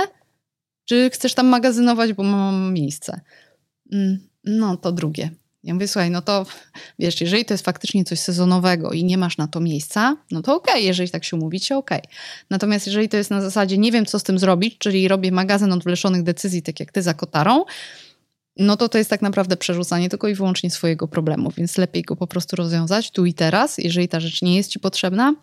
czy 0.84 1.10
chcesz 1.10 1.34
tam 1.34 1.46
magazynować, 1.46 2.12
bo 2.12 2.22
mam 2.22 2.72
miejsce? 2.72 3.20
Mm, 3.92 4.18
no, 4.44 4.76
to 4.76 4.92
drugie. 4.92 5.30
Ja 5.66 5.74
mówię, 5.74 5.88
słuchaj, 5.88 6.10
no 6.10 6.22
to 6.22 6.46
wiesz, 6.98 7.20
jeżeli 7.20 7.44
to 7.44 7.54
jest 7.54 7.64
faktycznie 7.64 8.04
coś 8.04 8.18
sezonowego 8.20 8.92
i 8.92 9.04
nie 9.04 9.18
masz 9.18 9.38
na 9.38 9.48
to 9.48 9.60
miejsca, 9.60 10.16
no 10.30 10.42
to 10.42 10.54
okej, 10.54 10.74
okay, 10.74 10.82
jeżeli 10.82 11.10
tak 11.10 11.24
się 11.24 11.36
umówicie, 11.36 11.76
okej. 11.76 11.98
Okay. 11.98 12.10
Natomiast 12.50 12.86
jeżeli 12.86 13.08
to 13.08 13.16
jest 13.16 13.30
na 13.30 13.40
zasadzie 13.40 13.78
nie 13.78 13.92
wiem, 13.92 14.06
co 14.06 14.18
z 14.18 14.22
tym 14.22 14.38
zrobić, 14.38 14.78
czyli 14.78 15.08
robię 15.08 15.32
magazyn 15.32 15.72
odwleszonych 15.72 16.22
decyzji, 16.22 16.62
tak 16.62 16.80
jak 16.80 16.92
ty 16.92 17.02
za 17.02 17.14
kotarą, 17.14 17.64
no 18.56 18.76
to 18.76 18.88
to 18.88 18.98
jest 18.98 19.10
tak 19.10 19.22
naprawdę 19.22 19.56
przerzucanie 19.56 20.08
tylko 20.08 20.28
i 20.28 20.34
wyłącznie 20.34 20.70
swojego 20.70 21.08
problemu, 21.08 21.50
więc 21.56 21.78
lepiej 21.78 22.02
go 22.02 22.16
po 22.16 22.26
prostu 22.26 22.56
rozwiązać 22.56 23.10
tu 23.10 23.26
i 23.26 23.34
teraz, 23.34 23.78
jeżeli 23.78 24.08
ta 24.08 24.20
rzecz 24.20 24.42
nie 24.42 24.56
jest 24.56 24.70
ci 24.70 24.80
potrzebna, 24.80 25.34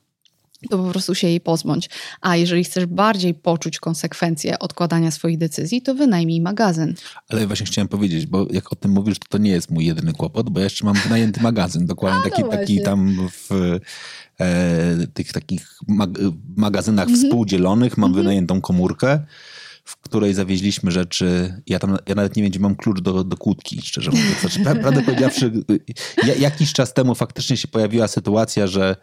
to 0.70 0.78
po 0.78 0.91
prostu 0.91 1.16
się 1.16 1.28
jej 1.28 1.41
pozbądź. 1.41 1.89
A 2.22 2.36
jeżeli 2.36 2.64
chcesz 2.64 2.86
bardziej 2.86 3.34
poczuć 3.34 3.80
konsekwencje 3.80 4.59
odkładania 4.59 5.11
swoich 5.11 5.38
decyzji, 5.38 5.82
to 5.82 5.95
wynajmij 5.95 6.41
magazyn. 6.41 6.93
Ale 7.30 7.47
właśnie 7.47 7.66
chciałem 7.66 7.88
powiedzieć, 7.88 8.26
bo 8.26 8.47
jak 8.51 8.74
o 8.74 8.76
tym 8.76 8.91
mówisz, 8.91 9.20
to 9.20 9.28
to 9.30 9.38
nie 9.38 9.51
jest 9.51 9.72
mój 9.72 9.86
jedyny 9.86 10.14
kłopot, 10.14 10.49
bo 10.49 10.59
ja 10.59 10.64
jeszcze 10.64 10.86
mam 10.86 10.95
wynajęty 10.95 11.41
magazyn, 11.41 11.86
dokładnie 11.86 12.20
A, 12.36 12.39
no 12.39 12.47
taki, 12.47 12.57
taki 12.57 12.82
tam 12.82 13.30
w 13.32 13.51
e, 14.39 15.07
tych 15.14 15.32
takich 15.32 15.78
mag 15.88 16.09
magazynach 16.55 17.07
-hmm. 17.07 17.16
współdzielonych 17.16 17.97
mam 17.97 18.11
-hmm. 18.11 18.16
wynajętą 18.16 18.61
komórkę 18.61 19.20
w 19.86 19.97
której 19.97 20.34
zawieźliśmy 20.34 20.91
rzeczy. 20.91 21.61
Ja 21.68 21.80
tam 21.80 21.97
ja 22.07 22.16
nawet 22.16 22.36
nie 22.36 22.43
wiem, 22.43 22.49
gdzie 22.49 22.59
mam 22.59 22.76
klucz 22.76 23.01
do, 23.01 23.24
do 23.24 23.38
kłódki, 23.38 23.82
szczerze 23.82 24.11
mówiąc. 24.11 24.39
Znaczy, 24.39 24.59
prawdę 24.82 25.01
powiedziawszy, 25.01 25.51
ja, 26.28 26.36
jakiś 26.36 26.74
czas 26.74 26.93
temu 26.93 27.16
faktycznie 27.16 27.57
się 27.57 27.68
pojawiła 27.68 28.07
sytuacja, 28.07 28.68
że 28.68 28.95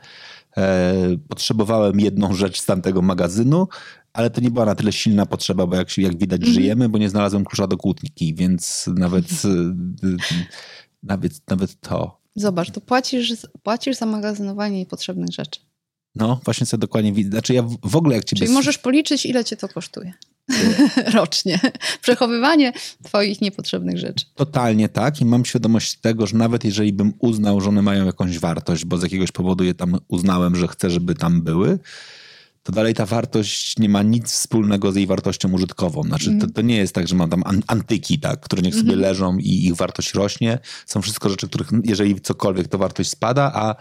potrzebowałem 1.28 2.00
jedną 2.00 2.34
rzecz 2.34 2.60
z 2.60 2.66
tamtego 2.66 3.02
magazynu, 3.02 3.68
ale 4.12 4.30
to 4.30 4.40
nie 4.40 4.50
była 4.50 4.64
na 4.64 4.74
tyle 4.74 4.92
silna 4.92 5.26
potrzeba, 5.26 5.66
bo 5.66 5.76
jak, 5.76 5.98
jak 5.98 6.18
widać 6.18 6.40
mm 6.40 6.52
-hmm. 6.52 6.54
żyjemy, 6.54 6.88
bo 6.88 6.98
nie 6.98 7.08
znalazłem 7.08 7.44
klucza 7.44 7.66
do 7.66 7.76
kłódki, 7.76 8.34
więc 8.34 8.90
nawet, 8.94 9.26
nawet, 11.02 11.50
nawet 11.50 11.80
to. 11.80 12.20
Zobacz, 12.36 12.70
to 12.70 12.80
płacisz, 12.80 13.32
płacisz 13.62 13.96
za 13.96 14.06
magazynowanie 14.06 14.78
niepotrzebnych 14.78 15.30
rzeczy. 15.32 15.60
No, 16.14 16.40
właśnie 16.44 16.66
sobie 16.66 16.80
dokładnie 16.80 17.12
widzę. 17.12 17.30
Znaczy 17.30 17.54
ja 17.54 17.62
w 17.84 17.96
ogóle 17.96 18.14
jak 18.16 18.24
ciebie... 18.24 18.40
Czyli 18.40 18.52
możesz 18.52 18.78
policzyć, 18.78 19.26
ile 19.26 19.44
cię 19.44 19.56
to 19.56 19.68
kosztuje. 19.68 20.12
rocznie. 21.14 21.60
Przechowywanie 22.02 22.72
twoich 23.02 23.40
niepotrzebnych 23.40 23.98
rzeczy. 23.98 24.24
Totalnie 24.34 24.88
tak 24.88 25.20
i 25.20 25.24
mam 25.24 25.44
świadomość 25.44 25.96
tego, 25.96 26.26
że 26.26 26.36
nawet 26.36 26.64
jeżeli 26.64 26.92
bym 26.92 27.12
uznał, 27.18 27.60
że 27.60 27.68
one 27.68 27.82
mają 27.82 28.06
jakąś 28.06 28.38
wartość, 28.38 28.84
bo 28.84 28.98
z 28.98 29.02
jakiegoś 29.02 29.32
powodu 29.32 29.64
je 29.64 29.74
tam 29.74 29.98
uznałem, 30.08 30.56
że 30.56 30.68
chcę, 30.68 30.90
żeby 30.90 31.14
tam 31.14 31.42
były, 31.42 31.78
to 32.62 32.72
dalej 32.72 32.94
ta 32.94 33.06
wartość 33.06 33.78
nie 33.78 33.88
ma 33.88 34.02
nic 34.02 34.32
wspólnego 34.32 34.92
z 34.92 34.96
jej 34.96 35.06
wartością 35.06 35.52
użytkową. 35.52 36.02
Znaczy, 36.02 36.26
to, 36.26 36.32
mhm. 36.32 36.52
to, 36.52 36.62
nie 36.62 36.76
jest 36.76 36.94
tak, 36.94 37.08
że 37.08 37.16
mam 37.16 37.30
tam 37.30 37.42
antyki, 37.66 38.18
tak, 38.18 38.40
które 38.40 38.62
niech 38.62 38.74
sobie 38.74 38.92
-hmm. 38.92 39.00
leżą 39.00 39.38
i 39.38 39.66
ich 39.66 39.74
wartość 39.74 40.14
rośnie. 40.14 40.58
Są 40.86 41.02
wszystko 41.02 41.28
rzeczy, 41.28 41.48
których 41.48 41.68
jeżeli 41.84 42.20
cokolwiek, 42.20 42.68
to 42.68 42.78
wartość 42.78 43.10
spada, 43.10 43.52
a, 43.54 43.76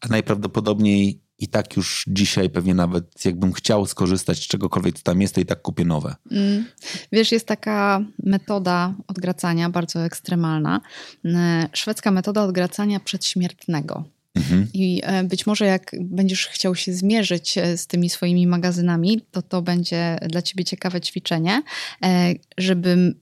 a 0.00 0.08
najprawdopodobniej 0.08 1.20
i 1.40 1.48
tak 1.48 1.76
już 1.76 2.04
dzisiaj 2.08 2.50
pewnie 2.50 2.74
nawet 2.74 3.24
jakbym 3.24 3.52
chciał 3.52 3.86
skorzystać 3.86 4.38
z 4.38 4.48
czegokolwiek, 4.48 4.96
co 4.96 5.02
tam 5.02 5.20
jest, 5.20 5.34
to 5.34 5.40
i 5.40 5.46
tak 5.46 5.62
kupię 5.62 5.84
nowe. 5.84 6.14
Mm. 6.30 6.64
Wiesz, 7.12 7.32
jest 7.32 7.46
taka 7.46 8.04
metoda 8.22 8.94
odgracania, 9.06 9.70
bardzo 9.70 10.04
ekstremalna. 10.04 10.80
E, 11.24 11.68
szwedzka 11.72 12.10
metoda 12.10 12.42
odgracania 12.42 13.00
przedśmiertnego. 13.00 14.04
Mhm. 14.34 14.66
I 14.74 15.00
e, 15.04 15.24
być 15.24 15.46
może 15.46 15.66
jak 15.66 15.96
będziesz 16.00 16.46
chciał 16.46 16.74
się 16.74 16.92
zmierzyć 16.92 17.58
e, 17.58 17.76
z 17.78 17.86
tymi 17.86 18.10
swoimi 18.10 18.46
magazynami, 18.46 19.20
to 19.30 19.42
to 19.42 19.62
będzie 19.62 20.18
dla 20.28 20.42
ciebie 20.42 20.64
ciekawe 20.64 21.00
ćwiczenie, 21.00 21.62
e, 22.04 22.34
żeby 22.58 23.14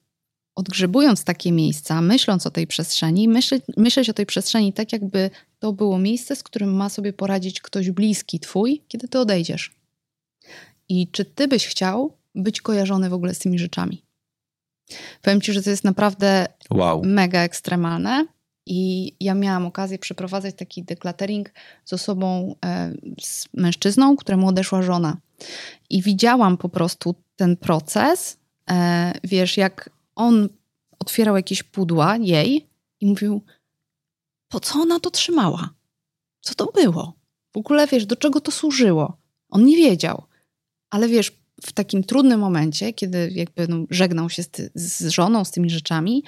odgrzebując 0.59 1.25
takie 1.25 1.53
miejsca, 1.53 2.01
myśląc 2.01 2.47
o 2.47 2.51
tej 2.51 2.67
przestrzeni, 2.67 3.29
myśleć, 3.29 3.65
myśleć 3.77 4.11
o 4.11 4.13
tej 4.13 4.27
przestrzeni 4.27 4.73
tak, 4.73 4.93
jakby 4.93 5.31
to 5.59 5.73
było 5.73 5.99
miejsce, 5.99 6.37
z 6.37 6.43
którym 6.43 6.77
ma 6.77 6.89
sobie 6.89 7.13
poradzić 7.13 7.61
ktoś 7.61 7.91
bliski 7.91 8.41
twój, 8.41 8.83
kiedy 8.89 9.09
ty 9.09 9.19
odejdziesz. 9.19 9.73
I 10.89 11.09
czy 11.09 11.25
ty 11.25 11.49
byś 11.49 11.67
chciał 11.67 12.17
być 12.35 12.61
kojarzony 12.61 13.11
w 13.11 13.13
ogóle 13.13 13.35
z 13.35 13.39
tymi 13.39 13.59
rzeczami? 13.59 14.03
Powiem 15.23 15.41
ci, 15.41 15.53
że 15.53 15.63
to 15.63 15.71
jest 15.71 15.85
naprawdę 15.85 16.47
wow. 16.71 17.03
mega 17.05 17.41
ekstremalne. 17.41 18.27
I 18.67 19.13
ja 19.21 19.35
miałam 19.35 19.67
okazję 19.67 19.99
przeprowadzać 19.99 20.55
taki 20.55 20.83
deklatering 20.83 21.51
z 21.85 21.93
osobą, 21.93 22.55
e, 22.65 22.93
z 23.21 23.49
mężczyzną, 23.55 24.17
któremu 24.17 24.49
odeszła 24.49 24.83
żona. 24.83 25.17
I 25.91 26.03
widziałam 26.03 26.57
po 26.57 26.69
prostu 26.69 27.15
ten 27.37 27.57
proces. 27.57 28.37
E, 28.71 29.13
wiesz, 29.25 29.57
jak 29.57 29.91
on 30.19 30.49
otwierał 30.99 31.37
jakieś 31.37 31.63
pudła 31.63 32.17
jej 32.17 32.67
i 33.01 33.07
mówił, 33.07 33.43
po 34.49 34.61
co 34.61 34.79
ona 34.79 35.01
to 35.01 35.11
trzymała? 35.11 35.75
Co 36.41 36.55
to 36.55 36.67
było? 36.67 37.13
W 37.53 37.57
ogóle 37.57 37.87
wiesz, 37.87 38.07
do 38.07 38.17
czego 38.17 38.41
to 38.41 38.51
służyło? 38.51 39.17
On 39.51 39.65
nie 39.65 39.77
wiedział. 39.77 40.23
Ale 40.91 41.09
wiesz, 41.09 41.33
w 41.63 41.73
takim 41.73 42.05
trudnym 42.05 42.41
momencie, 42.41 42.93
kiedy 42.93 43.31
jakby 43.35 43.69
no, 43.69 43.85
żegnał 43.91 44.31
się 44.31 44.43
z, 44.43 44.49
ty, 44.49 44.71
z 44.75 45.09
żoną, 45.09 45.45
z 45.45 45.51
tymi 45.51 45.71
rzeczami, 45.71 46.25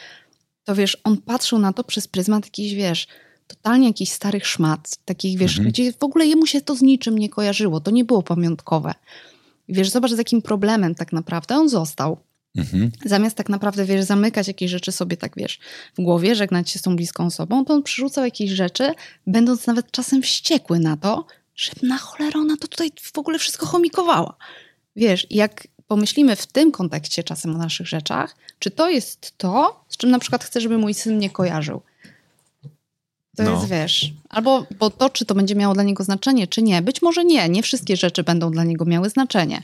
to 0.64 0.74
wiesz, 0.74 0.98
on 1.04 1.16
patrzył 1.16 1.58
na 1.58 1.72
to 1.72 1.84
przez 1.84 2.08
pryzmat 2.08 2.44
jakiś, 2.44 2.74
wiesz, 2.74 3.06
totalnie 3.46 3.86
jakichś 3.86 4.12
starych 4.12 4.46
szmat, 4.46 4.96
takich, 5.04 5.38
wiesz, 5.38 5.52
mhm. 5.52 5.68
gdzie 5.68 5.92
w 5.92 6.04
ogóle 6.04 6.26
jemu 6.26 6.46
się 6.46 6.60
to 6.60 6.76
z 6.76 6.82
niczym 6.82 7.18
nie 7.18 7.28
kojarzyło, 7.28 7.80
to 7.80 7.90
nie 7.90 8.04
było 8.04 8.22
pamiątkowe. 8.22 8.94
Wiesz, 9.68 9.90
zobacz, 9.90 10.12
z 10.12 10.18
jakim 10.18 10.42
problemem 10.42 10.94
tak 10.94 11.12
naprawdę 11.12 11.56
on 11.56 11.68
został. 11.68 12.18
Mhm. 12.56 12.90
Zamiast 13.04 13.36
tak 13.36 13.48
naprawdę, 13.48 13.84
wiesz, 13.84 14.04
zamykać 14.04 14.48
jakieś 14.48 14.70
rzeczy 14.70 14.92
sobie 14.92 15.16
tak, 15.16 15.32
wiesz, 15.36 15.58
w 15.98 16.02
głowie, 16.02 16.34
żegnać 16.34 16.70
się 16.70 16.78
z 16.78 16.82
tą 16.82 16.96
bliską 16.96 17.26
osobą, 17.26 17.64
to 17.64 17.74
on 17.74 17.82
przerzucał 17.82 18.24
jakieś 18.24 18.50
rzeczy, 18.50 18.94
będąc 19.26 19.66
nawet 19.66 19.90
czasem 19.90 20.22
wściekły 20.22 20.78
na 20.78 20.96
to, 20.96 21.26
że 21.56 21.72
na 21.82 21.98
cholerę 21.98 22.40
ona 22.40 22.56
to 22.56 22.68
tutaj 22.68 22.90
w 23.02 23.18
ogóle 23.18 23.38
wszystko 23.38 23.66
chomikowała. 23.66 24.36
Wiesz, 24.96 25.26
jak 25.30 25.68
pomyślimy 25.86 26.36
w 26.36 26.46
tym 26.46 26.72
kontekście 26.72 27.24
czasem 27.24 27.54
o 27.54 27.58
naszych 27.58 27.88
rzeczach, 27.88 28.36
czy 28.58 28.70
to 28.70 28.90
jest 28.90 29.38
to, 29.38 29.84
z 29.88 29.96
czym 29.96 30.10
na 30.10 30.18
przykład 30.18 30.44
chcę, 30.44 30.60
żeby 30.60 30.78
mój 30.78 30.94
syn 30.94 31.18
nie 31.18 31.30
kojarzył. 31.30 31.82
To 33.36 33.42
no. 33.42 33.50
jest, 33.50 33.68
wiesz, 33.68 34.12
albo 34.28 34.66
bo 34.78 34.90
to, 34.90 35.10
czy 35.10 35.24
to 35.24 35.34
będzie 35.34 35.54
miało 35.54 35.74
dla 35.74 35.82
niego 35.82 36.04
znaczenie, 36.04 36.46
czy 36.46 36.62
nie. 36.62 36.82
Być 36.82 37.02
może 37.02 37.24
nie, 37.24 37.48
nie 37.48 37.62
wszystkie 37.62 37.96
rzeczy 37.96 38.22
będą 38.22 38.50
dla 38.50 38.64
niego 38.64 38.84
miały 38.84 39.10
znaczenie, 39.10 39.62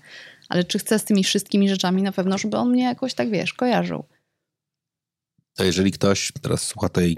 ale 0.49 0.65
czy 0.65 0.79
chcę 0.79 0.99
z 0.99 1.05
tymi 1.05 1.25
wszystkimi 1.25 1.69
rzeczami 1.69 2.03
na 2.03 2.13
pewno, 2.13 2.39
żeby 2.39 2.57
on 2.57 2.71
mnie 2.71 2.83
jakoś 2.83 3.15
tak, 3.15 3.31
wiesz, 3.31 3.55
kojarzył. 3.55 4.05
To 5.55 5.65
jeżeli 5.65 5.93
ktoś 5.93 6.33
teraz 6.43 6.63
słucha 6.63 6.89
tej 6.89 7.17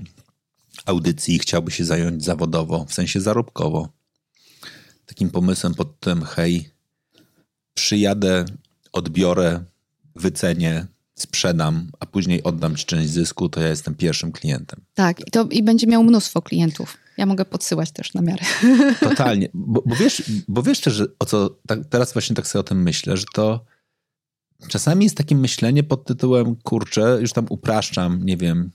audycji 0.87 1.35
i 1.35 1.39
chciałby 1.39 1.71
się 1.71 1.85
zająć 1.85 2.25
zawodowo, 2.25 2.85
w 2.85 2.95
sensie 2.95 3.21
zarobkowo, 3.21 3.89
takim 5.07 5.31
pomysłem 5.31 5.75
pod 5.75 6.01
tym, 6.01 6.23
hej, 6.23 6.71
przyjadę 7.75 8.45
odbiorę, 8.93 9.65
wycenię, 10.17 10.87
sprzedam, 11.23 11.91
a 12.01 12.07
później 12.07 12.43
oddam 12.43 12.77
ci 12.77 12.87
część 12.87 13.11
zysku, 13.11 13.49
to 13.49 13.61
ja 13.61 13.69
jestem 13.69 13.95
pierwszym 13.95 14.33
klientem. 14.33 14.81
Tak, 14.95 15.21
i, 15.21 15.31
to, 15.31 15.45
i 15.51 15.63
będzie 15.63 15.87
miał 15.87 16.05
mnóstwo 16.05 16.43
klientów. 16.43 16.97
Ja 17.17 17.27
mogę 17.27 17.45
podsyłać 17.45 17.91
też 17.91 18.15
na 18.15 18.23
miarę. 18.23 18.45
Totalnie, 19.01 19.49
bo, 19.55 19.83
bo 19.87 19.97
wiesz, 19.97 20.23
bo 20.49 20.63
wiesz 20.63 20.81
też, 20.81 21.03
o 21.19 21.25
co, 21.25 21.59
tak, 21.67 21.79
teraz 21.91 22.13
właśnie 22.13 22.37
tak 22.37 22.47
sobie 22.47 22.61
o 22.61 22.65
tym 22.65 22.83
myślę, 22.83 23.17
że 23.17 23.25
to 23.35 23.65
czasami 24.69 25.05
jest 25.05 25.17
takie 25.17 25.35
myślenie 25.35 25.83
pod 25.83 26.05
tytułem, 26.05 26.57
kurczę, 26.57 27.19
już 27.21 27.33
tam 27.33 27.47
upraszczam, 27.49 28.25
nie 28.25 28.37
wiem, 28.37 28.71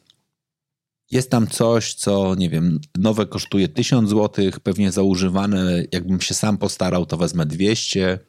jest 1.11 1.31
tam 1.31 1.47
coś, 1.47 1.93
co, 1.93 2.35
nie 2.35 2.49
wiem, 2.49 2.79
nowe 2.97 3.25
kosztuje 3.25 3.67
1000 3.67 4.09
zł, 4.09 4.45
pewnie 4.63 4.91
zaużywane, 4.91 5.83
jakbym 5.91 6.21
się 6.21 6.33
sam 6.33 6.57
postarał, 6.57 7.05
to 7.05 7.17
wezmę 7.17 7.45
200, 7.45 8.19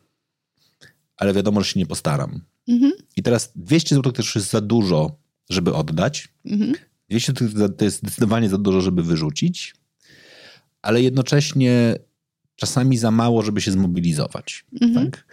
ale 1.17 1.33
wiadomo, 1.33 1.61
że 1.61 1.71
się 1.71 1.81
nie 1.81 1.87
postaram. 1.87 2.41
Mhm. 2.69 2.93
I 3.17 3.23
teraz 3.23 3.53
200 3.57 3.95
zł 3.95 4.13
też 4.13 4.35
jest 4.35 4.51
za 4.51 4.61
dużo, 4.61 5.17
żeby 5.51 5.75
oddać. 5.75 6.29
Mhm. 6.45 6.73
200 7.09 7.33
zł 7.33 7.69
to 7.69 7.85
jest 7.85 7.99
zdecydowanie 7.99 8.49
za 8.49 8.59
dużo, 8.59 8.81
żeby 8.81 9.03
wyrzucić, 9.03 9.75
ale 10.83 11.03
jednocześnie 11.03 11.97
czasami 12.57 12.99
za 12.99 13.11
mało, 13.11 13.43
żeby 13.43 13.61
się 13.61 13.73
zmobilizować. 13.73 14.65
Mhm. 14.83 15.11
Tak? 15.11 15.27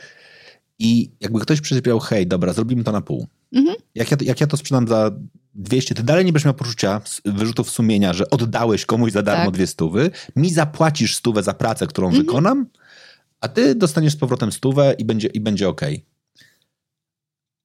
I 0.80 1.12
jakby 1.20 1.40
ktoś 1.40 1.62
przysypiał, 1.62 2.00
hej, 2.00 2.28
dobra, 2.28 2.54
zrobimy 2.54 2.84
to 2.84 2.92
na 2.92 3.02
pół. 3.02 3.28
Mhm. 3.54 3.78
Jak, 3.96 4.12
ja, 4.12 4.18
jak 4.22 4.42
ja 4.42 4.48
to 4.48 4.58
sprzedam 4.58 4.88
za 4.88 5.12
200, 5.54 5.96
ty 5.96 6.04
dalej 6.04 6.26
nie 6.26 6.34
będziesz 6.34 6.46
miał 6.46 6.54
poczucia 6.54 7.02
wyrzutów 7.26 7.70
sumienia, 7.70 8.14
że 8.14 8.30
oddałeś 8.30 8.86
komuś 8.86 9.12
za 9.12 9.22
darmo 9.22 9.46
tak. 9.46 9.54
dwie 9.54 9.68
stówy, 9.68 10.12
mi 10.36 10.50
zapłacisz 10.50 11.16
stówę 11.16 11.44
za 11.44 11.54
pracę, 11.54 11.88
którą 11.88 12.08
mhm. 12.08 12.26
wykonam, 12.26 12.66
a 13.42 13.48
ty 13.48 13.76
dostaniesz 13.76 14.14
z 14.14 14.18
powrotem 14.18 14.52
stówę 14.52 14.96
i 14.98 15.06
będzie, 15.06 15.28
i 15.28 15.40
będzie 15.40 15.70
ok. 15.70 15.82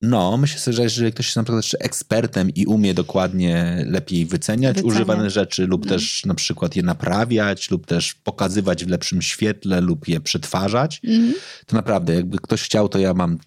No, 0.07 0.37
myślę 0.37 0.61
sobie, 0.61 0.75
że 0.75 0.83
jeżeli 0.83 1.13
ktoś 1.13 1.27
jest 1.27 1.37
na 1.37 1.43
przykład 1.43 1.65
jeszcze 1.65 1.79
ekspertem 1.81 2.51
i 2.51 2.67
umie 2.67 2.95
dokładnie 2.95 3.85
lepiej 3.87 4.27
wyceniać 4.27 4.77
Wycenia. 4.77 4.95
używane 4.95 5.31
rzeczy 5.31 5.67
lub 5.67 5.87
mm. 5.87 5.99
też 5.99 6.25
na 6.25 6.35
przykład 6.35 6.77
je 6.77 6.83
naprawiać 6.83 7.71
lub 7.71 7.87
też 7.87 8.15
pokazywać 8.15 8.85
w 8.85 8.89
lepszym 8.89 9.23
świetle 9.23 9.81
lub 9.81 10.09
je 10.09 10.21
przetwarzać, 10.21 11.01
mm. 11.05 11.35
to 11.67 11.77
naprawdę 11.77 12.15
jakby 12.15 12.39
ktoś 12.39 12.63
chciał, 12.63 12.89
to 12.89 12.99
ja 12.99 13.15
mam, 13.15 13.39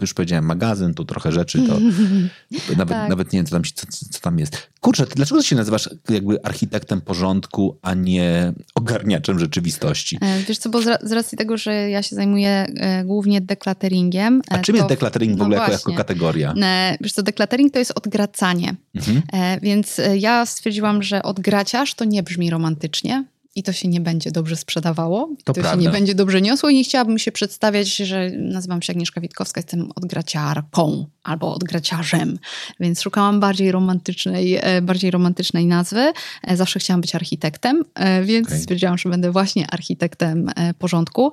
już 0.00 0.14
powiedziałem, 0.14 0.44
magazyn, 0.44 0.94
tu 0.94 1.04
trochę 1.04 1.32
rzeczy, 1.32 1.62
to 1.62 1.78
nawet, 2.76 2.96
tak. 2.96 3.10
nawet 3.10 3.32
nie 3.32 3.38
wiem, 3.38 3.46
co 3.46 3.52
tam, 3.52 3.62
co, 3.74 3.86
co 4.10 4.20
tam 4.20 4.38
jest. 4.38 4.68
Kurczę, 4.80 5.06
dlaczego 5.16 5.40
ty 5.40 5.46
się 5.46 5.56
nazywasz 5.56 5.90
jakby 6.08 6.44
architektem 6.44 7.00
porządku, 7.00 7.78
a 7.82 7.94
nie 7.94 8.52
ogarniaczem 8.74 9.38
rzeczywistości? 9.38 10.18
E, 10.20 10.42
wiesz 10.42 10.58
co, 10.58 10.68
bo 10.68 10.82
z 10.82 11.12
racji 11.12 11.38
tego, 11.38 11.56
że 11.56 11.90
ja 11.90 12.02
się 12.02 12.16
zajmuję 12.16 12.50
e, 12.50 13.04
głównie 13.04 13.40
deklateringiem. 13.40 14.42
A 14.48 14.58
czym 14.58 14.76
jest 14.76 14.88
deklatering 14.88 15.34
w 15.34 15.36
no 15.36 15.44
ogóle 15.44 15.56
no 15.56 15.62
jako, 15.62 15.72
jako 15.72 15.92
kategoria? 16.08 16.54
E, 16.62 16.96
wiesz 17.00 17.12
co, 17.12 17.22
deklatering 17.22 17.72
to 17.72 17.78
jest 17.78 17.92
odgracanie. 17.94 18.74
Mhm. 18.94 19.22
Więc 19.62 20.00
ja 20.14 20.46
stwierdziłam, 20.46 21.02
że 21.02 21.22
odgraciarz 21.22 21.94
to 21.94 22.04
nie 22.04 22.22
brzmi 22.22 22.50
romantycznie 22.50 23.24
i 23.58 23.62
to 23.62 23.72
się 23.72 23.88
nie 23.88 24.00
będzie 24.00 24.30
dobrze 24.30 24.56
sprzedawało, 24.56 25.28
to, 25.44 25.52
to 25.52 25.62
się 25.62 25.76
nie 25.76 25.90
będzie 25.90 26.14
dobrze 26.14 26.40
niosło 26.40 26.68
i 26.68 26.74
nie 26.74 26.84
chciałabym 26.84 27.18
się 27.18 27.32
przedstawiać, 27.32 27.96
że 27.96 28.30
nazywam 28.30 28.82
się 28.82 28.92
Agnieszka 28.92 29.20
Witkowska, 29.20 29.58
jestem 29.58 29.88
odgraciarką 29.94 31.06
albo 31.22 31.54
odgraciarzem, 31.54 32.38
więc 32.80 33.02
szukałam 33.02 33.40
bardziej 33.40 33.72
romantycznej, 33.72 34.58
e, 34.60 34.82
bardziej 34.82 35.10
romantycznej 35.10 35.66
nazwy. 35.66 36.12
E, 36.42 36.56
zawsze 36.56 36.80
chciałam 36.80 37.00
być 37.00 37.14
architektem, 37.14 37.84
e, 37.94 38.24
więc 38.24 38.48
okay. 38.48 38.58
stwierdziłam, 38.58 38.98
że 38.98 39.08
będę 39.08 39.30
właśnie 39.30 39.70
architektem 39.70 40.50
porządku. 40.78 41.32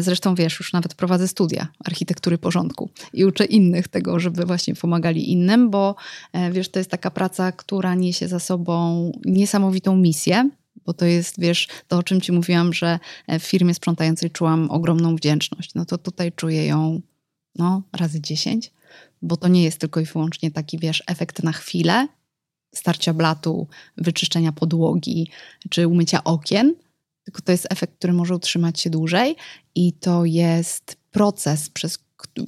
Zresztą 0.00 0.34
wiesz, 0.34 0.60
już 0.60 0.72
nawet 0.72 0.94
prowadzę 0.94 1.28
studia 1.28 1.68
architektury 1.84 2.38
porządku 2.38 2.90
i 3.12 3.24
uczę 3.24 3.44
innych 3.44 3.88
tego, 3.88 4.18
żeby 4.18 4.44
właśnie 4.44 4.74
pomagali 4.74 5.32
innym, 5.32 5.70
bo 5.70 5.94
wiesz, 6.52 6.68
to 6.68 6.78
jest 6.78 6.90
taka 6.90 7.10
praca, 7.10 7.52
która 7.52 7.94
niesie 7.94 8.28
za 8.28 8.40
sobą 8.40 9.12
niesamowitą 9.24 9.96
misję 9.96 10.50
bo 10.86 10.92
to 10.92 11.04
jest, 11.04 11.40
wiesz, 11.40 11.68
to 11.88 11.98
o 11.98 12.02
czym 12.02 12.20
ci 12.20 12.32
mówiłam, 12.32 12.72
że 12.72 12.98
e, 13.26 13.38
w 13.38 13.42
firmie 13.42 13.74
sprzątającej 13.74 14.30
czułam 14.30 14.70
ogromną 14.70 15.16
wdzięczność. 15.16 15.74
No 15.74 15.84
to 15.84 15.98
tutaj 15.98 16.32
czuję 16.32 16.66
ją 16.66 17.00
no, 17.54 17.82
razy 17.92 18.20
dziesięć, 18.20 18.72
bo 19.22 19.36
to 19.36 19.48
nie 19.48 19.62
jest 19.62 19.78
tylko 19.78 20.00
i 20.00 20.04
wyłącznie 20.04 20.50
taki, 20.50 20.78
wiesz, 20.78 21.02
efekt 21.06 21.42
na 21.42 21.52
chwilę, 21.52 22.08
starcia 22.74 23.14
blatu, 23.14 23.68
wyczyszczenia 23.96 24.52
podłogi 24.52 25.30
czy 25.70 25.88
umycia 25.88 26.24
okien, 26.24 26.74
tylko 27.24 27.40
to 27.40 27.52
jest 27.52 27.66
efekt, 27.70 27.96
który 27.98 28.12
może 28.12 28.34
utrzymać 28.34 28.80
się 28.80 28.90
dłużej 28.90 29.36
i 29.74 29.92
to 29.92 30.24
jest 30.24 30.96
proces, 31.10 31.70
przez 31.70 31.98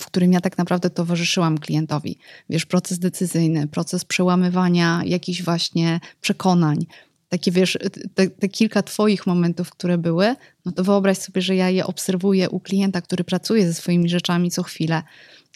w 0.00 0.06
którym 0.06 0.32
ja 0.32 0.40
tak 0.40 0.59
naprawdę 0.59 0.90
towarzyszyłam 0.90 1.59
klientowi. 1.59 2.18
Wiesz, 2.50 2.66
proces 2.66 2.98
decyzyjny, 2.98 3.68
proces 3.68 4.04
przełamywania 4.04 5.02
jakichś 5.04 5.42
właśnie 5.42 6.00
przekonań, 6.20 6.86
takie 7.32 7.50
wiesz, 7.50 7.78
te, 8.14 8.30
te, 8.30 8.48
kilka 8.48 8.82
twoich 8.82 9.26
momentów, 9.26 9.70
które 9.70 9.98
były, 9.98 10.36
no 10.64 10.72
to 10.72 10.84
wyobraź 10.84 11.18
sobie, 11.18 11.42
że 11.42 11.56
ja 11.56 11.70
je 11.70 11.86
obserwuję 11.86 12.50
u 12.50 12.60
klienta, 12.60 13.00
który 13.00 13.24
pracuje 13.24 13.66
ze 13.66 13.74
swoimi 13.74 14.09
rzeczami 14.09 14.50
co 14.50 14.62
chwilę 14.62 15.02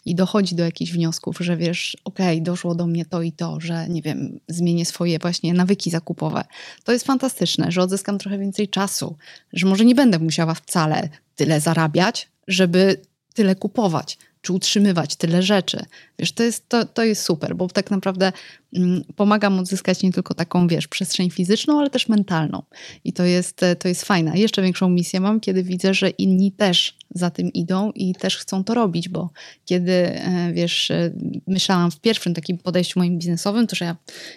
i 0.05 0.15
dochodzi 0.15 0.55
do 0.55 0.63
jakichś 0.63 0.91
wniosków, 0.91 1.37
że 1.39 1.57
wiesz, 1.57 1.97
okej, 2.03 2.37
okay, 2.37 2.41
doszło 2.41 2.75
do 2.75 2.87
mnie 2.87 3.05
to 3.05 3.21
i 3.21 3.31
to, 3.31 3.59
że 3.59 3.89
nie 3.89 4.01
wiem, 4.01 4.39
zmienię 4.47 4.85
swoje 4.85 5.19
właśnie 5.19 5.53
nawyki 5.53 5.89
zakupowe. 5.89 6.43
To 6.83 6.91
jest 6.91 7.05
fantastyczne, 7.05 7.71
że 7.71 7.81
odzyskam 7.81 8.17
trochę 8.17 8.37
więcej 8.37 8.67
czasu, 8.67 9.17
że 9.53 9.67
może 9.67 9.85
nie 9.85 9.95
będę 9.95 10.19
musiała 10.19 10.53
wcale 10.53 11.09
tyle 11.35 11.59
zarabiać, 11.59 12.29
żeby 12.47 13.01
tyle 13.33 13.55
kupować 13.55 14.17
czy 14.47 14.53
utrzymywać 14.53 15.15
tyle 15.15 15.43
rzeczy. 15.43 15.85
Wiesz, 16.19 16.31
to 16.31 16.43
jest, 16.43 16.69
to, 16.69 16.85
to 16.85 17.03
jest 17.03 17.23
super, 17.23 17.55
bo 17.55 17.67
tak 17.67 17.91
naprawdę 17.91 18.31
mm, 18.73 19.03
pomagam 19.15 19.59
odzyskać 19.59 20.03
nie 20.03 20.11
tylko 20.11 20.33
taką, 20.33 20.67
wiesz, 20.67 20.87
przestrzeń 20.87 21.29
fizyczną, 21.29 21.79
ale 21.79 21.89
też 21.89 22.07
mentalną. 22.07 22.63
I 23.03 23.13
to 23.13 23.23
jest, 23.23 23.63
e, 23.63 23.75
to 23.75 23.87
jest 23.87 24.05
fajne. 24.05 24.39
Jeszcze 24.39 24.61
większą 24.61 24.89
misję 24.89 25.19
mam, 25.19 25.39
kiedy 25.39 25.63
widzę, 25.63 25.93
że 25.93 26.09
inni 26.09 26.51
też 26.51 26.97
za 27.15 27.29
tym 27.29 27.53
idą 27.53 27.91
i 27.91 28.15
też 28.15 28.37
chcą 28.37 28.63
to 28.63 28.73
robić, 28.73 29.09
bo 29.09 29.29
kiedy, 29.65 29.91
e, 29.91 30.53
wiesz, 30.53 30.91
e, 30.91 31.11
myślałam 31.47 31.91
w 31.91 31.99
pierwszym 31.99 32.33
takim 32.33 32.57
podejściu 32.57 32.99
moim 32.99 33.17
biznesowym, 33.17 33.67
to 33.67 33.75
że 33.75 33.85
ja, 33.85 33.95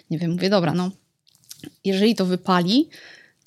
nie 0.09 0.19
wiem, 0.19 0.31
mówię, 0.31 0.49
dobra, 0.49 0.73
no, 0.73 0.91
jeżeli 1.85 2.15
to 2.15 2.25
wypali, 2.25 2.89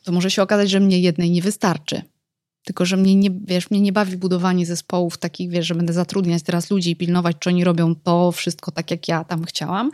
to 0.05 0.13
może 0.13 0.31
się 0.31 0.43
okazać, 0.43 0.71
że 0.71 0.81
mnie 0.81 0.99
jednej 0.99 1.31
nie 1.31 1.43
wystarczy 1.43 2.03
tylko, 2.65 2.85
że 2.85 2.97
mnie 2.97 3.15
nie, 3.15 3.31
wiesz, 3.31 3.71
mnie 3.71 3.81
nie 3.81 3.93
bawi 3.93 4.17
budowanie 4.17 4.67
zespołów 4.67 5.19
takich, 5.19 5.51
wiesz, 5.51 5.67
że 5.67 5.75
będę 5.75 5.93
zatrudniać 5.93 6.43
teraz 6.43 6.71
ludzi 6.71 6.91
i 6.91 6.97
pilnować, 6.97 7.37
czy 7.41 7.51
oni 7.51 7.65
robią 7.65 7.95
to 7.95 8.33
wszystko 8.33 8.71
tak, 8.71 8.91
jak 8.91 9.09
ja 9.09 9.25
tam 9.25 9.45
chciałam. 9.45 9.91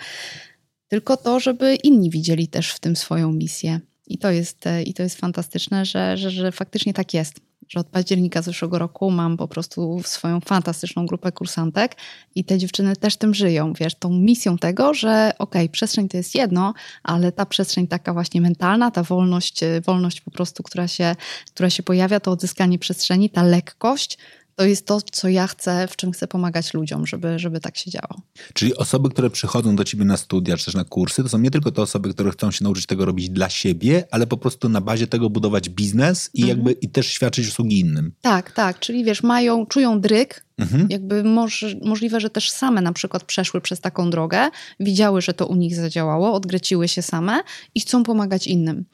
Tylko 0.89 1.17
to, 1.17 1.41
żeby 1.41 1.75
inni 1.75 2.11
widzieli 2.11 2.49
też 2.49 2.73
w 2.73 2.81
tym 2.81 2.97
swoją 2.97 3.33
misję. 3.33 3.81
I 4.11 4.19
to 4.19 4.31
jest, 4.31 4.67
e, 4.67 4.83
i 4.83 4.95
to 4.95 5.03
jest 5.03 5.19
fantastyczne, 5.19 5.85
że, 5.85 6.17
że, 6.17 6.31
że 6.31 6.53
faktycznie 6.53 6.95
tak 6.95 7.15
jest 7.15 7.41
że 7.71 7.81
od 7.81 7.87
października 7.87 8.43
zeszłego 8.43 8.79
roku 8.79 9.11
mam 9.11 9.37
po 9.37 9.49
prostu 9.49 10.01
swoją 10.05 10.41
fantastyczną 10.41 11.07
grupę 11.07 11.33
kursantek 11.33 11.97
i 12.35 12.45
te 12.45 12.59
dziewczyny 12.59 12.97
też 12.97 13.17
tym 13.17 13.35
żyją, 13.35 13.73
wiesz, 13.73 13.95
tą 13.95 14.11
misją 14.11 14.59
tego, 14.59 14.95
że 14.95 15.33
okej, 15.39 15.63
okay, 15.63 15.69
przestrzeń 15.69 16.09
to 16.09 16.17
jest 16.17 16.35
jedno, 16.35 16.75
ale 17.03 17.33
ta 17.33 17.47
przestrzeń 17.47 17.87
taka 17.87 18.13
właśnie 18.13 18.41
mentalna, 18.41 18.91
ta 18.91 19.03
wolność, 19.03 19.61
wolność 19.87 20.21
po 20.21 20.31
prostu, 20.31 20.63
która 20.63 20.89
się, 20.89 21.17
która 21.55 21.71
się 21.71 21.83
pojawia, 21.83 22.21
to 22.21 22.31
odzyskanie 22.31 22.79
przestrzeni, 22.79 23.31
ta 23.31 23.43
lekkość, 23.43 24.19
to 24.61 24.67
jest 24.67 24.87
to, 24.87 25.01
co 25.13 25.29
ja 25.29 25.47
chcę, 25.47 25.89
w 25.89 25.97
czym 25.97 26.13
chcę 26.13 26.29
pomagać 26.29 26.75
ludziom, 26.75 27.07
żeby, 27.07 27.39
żeby 27.39 27.61
tak 27.61 27.77
się 27.77 27.91
działo. 27.91 28.21
Czyli 28.55 28.77
osoby, 28.77 29.11
które 29.11 29.31
przychodzą 29.31 29.77
do 29.77 29.85
ciebie 29.85 30.05
na 30.05 30.17
studia, 30.17 30.57
czy 30.57 30.65
też 30.65 30.75
na 30.75 30.85
kursy, 30.85 31.23
to 31.23 31.29
są 31.29 31.39
nie 31.39 31.51
tylko 31.51 31.73
te 31.73 31.83
osoby, 31.83 32.15
które 32.15 32.31
chcą 32.31 32.51
się 32.51 32.65
nauczyć 32.65 32.87
tego 32.87 33.05
robić 33.05 33.31
dla 33.31 33.49
siebie, 33.49 34.05
ale 34.11 34.27
po 34.27 34.37
prostu 34.37 34.69
na 34.69 34.81
bazie 34.81 35.07
tego 35.07 35.31
budować 35.31 35.69
biznes 35.69 36.31
i 36.35 36.43
mhm. 36.43 36.59
jakby 36.59 36.73
i 36.73 36.89
też 36.89 37.07
świadczyć 37.07 37.49
usługi 37.49 37.81
innym. 37.81 38.13
Tak, 38.21 38.53
tak. 38.53 38.79
Czyli 38.79 39.05
wiesz, 39.05 39.23
mają, 39.23 39.67
czują 39.67 40.01
dryk, 40.01 40.45
Mhm. 40.61 40.87
Jakby 40.91 41.25
moż, 41.25 41.65
możliwe, 41.85 42.21
że 42.21 42.31
też 42.31 42.51
same 42.51 42.81
na 42.81 42.93
przykład 42.93 43.25
przeszły 43.25 43.61
przez 43.61 43.81
taką 43.81 44.11
drogę, 44.11 44.49
widziały, 44.81 45.23
że 45.23 45.35
to 45.35 45.47
u 45.47 45.55
nich 45.55 45.77
zadziałało, 45.77 46.33
odgreciły 46.33 46.89
się 46.89 47.03
same 47.03 47.41
i 47.75 47.81
chcą 47.81 48.03
pomagać 48.03 48.47
innym. 48.47 48.85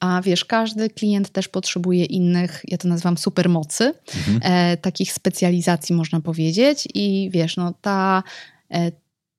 A 0.00 0.22
wiesz, 0.22 0.44
każdy 0.44 0.90
klient 0.90 1.30
też 1.30 1.48
potrzebuje 1.48 2.04
innych, 2.04 2.62
ja 2.68 2.78
to 2.78 2.88
nazywam 2.88 3.18
supermocy, 3.18 3.94
mhm. 4.16 4.40
e, 4.42 4.76
takich 4.76 5.12
specjalizacji 5.12 5.94
można 5.94 6.20
powiedzieć 6.20 6.88
i 6.94 7.30
wiesz, 7.32 7.56
no 7.56 7.74
ta 7.80 8.22
e, 8.70 8.92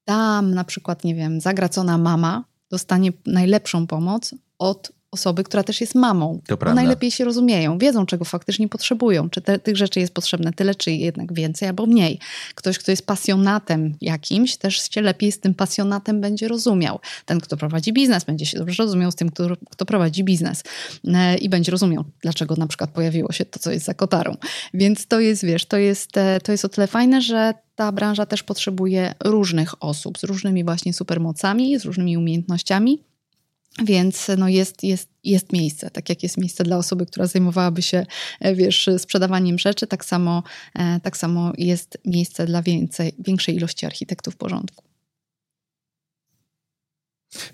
tam 0.06 0.54
na 0.54 0.64
przykład, 0.64 1.04
nie 1.04 1.16
wiem, 1.16 1.42
zagracona 1.42 1.98
mama 1.98 2.44
dostanie 2.70 3.12
najlepszą 3.26 3.88
pomoc 3.88 4.36
od 4.60 4.92
osoby, 5.14 5.44
która 5.44 5.64
też 5.64 5.82
jest 5.82 5.96
mamą. 5.96 6.42
To 6.48 6.58
prawda. 6.58 6.82
najlepiej 6.82 7.12
się 7.12 7.26
rozumieją, 7.26 7.78
wiedzą, 7.78 8.06
czego 8.06 8.26
faktycznie 8.26 8.68
potrzebują. 8.68 9.30
Czy 9.30 9.42
te, 9.42 9.60
tych 9.60 9.78
rzeczy 9.78 10.00
jest 10.00 10.14
potrzebne 10.14 10.54
tyle, 10.54 10.76
czy 10.76 10.92
jednak 10.92 11.34
więcej, 11.34 11.68
albo 11.68 11.86
mniej. 11.86 12.20
Ktoś, 12.56 12.78
kto 12.78 12.92
jest 12.92 13.06
pasjonatem 13.06 13.96
jakimś, 14.02 14.58
też 14.58 14.92
się 14.92 15.02
lepiej 15.02 15.32
z 15.32 15.40
tym 15.40 15.54
pasjonatem 15.54 16.22
będzie 16.22 16.48
rozumiał. 16.48 17.00
Ten, 17.26 17.40
kto 17.40 17.58
prowadzi 17.58 17.94
biznes, 17.94 18.24
będzie 18.24 18.46
się 18.46 18.58
dobrze 18.58 18.84
rozumiał 18.84 19.12
z 19.12 19.16
tym, 19.16 19.30
kto, 19.30 19.48
kto 19.70 19.86
prowadzi 19.86 20.24
biznes. 20.24 20.64
E, 21.08 21.38
I 21.38 21.50
będzie 21.50 21.72
rozumiał, 21.72 22.04
dlaczego 22.22 22.56
na 22.56 22.68
przykład 22.68 22.90
pojawiło 22.90 23.32
się 23.32 23.46
to, 23.46 23.60
co 23.60 23.72
jest 23.72 23.86
za 23.86 23.94
kotarą. 23.94 24.38
Więc 24.74 25.08
to 25.08 25.20
jest, 25.20 25.46
wiesz, 25.46 25.66
to 25.66 25.78
jest, 25.78 26.18
e, 26.18 26.40
to 26.42 26.52
jest 26.52 26.66
o 26.66 26.70
tyle 26.70 26.88
fajne, 26.88 27.22
że 27.22 27.54
ta 27.76 27.92
branża 27.92 28.26
też 28.26 28.44
potrzebuje 28.44 29.16
różnych 29.24 29.84
osób 29.84 30.18
z 30.18 30.24
różnymi 30.24 30.64
właśnie 30.64 30.94
supermocami, 30.94 31.80
z 31.80 31.86
różnymi 31.86 32.18
umiejętnościami 32.18 33.13
więc 33.86 34.28
no 34.38 34.50
jest, 34.50 34.84
jest, 34.84 35.10
jest 35.24 35.54
miejsce, 35.54 35.90
tak 35.90 36.10
jak 36.10 36.24
jest 36.24 36.38
miejsce 36.38 36.64
dla 36.64 36.78
osoby, 36.78 37.06
która 37.06 37.28
zajmowałaby 37.28 37.82
się, 37.82 38.06
e, 38.40 38.56
wiesz, 38.56 38.90
sprzedawaniem 38.98 39.60
rzeczy, 39.60 39.88
tak 39.88 40.06
samo, 40.06 40.44
e, 40.76 41.00
tak 41.00 41.18
samo 41.18 41.54
jest 41.58 41.98
miejsce 42.06 42.46
dla 42.46 42.62
więcej, 42.62 43.14
większej 43.20 43.56
ilości 43.56 43.86
architektów 43.86 44.36
porządku. 44.36 44.84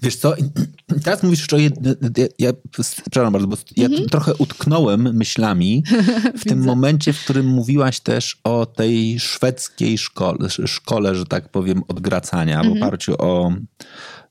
Wiesz 0.01 0.15
co, 0.15 0.33
teraz 1.03 1.23
mówisz 1.23 1.39
jeszcze 1.39 1.55
o 1.55 1.59
jednym, 1.59 1.95
ja, 2.39 2.51
przepraszam 2.71 3.33
bardzo, 3.33 3.47
bo 3.47 3.57
ja 3.77 3.87
-hmm. 3.87 4.09
trochę 4.09 4.35
utknąłem 4.35 5.15
myślami 5.15 5.83
w 6.41 6.43
tym 6.43 6.63
momencie, 6.63 7.13
w 7.13 7.23
którym 7.23 7.47
mówiłaś 7.47 7.99
też 7.99 8.39
o 8.43 8.65
tej 8.65 9.19
szwedzkiej 9.19 9.97
szkole, 9.97 10.49
szkole 10.49 11.15
że 11.15 11.25
tak 11.25 11.49
powiem, 11.49 11.83
odgracania 11.87 12.59
-hmm. 12.59 12.63
w 12.63 12.65
mhm. 12.65 12.83
oparciu 12.83 13.15
o 13.17 13.53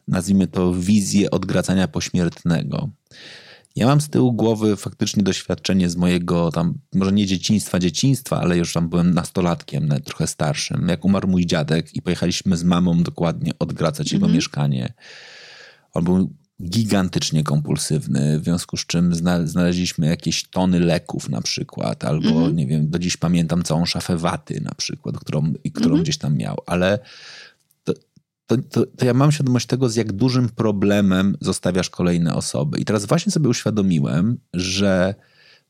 nazwijmy 0.08 0.46
to, 0.46 0.74
wizję 0.74 1.30
odgradzania 1.30 1.88
pośmiertnego. 1.88 2.88
Ja 3.76 3.86
mam 3.86 4.00
z 4.00 4.08
tyłu 4.08 4.32
głowy 4.32 4.76
faktycznie 4.76 5.22
doświadczenie 5.22 5.90
z 5.90 5.96
mojego 5.96 6.52
tam, 6.52 6.74
może 6.94 7.12
nie 7.12 7.26
dzieciństwa, 7.26 7.78
dzieciństwa, 7.78 8.40
ale 8.40 8.58
już 8.58 8.72
tam 8.72 8.88
byłem 8.88 9.14
nastolatkiem, 9.14 9.88
trochę 10.04 10.26
starszym. 10.26 10.88
Jak 10.88 11.04
umarł 11.04 11.28
mój 11.28 11.46
dziadek 11.46 11.96
i 11.96 12.02
pojechaliśmy 12.02 12.56
z 12.56 12.64
mamą 12.64 13.02
dokładnie 13.02 13.52
odgradzać 13.58 14.12
jego 14.12 14.26
mhm. 14.26 14.36
mieszkanie. 14.36 14.94
On 15.92 16.04
był 16.04 16.32
gigantycznie 16.62 17.44
kompulsywny, 17.44 18.40
w 18.40 18.44
związku 18.44 18.76
z 18.76 18.86
czym 18.86 19.14
znaleźliśmy 19.44 20.06
jakieś 20.06 20.44
tony 20.44 20.80
leków 20.80 21.28
na 21.28 21.40
przykład, 21.40 22.04
albo 22.04 22.28
mhm. 22.28 22.56
nie 22.56 22.66
wiem, 22.66 22.90
do 22.90 22.98
dziś 22.98 23.16
pamiętam 23.16 23.62
całą 23.62 23.86
szafę 23.86 24.16
waty 24.16 24.60
na 24.60 24.74
przykład, 24.74 25.18
którą, 25.18 25.52
którą 25.74 25.86
mhm. 25.86 26.02
gdzieś 26.02 26.18
tam 26.18 26.36
miał, 26.36 26.58
ale 26.66 26.98
to, 28.48 28.56
to, 28.56 28.86
to, 28.86 29.04
ja 29.04 29.14
mam 29.14 29.32
świadomość 29.32 29.66
tego, 29.66 29.88
z 29.88 29.96
jak 29.96 30.12
dużym 30.12 30.48
problemem 30.48 31.36
zostawiasz 31.40 31.90
kolejne 31.90 32.34
osoby. 32.34 32.78
I 32.78 32.84
teraz 32.84 33.06
właśnie 33.06 33.32
sobie 33.32 33.48
uświadomiłem, 33.48 34.38
że 34.54 35.14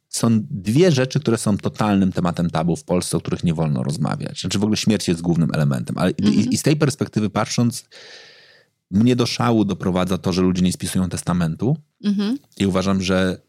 są 0.09 0.29
dwie 0.51 0.93
rzeczy, 0.93 1.21
które 1.21 1.39
są 1.39 1.57
totalnym 1.57 2.13
tematem 2.13 2.51
tabu 2.51 2.77
w 2.77 2.85
Polsce, 2.85 3.17
o 3.17 3.21
których 3.21 3.45
nie 3.45 3.55
wolno 3.55 3.83
rozmawiać. 3.83 4.41
Znaczy 4.41 4.59
w 4.59 4.63
ogóle 4.63 4.77
śmierć 4.77 5.09
jest 5.09 5.21
głównym 5.21 5.51
elementem. 5.55 5.99
Ale 5.99 6.13
mm 6.19 6.35
-hmm. 6.35 6.37
i, 6.37 6.55
i, 6.55 6.59
z 6.59 6.63
tej 6.63 6.77
perspektywy 6.77 7.31
patrząc, 7.31 7.85
mnie 8.91 9.17
do 9.17 9.27
szału 9.27 9.65
doprowadza 9.65 10.19
to, 10.19 10.33
że 10.33 10.43
ludzie 10.43 10.63
nie 10.63 10.73
spisują 10.73 11.09
testamentu. 11.09 11.77
Mm 12.05 12.17
-hmm. 12.17 12.37
I 12.59 12.67
uważam, 12.67 13.03
że 13.03 13.41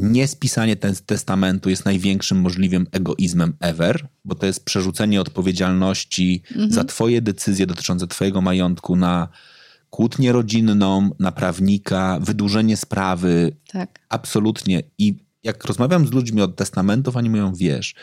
niespisanie 0.00 0.76
testamentu 1.06 1.70
jest 1.70 1.84
największym 1.84 2.40
możliwym 2.40 2.86
egoizmem 2.92 3.56
ever, 3.60 4.08
bo 4.24 4.34
to 4.34 4.46
jest 4.46 4.64
przerzucenie 4.64 5.20
odpowiedzialności 5.20 6.42
mhm. 6.50 6.72
za 6.72 6.84
twoje 6.84 7.22
decyzje 7.22 7.66
dotyczące 7.66 8.06
twojego 8.06 8.40
majątku 8.40 8.96
na 8.96 9.28
kłótnię 9.90 10.32
rodzinną, 10.32 11.10
na 11.18 11.32
prawnika, 11.32 12.18
wydłużenie 12.20 12.76
sprawy. 12.76 13.56
Tak. 13.72 13.98
Absolutnie. 14.08 14.82
I 14.98 15.14
jak 15.42 15.64
rozmawiam 15.64 16.06
z 16.06 16.12
ludźmi 16.12 16.42
od 16.42 16.56
testamentów, 16.56 17.16
oni 17.16 17.30
mówią, 17.30 17.54
wiesz, 17.54 17.94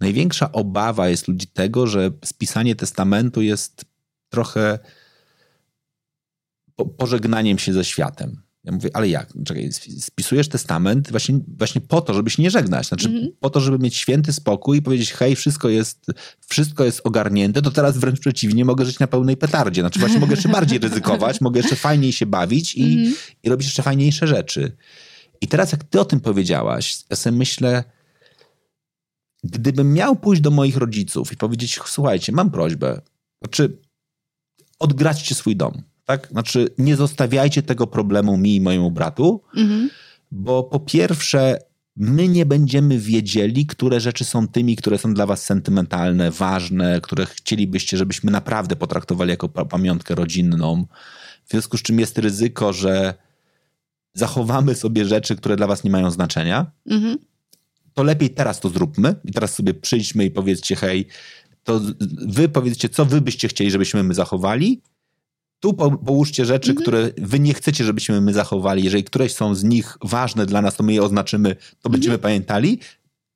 największa 0.00 0.52
obawa 0.52 1.08
jest 1.08 1.28
ludzi 1.28 1.46
tego, 1.46 1.86
że 1.86 2.10
spisanie 2.24 2.76
testamentu 2.76 3.42
jest 3.42 3.84
trochę 4.28 4.78
pożegnaniem 6.98 7.58
się 7.58 7.72
ze 7.72 7.84
światem. 7.84 8.45
Ja 8.66 8.72
mówię, 8.72 8.90
ale 8.92 9.08
jak? 9.08 9.32
Czekaj, 9.44 9.70
spisujesz 10.00 10.48
testament 10.48 11.10
właśnie, 11.10 11.40
właśnie 11.58 11.80
po 11.80 12.00
to, 12.00 12.14
żeby 12.14 12.30
się 12.30 12.42
nie 12.42 12.50
żegnać. 12.50 12.88
Znaczy 12.88 13.08
mm 13.08 13.22
-hmm. 13.22 13.28
po 13.40 13.50
to, 13.50 13.60
żeby 13.60 13.78
mieć 13.78 13.96
święty 13.96 14.32
spokój 14.32 14.78
i 14.78 14.82
powiedzieć, 14.82 15.12
hej, 15.12 15.36
wszystko 15.36 15.68
jest, 15.68 16.06
wszystko 16.48 16.84
jest 16.84 17.00
ogarnięte, 17.04 17.62
to 17.62 17.70
teraz 17.70 17.98
wręcz 17.98 18.20
przeciwnie, 18.20 18.64
mogę 18.64 18.84
żyć 18.84 18.98
na 18.98 19.06
pełnej 19.06 19.36
petardzie. 19.36 19.80
Znaczy 19.80 20.00
właśnie 20.00 20.20
mogę 20.20 20.32
jeszcze 20.32 20.48
bardziej 20.48 20.78
ryzykować, 20.78 21.40
mogę 21.40 21.60
jeszcze 21.60 21.76
fajniej 21.76 22.12
się 22.12 22.26
bawić 22.26 22.74
i, 22.74 22.82
mm 22.84 23.04
-hmm. 23.04 23.34
i 23.42 23.48
robić 23.48 23.66
jeszcze 23.66 23.82
fajniejsze 23.82 24.26
rzeczy. 24.26 24.76
I 25.40 25.48
teraz 25.48 25.72
jak 25.72 25.84
ty 25.84 26.00
o 26.00 26.04
tym 26.04 26.20
powiedziałaś, 26.20 26.98
ja 27.10 27.16
sobie 27.16 27.36
myślę, 27.36 27.84
gdybym 29.44 29.92
miał 29.92 30.16
pójść 30.16 30.42
do 30.42 30.50
moich 30.50 30.76
rodziców 30.76 31.32
i 31.32 31.36
powiedzieć, 31.36 31.80
słuchajcie, 31.86 32.32
mam 32.32 32.50
prośbę, 32.50 33.00
znaczy 33.42 33.78
odgraćcie 34.78 35.34
swój 35.34 35.56
dom 35.56 35.82
tak? 36.06 36.28
Znaczy, 36.30 36.68
nie 36.78 36.96
zostawiajcie 36.96 37.62
tego 37.62 37.86
problemu 37.86 38.36
mi 38.36 38.56
i 38.56 38.60
mojemu 38.60 38.90
bratu, 38.90 39.42
mhm. 39.56 39.90
bo 40.30 40.64
po 40.64 40.80
pierwsze, 40.80 41.58
my 41.96 42.28
nie 42.28 42.46
będziemy 42.46 42.98
wiedzieli, 42.98 43.66
które 43.66 44.00
rzeczy 44.00 44.24
są 44.24 44.48
tymi, 44.48 44.76
które 44.76 44.98
są 44.98 45.14
dla 45.14 45.26
was 45.26 45.44
sentymentalne, 45.44 46.30
ważne, 46.30 47.00
które 47.00 47.26
chcielibyście, 47.26 47.96
żebyśmy 47.96 48.30
naprawdę 48.30 48.76
potraktowali 48.76 49.30
jako 49.30 49.48
pamiątkę 49.48 50.14
rodzinną. 50.14 50.86
W 51.44 51.50
związku 51.50 51.78
z 51.78 51.82
czym 51.82 52.00
jest 52.00 52.18
ryzyko, 52.18 52.72
że 52.72 53.14
zachowamy 54.14 54.74
sobie 54.74 55.04
rzeczy, 55.04 55.36
które 55.36 55.56
dla 55.56 55.66
was 55.66 55.84
nie 55.84 55.90
mają 55.90 56.10
znaczenia. 56.10 56.70
Mhm. 56.90 57.18
To 57.94 58.02
lepiej 58.02 58.30
teraz 58.30 58.60
to 58.60 58.68
zróbmy 58.68 59.14
i 59.24 59.32
teraz 59.32 59.54
sobie 59.54 59.74
przyjdźmy 59.74 60.24
i 60.24 60.30
powiedzcie, 60.30 60.76
hej, 60.76 61.06
to 61.64 61.80
wy 62.26 62.48
powiedzcie, 62.48 62.88
co 62.88 63.04
wy 63.04 63.20
byście 63.20 63.48
chcieli, 63.48 63.70
żebyśmy 63.70 64.02
my 64.02 64.14
zachowali, 64.14 64.82
tu 65.60 65.74
połóżcie 65.74 66.44
rzeczy, 66.44 66.70
mhm. 66.70 66.82
które 66.82 67.10
wy 67.18 67.40
nie 67.40 67.54
chcecie, 67.54 67.84
żebyśmy 67.84 68.20
my 68.20 68.32
zachowali. 68.32 68.84
Jeżeli 68.84 69.04
któreś 69.04 69.34
są 69.34 69.54
z 69.54 69.64
nich 69.64 69.98
ważne 70.02 70.46
dla 70.46 70.62
nas, 70.62 70.76
to 70.76 70.82
my 70.82 70.92
je 70.92 71.02
oznaczymy, 71.02 71.54
to 71.54 71.60
mhm. 71.60 71.92
będziemy 71.92 72.18
pamiętali. 72.18 72.80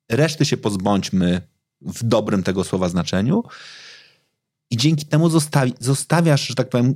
Reszty 0.09 0.45
się 0.45 0.57
pozbądźmy 0.57 1.41
w 1.81 2.03
dobrym 2.03 2.43
tego 2.43 2.63
słowa 2.63 2.89
znaczeniu. 2.89 3.43
I 4.69 4.77
dzięki 4.77 5.05
temu 5.05 5.29
zostawi, 5.29 5.73
zostawiasz, 5.79 6.47
że 6.47 6.55
tak 6.55 6.69
powiem, 6.69 6.95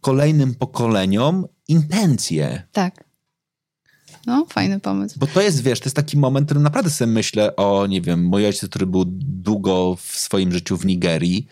kolejnym 0.00 0.54
pokoleniom 0.54 1.46
intencje. 1.68 2.62
Tak. 2.72 3.04
No, 4.26 4.46
fajny 4.48 4.80
pomysł. 4.80 5.18
Bo 5.18 5.26
to 5.26 5.40
jest, 5.40 5.62
wiesz, 5.62 5.80
to 5.80 5.84
jest 5.84 5.96
taki 5.96 6.16
moment, 6.16 6.44
w 6.44 6.48
którym 6.48 6.62
naprawdę 6.62 6.90
sobie 6.90 7.12
myślę 7.12 7.56
o, 7.56 7.86
nie 7.86 8.00
wiem, 8.00 8.24
mój 8.24 8.46
ojciec, 8.46 8.70
który 8.70 8.86
był 8.86 9.04
długo 9.18 9.96
w 9.96 10.18
swoim 10.18 10.52
życiu 10.52 10.76
w 10.76 10.86
Nigerii, 10.86 11.46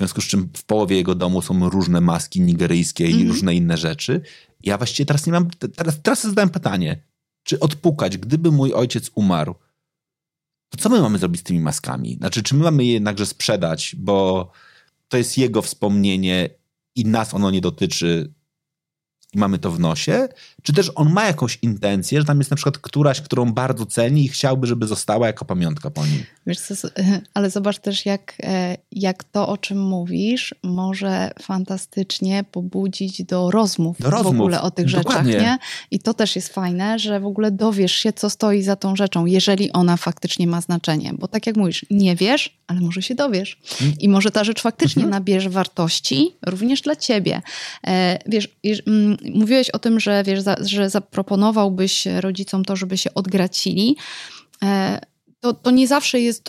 związku 0.00 0.20
z 0.20 0.24
czym 0.24 0.48
w 0.56 0.64
połowie 0.64 0.96
jego 0.96 1.14
domu 1.14 1.42
są 1.42 1.68
różne 1.68 2.00
maski 2.00 2.40
nigeryjskie 2.40 3.04
i 3.04 3.12
mm 3.12 3.24
-hmm. 3.24 3.28
różne 3.28 3.54
inne 3.54 3.76
rzeczy. 3.76 4.20
Ja 4.62 4.78
właściwie 4.78 5.06
teraz 5.06 5.26
nie 5.26 5.32
mam, 5.32 5.50
teraz, 5.76 6.02
teraz 6.02 6.22
zadałem 6.22 6.50
pytanie, 6.50 7.02
czy 7.42 7.60
odpukać, 7.60 8.18
gdyby 8.18 8.50
mój 8.50 8.72
ojciec 8.72 9.10
umarł, 9.14 9.54
to 10.68 10.78
co 10.78 10.88
my 10.88 11.00
mamy 11.00 11.18
zrobić 11.18 11.40
z 11.40 11.44
tymi 11.44 11.60
maskami? 11.60 12.14
Znaczy, 12.14 12.42
czy 12.42 12.54
my 12.54 12.64
mamy 12.64 12.84
je 12.84 12.92
jednakże 12.92 13.26
sprzedać, 13.26 13.96
bo 13.98 14.50
to 15.08 15.16
jest 15.16 15.38
jego 15.38 15.62
wspomnienie 15.62 16.50
i 16.94 17.04
nas 17.04 17.34
ono 17.34 17.50
nie 17.50 17.60
dotyczy, 17.60 18.32
i 19.34 19.38
mamy 19.38 19.58
to 19.58 19.70
w 19.70 19.80
nosie, 19.80 20.28
czy 20.62 20.72
też 20.72 20.92
on 20.94 21.12
ma 21.12 21.26
jakąś 21.26 21.58
intencję, 21.62 22.20
że 22.20 22.26
tam 22.26 22.38
jest 22.38 22.50
na 22.50 22.56
przykład 22.56 22.78
któraś, 22.78 23.20
którą 23.20 23.52
bardzo 23.52 23.86
ceni 23.86 24.24
i 24.24 24.28
chciałby, 24.28 24.66
żeby 24.66 24.86
została 24.86 25.26
jako 25.26 25.44
pamiątka 25.44 25.90
po 25.90 26.06
nim. 26.06 26.22
Wiesz 26.46 26.60
co, 26.60 26.88
ale 27.34 27.50
zobacz 27.50 27.78
też, 27.78 28.06
jak, 28.06 28.34
e, 28.42 28.76
jak 28.92 29.24
to, 29.24 29.48
o 29.48 29.56
czym 29.56 29.82
mówisz, 29.82 30.54
może 30.62 31.30
fantastycznie 31.42 32.44
pobudzić 32.52 33.22
do 33.24 33.50
rozmów, 33.50 33.98
do 33.98 34.10
rozmów. 34.10 34.36
w 34.36 34.40
ogóle 34.40 34.62
o 34.62 34.70
tych 34.70 34.86
Dokładnie. 34.86 35.32
rzeczach, 35.32 35.46
nie? 35.46 35.58
I 35.90 35.98
to 35.98 36.14
też 36.14 36.36
jest 36.36 36.48
fajne, 36.48 36.98
że 36.98 37.20
w 37.20 37.26
ogóle 37.26 37.50
dowiesz 37.50 37.92
się, 37.92 38.12
co 38.12 38.30
stoi 38.30 38.62
za 38.62 38.76
tą 38.76 38.96
rzeczą, 38.96 39.26
jeżeli 39.26 39.72
ona 39.72 39.96
faktycznie 39.96 40.46
ma 40.46 40.60
znaczenie. 40.60 41.12
Bo 41.18 41.28
tak 41.28 41.46
jak 41.46 41.56
mówisz, 41.56 41.86
nie 41.90 42.16
wiesz, 42.16 42.59
ale 42.70 42.80
może 42.80 43.02
się 43.02 43.14
dowiesz. 43.14 43.58
I 44.00 44.08
może 44.08 44.30
ta 44.30 44.44
rzecz 44.44 44.62
faktycznie 44.62 45.02
mhm. 45.02 45.10
nabierze 45.10 45.50
wartości 45.50 46.36
również 46.46 46.80
dla 46.82 46.96
ciebie. 46.96 47.42
E, 47.86 48.18
wiesz, 48.26 48.48
mm, 48.86 49.16
mówiłeś 49.34 49.70
o 49.70 49.78
tym, 49.78 50.00
że 50.00 50.22
wiesz, 50.26 50.40
że 50.60 50.90
zaproponowałbyś 50.90 52.06
rodzicom 52.06 52.64
to, 52.64 52.76
żeby 52.76 52.98
się 52.98 53.14
odgracili. 53.14 53.96
To, 55.40 55.54
to 55.54 55.70
nie 55.70 55.88
zawsze 55.88 56.20
jest 56.20 56.44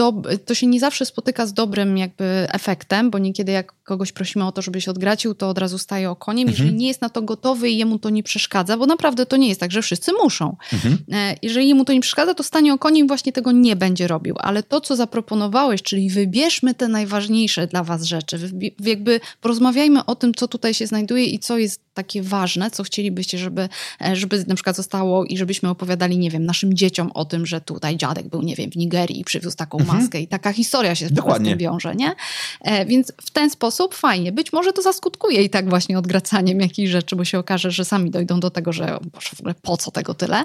to 0.46 0.54
się 0.54 0.68
nie 0.68 0.80
zawsze 0.80 1.06
spotyka 1.06 1.46
z 1.46 1.54
dobrym 1.54 1.98
jakby 1.98 2.48
efektem, 2.50 3.12
bo 3.12 3.18
niekiedy 3.18 3.52
jak 3.52 3.74
kogoś 3.84 4.12
prosimy 4.12 4.46
o 4.46 4.52
to, 4.52 4.62
żeby 4.62 4.82
się 4.82 4.92
odgracił, 4.92 5.36
to 5.36 5.50
od 5.50 5.58
razu 5.58 5.78
staje 5.78 6.10
o 6.10 6.16
koniem. 6.16 6.48
Mhm. 6.48 6.58
Jeżeli 6.58 6.78
nie 6.78 6.88
jest 6.88 7.02
na 7.02 7.10
to 7.10 7.22
gotowy 7.22 7.70
i 7.70 7.78
jemu 7.78 8.00
to 8.00 8.10
nie 8.10 8.24
przeszkadza, 8.24 8.78
bo 8.78 8.86
naprawdę 8.86 9.26
to 9.26 9.38
nie 9.38 9.48
jest 9.48 9.60
tak, 9.60 9.72
że 9.72 9.82
wszyscy 9.82 10.12
muszą. 10.24 10.56
Mhm. 10.74 10.98
E, 11.12 11.36
jeżeli 11.42 11.68
jemu 11.68 11.86
to 11.86 11.94
nie 11.94 12.02
przeszkadza, 12.02 12.34
to 12.34 12.44
stanie 12.44 12.74
o 12.74 12.78
koniem 12.78 13.06
i 13.06 13.08
właśnie 13.08 13.32
tego 13.32 13.52
nie 13.52 13.76
będzie 13.76 14.08
robił. 14.08 14.36
Ale 14.40 14.64
to, 14.64 14.82
co 14.82 14.96
zaproponowałeś, 14.96 15.82
czyli 15.82 16.10
wybierzmy 16.10 16.74
te 16.74 16.88
najważniejsze 16.88 17.68
dla 17.68 17.84
was 17.84 18.04
rzeczy, 18.04 18.40
jakby 18.80 19.20
porozmawiajmy 19.42 20.06
o 20.06 20.16
tym, 20.16 20.34
co 20.34 20.48
tutaj 20.48 20.74
się 20.74 20.88
znajduje 20.88 21.26
i 21.26 21.40
co 21.40 21.58
jest 21.58 21.82
takie 21.94 22.24
ważne, 22.24 22.72
co 22.72 22.84
chcielibyście, 22.84 23.38
żeby, 23.38 23.70
e, 24.02 24.16
żeby 24.16 24.46
na 24.48 24.56
przykład 24.56 24.76
zostało 24.76 25.26
i 25.26 25.38
żebyśmy 25.38 25.70
opowiadali, 25.70 26.18
nie 26.18 26.30
wiem, 26.30 26.46
naszym 26.46 26.74
dzieciom 26.74 27.12
o 27.14 27.26
tym, 27.26 27.46
że 27.46 27.62
tutaj 27.62 27.98
dziadek 27.98 28.28
był, 28.28 28.42
nie 28.42 28.56
wiem, 28.56 28.72
w 28.72 28.76
Nigerii 28.82 29.20
i 29.20 29.24
przywiózł 29.24 29.58
taką 29.58 29.80
mhm. 29.80 30.00
maskę 30.00 30.22
i 30.22 30.28
taka 30.28 30.54
historia 30.54 30.96
się 30.96 31.10
Dokładnie. 31.10 31.50
z 31.50 31.52
tym 31.52 31.60
wiąże, 31.60 31.96
nie? 31.96 32.16
E, 32.62 32.86
więc 32.86 33.14
w 33.22 33.32
ten 33.32 33.50
sposób 33.50 33.96
fajnie. 33.96 34.32
Być 34.32 34.54
może 34.54 34.74
to 34.74 34.82
zaskutkuje 34.82 35.44
i 35.44 35.50
tak 35.50 35.70
właśnie 35.70 35.98
odgracaniem 35.98 36.60
jakichś 36.60 36.92
rzeczy, 36.92 37.16
bo 37.16 37.26
się 37.26 37.40
okaże, 37.40 37.72
że 37.72 37.86
sami 37.86 38.12
dojdą 38.12 38.40
do 38.40 38.50
tego, 38.50 38.74
że 38.74 38.98
Boże, 39.14 39.30
w 39.36 39.40
ogóle 39.40 39.56
po 39.62 39.78
co 39.78 39.92
tego 39.92 40.14
tyle? 40.14 40.44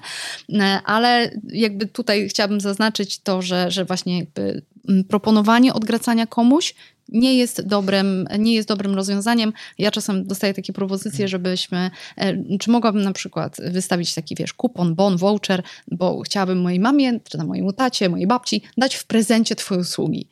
E, 0.52 0.80
ale 0.84 1.30
jakby 1.48 1.86
tutaj 1.86 2.28
chciałabym 2.28 2.60
zaznaczyć 2.60 3.18
to, 3.18 3.42
że, 3.42 3.70
że 3.70 3.84
właśnie 3.84 4.18
jakby 4.18 4.62
mm, 4.88 5.04
proponowanie 5.04 5.74
odgracania 5.74 6.26
komuś 6.26 6.74
nie 7.08 7.34
jest 7.34 7.66
dobrym, 7.66 8.28
nie 8.38 8.54
jest 8.54 8.68
dobrym 8.68 8.94
rozwiązaniem. 8.94 9.52
Ja 9.78 9.90
czasem 9.90 10.26
dostaję 10.26 10.54
takie 10.54 10.72
propozycje, 10.72 11.24
mhm. 11.24 11.28
żebyśmy, 11.28 11.90
e, 12.16 12.58
czy 12.58 12.70
mogłabym 12.70 13.02
na 13.02 13.12
przykład 13.12 13.56
wystawić 13.70 14.14
taki, 14.14 14.34
wiesz, 14.34 14.52
kupon, 14.52 14.94
bon, 14.94 15.16
voucher, 15.16 15.62
bo 15.88 16.22
chciałabym 16.22 16.60
mojej 16.60 16.80
mamie, 16.80 17.20
czy 17.20 17.38
na 17.38 17.44
mojemu 17.44 17.72
tacie, 17.72 18.08
mojej 18.08 18.26
babci 18.26 18.62
dać 18.76 18.94
w 18.94 19.06
prezencie 19.06 19.56
twoje 19.56 19.80
usługi. 19.80 20.28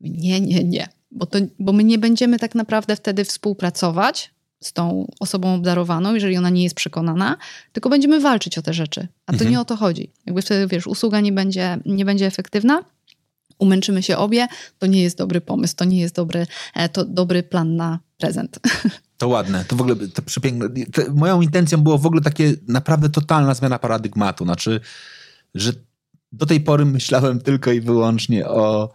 Nie, 0.00 0.40
nie, 0.40 0.64
nie. 0.64 0.88
Bo, 1.10 1.26
to, 1.26 1.38
bo 1.58 1.72
my 1.72 1.84
nie 1.84 1.98
będziemy 1.98 2.38
tak 2.38 2.54
naprawdę 2.54 2.96
wtedy 2.96 3.24
współpracować 3.24 4.30
z 4.60 4.72
tą 4.72 5.10
osobą 5.20 5.54
obdarowaną, 5.54 6.14
jeżeli 6.14 6.36
ona 6.36 6.50
nie 6.50 6.62
jest 6.62 6.74
przekonana, 6.74 7.36
tylko 7.72 7.88
będziemy 7.88 8.20
walczyć 8.20 8.58
o 8.58 8.62
te 8.62 8.74
rzeczy. 8.74 9.08
A 9.26 9.32
to 9.32 9.36
mhm. 9.36 9.50
nie 9.50 9.60
o 9.60 9.64
to 9.64 9.76
chodzi. 9.76 10.10
Jakby 10.26 10.42
wtedy, 10.42 10.66
wiesz, 10.66 10.86
usługa 10.86 11.20
nie 11.20 11.32
będzie, 11.32 11.78
nie 11.86 12.04
będzie 12.04 12.26
efektywna, 12.26 12.84
umęczymy 13.60 14.02
się 14.02 14.16
obie, 14.16 14.46
to 14.78 14.86
nie 14.86 15.02
jest 15.02 15.18
dobry 15.18 15.40
pomysł, 15.40 15.74
to 15.76 15.84
nie 15.84 16.00
jest 16.00 16.14
dobry, 16.14 16.46
e, 16.74 16.88
to 16.88 17.04
dobry 17.04 17.42
plan 17.42 17.76
na 17.76 17.98
prezent. 18.18 18.58
To 19.20 19.28
ładne, 19.28 19.64
to 19.64 19.76
w 19.76 19.80
ogóle 19.80 19.96
to 19.96 20.22
przepiękne. 20.22 20.68
To 20.92 21.02
moją 21.14 21.40
intencją 21.40 21.78
było 21.78 21.98
w 21.98 22.06
ogóle 22.06 22.22
takie 22.22 22.54
naprawdę 22.68 23.08
totalna 23.08 23.54
zmiana 23.54 23.78
paradygmatu. 23.78 24.44
Znaczy, 24.44 24.80
że 25.54 25.72
do 26.32 26.46
tej 26.46 26.60
pory 26.60 26.84
myślałem 26.84 27.40
tylko 27.40 27.72
i 27.72 27.80
wyłącznie 27.80 28.48
o, 28.48 28.92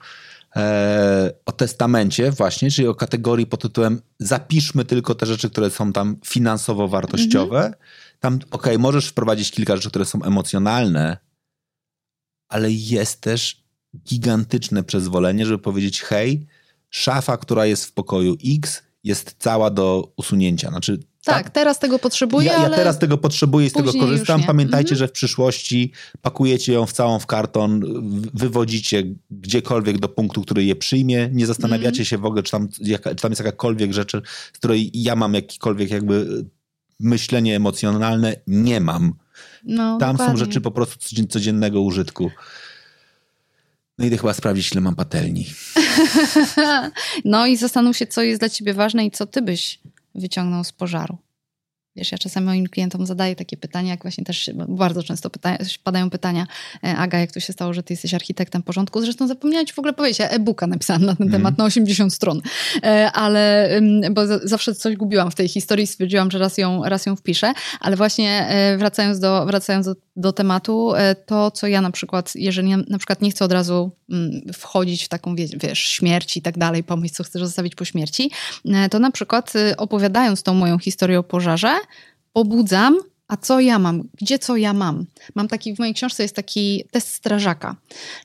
e, 0.55 1.31
o 1.45 1.51
testamencie, 1.51 2.31
właśnie, 2.31 2.71
czyli 2.71 2.87
o 2.87 2.95
kategorii 2.95 3.45
pod 3.45 3.61
tytułem 3.61 4.01
zapiszmy 4.19 4.85
tylko 4.85 5.15
te 5.15 5.25
rzeczy, 5.25 5.49
które 5.49 5.69
są 5.69 5.93
tam 5.93 6.17
finansowo 6.25 6.87
wartościowe. 6.87 7.57
Mhm. 7.57 7.73
Tam, 8.19 8.35
okej, 8.35 8.49
okay, 8.51 8.79
możesz 8.79 9.07
wprowadzić 9.07 9.51
kilka 9.51 9.75
rzeczy, 9.75 9.89
które 9.89 10.05
są 10.05 10.23
emocjonalne, 10.23 11.17
ale 12.49 12.71
jest 12.71 13.21
też 13.21 13.64
gigantyczne 14.07 14.83
przyzwolenie, 14.83 15.45
żeby 15.45 15.59
powiedzieć: 15.59 16.01
hej, 16.01 16.47
szafa, 16.89 17.37
która 17.37 17.65
jest 17.65 17.85
w 17.85 17.93
pokoju 17.93 18.37
X, 18.45 18.83
jest 19.03 19.35
cała 19.39 19.69
do 19.69 20.13
usunięcia. 20.17 20.69
Znaczy, 20.69 20.99
tak, 21.25 21.43
tak, 21.43 21.49
teraz 21.49 21.79
tego 21.79 21.99
potrzebuję. 21.99 22.47
Ja, 22.47 22.63
ja 22.63 22.69
teraz 22.69 22.99
tego 22.99 23.17
potrzebuję 23.17 23.67
i 23.67 23.69
z 23.69 23.73
tego 23.73 23.93
korzystam. 23.93 24.43
Pamiętajcie, 24.43 24.91
mhm. 24.91 24.99
że 24.99 25.07
w 25.07 25.11
przyszłości 25.11 25.91
pakujecie 26.21 26.73
ją 26.73 26.85
w 26.85 26.93
całą 26.93 27.19
w 27.19 27.25
karton, 27.25 27.81
wywodzicie 28.33 29.03
gdziekolwiek 29.31 29.99
do 29.99 30.09
punktu, 30.09 30.41
który 30.41 30.63
je 30.65 30.75
przyjmie. 30.75 31.29
Nie 31.31 31.45
zastanawiacie 31.45 31.87
mhm. 31.87 32.05
się 32.05 32.17
w 32.17 32.25
ogóle, 32.25 32.43
czy 32.43 32.51
tam, 32.51 32.67
jaka, 32.81 33.09
czy 33.09 33.21
tam 33.21 33.31
jest 33.31 33.39
jakakolwiek 33.39 33.93
rzecz, 33.93 34.11
z 34.53 34.57
której 34.57 34.91
ja 34.93 35.15
mam 35.15 35.33
jakikolwiek 35.33 35.91
jakby 35.91 36.45
myślenie 36.99 37.55
emocjonalne. 37.55 38.35
Nie 38.47 38.79
mam. 38.79 39.13
No, 39.63 39.97
tam 39.97 40.11
dokładnie. 40.11 40.39
są 40.39 40.45
rzeczy 40.45 40.61
po 40.61 40.71
prostu 40.71 41.25
codziennego 41.29 41.81
użytku. 41.81 42.31
No 43.97 44.05
idę 44.05 44.17
chyba 44.17 44.33
sprawdzić, 44.33 44.71
ile 44.71 44.81
mam 44.81 44.95
patelni. 44.95 45.45
no 47.25 47.47
i 47.47 47.57
zastanów 47.57 47.97
się, 47.97 48.07
co 48.07 48.21
jest 48.21 48.41
dla 48.41 48.49
ciebie 48.49 48.73
ważne 48.73 49.05
i 49.05 49.11
co 49.11 49.25
ty 49.25 49.41
byś 49.41 49.79
wyciągnął 50.15 50.63
z 50.63 50.71
pożaru. 50.71 51.17
Wiesz, 51.95 52.11
ja 52.11 52.17
czasami 52.17 52.45
moim 52.45 52.67
klientom 52.67 53.05
zadaję 53.05 53.35
takie 53.35 53.57
pytania, 53.57 53.91
jak 53.91 54.01
właśnie 54.01 54.23
też 54.23 54.49
bardzo 54.67 55.03
często 55.03 55.29
pyta, 55.29 55.57
padają 55.83 56.09
pytania, 56.09 56.47
e, 56.83 56.97
Aga, 56.97 57.19
jak 57.19 57.31
to 57.31 57.39
się 57.39 57.53
stało, 57.53 57.73
że 57.73 57.83
ty 57.83 57.93
jesteś 57.93 58.13
architektem 58.13 58.63
porządku? 58.63 59.01
Zresztą 59.01 59.27
zapomniałam 59.27 59.65
ci 59.65 59.73
w 59.73 59.79
ogóle 59.79 59.93
powiedzieć, 59.93 60.19
ja 60.19 60.29
e-booka 60.29 60.67
napisałam 60.67 61.05
na 61.05 61.15
ten 61.15 61.27
mm. 61.27 61.39
temat 61.39 61.57
na 61.57 61.65
80 61.65 62.13
stron, 62.13 62.41
e, 62.83 63.11
ale, 63.11 63.69
bo 64.11 64.21
zawsze 64.43 64.75
coś 64.75 64.95
gubiłam 64.95 65.31
w 65.31 65.35
tej 65.35 65.47
historii, 65.47 65.87
stwierdziłam, 65.87 66.31
że 66.31 66.39
raz 66.39 66.57
ją, 66.57 66.83
raz 66.83 67.05
ją 67.05 67.15
wpiszę, 67.15 67.53
ale 67.79 67.95
właśnie 67.95 68.47
e, 68.47 68.77
wracając 68.77 69.19
do, 69.19 69.45
wracając 69.45 69.85
do, 69.85 69.95
do 70.15 70.33
tematu, 70.33 70.93
to 71.25 71.51
co 71.51 71.67
ja 71.67 71.81
na 71.81 71.91
przykład, 71.91 72.31
jeżeli 72.35 72.69
na 72.69 72.97
przykład 72.97 73.21
nie 73.21 73.31
chcę 73.31 73.45
od 73.45 73.51
razu 73.51 73.91
mm, 74.09 74.41
wchodzić 74.53 75.05
w 75.05 75.09
taką, 75.09 75.35
wiesz, 75.35 75.79
śmierć 75.79 76.37
i 76.37 76.41
tak 76.41 76.57
dalej, 76.57 76.83
pomysł, 76.83 77.15
co 77.15 77.23
chcesz 77.23 77.41
zostawić 77.41 77.75
po 77.75 77.85
śmierci, 77.85 78.31
to 78.91 78.99
na 78.99 79.11
przykład 79.11 79.53
opowiadając 79.77 80.43
tą 80.43 80.53
moją 80.53 80.79
historię 80.79 81.19
o 81.19 81.23
pożarze, 81.23 81.75
pobudzam, 82.33 82.99
a 83.27 83.37
co 83.37 83.59
ja 83.59 83.79
mam? 83.79 84.09
Gdzie 84.21 84.39
co 84.39 84.57
ja 84.57 84.73
mam? 84.73 85.05
Mam 85.35 85.47
taki, 85.47 85.75
w 85.75 85.79
mojej 85.79 85.93
książce 85.93 86.23
jest 86.23 86.35
taki 86.35 86.83
test 86.91 87.07
strażaka, 87.07 87.75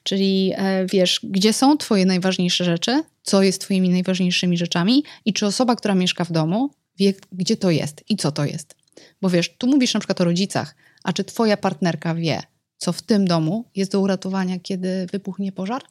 czyli 0.02 0.52
e, 0.56 0.86
wiesz, 0.86 1.20
gdzie 1.22 1.52
są 1.52 1.76
twoje 1.76 2.06
najważniejsze 2.06 2.64
rzeczy, 2.64 3.02
co 3.22 3.42
jest 3.42 3.60
twoimi 3.60 3.88
najważniejszymi 3.88 4.56
rzeczami 4.56 5.04
i 5.24 5.32
czy 5.32 5.46
osoba, 5.46 5.76
która 5.76 5.94
mieszka 5.94 6.24
w 6.24 6.32
domu, 6.32 6.70
wie, 6.98 7.14
gdzie 7.32 7.56
to 7.56 7.70
jest 7.70 8.04
i 8.08 8.16
co 8.16 8.32
to 8.32 8.44
jest. 8.44 8.74
Bo 9.22 9.30
wiesz, 9.30 9.56
tu 9.58 9.66
mówisz 9.66 9.94
na 9.94 10.00
przykład 10.00 10.20
o 10.20 10.24
rodzicach, 10.24 10.74
a 11.04 11.12
czy 11.12 11.24
twoja 11.24 11.56
partnerka 11.56 12.14
wie, 12.14 12.42
co 12.76 12.92
w 12.92 13.02
tym 13.02 13.24
domu 13.24 13.64
jest 13.76 13.92
do 13.92 14.00
uratowania, 14.00 14.58
kiedy 14.58 15.06
wybuchnie 15.12 15.52
pożar? 15.52 15.82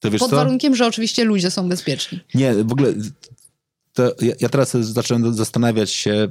Pod 0.00 0.30
co? 0.30 0.36
warunkiem, 0.36 0.76
że 0.76 0.86
oczywiście 0.86 1.24
ludzie 1.24 1.50
są 1.50 1.68
bezpieczni. 1.68 2.20
Nie, 2.34 2.54
w 2.54 2.72
ogóle 2.72 2.94
ja, 4.20 4.34
ja 4.40 4.48
teraz 4.48 4.70
zacząłem 4.70 5.34
zastanawiać 5.34 5.90
się, 5.90 6.28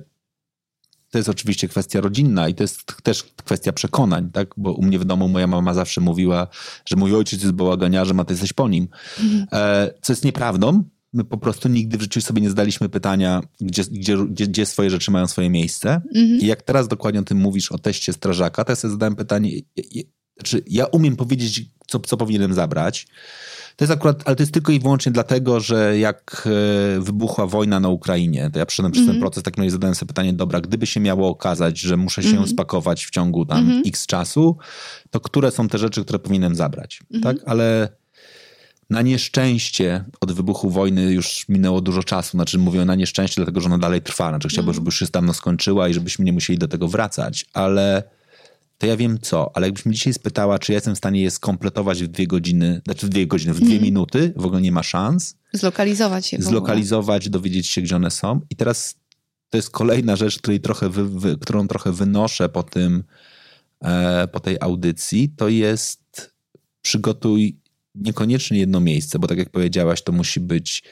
to 1.12 1.18
jest 1.18 1.30
oczywiście 1.30 1.68
kwestia 1.68 2.02
rodzinna 2.02 2.50
i 2.50 2.56
to 2.56 2.64
jest 2.64 3.04
też 3.04 3.24
kwestia 3.24 3.74
przekonań, 3.74 4.32
tak? 4.32 4.48
Bo 4.58 4.74
u 4.74 4.84
mnie 4.84 5.00
w 5.00 5.06
domu 5.06 5.28
moja 5.28 5.48
mama 5.48 5.74
zawsze 5.74 6.02
mówiła, 6.02 6.48
że 6.86 6.96
mój 6.96 7.16
ojciec 7.16 7.42
jest 7.42 7.54
bałaganiarzem, 7.54 8.20
a 8.20 8.26
ty 8.26 8.34
jesteś 8.34 8.54
po 8.54 8.70
nim. 8.70 8.88
Mhm. 9.20 9.48
E, 9.52 9.94
co 10.02 10.14
jest 10.14 10.26
nieprawdą. 10.26 10.84
My 11.14 11.24
po 11.24 11.38
prostu 11.38 11.70
nigdy 11.70 11.98
w 11.98 12.02
życiu 12.02 12.22
sobie 12.22 12.42
nie 12.42 12.50
zdaliśmy 12.50 12.90
pytania, 12.90 13.42
gdzie, 13.62 13.84
gdzie, 13.92 14.18
gdzie, 14.48 14.66
swoje 14.66 14.90
rzeczy 14.90 15.12
mają 15.12 15.28
swoje 15.28 15.50
miejsce. 15.50 16.02
Mhm. 16.16 16.40
I 16.40 16.46
jak 16.46 16.62
teraz 16.62 16.88
dokładnie 16.88 17.20
o 17.20 17.24
tym 17.24 17.38
mówisz, 17.38 17.72
o 17.72 17.78
teście 17.78 18.14
strażaka, 18.14 18.64
to 18.64 18.72
ja 18.72 18.76
sobie 18.76 18.92
zadałem 18.92 19.16
pytanie, 19.16 19.52
Znaczy, 20.38 20.64
ja 20.68 20.86
umiem 20.86 21.16
powiedzieć, 21.16 21.62
co, 21.88 22.00
co 22.00 22.18
powinienem 22.18 22.54
zabrać. 22.54 23.08
To 23.76 23.86
jest 23.86 23.94
akurat, 23.94 24.22
ale 24.26 24.36
to 24.36 24.44
jest 24.44 24.54
tylko 24.54 24.72
i 24.72 24.80
wyłącznie 24.80 25.12
dlatego, 25.12 25.60
że 25.60 26.00
jak 26.00 26.48
e, 26.98 27.02
wybuchła 27.02 27.48
wojna 27.48 27.80
na 27.80 27.90
Ukrainie, 27.90 28.50
to 28.54 28.60
ja 28.60 28.66
przeszedłem 28.66 28.92
przez 28.92 29.04
ten 29.06 29.10
Mhm. 29.16 29.22
proces, 29.22 29.44
tak 29.44 29.58
no 29.58 29.64
i 29.64 29.70
zadałem 29.70 29.96
sobie 29.96 30.08
pytanie, 30.08 30.34
dobra, 30.34 30.62
gdyby 30.62 30.86
się 30.86 31.00
miało 31.00 31.30
okazać, 31.30 31.80
że 31.80 31.98
muszę 31.98 32.24
się 32.24 32.30
Mhm. 32.30 32.48
spakować 32.48 33.06
w 33.06 33.10
ciągu 33.10 33.46
tam 33.46 33.60
Mhm. 33.60 33.82
x 33.86 34.06
czasu, 34.06 34.58
to 35.10 35.20
które 35.20 35.52
są 35.52 35.68
te 35.68 35.78
rzeczy, 35.78 36.04
które 36.04 36.20
powinienem 36.20 36.56
zabrać, 36.56 37.00
Mhm. 37.14 37.36
tak? 37.38 37.48
Ale 37.50 37.90
na 38.90 39.02
nieszczęście 39.02 40.04
od 40.22 40.32
wybuchu 40.32 40.70
wojny 40.70 41.02
już 41.14 41.50
minęło 41.50 41.82
dużo 41.82 42.04
czasu. 42.04 42.32
Znaczy 42.32 42.58
mówię 42.58 42.86
na 42.86 42.96
nieszczęście, 42.96 43.36
dlatego 43.36 43.62
że 43.62 43.66
ona 43.68 43.78
dalej 43.78 44.02
trwa. 44.02 44.30
Znaczy 44.30 44.48
chciałbym, 44.48 44.70
Mhm. 44.70 44.76
żeby 44.76 44.86
już 44.88 45.00
się 45.00 45.06
dawno 45.12 45.34
skończyła 45.34 45.90
i 45.90 45.94
żebyśmy 45.94 46.26
nie 46.26 46.34
musieli 46.34 46.60
do 46.60 46.68
tego 46.68 46.88
wracać. 46.88 47.46
Ale 47.54 48.04
to 48.78 48.88
ja 48.88 48.98
wiem 48.98 49.20
co. 49.22 49.52
Ale 49.56 49.68
jakbyś 49.68 49.86
mnie 49.86 49.96
dzisiaj 49.96 50.14
spytała, 50.14 50.60
czy 50.60 50.72
ja 50.72 50.76
jestem 50.76 50.96
w 50.96 50.98
stanie 50.98 51.22
je 51.22 51.32
skompletować 51.32 52.04
w 52.04 52.08
dwie 52.08 52.28
godziny, 52.28 52.82
znaczy 52.86 53.06
w 53.06 53.10
dwie 53.10 53.28
godziny, 53.28 53.54
w 53.54 53.58
dwie 53.58 53.66
Mhm. 53.66 53.84
minuty, 53.84 54.34
w 54.36 54.46
ogóle 54.46 54.62
nie 54.62 54.72
ma 54.72 54.84
szans. 54.84 55.36
Zlokalizować 55.54 56.34
je. 56.34 56.42
Zlokalizować, 56.42 57.30
dowiedzieć 57.30 57.68
się, 57.68 57.82
gdzie 57.82 57.96
one 57.96 58.12
są. 58.12 58.42
I 58.50 58.56
teraz 58.56 58.96
to 59.50 59.58
jest 59.58 59.70
kolejna 59.70 60.16
rzecz, 60.16 60.38
której 60.38 60.60
trochę 60.62 60.90
wy, 60.90 61.10
wy, 61.10 61.38
którą 61.38 61.68
trochę 61.68 61.92
wynoszę 61.92 62.50
po 62.50 62.64
tym, 62.64 63.04
e, 63.84 64.28
po 64.28 64.40
tej 64.40 64.58
audycji, 64.62 65.30
to 65.38 65.48
jest 65.50 66.32
przygotuj 66.82 67.58
niekoniecznie 68.02 68.60
jedno 68.60 68.80
miejsce, 68.80 69.20
bo 69.20 69.28
tak 69.28 69.38
jak 69.38 69.50
powiedziałaś, 69.50 70.02
to 70.02 70.12
musi 70.12 70.40
być 70.40 70.84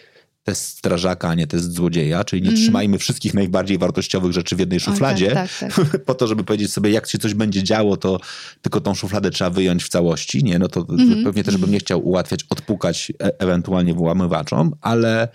test 0.44 0.66
strażaka, 0.68 1.30
a 1.30 1.36
nie 1.36 1.48
test 1.48 1.74
złodzieja, 1.74 2.24
czyli 2.24 2.42
nie 2.42 2.48
Mhm. 2.48 2.64
trzymajmy 2.64 2.98
wszystkich 3.00 3.34
najbardziej 3.34 3.78
wartościowych 3.78 4.32
rzeczy 4.32 4.56
w 4.56 4.60
jednej 4.60 4.80
szufladzie, 4.80 5.32
Tak, 5.32 5.50
tak, 5.60 5.74
tak. 5.76 6.06
po 6.06 6.16
to, 6.16 6.28
żeby 6.28 6.44
powiedzieć 6.44 6.74
sobie, 6.74 6.90
jak 6.90 7.08
się 7.10 7.18
coś 7.18 7.34
będzie 7.34 7.64
działo, 7.64 7.98
to 7.98 8.20
tylko 8.62 8.82
tą 8.82 8.96
szufladę 8.96 9.32
trzeba 9.32 9.50
wyjąć 9.50 9.84
w 9.84 9.90
całości, 9.90 10.44
nie? 10.44 10.60
No 10.60 10.68
to 10.68 10.80
Mhm. 10.90 11.24
pewnie 11.24 11.44
też 11.44 11.58
bym 11.58 11.72
nie 11.72 11.80
chciał 11.80 12.08
ułatwiać, 12.08 12.44
odpukać 12.50 13.12
e- 13.24 13.40
ewentualnie 13.40 13.94
włamywaczom, 13.94 14.72
ale 14.82 15.28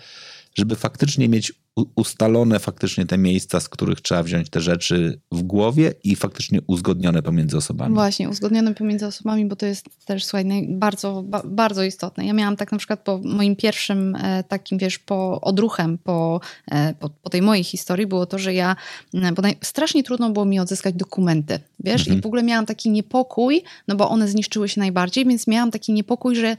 żeby 0.57 0.75
faktycznie 0.75 1.29
mieć 1.29 1.53
ustalone 1.95 2.59
faktycznie 2.59 3.05
te 3.05 3.17
miejsca, 3.17 3.59
z 3.59 3.69
których 3.69 4.01
trzeba 4.01 4.23
wziąć 4.23 4.49
te 4.49 4.61
rzeczy 4.61 5.21
w 5.31 5.41
głowie 5.41 5.93
i 6.03 6.15
faktycznie 6.15 6.59
uzgodnione 6.67 7.21
pomiędzy 7.23 7.57
osobami. 7.57 7.93
Właśnie, 7.93 8.29
uzgodnione 8.29 8.75
pomiędzy 8.75 9.05
osobami, 9.07 9.45
bo 9.45 9.55
to 9.55 9.65
jest 9.65 9.85
też, 10.05 10.25
słuchaj, 10.25 10.67
bardzo, 10.69 11.23
ba, 11.23 11.41
bardzo 11.45 11.83
istotne. 11.83 12.25
Ja 12.25 12.33
miałam 12.33 12.55
tak 12.55 12.71
na 12.71 12.77
przykład 12.77 12.99
po 12.99 13.19
moim 13.23 13.55
pierwszym 13.55 14.15
e, 14.15 14.43
takim, 14.43 14.77
wiesz, 14.77 14.99
po 14.99 15.41
odruchem, 15.41 15.97
po, 15.97 16.41
e, 16.71 16.93
po, 16.93 17.09
po 17.09 17.29
tej 17.29 17.41
mojej 17.41 17.63
historii 17.63 18.07
było 18.07 18.25
to, 18.25 18.37
że 18.39 18.53
ja, 18.53 18.75
m, 19.13 19.35
bo 19.35 19.41
naj, 19.41 19.57
strasznie 19.63 20.03
trudno 20.03 20.29
było 20.29 20.45
mi 20.45 20.59
odzyskać 20.59 20.95
dokumenty, 20.95 21.59
wiesz, 21.79 22.01
Mhm. 22.01 22.17
i 22.19 22.21
w 22.21 22.25
ogóle 22.25 22.43
miałam 22.43 22.65
taki 22.65 22.89
niepokój, 22.89 23.63
no 23.87 23.95
bo 23.95 24.09
one 24.09 24.27
zniszczyły 24.27 24.69
się 24.69 24.79
najbardziej, 24.79 25.25
więc 25.25 25.47
miałam 25.47 25.71
taki 25.71 25.93
niepokój, 25.93 26.35
że 26.35 26.57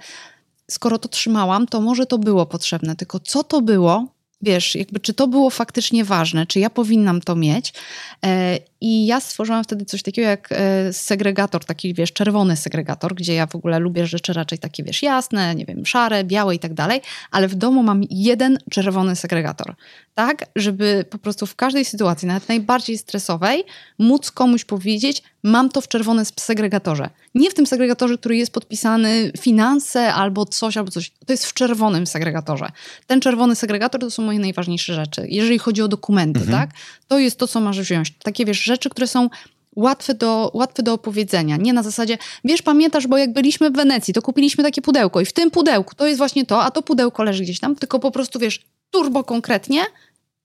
skoro 0.70 0.98
to 0.98 1.08
trzymałam, 1.08 1.66
to 1.66 1.80
może 1.80 2.06
to 2.06 2.18
było 2.18 2.46
potrzebne, 2.46 2.96
tylko 2.96 3.20
co 3.20 3.44
to 3.44 3.62
było, 3.62 4.06
wiesz, 4.42 4.74
jakby 4.74 5.00
czy 5.00 5.14
to 5.14 5.28
było 5.28 5.50
faktycznie 5.50 6.04
ważne, 6.04 6.46
czy 6.46 6.60
ja 6.60 6.70
powinnam 6.70 7.20
to 7.20 7.36
mieć. 7.36 7.72
I 8.84 9.06
ja 9.06 9.20
stworzyłam 9.20 9.64
wtedy 9.64 9.84
coś 9.84 10.02
takiego 10.02 10.28
jak 10.28 10.48
e, 10.52 10.92
segregator, 10.92 11.64
taki 11.64 11.94
wiesz, 11.94 12.12
czerwony 12.12 12.56
segregator, 12.56 13.14
gdzie 13.14 13.34
ja 13.34 13.46
w 13.46 13.54
ogóle 13.54 13.78
lubię 13.78 14.06
rzeczy 14.06 14.32
raczej 14.32 14.58
takie, 14.58 14.82
wiesz, 14.84 15.02
jasne, 15.02 15.54
nie 15.54 15.64
wiem, 15.64 15.86
szare, 15.86 16.24
białe 16.24 16.54
i 16.54 16.58
tak 16.58 16.74
dalej, 16.74 17.00
ale 17.30 17.48
w 17.48 17.54
domu 17.54 17.82
mam 17.82 18.02
jeden 18.10 18.58
czerwony 18.70 19.16
segregator. 19.16 19.74
Tak, 20.14 20.46
żeby 20.56 21.04
po 21.10 21.18
prostu 21.18 21.46
w 21.46 21.56
każdej 21.56 21.84
sytuacji, 21.84 22.28
nawet 22.28 22.48
najbardziej 22.48 22.98
stresowej, 22.98 23.64
móc 23.98 24.30
komuś 24.30 24.64
powiedzieć, 24.64 25.22
mam 25.42 25.68
to 25.68 25.80
w 25.80 25.88
czerwonym 25.88 26.24
segregatorze. 26.40 27.10
Nie 27.34 27.50
w 27.50 27.54
tym 27.54 27.66
segregatorze, 27.66 28.18
który 28.18 28.36
jest 28.36 28.52
podpisany 28.52 29.32
finanse 29.40 30.14
albo 30.14 30.46
coś, 30.46 30.76
albo 30.76 30.90
coś. 30.90 31.10
To 31.26 31.32
jest 31.32 31.46
w 31.46 31.54
czerwonym 31.54 32.06
segregatorze. 32.06 32.70
Ten 33.06 33.20
czerwony 33.20 33.56
segregator 33.56 34.00
to 34.00 34.10
są 34.10 34.22
moje 34.22 34.38
najważniejsze 34.38 34.94
rzeczy. 34.94 35.26
Jeżeli 35.28 35.58
chodzi 35.58 35.82
o 35.82 35.88
dokumenty, 35.88 36.40
Mhm. 36.40 36.58
tak? 36.58 36.76
To 37.08 37.18
jest 37.18 37.38
to, 37.38 37.48
co 37.48 37.60
masz 37.60 37.80
wziąć. 37.80 38.12
Takie, 38.22 38.44
wiesz, 38.44 38.64
rzeczy, 38.72 38.90
które 38.90 39.06
są 39.06 39.28
łatwe 39.76 40.14
do, 40.14 40.50
łatwe 40.54 40.82
do 40.82 40.92
opowiedzenia. 40.92 41.56
Nie 41.56 41.72
na 41.72 41.82
zasadzie, 41.82 42.18
wiesz, 42.44 42.62
pamiętasz, 42.62 43.06
bo 43.06 43.18
jak 43.18 43.32
byliśmy 43.32 43.70
w 43.70 43.72
Wenecji, 43.72 44.14
to 44.14 44.22
kupiliśmy 44.22 44.64
takie 44.64 44.82
pudełko 44.82 45.20
i 45.20 45.26
w 45.26 45.32
tym 45.32 45.50
pudełku 45.50 45.94
to 45.94 46.06
jest 46.06 46.18
właśnie 46.18 46.46
to, 46.46 46.62
a 46.62 46.70
to 46.70 46.82
pudełko 46.82 47.22
leży 47.22 47.42
gdzieś 47.42 47.60
tam, 47.60 47.76
tylko 47.76 47.98
po 47.98 48.10
prostu, 48.10 48.38
wiesz, 48.38 48.60
turbo 48.90 49.24
konkretnie, 49.24 49.82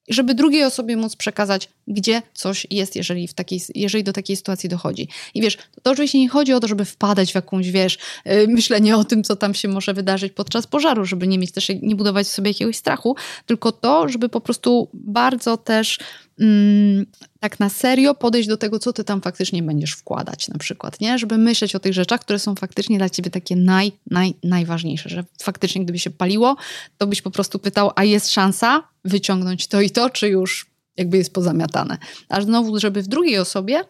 żeby 0.10 0.34
drugiej 0.34 0.64
osobie 0.64 0.98
móc 0.98 1.16
przekazać, 1.16 1.70
gdzie 1.88 2.22
coś 2.34 2.68
jest, 2.70 2.96
jeżeli, 2.96 3.28
w 3.28 3.34
takiej, 3.34 3.62
jeżeli 3.76 4.04
do 4.04 4.14
takiej 4.14 4.36
sytuacji 4.36 4.70
dochodzi. 4.70 5.08
I 5.34 5.42
wiesz, 5.42 5.58
to 5.84 5.92
oczywiście 5.92 6.20
nie 6.20 6.30
chodzi 6.30 6.54
o 6.54 6.60
to, 6.60 6.68
żeby 6.68 6.86
wpadać 6.86 7.32
w 7.32 7.36
jakąś, 7.36 7.72
wiesz, 7.72 7.98
yy, 8.26 8.48
myślenie 8.48 8.98
o 8.98 9.04
tym, 9.04 9.24
co 9.24 9.36
tam 9.36 9.54
się 9.54 9.68
może 9.68 9.94
wydarzyć 9.94 10.34
podczas 10.34 10.68
pożaru, 10.68 11.06
żeby 11.06 11.28
nie 11.28 11.40
mieć 11.40 11.52
też, 11.52 11.70
nie 11.82 11.96
budować 11.96 12.28
sobie 12.28 12.50
jakiegoś 12.50 12.78
strachu, 12.78 13.16
tylko 13.46 13.72
to, 13.72 14.10
żeby 14.10 14.30
po 14.30 14.42
prostu 14.42 14.90
bardzo 14.94 15.58
też 15.58 16.00
mm, 16.40 17.06
tak 17.40 17.60
na 17.60 17.70
serio 17.70 18.16
podejść 18.16 18.50
do 18.50 18.58
tego, 18.58 18.80
co 18.80 18.94
ty 18.94 19.04
tam 19.04 19.22
faktycznie 19.22 19.64
będziesz 19.64 19.92
wkładać 19.92 20.48
na 20.48 20.58
przykład, 20.58 21.02
nie? 21.02 21.20
Żeby 21.20 21.38
myśleć 21.38 21.76
o 21.76 21.80
tych 21.80 21.94
rzeczach, 21.94 22.22
które 22.22 22.40
są 22.40 22.56
faktycznie 22.56 22.98
dla 22.98 23.10
ciebie 23.10 23.32
takie 23.32 23.56
naj, 23.56 23.92
naj, 24.12 24.34
najważniejsze, 24.44 25.10
że 25.10 25.24
faktycznie 25.42 25.84
gdyby 25.84 26.00
się 26.00 26.10
paliło, 26.10 26.56
to 26.98 27.08
byś 27.08 27.22
po 27.22 27.32
prostu 27.32 27.60
pytał, 27.60 27.92
a 27.96 28.04
jest 28.04 28.32
szansa 28.32 28.84
wyciągnąć 29.06 29.68
to 29.68 29.82
i 29.82 29.90
to, 29.90 30.10
czy 30.10 30.28
już 30.30 30.77
jakby 30.98 31.18
jest 31.18 31.34
pozamiatane. 31.34 31.98
A 32.30 32.42
znowu, 32.42 32.80
żeby 32.80 33.02
w 33.02 33.08
drugiej 33.08 33.38
osobie 33.38 33.84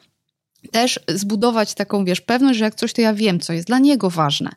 też 0.71 0.99
zbudować 1.07 1.73
taką, 1.73 2.05
wiesz, 2.05 2.21
pewność, 2.21 2.59
że 2.59 2.65
jak 2.65 2.75
coś, 2.75 2.93
to 2.93 3.01
ja 3.01 3.13
wiem, 3.13 3.39
co 3.39 3.53
jest 3.53 3.67
dla 3.67 3.79
niego 3.79 4.09
ważne, 4.09 4.51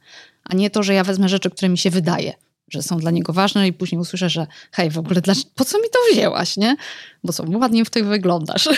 a 0.44 0.54
nie 0.54 0.70
to, 0.70 0.82
że 0.82 0.94
ja 0.94 1.04
wezmę 1.04 1.28
rzeczy, 1.28 1.50
które 1.50 1.68
mi 1.68 1.78
się 1.78 1.90
wydaje, 1.90 2.32
że 2.70 2.82
są 2.82 2.96
dla 2.96 3.10
niego 3.10 3.32
ważne 3.32 3.68
i 3.68 3.72
później 3.72 4.00
usłyszę, 4.00 4.30
że 4.30 4.46
hej, 4.72 4.90
w 4.90 4.98
ogóle 4.98 5.20
dla, 5.20 5.34
po 5.54 5.64
co 5.64 5.78
mi 5.78 5.84
to 5.84 5.98
wzięłaś, 6.12 6.56
nie? 6.56 6.76
Bo 7.24 7.32
co, 7.32 7.44
ładnie 7.54 7.84
w 7.84 7.90
tych 7.90 8.06
wyglądasz. 8.06 8.68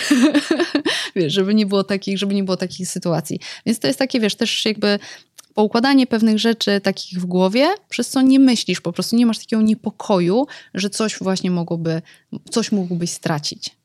wiesz, 1.15 1.33
żeby 1.33 1.55
nie 1.55 1.65
było 1.65 1.83
takich, 1.83 2.17
żeby 2.17 2.33
nie 2.33 2.43
było 2.43 2.57
takich 2.57 2.87
sytuacji. 2.87 3.39
Więc 3.65 3.79
to 3.79 3.87
jest 3.87 3.99
takie, 3.99 4.19
wiesz, 4.19 4.35
też 4.35 4.65
jakby 4.65 4.99
poukładanie 5.53 6.07
pewnych 6.07 6.39
rzeczy 6.39 6.81
takich 6.81 7.19
w 7.19 7.25
głowie, 7.25 7.75
przez 7.89 8.09
co 8.09 8.21
nie 8.21 8.39
myślisz, 8.39 8.81
po 8.81 8.93
prostu 8.93 9.15
nie 9.15 9.25
masz 9.25 9.39
takiego 9.39 9.61
niepokoju, 9.61 10.47
że 10.73 10.89
coś 10.89 11.17
właśnie 11.21 11.51
mogłoby, 11.51 12.01
coś 12.49 12.71
mógłbyś 12.71 13.09
stracić. 13.09 13.77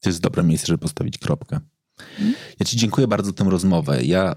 To 0.00 0.08
jest 0.08 0.20
dobre 0.20 0.42
miejsce, 0.42 0.66
żeby 0.66 0.78
postawić 0.78 1.18
kropkę. 1.18 1.60
Ja 2.60 2.66
Ci 2.66 2.76
dziękuję 2.76 3.08
bardzo 3.08 3.26
za 3.30 3.32
tę 3.32 3.44
rozmowę. 3.44 4.04
Ja 4.04 4.36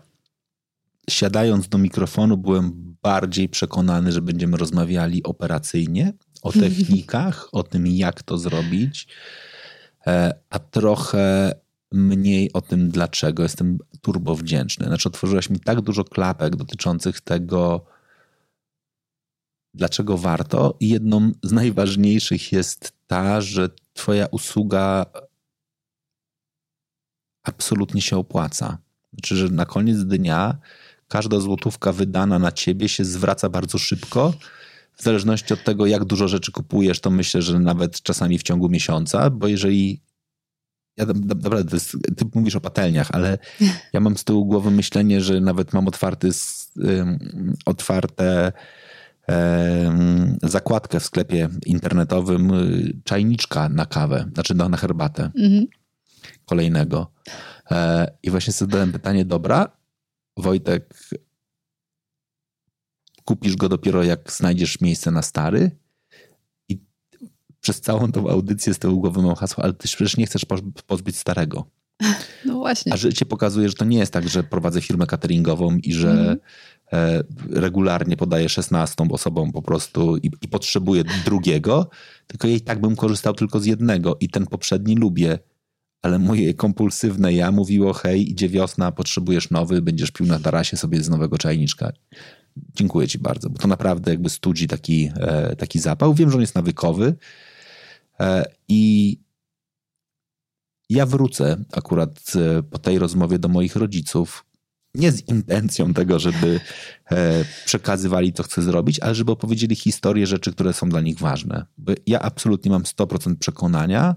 siadając 1.10 1.70
do 1.70 1.78
mikrofonu 1.78 2.38
byłem 2.38 2.96
bardziej 3.02 3.50
przekonany, 3.50 4.12
że 4.12 4.22
będziemy 4.22 4.58
rozmawiali 4.58 5.24
operacyjnie, 5.24 6.14
o 6.42 6.52
technikach, 6.62 7.48
o 7.52 7.64
tym, 7.64 7.88
jak 7.88 8.24
to 8.24 8.38
zrobić, 8.38 9.08
e, 10.08 10.34
a 10.50 10.60
trochę 10.60 11.56
mniej 11.92 12.54
o 12.54 12.62
tym, 12.62 12.90
dlaczego. 12.90 13.44
Jestem 13.44 13.78
turbo 14.02 14.36
wdzięczny. 14.36 14.86
Znaczy, 14.86 15.10
otworzyłaś 15.10 15.50
mi 15.50 15.60
tak 15.60 15.82
dużo 15.82 16.04
klapek 16.04 16.56
dotyczących 16.56 17.22
tego, 17.22 17.86
dlaczego 19.74 20.18
warto. 20.18 20.78
I 20.80 20.90
jedną 20.90 21.32
z 21.44 21.52
najważniejszych 21.52 22.52
jest 22.52 22.94
ta, 23.08 23.42
że 23.42 23.70
Twoja 23.94 24.28
usługa 24.32 25.06
absolutnie 27.44 28.02
się 28.02 28.18
opłaca. 28.18 28.78
Znaczy, 29.14 29.36
że 29.36 29.48
na 29.48 29.66
koniec 29.66 30.04
dnia 30.04 30.58
każda 31.08 31.40
złotówka 31.40 31.94
wydana 31.94 32.40
na 32.40 32.52
ciebie 32.52 32.90
się 32.90 33.06
zwraca 33.06 33.50
bardzo 33.50 33.78
szybko. 33.78 34.34
W 34.94 35.04
zależności 35.04 35.54
od 35.54 35.64
tego, 35.64 35.86
jak 35.86 36.06
dużo 36.06 36.28
rzeczy 36.28 36.52
kupujesz, 36.52 37.00
to 37.00 37.10
myślę, 37.10 37.42
że 37.42 37.60
nawet 37.60 38.02
czasami 38.02 38.38
w 38.38 38.44
ciągu 38.44 38.70
miesiąca, 38.70 39.30
bo 39.30 39.48
jeżeli. 39.48 40.02
Ja 40.98 41.06
naprawdę, 41.06 41.64
to 41.70 41.76
jest, 41.76 41.92
ty 42.18 42.26
mówisz 42.36 42.56
o 42.56 42.62
patelniach, 42.62 43.10
ale 43.12 43.38
ja 43.94 44.00
mam 44.00 44.18
z 44.18 44.24
tyłu 44.24 44.46
głowy 44.46 44.72
myślenie, 44.72 45.22
że 45.22 45.42
nawet 45.42 45.74
mam 45.74 45.88
otwarty, 45.88 46.30
um, 46.76 47.20
otwarte 47.66 48.52
um, 49.28 50.38
zakładkę 50.44 51.00
w 51.00 51.06
sklepie 51.06 51.50
internetowym 51.66 52.54
y, 52.54 52.94
czajniczka 53.04 53.70
na 53.70 53.86
kawę, 53.86 54.30
znaczy 54.34 54.56
na, 54.56 54.70
na 54.70 54.78
herbatę 54.78 55.32
Mhm. 55.36 55.68
kolejnego. 56.46 57.12
E, 57.72 58.08
I 58.24 58.30
właśnie 58.30 58.54
sobie 58.54 58.72
zadałem 58.72 58.92
pytanie, 58.92 59.26
dobra, 59.26 59.78
Wojtek, 60.38 60.94
kupisz 63.26 63.56
go 63.56 63.70
dopiero 63.70 64.04
jak 64.04 64.32
znajdziesz 64.32 64.82
miejsce 64.82 65.12
na 65.12 65.22
stary 65.22 65.72
przez 67.62 67.82
całą 67.82 68.12
tą 68.12 68.30
audycję 68.30 68.74
z 68.74 68.80
tyłu 68.80 69.00
głowy 69.00 69.22
mam 69.22 69.36
hasło, 69.36 69.64
ale 69.64 69.74
ty 69.74 69.88
przecież 69.88 70.18
nie 70.18 70.26
chcesz 70.26 70.46
pozbyć 70.88 71.18
starego. 71.18 71.66
No 72.46 72.54
właśnie. 72.54 72.94
A 72.94 72.98
życie 72.98 73.26
pokazuje, 73.26 73.70
że 73.70 73.76
to 73.76 73.86
nie 73.86 73.98
jest 73.98 74.14
tak, 74.14 74.30
że 74.30 74.44
prowadzę 74.44 74.82
firmę 74.82 75.08
cateringową 75.08 75.78
i 75.78 75.94
że 75.94 76.12
Mhm. 76.12 76.40
e, 76.94 77.24
regularnie 77.50 78.18
podaję 78.18 78.50
16 78.50 79.06
osobom 79.12 79.52
po 79.52 79.62
prostu 79.62 80.18
i, 80.18 80.32
i 80.42 80.48
potrzebuję 80.48 81.04
drugiego, 81.26 81.90
tylko 82.28 82.48
i 82.48 82.62
tak 82.62 82.82
bym 82.82 82.96
korzystał 82.96 83.34
tylko 83.34 83.60
z 83.60 83.66
jednego 83.66 84.18
i 84.20 84.30
ten 84.30 84.48
poprzedni 84.48 84.96
lubię, 84.96 85.40
ale 86.02 86.20
moje 86.20 86.54
kompulsywne 86.54 87.34
ja 87.34 87.52
mówiło: 87.52 87.94
hej, 87.94 88.32
idzie 88.32 88.50
wiosna, 88.50 88.92
potrzebujesz 88.92 89.50
nowy, 89.50 89.82
będziesz 89.82 90.12
pił 90.12 90.26
na 90.26 90.40
tarasie 90.40 90.78
sobie 90.78 91.04
z 91.04 91.10
nowego 91.10 91.38
czajniczka. 91.38 91.92
Dziękuję 92.76 93.08
Ci 93.08 93.20
bardzo, 93.20 93.50
bo 93.50 93.60
to 93.60 93.68
naprawdę 93.68 94.12
jakby 94.12 94.30
studzi 94.30 94.68
taki, 94.68 95.12
e, 95.16 95.56
taki 95.56 95.80
zapał. 95.80 96.14
Wiem, 96.14 96.30
że 96.30 96.36
on 96.36 96.42
jest 96.42 96.56
nawykowy 96.56 97.16
i 98.68 99.18
ja 100.90 101.06
wrócę 101.06 101.64
akurat 101.74 102.34
e, 102.36 102.64
po 102.64 102.78
tej 102.78 103.00
rozmowie 103.00 103.40
do 103.40 103.48
moich 103.48 103.76
rodziców, 103.76 104.46
nie 104.96 105.12
z 105.12 105.28
intencją 105.28 105.94
tego, 105.94 106.20
żeby 106.20 106.60
e, 107.12 107.46
przekazywali, 107.66 108.34
co 108.34 108.44
chcę 108.44 108.62
zrobić, 108.62 109.00
ale 109.00 109.16
żeby 109.16 109.32
opowiedzieli 109.32 109.76
historię 109.76 110.28
rzeczy, 110.28 110.52
które 110.52 110.74
są 110.74 110.90
dla 110.90 111.02
nich 111.02 111.20
ważne. 111.20 111.66
Bo 111.78 111.94
ja 112.08 112.20
absolutnie 112.20 112.72
mam 112.72 112.84
100% 112.84 113.36
przekonania, 113.36 114.16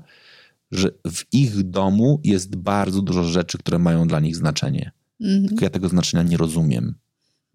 że 0.70 0.90
w 1.06 1.24
ich 1.32 1.62
domu 1.62 2.20
jest 2.24 2.56
bardzo 2.56 3.02
dużo 3.02 3.24
rzeczy, 3.24 3.58
które 3.58 3.78
mają 3.78 4.08
dla 4.08 4.20
nich 4.20 4.36
znaczenie. 4.36 4.92
Mhm. 5.20 5.48
Tylko 5.48 5.64
ja 5.64 5.70
tego 5.70 5.88
znaczenia 5.88 6.22
nie 6.22 6.36
rozumiem. 6.36 6.94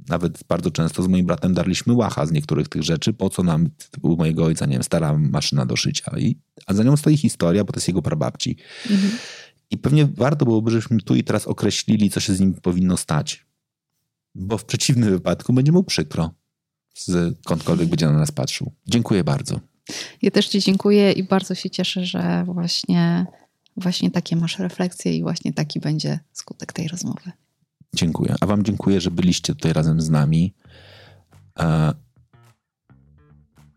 Nawet 0.08 0.44
bardzo 0.48 0.72
często 0.72 1.04
z 1.04 1.08
moim 1.08 1.26
bratem 1.26 1.54
darliśmy 1.54 1.94
łacha 1.94 2.26
z 2.26 2.32
niektórych 2.32 2.70
tych 2.70 2.84
rzeczy, 2.84 3.14
po 3.14 3.30
co 3.30 3.44
nam 3.44 3.70
u 4.02 4.18
mojego 4.18 4.46
ojca, 4.46 4.66
nie 4.66 4.74
wiem, 4.74 4.84
stara 4.84 5.18
maszyna 5.18 5.66
do 5.66 5.76
szycia. 5.76 6.12
I, 6.18 6.38
a 6.66 6.74
za 6.74 6.84
nią 6.84 6.98
stoi 6.98 7.18
historia, 7.18 7.64
bo 7.64 7.74
to 7.74 7.78
jest 7.78 7.88
jego 7.88 8.02
prababci. 8.02 8.58
Mhm. 8.90 9.12
I 9.72 9.78
pewnie 9.78 10.06
warto 10.06 10.46
byłoby, 10.46 10.72
żebyśmy 10.72 11.02
tu 11.02 11.16
i 11.16 11.24
teraz 11.24 11.48
określili, 11.48 12.10
co 12.10 12.20
się 12.20 12.34
z 12.34 12.40
nim 12.40 12.54
powinno 12.54 12.98
stać. 12.98 13.46
Bo 14.36 14.58
w 14.58 14.66
przeciwnym 14.66 15.10
wypadku 15.10 15.54
będzie 15.54 15.72
mu 15.72 15.84
przykro, 15.84 16.34
skądkolwiek 16.94 17.90
będzie 17.90 18.06
na 18.06 18.14
nas 18.14 18.32
patrzył. 18.32 18.72
Dziękuję 18.88 19.24
bardzo. 19.24 19.60
Ja 20.22 20.32
też 20.32 20.48
Ci 20.48 20.60
dziękuję 20.60 21.12
i 21.12 21.24
bardzo 21.24 21.56
się 21.56 21.70
cieszę, 21.70 22.06
że 22.06 22.44
właśnie, 22.46 23.26
właśnie 23.78 24.12
takie 24.12 24.36
masz 24.36 24.60
refleksje 24.60 25.18
i 25.18 25.22
właśnie 25.22 25.54
taki 25.54 25.80
będzie 25.80 26.20
skutek 26.32 26.74
tej 26.74 26.88
rozmowy. 26.88 27.32
Dziękuję. 27.96 28.36
A 28.42 28.46
Wam 28.46 28.64
dziękuję, 28.64 29.02
że 29.02 29.12
byliście 29.12 29.56
tutaj 29.56 29.74
razem 29.74 30.02
z 30.02 30.10
nami. 30.10 30.54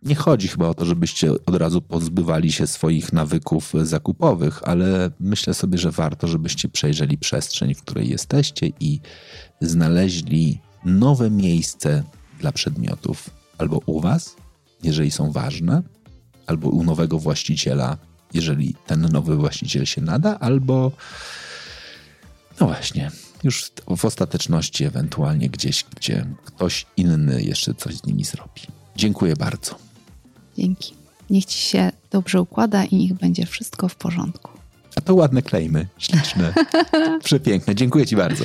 Nie 0.02 0.14
chodzi 0.14 0.48
chyba 0.48 0.68
o 0.68 0.74
to, 0.74 0.84
żebyście 0.84 1.32
od 1.46 1.56
razu 1.56 1.82
pozbywali 1.82 2.52
się 2.52 2.66
swoich 2.66 3.12
nawyków 3.12 3.72
zakupowych, 3.82 4.60
ale 4.64 5.10
myślę 5.20 5.54
sobie, 5.54 5.78
że 5.78 5.90
warto, 5.90 6.28
żebyście 6.28 6.68
przejrzeli 6.68 7.18
przestrzeń, 7.18 7.74
w 7.74 7.82
której 7.82 8.08
jesteście 8.08 8.66
i 8.80 9.00
znaleźli 9.60 10.60
nowe 10.84 11.30
miejsce 11.30 12.02
dla 12.40 12.52
przedmiotów 12.52 13.30
albo 13.58 13.80
u 13.86 14.00
Was, 14.00 14.36
jeżeli 14.82 15.10
są 15.10 15.32
ważne, 15.32 15.82
albo 16.46 16.68
u 16.68 16.84
nowego 16.84 17.18
właściciela, 17.18 17.96
jeżeli 18.34 18.74
ten 18.86 19.00
nowy 19.00 19.36
właściciel 19.36 19.84
się 19.84 20.00
nada, 20.00 20.38
albo 20.38 20.92
no 22.60 22.66
właśnie, 22.66 23.10
już 23.44 23.72
w 23.96 24.04
ostateczności 24.04 24.84
ewentualnie 24.84 25.48
gdzieś, 25.48 25.84
gdzie 25.96 26.26
ktoś 26.44 26.86
inny 26.96 27.42
jeszcze 27.42 27.74
coś 27.74 27.96
z 27.96 28.06
nimi 28.06 28.24
zrobi. 28.24 28.62
Dziękuję 28.96 29.36
bardzo. 29.36 29.74
Dzięki. 30.58 30.94
Niech 31.30 31.44
ci 31.44 31.58
się 31.58 31.92
dobrze 32.10 32.40
układa 32.40 32.84
i 32.84 32.96
niech 32.96 33.14
będzie 33.14 33.46
wszystko 33.46 33.88
w 33.88 33.94
porządku. 33.94 34.50
A 34.96 35.00
to 35.00 35.14
ładne 35.14 35.42
klejmy, 35.42 35.86
śliczne, 35.98 36.54
przepiękne. 37.24 37.74
Dziękuję 37.74 38.06
ci 38.06 38.16
bardzo. 38.16 38.44